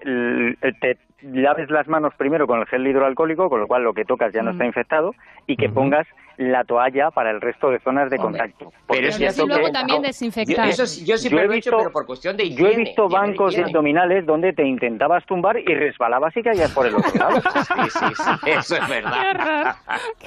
[0.80, 4.32] te laves las manos primero con el gel hidroalcohólico, con lo cual lo que tocas
[4.32, 5.14] ya no está infectado,
[5.46, 6.06] y que pongas
[6.38, 8.72] la toalla para el resto de zonas de contacto.
[8.88, 10.64] Pero es eso cierto que- también desinfectar.
[10.66, 12.50] Yo, eso sí- yo siempre Yo he lo he hecho, visto- pero por cuestión de
[12.50, 16.94] Yo he visto bancos abdominales donde te intentabas tumbar y resbalabas y caías por el
[16.96, 17.40] otro lado.
[17.72, 19.12] Sí, sí, sí, eso es verdad.
[19.12, 19.74] Qué horror,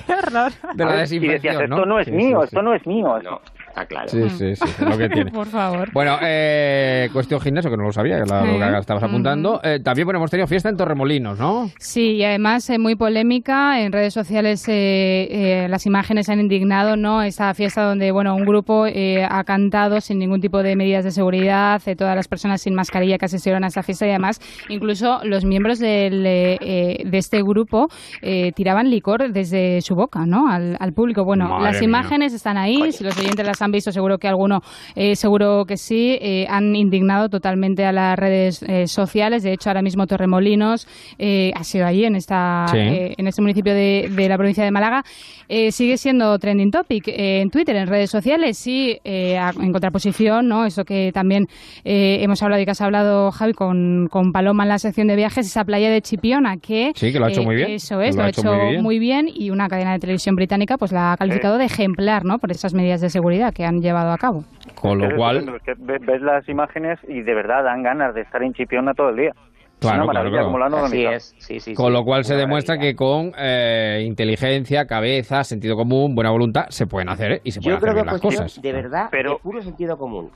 [0.06, 0.76] qué horror.
[0.76, 3.20] De la y desinfección, decías, esto no es Sí, mío, sí, esto no es mío.
[3.24, 3.42] No,
[3.76, 4.08] está claro.
[4.08, 5.32] Sí, sí, sí, es lo que tiene.
[5.34, 5.90] Por favor.
[5.94, 8.48] Bueno, eh, cuestión gimnasio, que no lo sabía, que la, Sí.
[8.52, 9.60] lo que estabas apuntando.
[9.64, 11.70] Eh, también, bueno, hemos tenido fiesta en Torremolinos, ¿no?
[11.80, 13.82] Sí, y además eh, muy polémica.
[13.82, 15.28] En redes sociales eh,
[15.66, 17.22] eh, las imágenes han indignado, ¿no?
[17.22, 21.12] Esta fiesta donde, bueno, un grupo eh, ha cantado sin ningún tipo de medidas de
[21.12, 24.40] seguridad, eh, todas las personas sin mascarilla que asistieron a esta fiesta y además
[24.70, 27.88] incluso los miembros del, de este grupo
[28.22, 30.48] eh, tiraban licor desde su boca, ¿no?
[30.50, 31.24] Al, al público.
[31.26, 31.84] Bueno, Madre las mía.
[31.90, 32.92] imágenes están ahí.
[32.92, 34.62] Si los oyentes las han visto, seguro que alguno,
[34.96, 36.18] eh, seguro que sí.
[36.22, 39.44] eh, han indignado totalmente a las redes eh, sociales.
[39.44, 40.88] De hecho, ahora mismo Torremolinos
[41.20, 42.78] eh, ha sido allí en esta Sí.
[42.78, 45.04] eh, en este municipio de, de la provincia de Málaga.
[45.48, 49.72] Eh, sigue siendo trending topic eh, en Twitter, en redes sociales, y eh, a- en
[49.72, 50.66] contraposición, ¿no?
[50.66, 51.46] Eso que también
[51.84, 55.16] eh, hemos hablado y que has hablado, Javi, con, con Paloma en la sección de
[55.16, 56.92] viajes, esa playa de Chipiona, que...
[56.96, 57.72] Sí, que lo ha hecho eh, muy bien.
[57.72, 58.84] Eso es, Lo lo, ha ha hecho hecho muy bien.
[58.84, 62.40] muy bien y una cadena de televisión británica pues la ha calificado de ejemplar, ¿no?
[62.40, 64.44] Por esas medidas de seguridad que han llevado a cabo.
[64.80, 68.44] Con lo cual, es que ves las imágenes y de verdad dan ganas de estar
[68.44, 69.32] en Chipiona todo el día.
[69.80, 70.86] Claro, Una claro, maravilla claro.
[70.86, 71.74] Así es, sí, sí.
[71.74, 71.92] con sí.
[71.94, 72.92] lo cual se demuestra maravilla.
[72.92, 77.42] que con eh, inteligencia, cabeza, sentido común, buena voluntad, se pueden hacer ¿eh?
[77.44, 78.62] y se pueden Yo creo hacer que bien las cosas.
[78.62, 80.32] de verdad, Pero- de puro sentido común.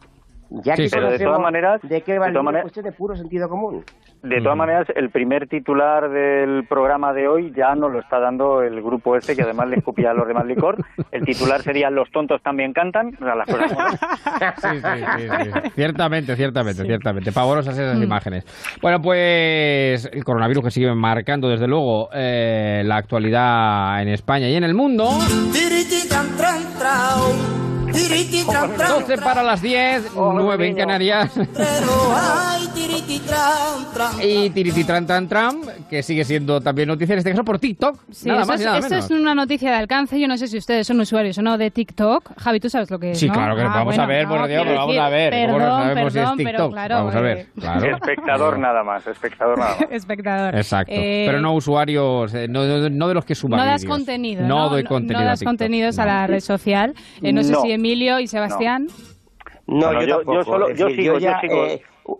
[0.51, 0.89] Ya Sí, que.
[0.91, 3.83] Pero de todas maneras- de qué va cuestión de puro sentido común.
[4.23, 4.59] De todas Mm.
[4.59, 9.15] maneras, el primer titular del programa de hoy ya nos lo está dando el grupo
[9.15, 10.75] este, que además le escupía a los demás licor.
[11.11, 13.15] El titular sería Los tontos también cantan.
[13.15, 13.97] O sea, las cosas como son.
[14.57, 15.69] Sí, sí, sí, sí.
[15.75, 17.31] Ciertamente, ciertamente, ciertamente.
[17.31, 18.03] Pavorosas esas Mm.
[18.03, 18.45] imágenes.
[18.81, 24.55] Bueno, pues el coronavirus que sigue marcando desde luego eh, la actualidad en España y
[24.55, 25.09] en el mundo.
[27.93, 28.77] Tiriti tran tran trao.
[28.77, 31.31] Tiriti tran tran 12 para las 10, 9 en Canarias.
[33.25, 34.11] tran tran.
[34.23, 37.97] Y tirititran tan tram, que sigue siendo también noticia en este caso por TikTok.
[38.11, 39.05] Sí, nada esto, más y es, nada esto menos.
[39.05, 40.19] es una noticia de alcance.
[40.19, 42.31] Yo no sé si ustedes son usuarios o no de TikTok.
[42.37, 43.19] Javi, tú sabes lo que es.
[43.19, 43.33] Sí, ¿no?
[43.33, 45.31] claro que lo Ah, vamos bueno, a ver, no, por Dios, pero vamos a decir,
[45.31, 45.45] ver.
[45.49, 46.71] ¿Cómo no Perdón, sabemos si es perdón, pero TikTok?
[46.71, 46.95] claro.
[46.95, 47.37] vamos a ver.
[47.37, 47.95] eh, Claro.
[47.95, 49.91] Espectador nada más, espectador nada más.
[49.91, 50.55] Espectador.
[50.55, 50.93] Exacto.
[50.95, 54.41] Eh, pero no usuarios, eh, no, no- de los que suban No das contenido.
[54.43, 55.19] No, No, doy contenido.
[55.21, 56.03] No das contenidos No.
[56.03, 56.93] a la red social.
[57.21, 58.87] Eh, no, sé si Emilio y Sebastián.
[59.65, 60.33] No, yo, yo- tampoco.
[60.37, 61.65] yo solo- yo decir, sigo, yo ya, sigo.
[61.65, 62.19] eh, hu-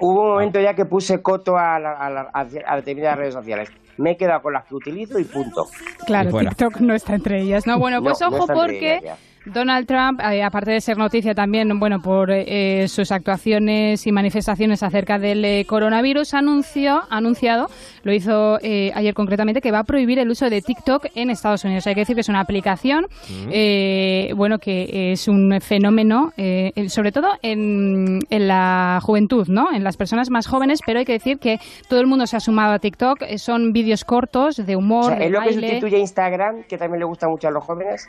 [0.00, 3.70] hubo un momento ya que puse coto a, la- a, la- a determinadas redes sociales.
[3.96, 5.66] Me he quedado con las que utilizo y punto.
[6.06, 6.48] Claro, Y.
[6.50, 7.66] TikTok no está entre ellas.
[7.66, 11.78] No, bueno, pues No, ojo porque ellas, Donald Trump, eh, aparte de ser noticia también,
[11.78, 17.66] bueno, por eh, sus actuaciones y manifestaciones acerca del eh, coronavirus, anunció, ha anunciado,
[18.02, 21.64] lo hizo eh, ayer concretamente, que va a prohibir el uso de TikTok en Estados
[21.64, 21.86] Unidos.
[21.86, 23.06] Hay que decir que es una aplicación,
[23.50, 29.72] eh, bueno, que es un fenómeno, eh, sobre todo en, en la juventud, ¿no?
[29.72, 31.58] En las personas más jóvenes, pero hay que decir que
[31.88, 33.22] todo el mundo se ha sumado a TikTok.
[33.22, 36.64] eh, Son vídeos cortos de humor, O sea, de es lo que sustituye a Instagram,
[36.68, 38.08] que también le gusta mucho a los jóvenes.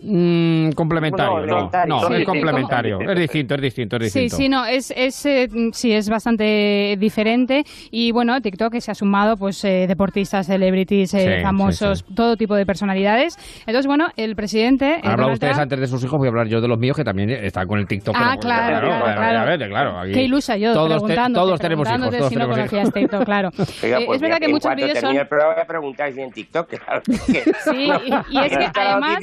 [0.00, 4.36] Mm, complementario, No, es complementario, es distinto, es distinto, es Sí, distinto.
[4.36, 8.94] sí, no, es, es, eh, sí, es bastante diferente y bueno, TikTok que se ha
[8.94, 13.38] sumado pues eh, deportistas, celebrities, eh, Sí, famosos, sí, todo tipo de personalidades.
[13.60, 14.96] Entonces, bueno, el presidente...
[14.96, 17.04] eh, Donald ustedes antes de sus hijos, voy a hablar yo de los míos que
[17.04, 18.14] también están con el TikTok.
[18.18, 19.38] Ah, pero- claro, claro, claro.
[19.42, 22.56] obviamente, claro, aquí Qué ilusa yo todos te- todos tenemos hijos, todos si no tenemos
[22.56, 22.94] conocías hijos.
[22.94, 23.50] TikTok, claro.
[23.82, 25.22] Oiga, Eh, pues es verdad que en muchos cuanto vídeos termine son...
[25.22, 26.68] el programa voy a preguntar si en TikTok.
[26.68, 29.18] claro, que- Sí, y, y es que además...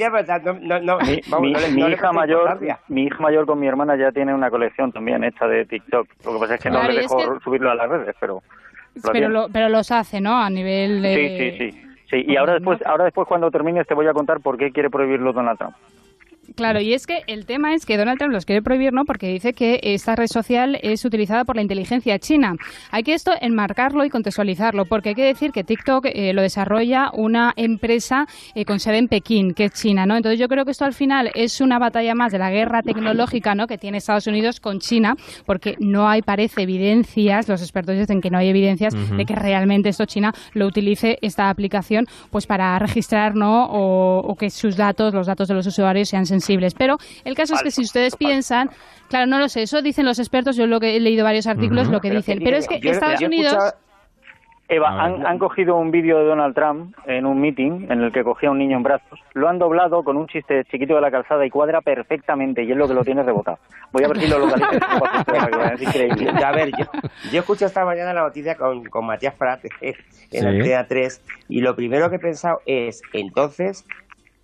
[0.62, 2.78] no, no, Mi, vamos, mi- no le- mi no le hija mayor, importancia.
[2.88, 6.06] mi hija mayor con mi hermana ya tiene una colección también hecha de TikTok.
[6.24, 8.42] Lo que pasa es que Claro, no le dejo que- subirlo a las redes, pero.
[8.94, 10.36] lo Pero, lo- pero los hace, ¿no?
[10.40, 11.14] A nivel de...
[11.14, 11.78] Sí, sí, sí.
[12.10, 14.90] Sí, y ahora después, ahora después cuando termines te voy a contar por qué quiere
[14.90, 15.74] prohibirlo Donald Trump.
[16.54, 19.04] Claro, y es que el tema es que Donald Trump los quiere prohibir, ¿no?
[19.04, 22.54] Porque dice que esta red social es utilizada por la inteligencia china.
[22.90, 27.10] Hay que esto enmarcarlo y contextualizarlo, porque hay que decir que TikTok eh, lo desarrolla
[27.14, 30.16] una empresa eh, con sede en Pekín, que es China, ¿no?
[30.16, 33.54] Entonces yo creo que esto al final es una batalla más de la guerra tecnológica,
[33.54, 33.66] ¿no?
[33.66, 35.14] Que tiene Estados Unidos con China,
[35.46, 39.88] porque no hay, parece, evidencias, los expertos dicen que no hay evidencias de que realmente
[39.88, 45.14] esto China lo utilice esta aplicación pues para registrar no o, o que sus datos
[45.14, 46.41] los datos de los usuarios sean sensibles
[46.76, 48.70] pero el caso es que si ustedes piensan
[49.08, 51.84] claro no lo sé eso dicen los expertos yo lo que he leído varios artículos
[51.84, 51.92] Ujú.
[51.94, 53.74] lo que Pero dicen que pero es que yo- Estados yo Unidos
[54.68, 58.24] Eva, han, han cogido un vídeo de Donald Trump en un meeting en el que
[58.24, 61.10] cogía a un niño en brazos, lo han doblado con un chiste chiquito de la
[61.10, 63.58] calzada y cuadra perfectantamente y es lo que lo tiene rebotado.
[63.92, 64.70] Voy a ver si lo localizo.
[64.98, 66.30] porque es increíble.
[66.42, 66.86] A ver, yo,
[67.30, 69.94] yo escuché esta mañana la noticia con, con Matías Prat en
[70.30, 70.38] Sí.
[70.38, 73.84] Antena 3 y lo primero que he pensado es, entonces,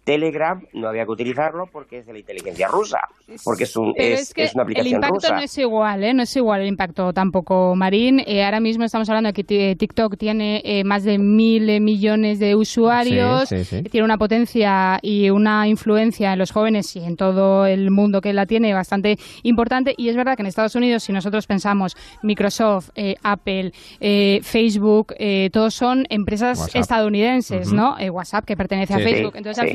[0.08, 2.98] Telegram no había que utilizarlo porque es de la inteligencia rusa,
[3.44, 5.34] porque es, un, es, es que es una el aplicación impacto rusa.
[5.36, 6.14] no es igual, ¿eh?
[6.14, 8.20] No es igual el impacto tampoco, Marín.
[8.26, 11.78] Eh, ahora mismo estamos hablando de que t- TikTok tiene eh, más de mil eh,
[11.80, 13.82] millones de usuarios, Sí, sí, sí.
[13.90, 18.32] tiene una potencia y una influencia en los jóvenes y en todo el mundo que
[18.32, 19.92] la tiene bastante importante.
[19.98, 25.12] Y es verdad que en Estados Unidos, si nosotros pensamos Microsoft, eh, Apple, eh, Facebook,
[25.18, 26.80] eh, todos son empresas WhatsApp.
[26.80, 27.72] estadounidenses.
[27.72, 27.98] ¿no?
[27.98, 29.32] Eh, WhatsApp, que pertenece Sí, a Facebook.
[29.36, 29.72] Entonces, al sí.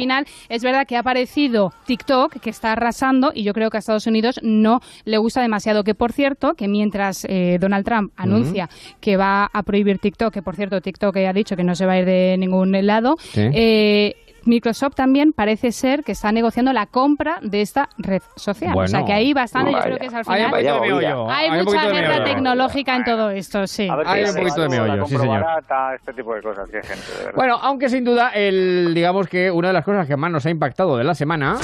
[0.49, 4.07] Es verdad que ha aparecido TikTok, que está arrasando, y yo creo que a Estados
[4.07, 5.83] Unidos no le gusta demasiado.
[5.83, 8.69] Que, por cierto, que mientras eh, Donald Trump anuncia
[8.99, 11.93] que va a prohibir TikTok, que, por cierto, TikTok ha dicho que no se va
[11.93, 17.39] a ir de ningún lado, eh, Microsoft también parece ser que está negociando la compra
[17.41, 18.77] de esta red social.
[18.77, 20.51] o sea que hay bastante, yo creo que es al final.
[20.51, 21.29] meollo.
[21.29, 23.87] Hay mucha guerra tecnológica en todo esto, sí.
[23.89, 25.41] A ver Hay un poquito de meollo, sí, compro señor.
[25.41, 27.33] barata, este tipo de cosas, que hay gente, de verdad.
[27.35, 30.49] Bueno, aunque sin duda, el, digamos que una de las cosas que más nos ha
[30.49, 31.57] impactado de la semana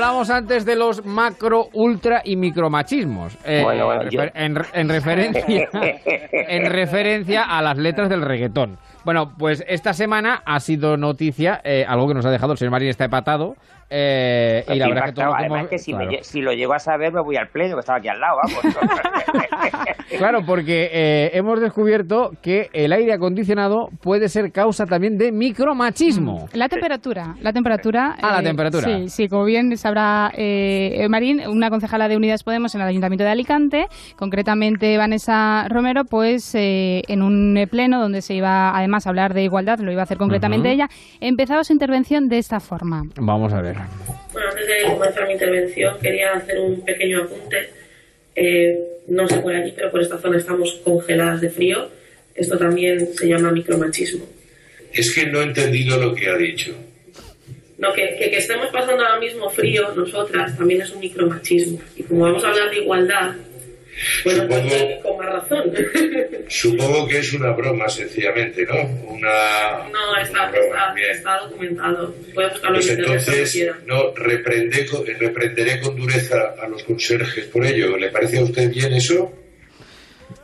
[0.00, 3.36] Hablamos antes de los macro, ultra y micromachismos.
[3.44, 5.68] Eh, Bueno, refer- en, en referencia,
[6.32, 8.78] en referencia a las letras del reggaetón.
[9.04, 12.70] Bueno, pues esta semana ha sido noticia, eh, algo que nos ha dejado el señor
[12.72, 13.56] Marín está empatado.
[13.90, 16.18] Eh, y la verdad que todo lo que Además hemos- que si, me claro.
[16.22, 18.76] si lo llego a saber me voy al pleno, que estaba aquí al lado, vamos.
[20.18, 26.46] Claro, porque eh, hemos descubierto que el aire acondicionado puede ser causa también de micromachismo.
[26.52, 28.16] La temperatura, la temperatura.
[28.20, 28.84] Ah, la eh, temperatura.
[28.84, 33.24] Sí, sí, como bien sabrá eh, Marín, una concejala de Unidas Podemos en el Ayuntamiento
[33.24, 33.86] de Alicante,
[34.16, 39.44] concretamente Vanessa Romero, pues eh, en un pleno donde se iba además a hablar de
[39.44, 40.88] igualdad, lo iba a hacer concretamente ella,
[41.20, 43.04] empezaba su intervención de esta forma.
[43.16, 43.76] Vamos a ver.
[44.32, 47.70] Bueno, antes de comenzar mi intervención quería hacer un pequeño apunte.
[48.34, 48.78] Eh,
[49.08, 51.88] no sé por aquí, pero por esta zona estamos congeladas de frío.
[52.34, 54.26] Esto también se llama micromachismo.
[54.92, 56.74] Es que no he entendido lo que ha dicho.
[57.78, 61.80] No, que, que, que estemos pasando ahora mismo frío nosotras también es un micromachismo.
[61.96, 63.34] Y como vamos a hablar de igualdad,
[64.22, 65.72] pues Supongo- con más razón.
[66.48, 68.74] Supongo que es una broma, sencillamente, ¿no?
[69.08, 69.88] Una.
[69.92, 72.14] no, está, está, está documentado.
[72.34, 74.86] Buscarlo Pues en entonces, no, reprende
[75.18, 77.96] reprenderé con dureza a los conserjes por ello.
[77.96, 79.32] ¿Le parece a usted bien eso?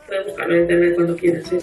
[0.07, 1.57] Puede buscarlo en internet cuando quiera, sí.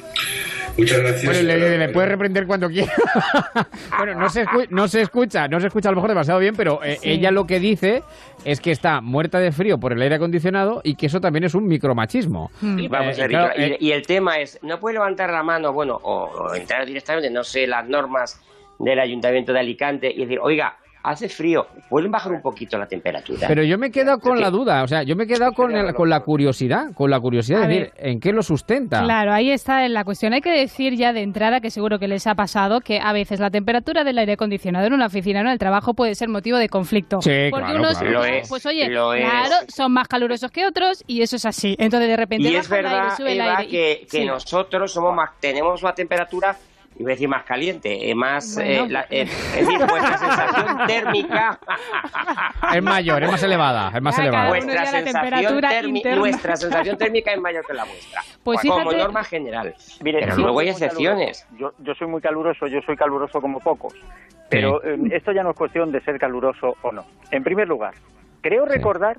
[0.77, 1.25] Muchas gracias.
[1.25, 1.77] Bueno, le, señora.
[1.87, 2.93] le puede reprender cuando quiera.
[3.99, 6.55] bueno, no se, escu- no se escucha, no se escucha a lo mejor demasiado bien,
[6.57, 7.11] pero eh, Sí.
[7.13, 8.03] ella lo que dice
[8.45, 11.55] es que está muerta de frío por el aire acondicionado y que eso también es
[11.55, 12.51] un micromachismo.
[12.61, 15.31] Y vamos Eh, a ver, claro, y, eh, y el tema es, no puede levantar
[15.31, 18.41] la mano, bueno, o, o entrar directamente, no sé, las normas
[18.81, 23.47] del Ayuntamiento de Alicante y decir, oiga, hace frío, ¿pueden bajar un poquito la temperatura?
[23.47, 25.77] Pero yo me he quedado con la duda, o sea, yo me he quedado con,
[25.77, 29.03] el- con la curiosidad, con la curiosidad de decir, ¿en qué lo sustenta?
[29.03, 30.33] Claro, ahí está la cuestión.
[30.33, 33.39] Hay que decir ya de entrada, que seguro que les ha pasado, que a veces
[33.39, 36.57] la temperatura del aire acondicionado en una oficina o en el trabajo puede ser motivo
[36.59, 37.21] de conflicto.
[37.23, 38.11] Sí, Porque claro, unos, claro.
[38.13, 39.29] Lo es, pues oye, lo es.
[39.29, 41.77] claro, son más calurosos que otros y eso es así.
[41.79, 44.25] Entonces de repente Y es baja el aire, verdad, el aire que, que sí.
[44.25, 46.57] nosotros somos más, tenemos una temperatura
[46.97, 48.85] iba a decir más caliente, eh, más, Bueno.
[48.85, 51.59] eh, la- eh, es decir, vuestra sensación térmica,
[52.75, 54.49] Es mayor, es más elevada, es más elevada.
[54.49, 55.61] vuestra sensación
[56.99, 58.21] térmica es mayor que la vuestra.
[58.43, 59.75] Pues como fíjate- norma general.
[60.03, 61.47] Mire, Pero luego hay excepciones.
[61.59, 63.95] Yo, yo soy muy caluroso, yo soy caluroso como pocos.
[64.51, 67.05] Pero eh, esto ya no es cuestión de ser caluroso o no.
[67.31, 67.95] En primer lugar,
[68.41, 69.17] creo recordar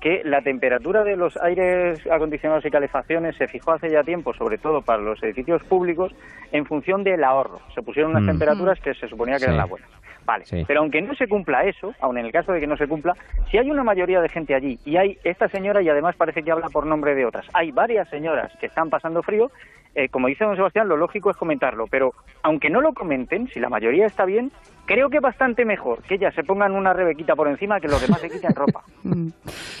[0.00, 4.58] que la temperatura de los aires acondicionados y calefacciones se fijó hace ya tiempo, sobre
[4.58, 6.14] todo para los edificios públicos,
[6.52, 7.60] en función del ahorro.
[7.74, 8.26] Se pusieron unas Mm.
[8.28, 9.88] temperaturas que se suponía que eran las buenas.
[10.24, 10.64] Vale, Sí.
[10.66, 13.14] pero aunque no se cumpla eso, aun en el caso de que no se cumpla,
[13.50, 16.50] si hay una mayoría de gente allí y hay esta señora y además parece que
[16.50, 19.52] habla por nombre de otras, hay varias señoras que están pasando frío,
[19.94, 23.60] eh, como dice don Sebastián, lo lógico es comentarlo, pero aunque no lo comenten, si
[23.60, 24.50] la mayoría está bien,
[24.86, 28.20] creo que bastante mejor que ellas se pongan una rebequita por encima que los demás
[28.20, 28.82] se quiten ropa.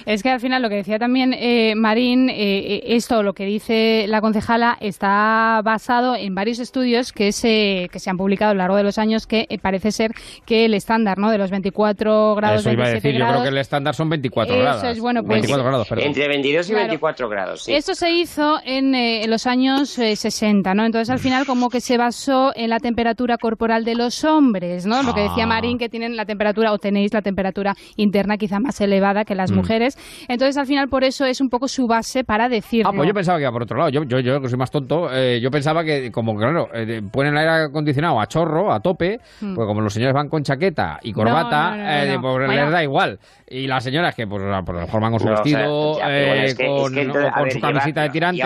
[0.06, 2.34] Es que al final lo que decía también eh, Marín, eh,
[2.76, 7.98] eh, esto, lo que dice la concejala, está basado en varios estudios que se, que
[7.98, 10.12] se han publicado a lo largo de los años que eh, parece ser
[10.44, 11.30] que el estándar ¿no?
[11.30, 13.94] de los 24 grados, Eso iba a 27 decir, yo creo grados, que el estándar
[13.94, 14.84] son 24 Eso grados.
[14.84, 16.06] es, bueno, pues- 24 grados, perdón.
[16.06, 16.86] Entre 22 y Claro.
[16.86, 17.74] 24 grados, sí.
[17.74, 20.84] Esto se hizo en, eh, en los años eh, 60, ¿no?
[20.84, 24.95] Entonces, al final, como que se basó en la temperatura corporal de los hombres, ¿no?
[25.04, 25.48] Lo que decía Ah.
[25.48, 29.50] Marín, que tienen la temperatura, o tenéis la temperatura interna quizá más elevada que las
[29.52, 29.56] Mm.
[29.56, 29.98] mujeres.
[30.28, 32.90] Entonces, al final, por eso es un poco su base para decirlo.
[32.90, 33.90] Ah, pues yo pensaba que iba por otro lado.
[33.90, 37.32] Yo, yo, yo que soy más tonto, eh, yo pensaba que, como claro, eh, ponen
[37.32, 39.54] el aire acondicionado a chorro, a tope, Mm.
[39.54, 42.20] pues como los señores van con chaqueta y corbata, No, no, no, eh, no.
[42.20, 42.52] pues Bueno.
[42.54, 43.18] les da igual.
[43.48, 45.44] Y las señoras que, pues, a- pues lo mejor van con su No, o sea,
[45.44, 48.02] vestido, eh, es que- es con, que entonces, o a con ver, su lleva- camisita
[48.02, 48.38] de tirante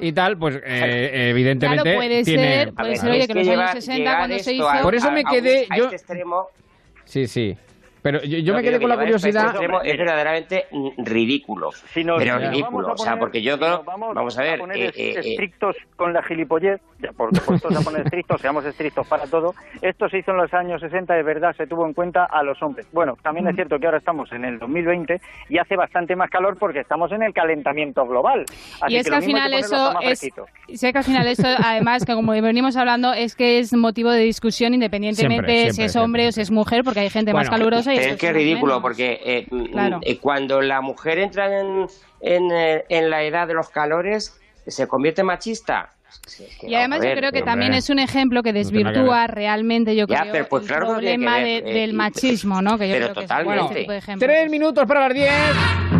[0.00, 2.42] y ah, tal, pues eh, evidentemente Claro, puede tiene...
[2.54, 4.66] ser, puede ver, ser, oye, es que que los años 60, llegar cuando se hizo...
[4.82, 6.48] Por eso me quedé- yo- extremo,
[7.04, 7.56] Sí, sí.
[8.06, 9.56] Pero yo, me que quedé con la que curiosidad...
[9.82, 10.66] es verdaderamente
[10.98, 11.72] ridículo.
[11.72, 14.92] Si nos- pero ridículo, o sea, porque yo creo, vamos, vamos a ver, poner eh,
[14.94, 19.26] eh, eh, estrictos con la gilipollez, ya por supuesto a poner estrictos, seamos estrictos para
[19.26, 19.56] todo.
[19.82, 22.62] Esto se hizo en los años 60, de verdad se tuvo en cuenta a los
[22.62, 22.86] hombres.
[22.92, 26.56] Bueno, también es cierto que ahora estamos en el 2020 y hace bastante más calor
[26.60, 28.44] porque estamos en el calentamiento global.
[28.82, 31.04] Así y es que, lo al mismo hay final que eso es sé que al
[31.04, 35.72] final eso además que como venimos hablando es que es motivo de discusión independientemente Siempre,
[35.72, 38.32] si es hombre o si es mujer porque hay gente más calurosa es que es
[38.32, 38.34] menos.
[38.34, 40.00] ridículo, porque eh, Claro.
[40.02, 41.86] eh, cuando la mujer entra en,
[42.20, 45.92] en, eh, en la edad de los calores, ¿se convierte en machista?
[46.62, 47.50] y además ver, yo creo que hombre.
[47.52, 51.36] también es un ejemplo que desvirtúa realmente yo Ya, creo pero pues el claro problema
[51.38, 53.44] que de- ver, eh, del machismo no que yo pero creo que es totalmente.
[53.56, 54.30] bueno, este tipo de ejemplos.
[54.30, 55.95] Tres minutos para las diez.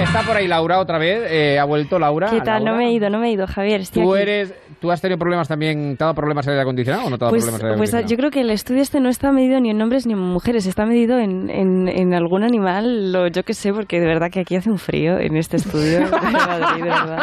[0.00, 1.22] Está por ahí Laura otra vez.
[1.30, 2.28] eh, ha vuelto Laura.
[2.30, 2.64] ¿Qué tal?
[2.64, 2.70] Laura.
[2.72, 3.80] No me he ido, no me he ido, Javier.
[3.80, 4.22] Estoy ¿Tú aquí.
[4.22, 7.16] eres, tú has tenido problemas también, te ha dado problemas el aire acondicionado o no
[7.18, 8.10] te ha dado Pues, problemas el aire pues acondicionado?
[8.10, 10.66] yo creo que el estudio este no está medido ni en hombres ni en mujeres,
[10.66, 14.40] está medido en, en, en algún animal, lo, yo qué sé, porque de verdad que
[14.40, 16.00] aquí hace un frío en este estudio.
[16.00, 17.22] de Madrid, de verdad.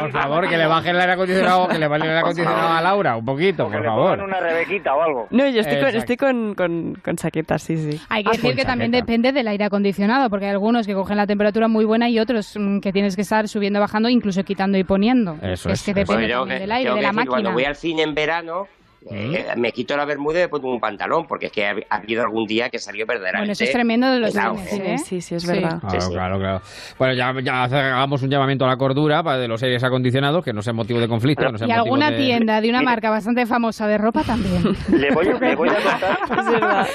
[0.00, 2.82] Por favor, que le bajen el aire acondicionado, que le bajen el aire acondicionado a
[2.82, 4.20] Laura, un poquito, por Le favor.
[4.20, 5.26] una rebequita o algo.
[5.30, 8.00] No, yo estoy, con, estoy con, con, con chaquetas, sí, sí.
[8.08, 11.16] Hay que Ah, decir que también depende del aire acondicionado, porque hay algunos que cogen
[11.16, 14.76] la temperatura muy buena y otros mm, que tienes que estar subiendo, bajando, incluso quitando
[14.78, 15.36] y poniendo.
[15.40, 17.08] Eso es es, que eso depende Bueno, yo también que- del aire, de que la
[17.08, 17.30] decir, máquina.
[17.30, 18.66] Cuando voy al cine en verano,
[19.02, 19.34] ¿Mm?
[19.34, 21.96] eh, me quito la bermuda y me pongo un pantalón, porque es que ha, ha
[21.96, 23.42] habido algún día que salió verdaderamente...
[23.42, 24.94] Bueno, eso es tremendo de los cines, ¿eh?
[24.94, 24.98] ¿eh?
[24.98, 25.48] Sí, sí, es Sí.
[25.48, 25.78] verdad.
[25.80, 26.12] Claro, Sí, sí.
[26.12, 26.60] claro, claro.
[26.98, 30.52] Bueno, ya, ya hagamos un llamamiento a la cordura para de los aires acondicionados, que
[30.52, 32.16] no sea motivo de conflicto, que no sea Y alguna de...
[32.18, 34.62] tienda de una marca bastante famosa de ropa también.
[34.90, 36.88] Le voy, a- le voy a contar...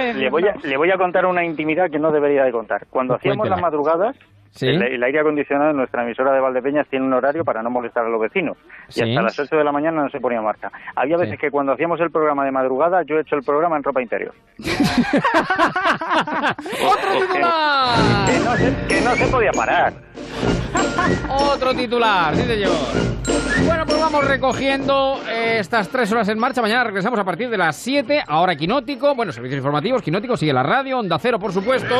[0.16, 2.86] Le voy, a, le voy a contar una intimidad que no debería de contar.
[2.90, 3.56] Cuando Pues hacíamos cuéntela.
[3.56, 4.16] las madrugadas,
[4.52, 4.66] ¿Sí?
[4.66, 8.04] el, el aire acondicionado en nuestra emisora de Valdepeñas tiene un horario para no molestar
[8.04, 8.56] a los vecinos.
[8.94, 10.70] Y hasta las 8 de la mañana no se ponía marcha.
[10.96, 11.38] Había veces Sí.
[11.38, 14.34] que cuando hacíamos el programa de madrugada, yo he hecho el programa en ropa interior.
[14.58, 14.70] ¡Otro
[17.20, 18.26] titular!
[18.26, 19.92] Que no se, que no se podía parar.
[21.28, 22.72] Otro titular, sí señor.
[23.66, 26.62] Bueno, pues vamos recogiendo eh, estas tres horas en marcha.
[26.62, 28.22] Mañana regresamos a partir de las 7.
[28.26, 29.14] Ahora Quinótico.
[29.14, 30.02] Bueno, servicios informativos.
[30.02, 30.98] Quinótico sigue la radio.
[30.98, 31.94] Onda Cero, por supuesto.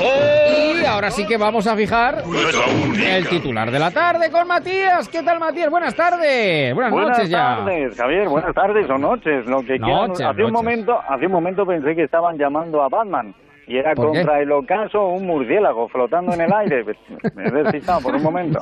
[0.00, 2.22] Y ahora sí que vamos a fijar
[3.06, 5.08] el titular de la tarde con Matías.
[5.08, 5.70] ¿Qué tal, Matías?
[5.70, 6.74] Buenas tardes.
[6.74, 7.56] Buenas, noches ya.
[7.56, 8.28] tardes, Javier.
[8.28, 10.08] Buenas tardes o noches, lo que quieran.
[10.08, 13.34] Noches, hace un momento, hace un momento pensé que estaban llamando a Batman.
[13.68, 16.84] Y era contra el ocaso un murciélago flotando en el aire.
[17.34, 18.60] Me he despistado por un momento.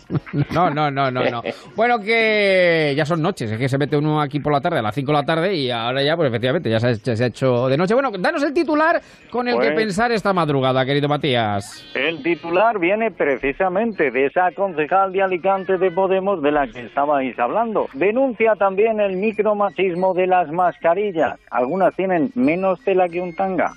[0.53, 1.43] No, no, no, no, no.
[1.77, 4.83] Bueno, que ya son noches, es que se mete uno aquí por la tarde, a
[4.83, 7.27] las 5 de la tarde, y ahora ya, pues efectivamente, ya se ha, se ha
[7.27, 7.95] hecho de noche.
[7.95, 9.01] Bueno, danos el titular
[9.31, 11.85] con el que Pues- pensar esta madrugada, querido Matías.
[11.95, 17.39] El titular viene precisamente de esa concejal de Alicante de Podemos de la que estabais
[17.39, 17.89] hablando.
[17.93, 21.39] Denuncia también el micromachismo de las mascarillas.
[21.51, 23.73] Algunas tienen menos tela que un tanga.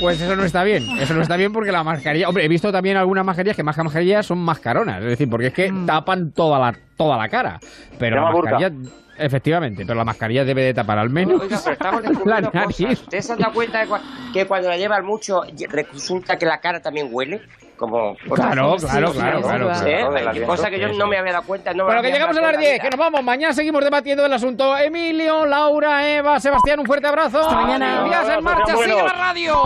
[0.00, 0.84] Pues eso no está bien.
[0.98, 2.28] Eso no está bien porque la mascarilla.
[2.28, 4.98] Hombre, he visto también algunas mascarillas que más que mascarillas son mascaronas.
[5.02, 7.58] Es decir, porque es que tapan toda la, toda la cara.
[7.98, 8.58] Pero la burka.
[9.18, 12.76] Efectivamente, pero la mascarilla debe de tapar al menos Oiga, pero estamos la descubriendo nariz.
[12.76, 13.00] cosas.
[13.02, 14.00] ¿Usted se han dado cuenta de cua-
[14.32, 17.42] que cuando la llevan mucho resulta que la cara también huele?
[17.76, 20.06] Como Claro, claro, claro, claro, ¿Eh?
[20.22, 20.46] claro.
[20.46, 21.74] Cosa que yo no me había dado cuenta.
[21.74, 23.24] No Bueno, que llegamos a las cuenta 10, que nos vamos.
[23.24, 24.76] Mañana seguimos debatiendo el asunto.
[24.78, 27.40] Emilio, Laura, Eva, Sebastián, un fuerte abrazo.
[27.40, 28.04] Hasta mañana.
[28.04, 29.56] Días en marcha, sigue la radio.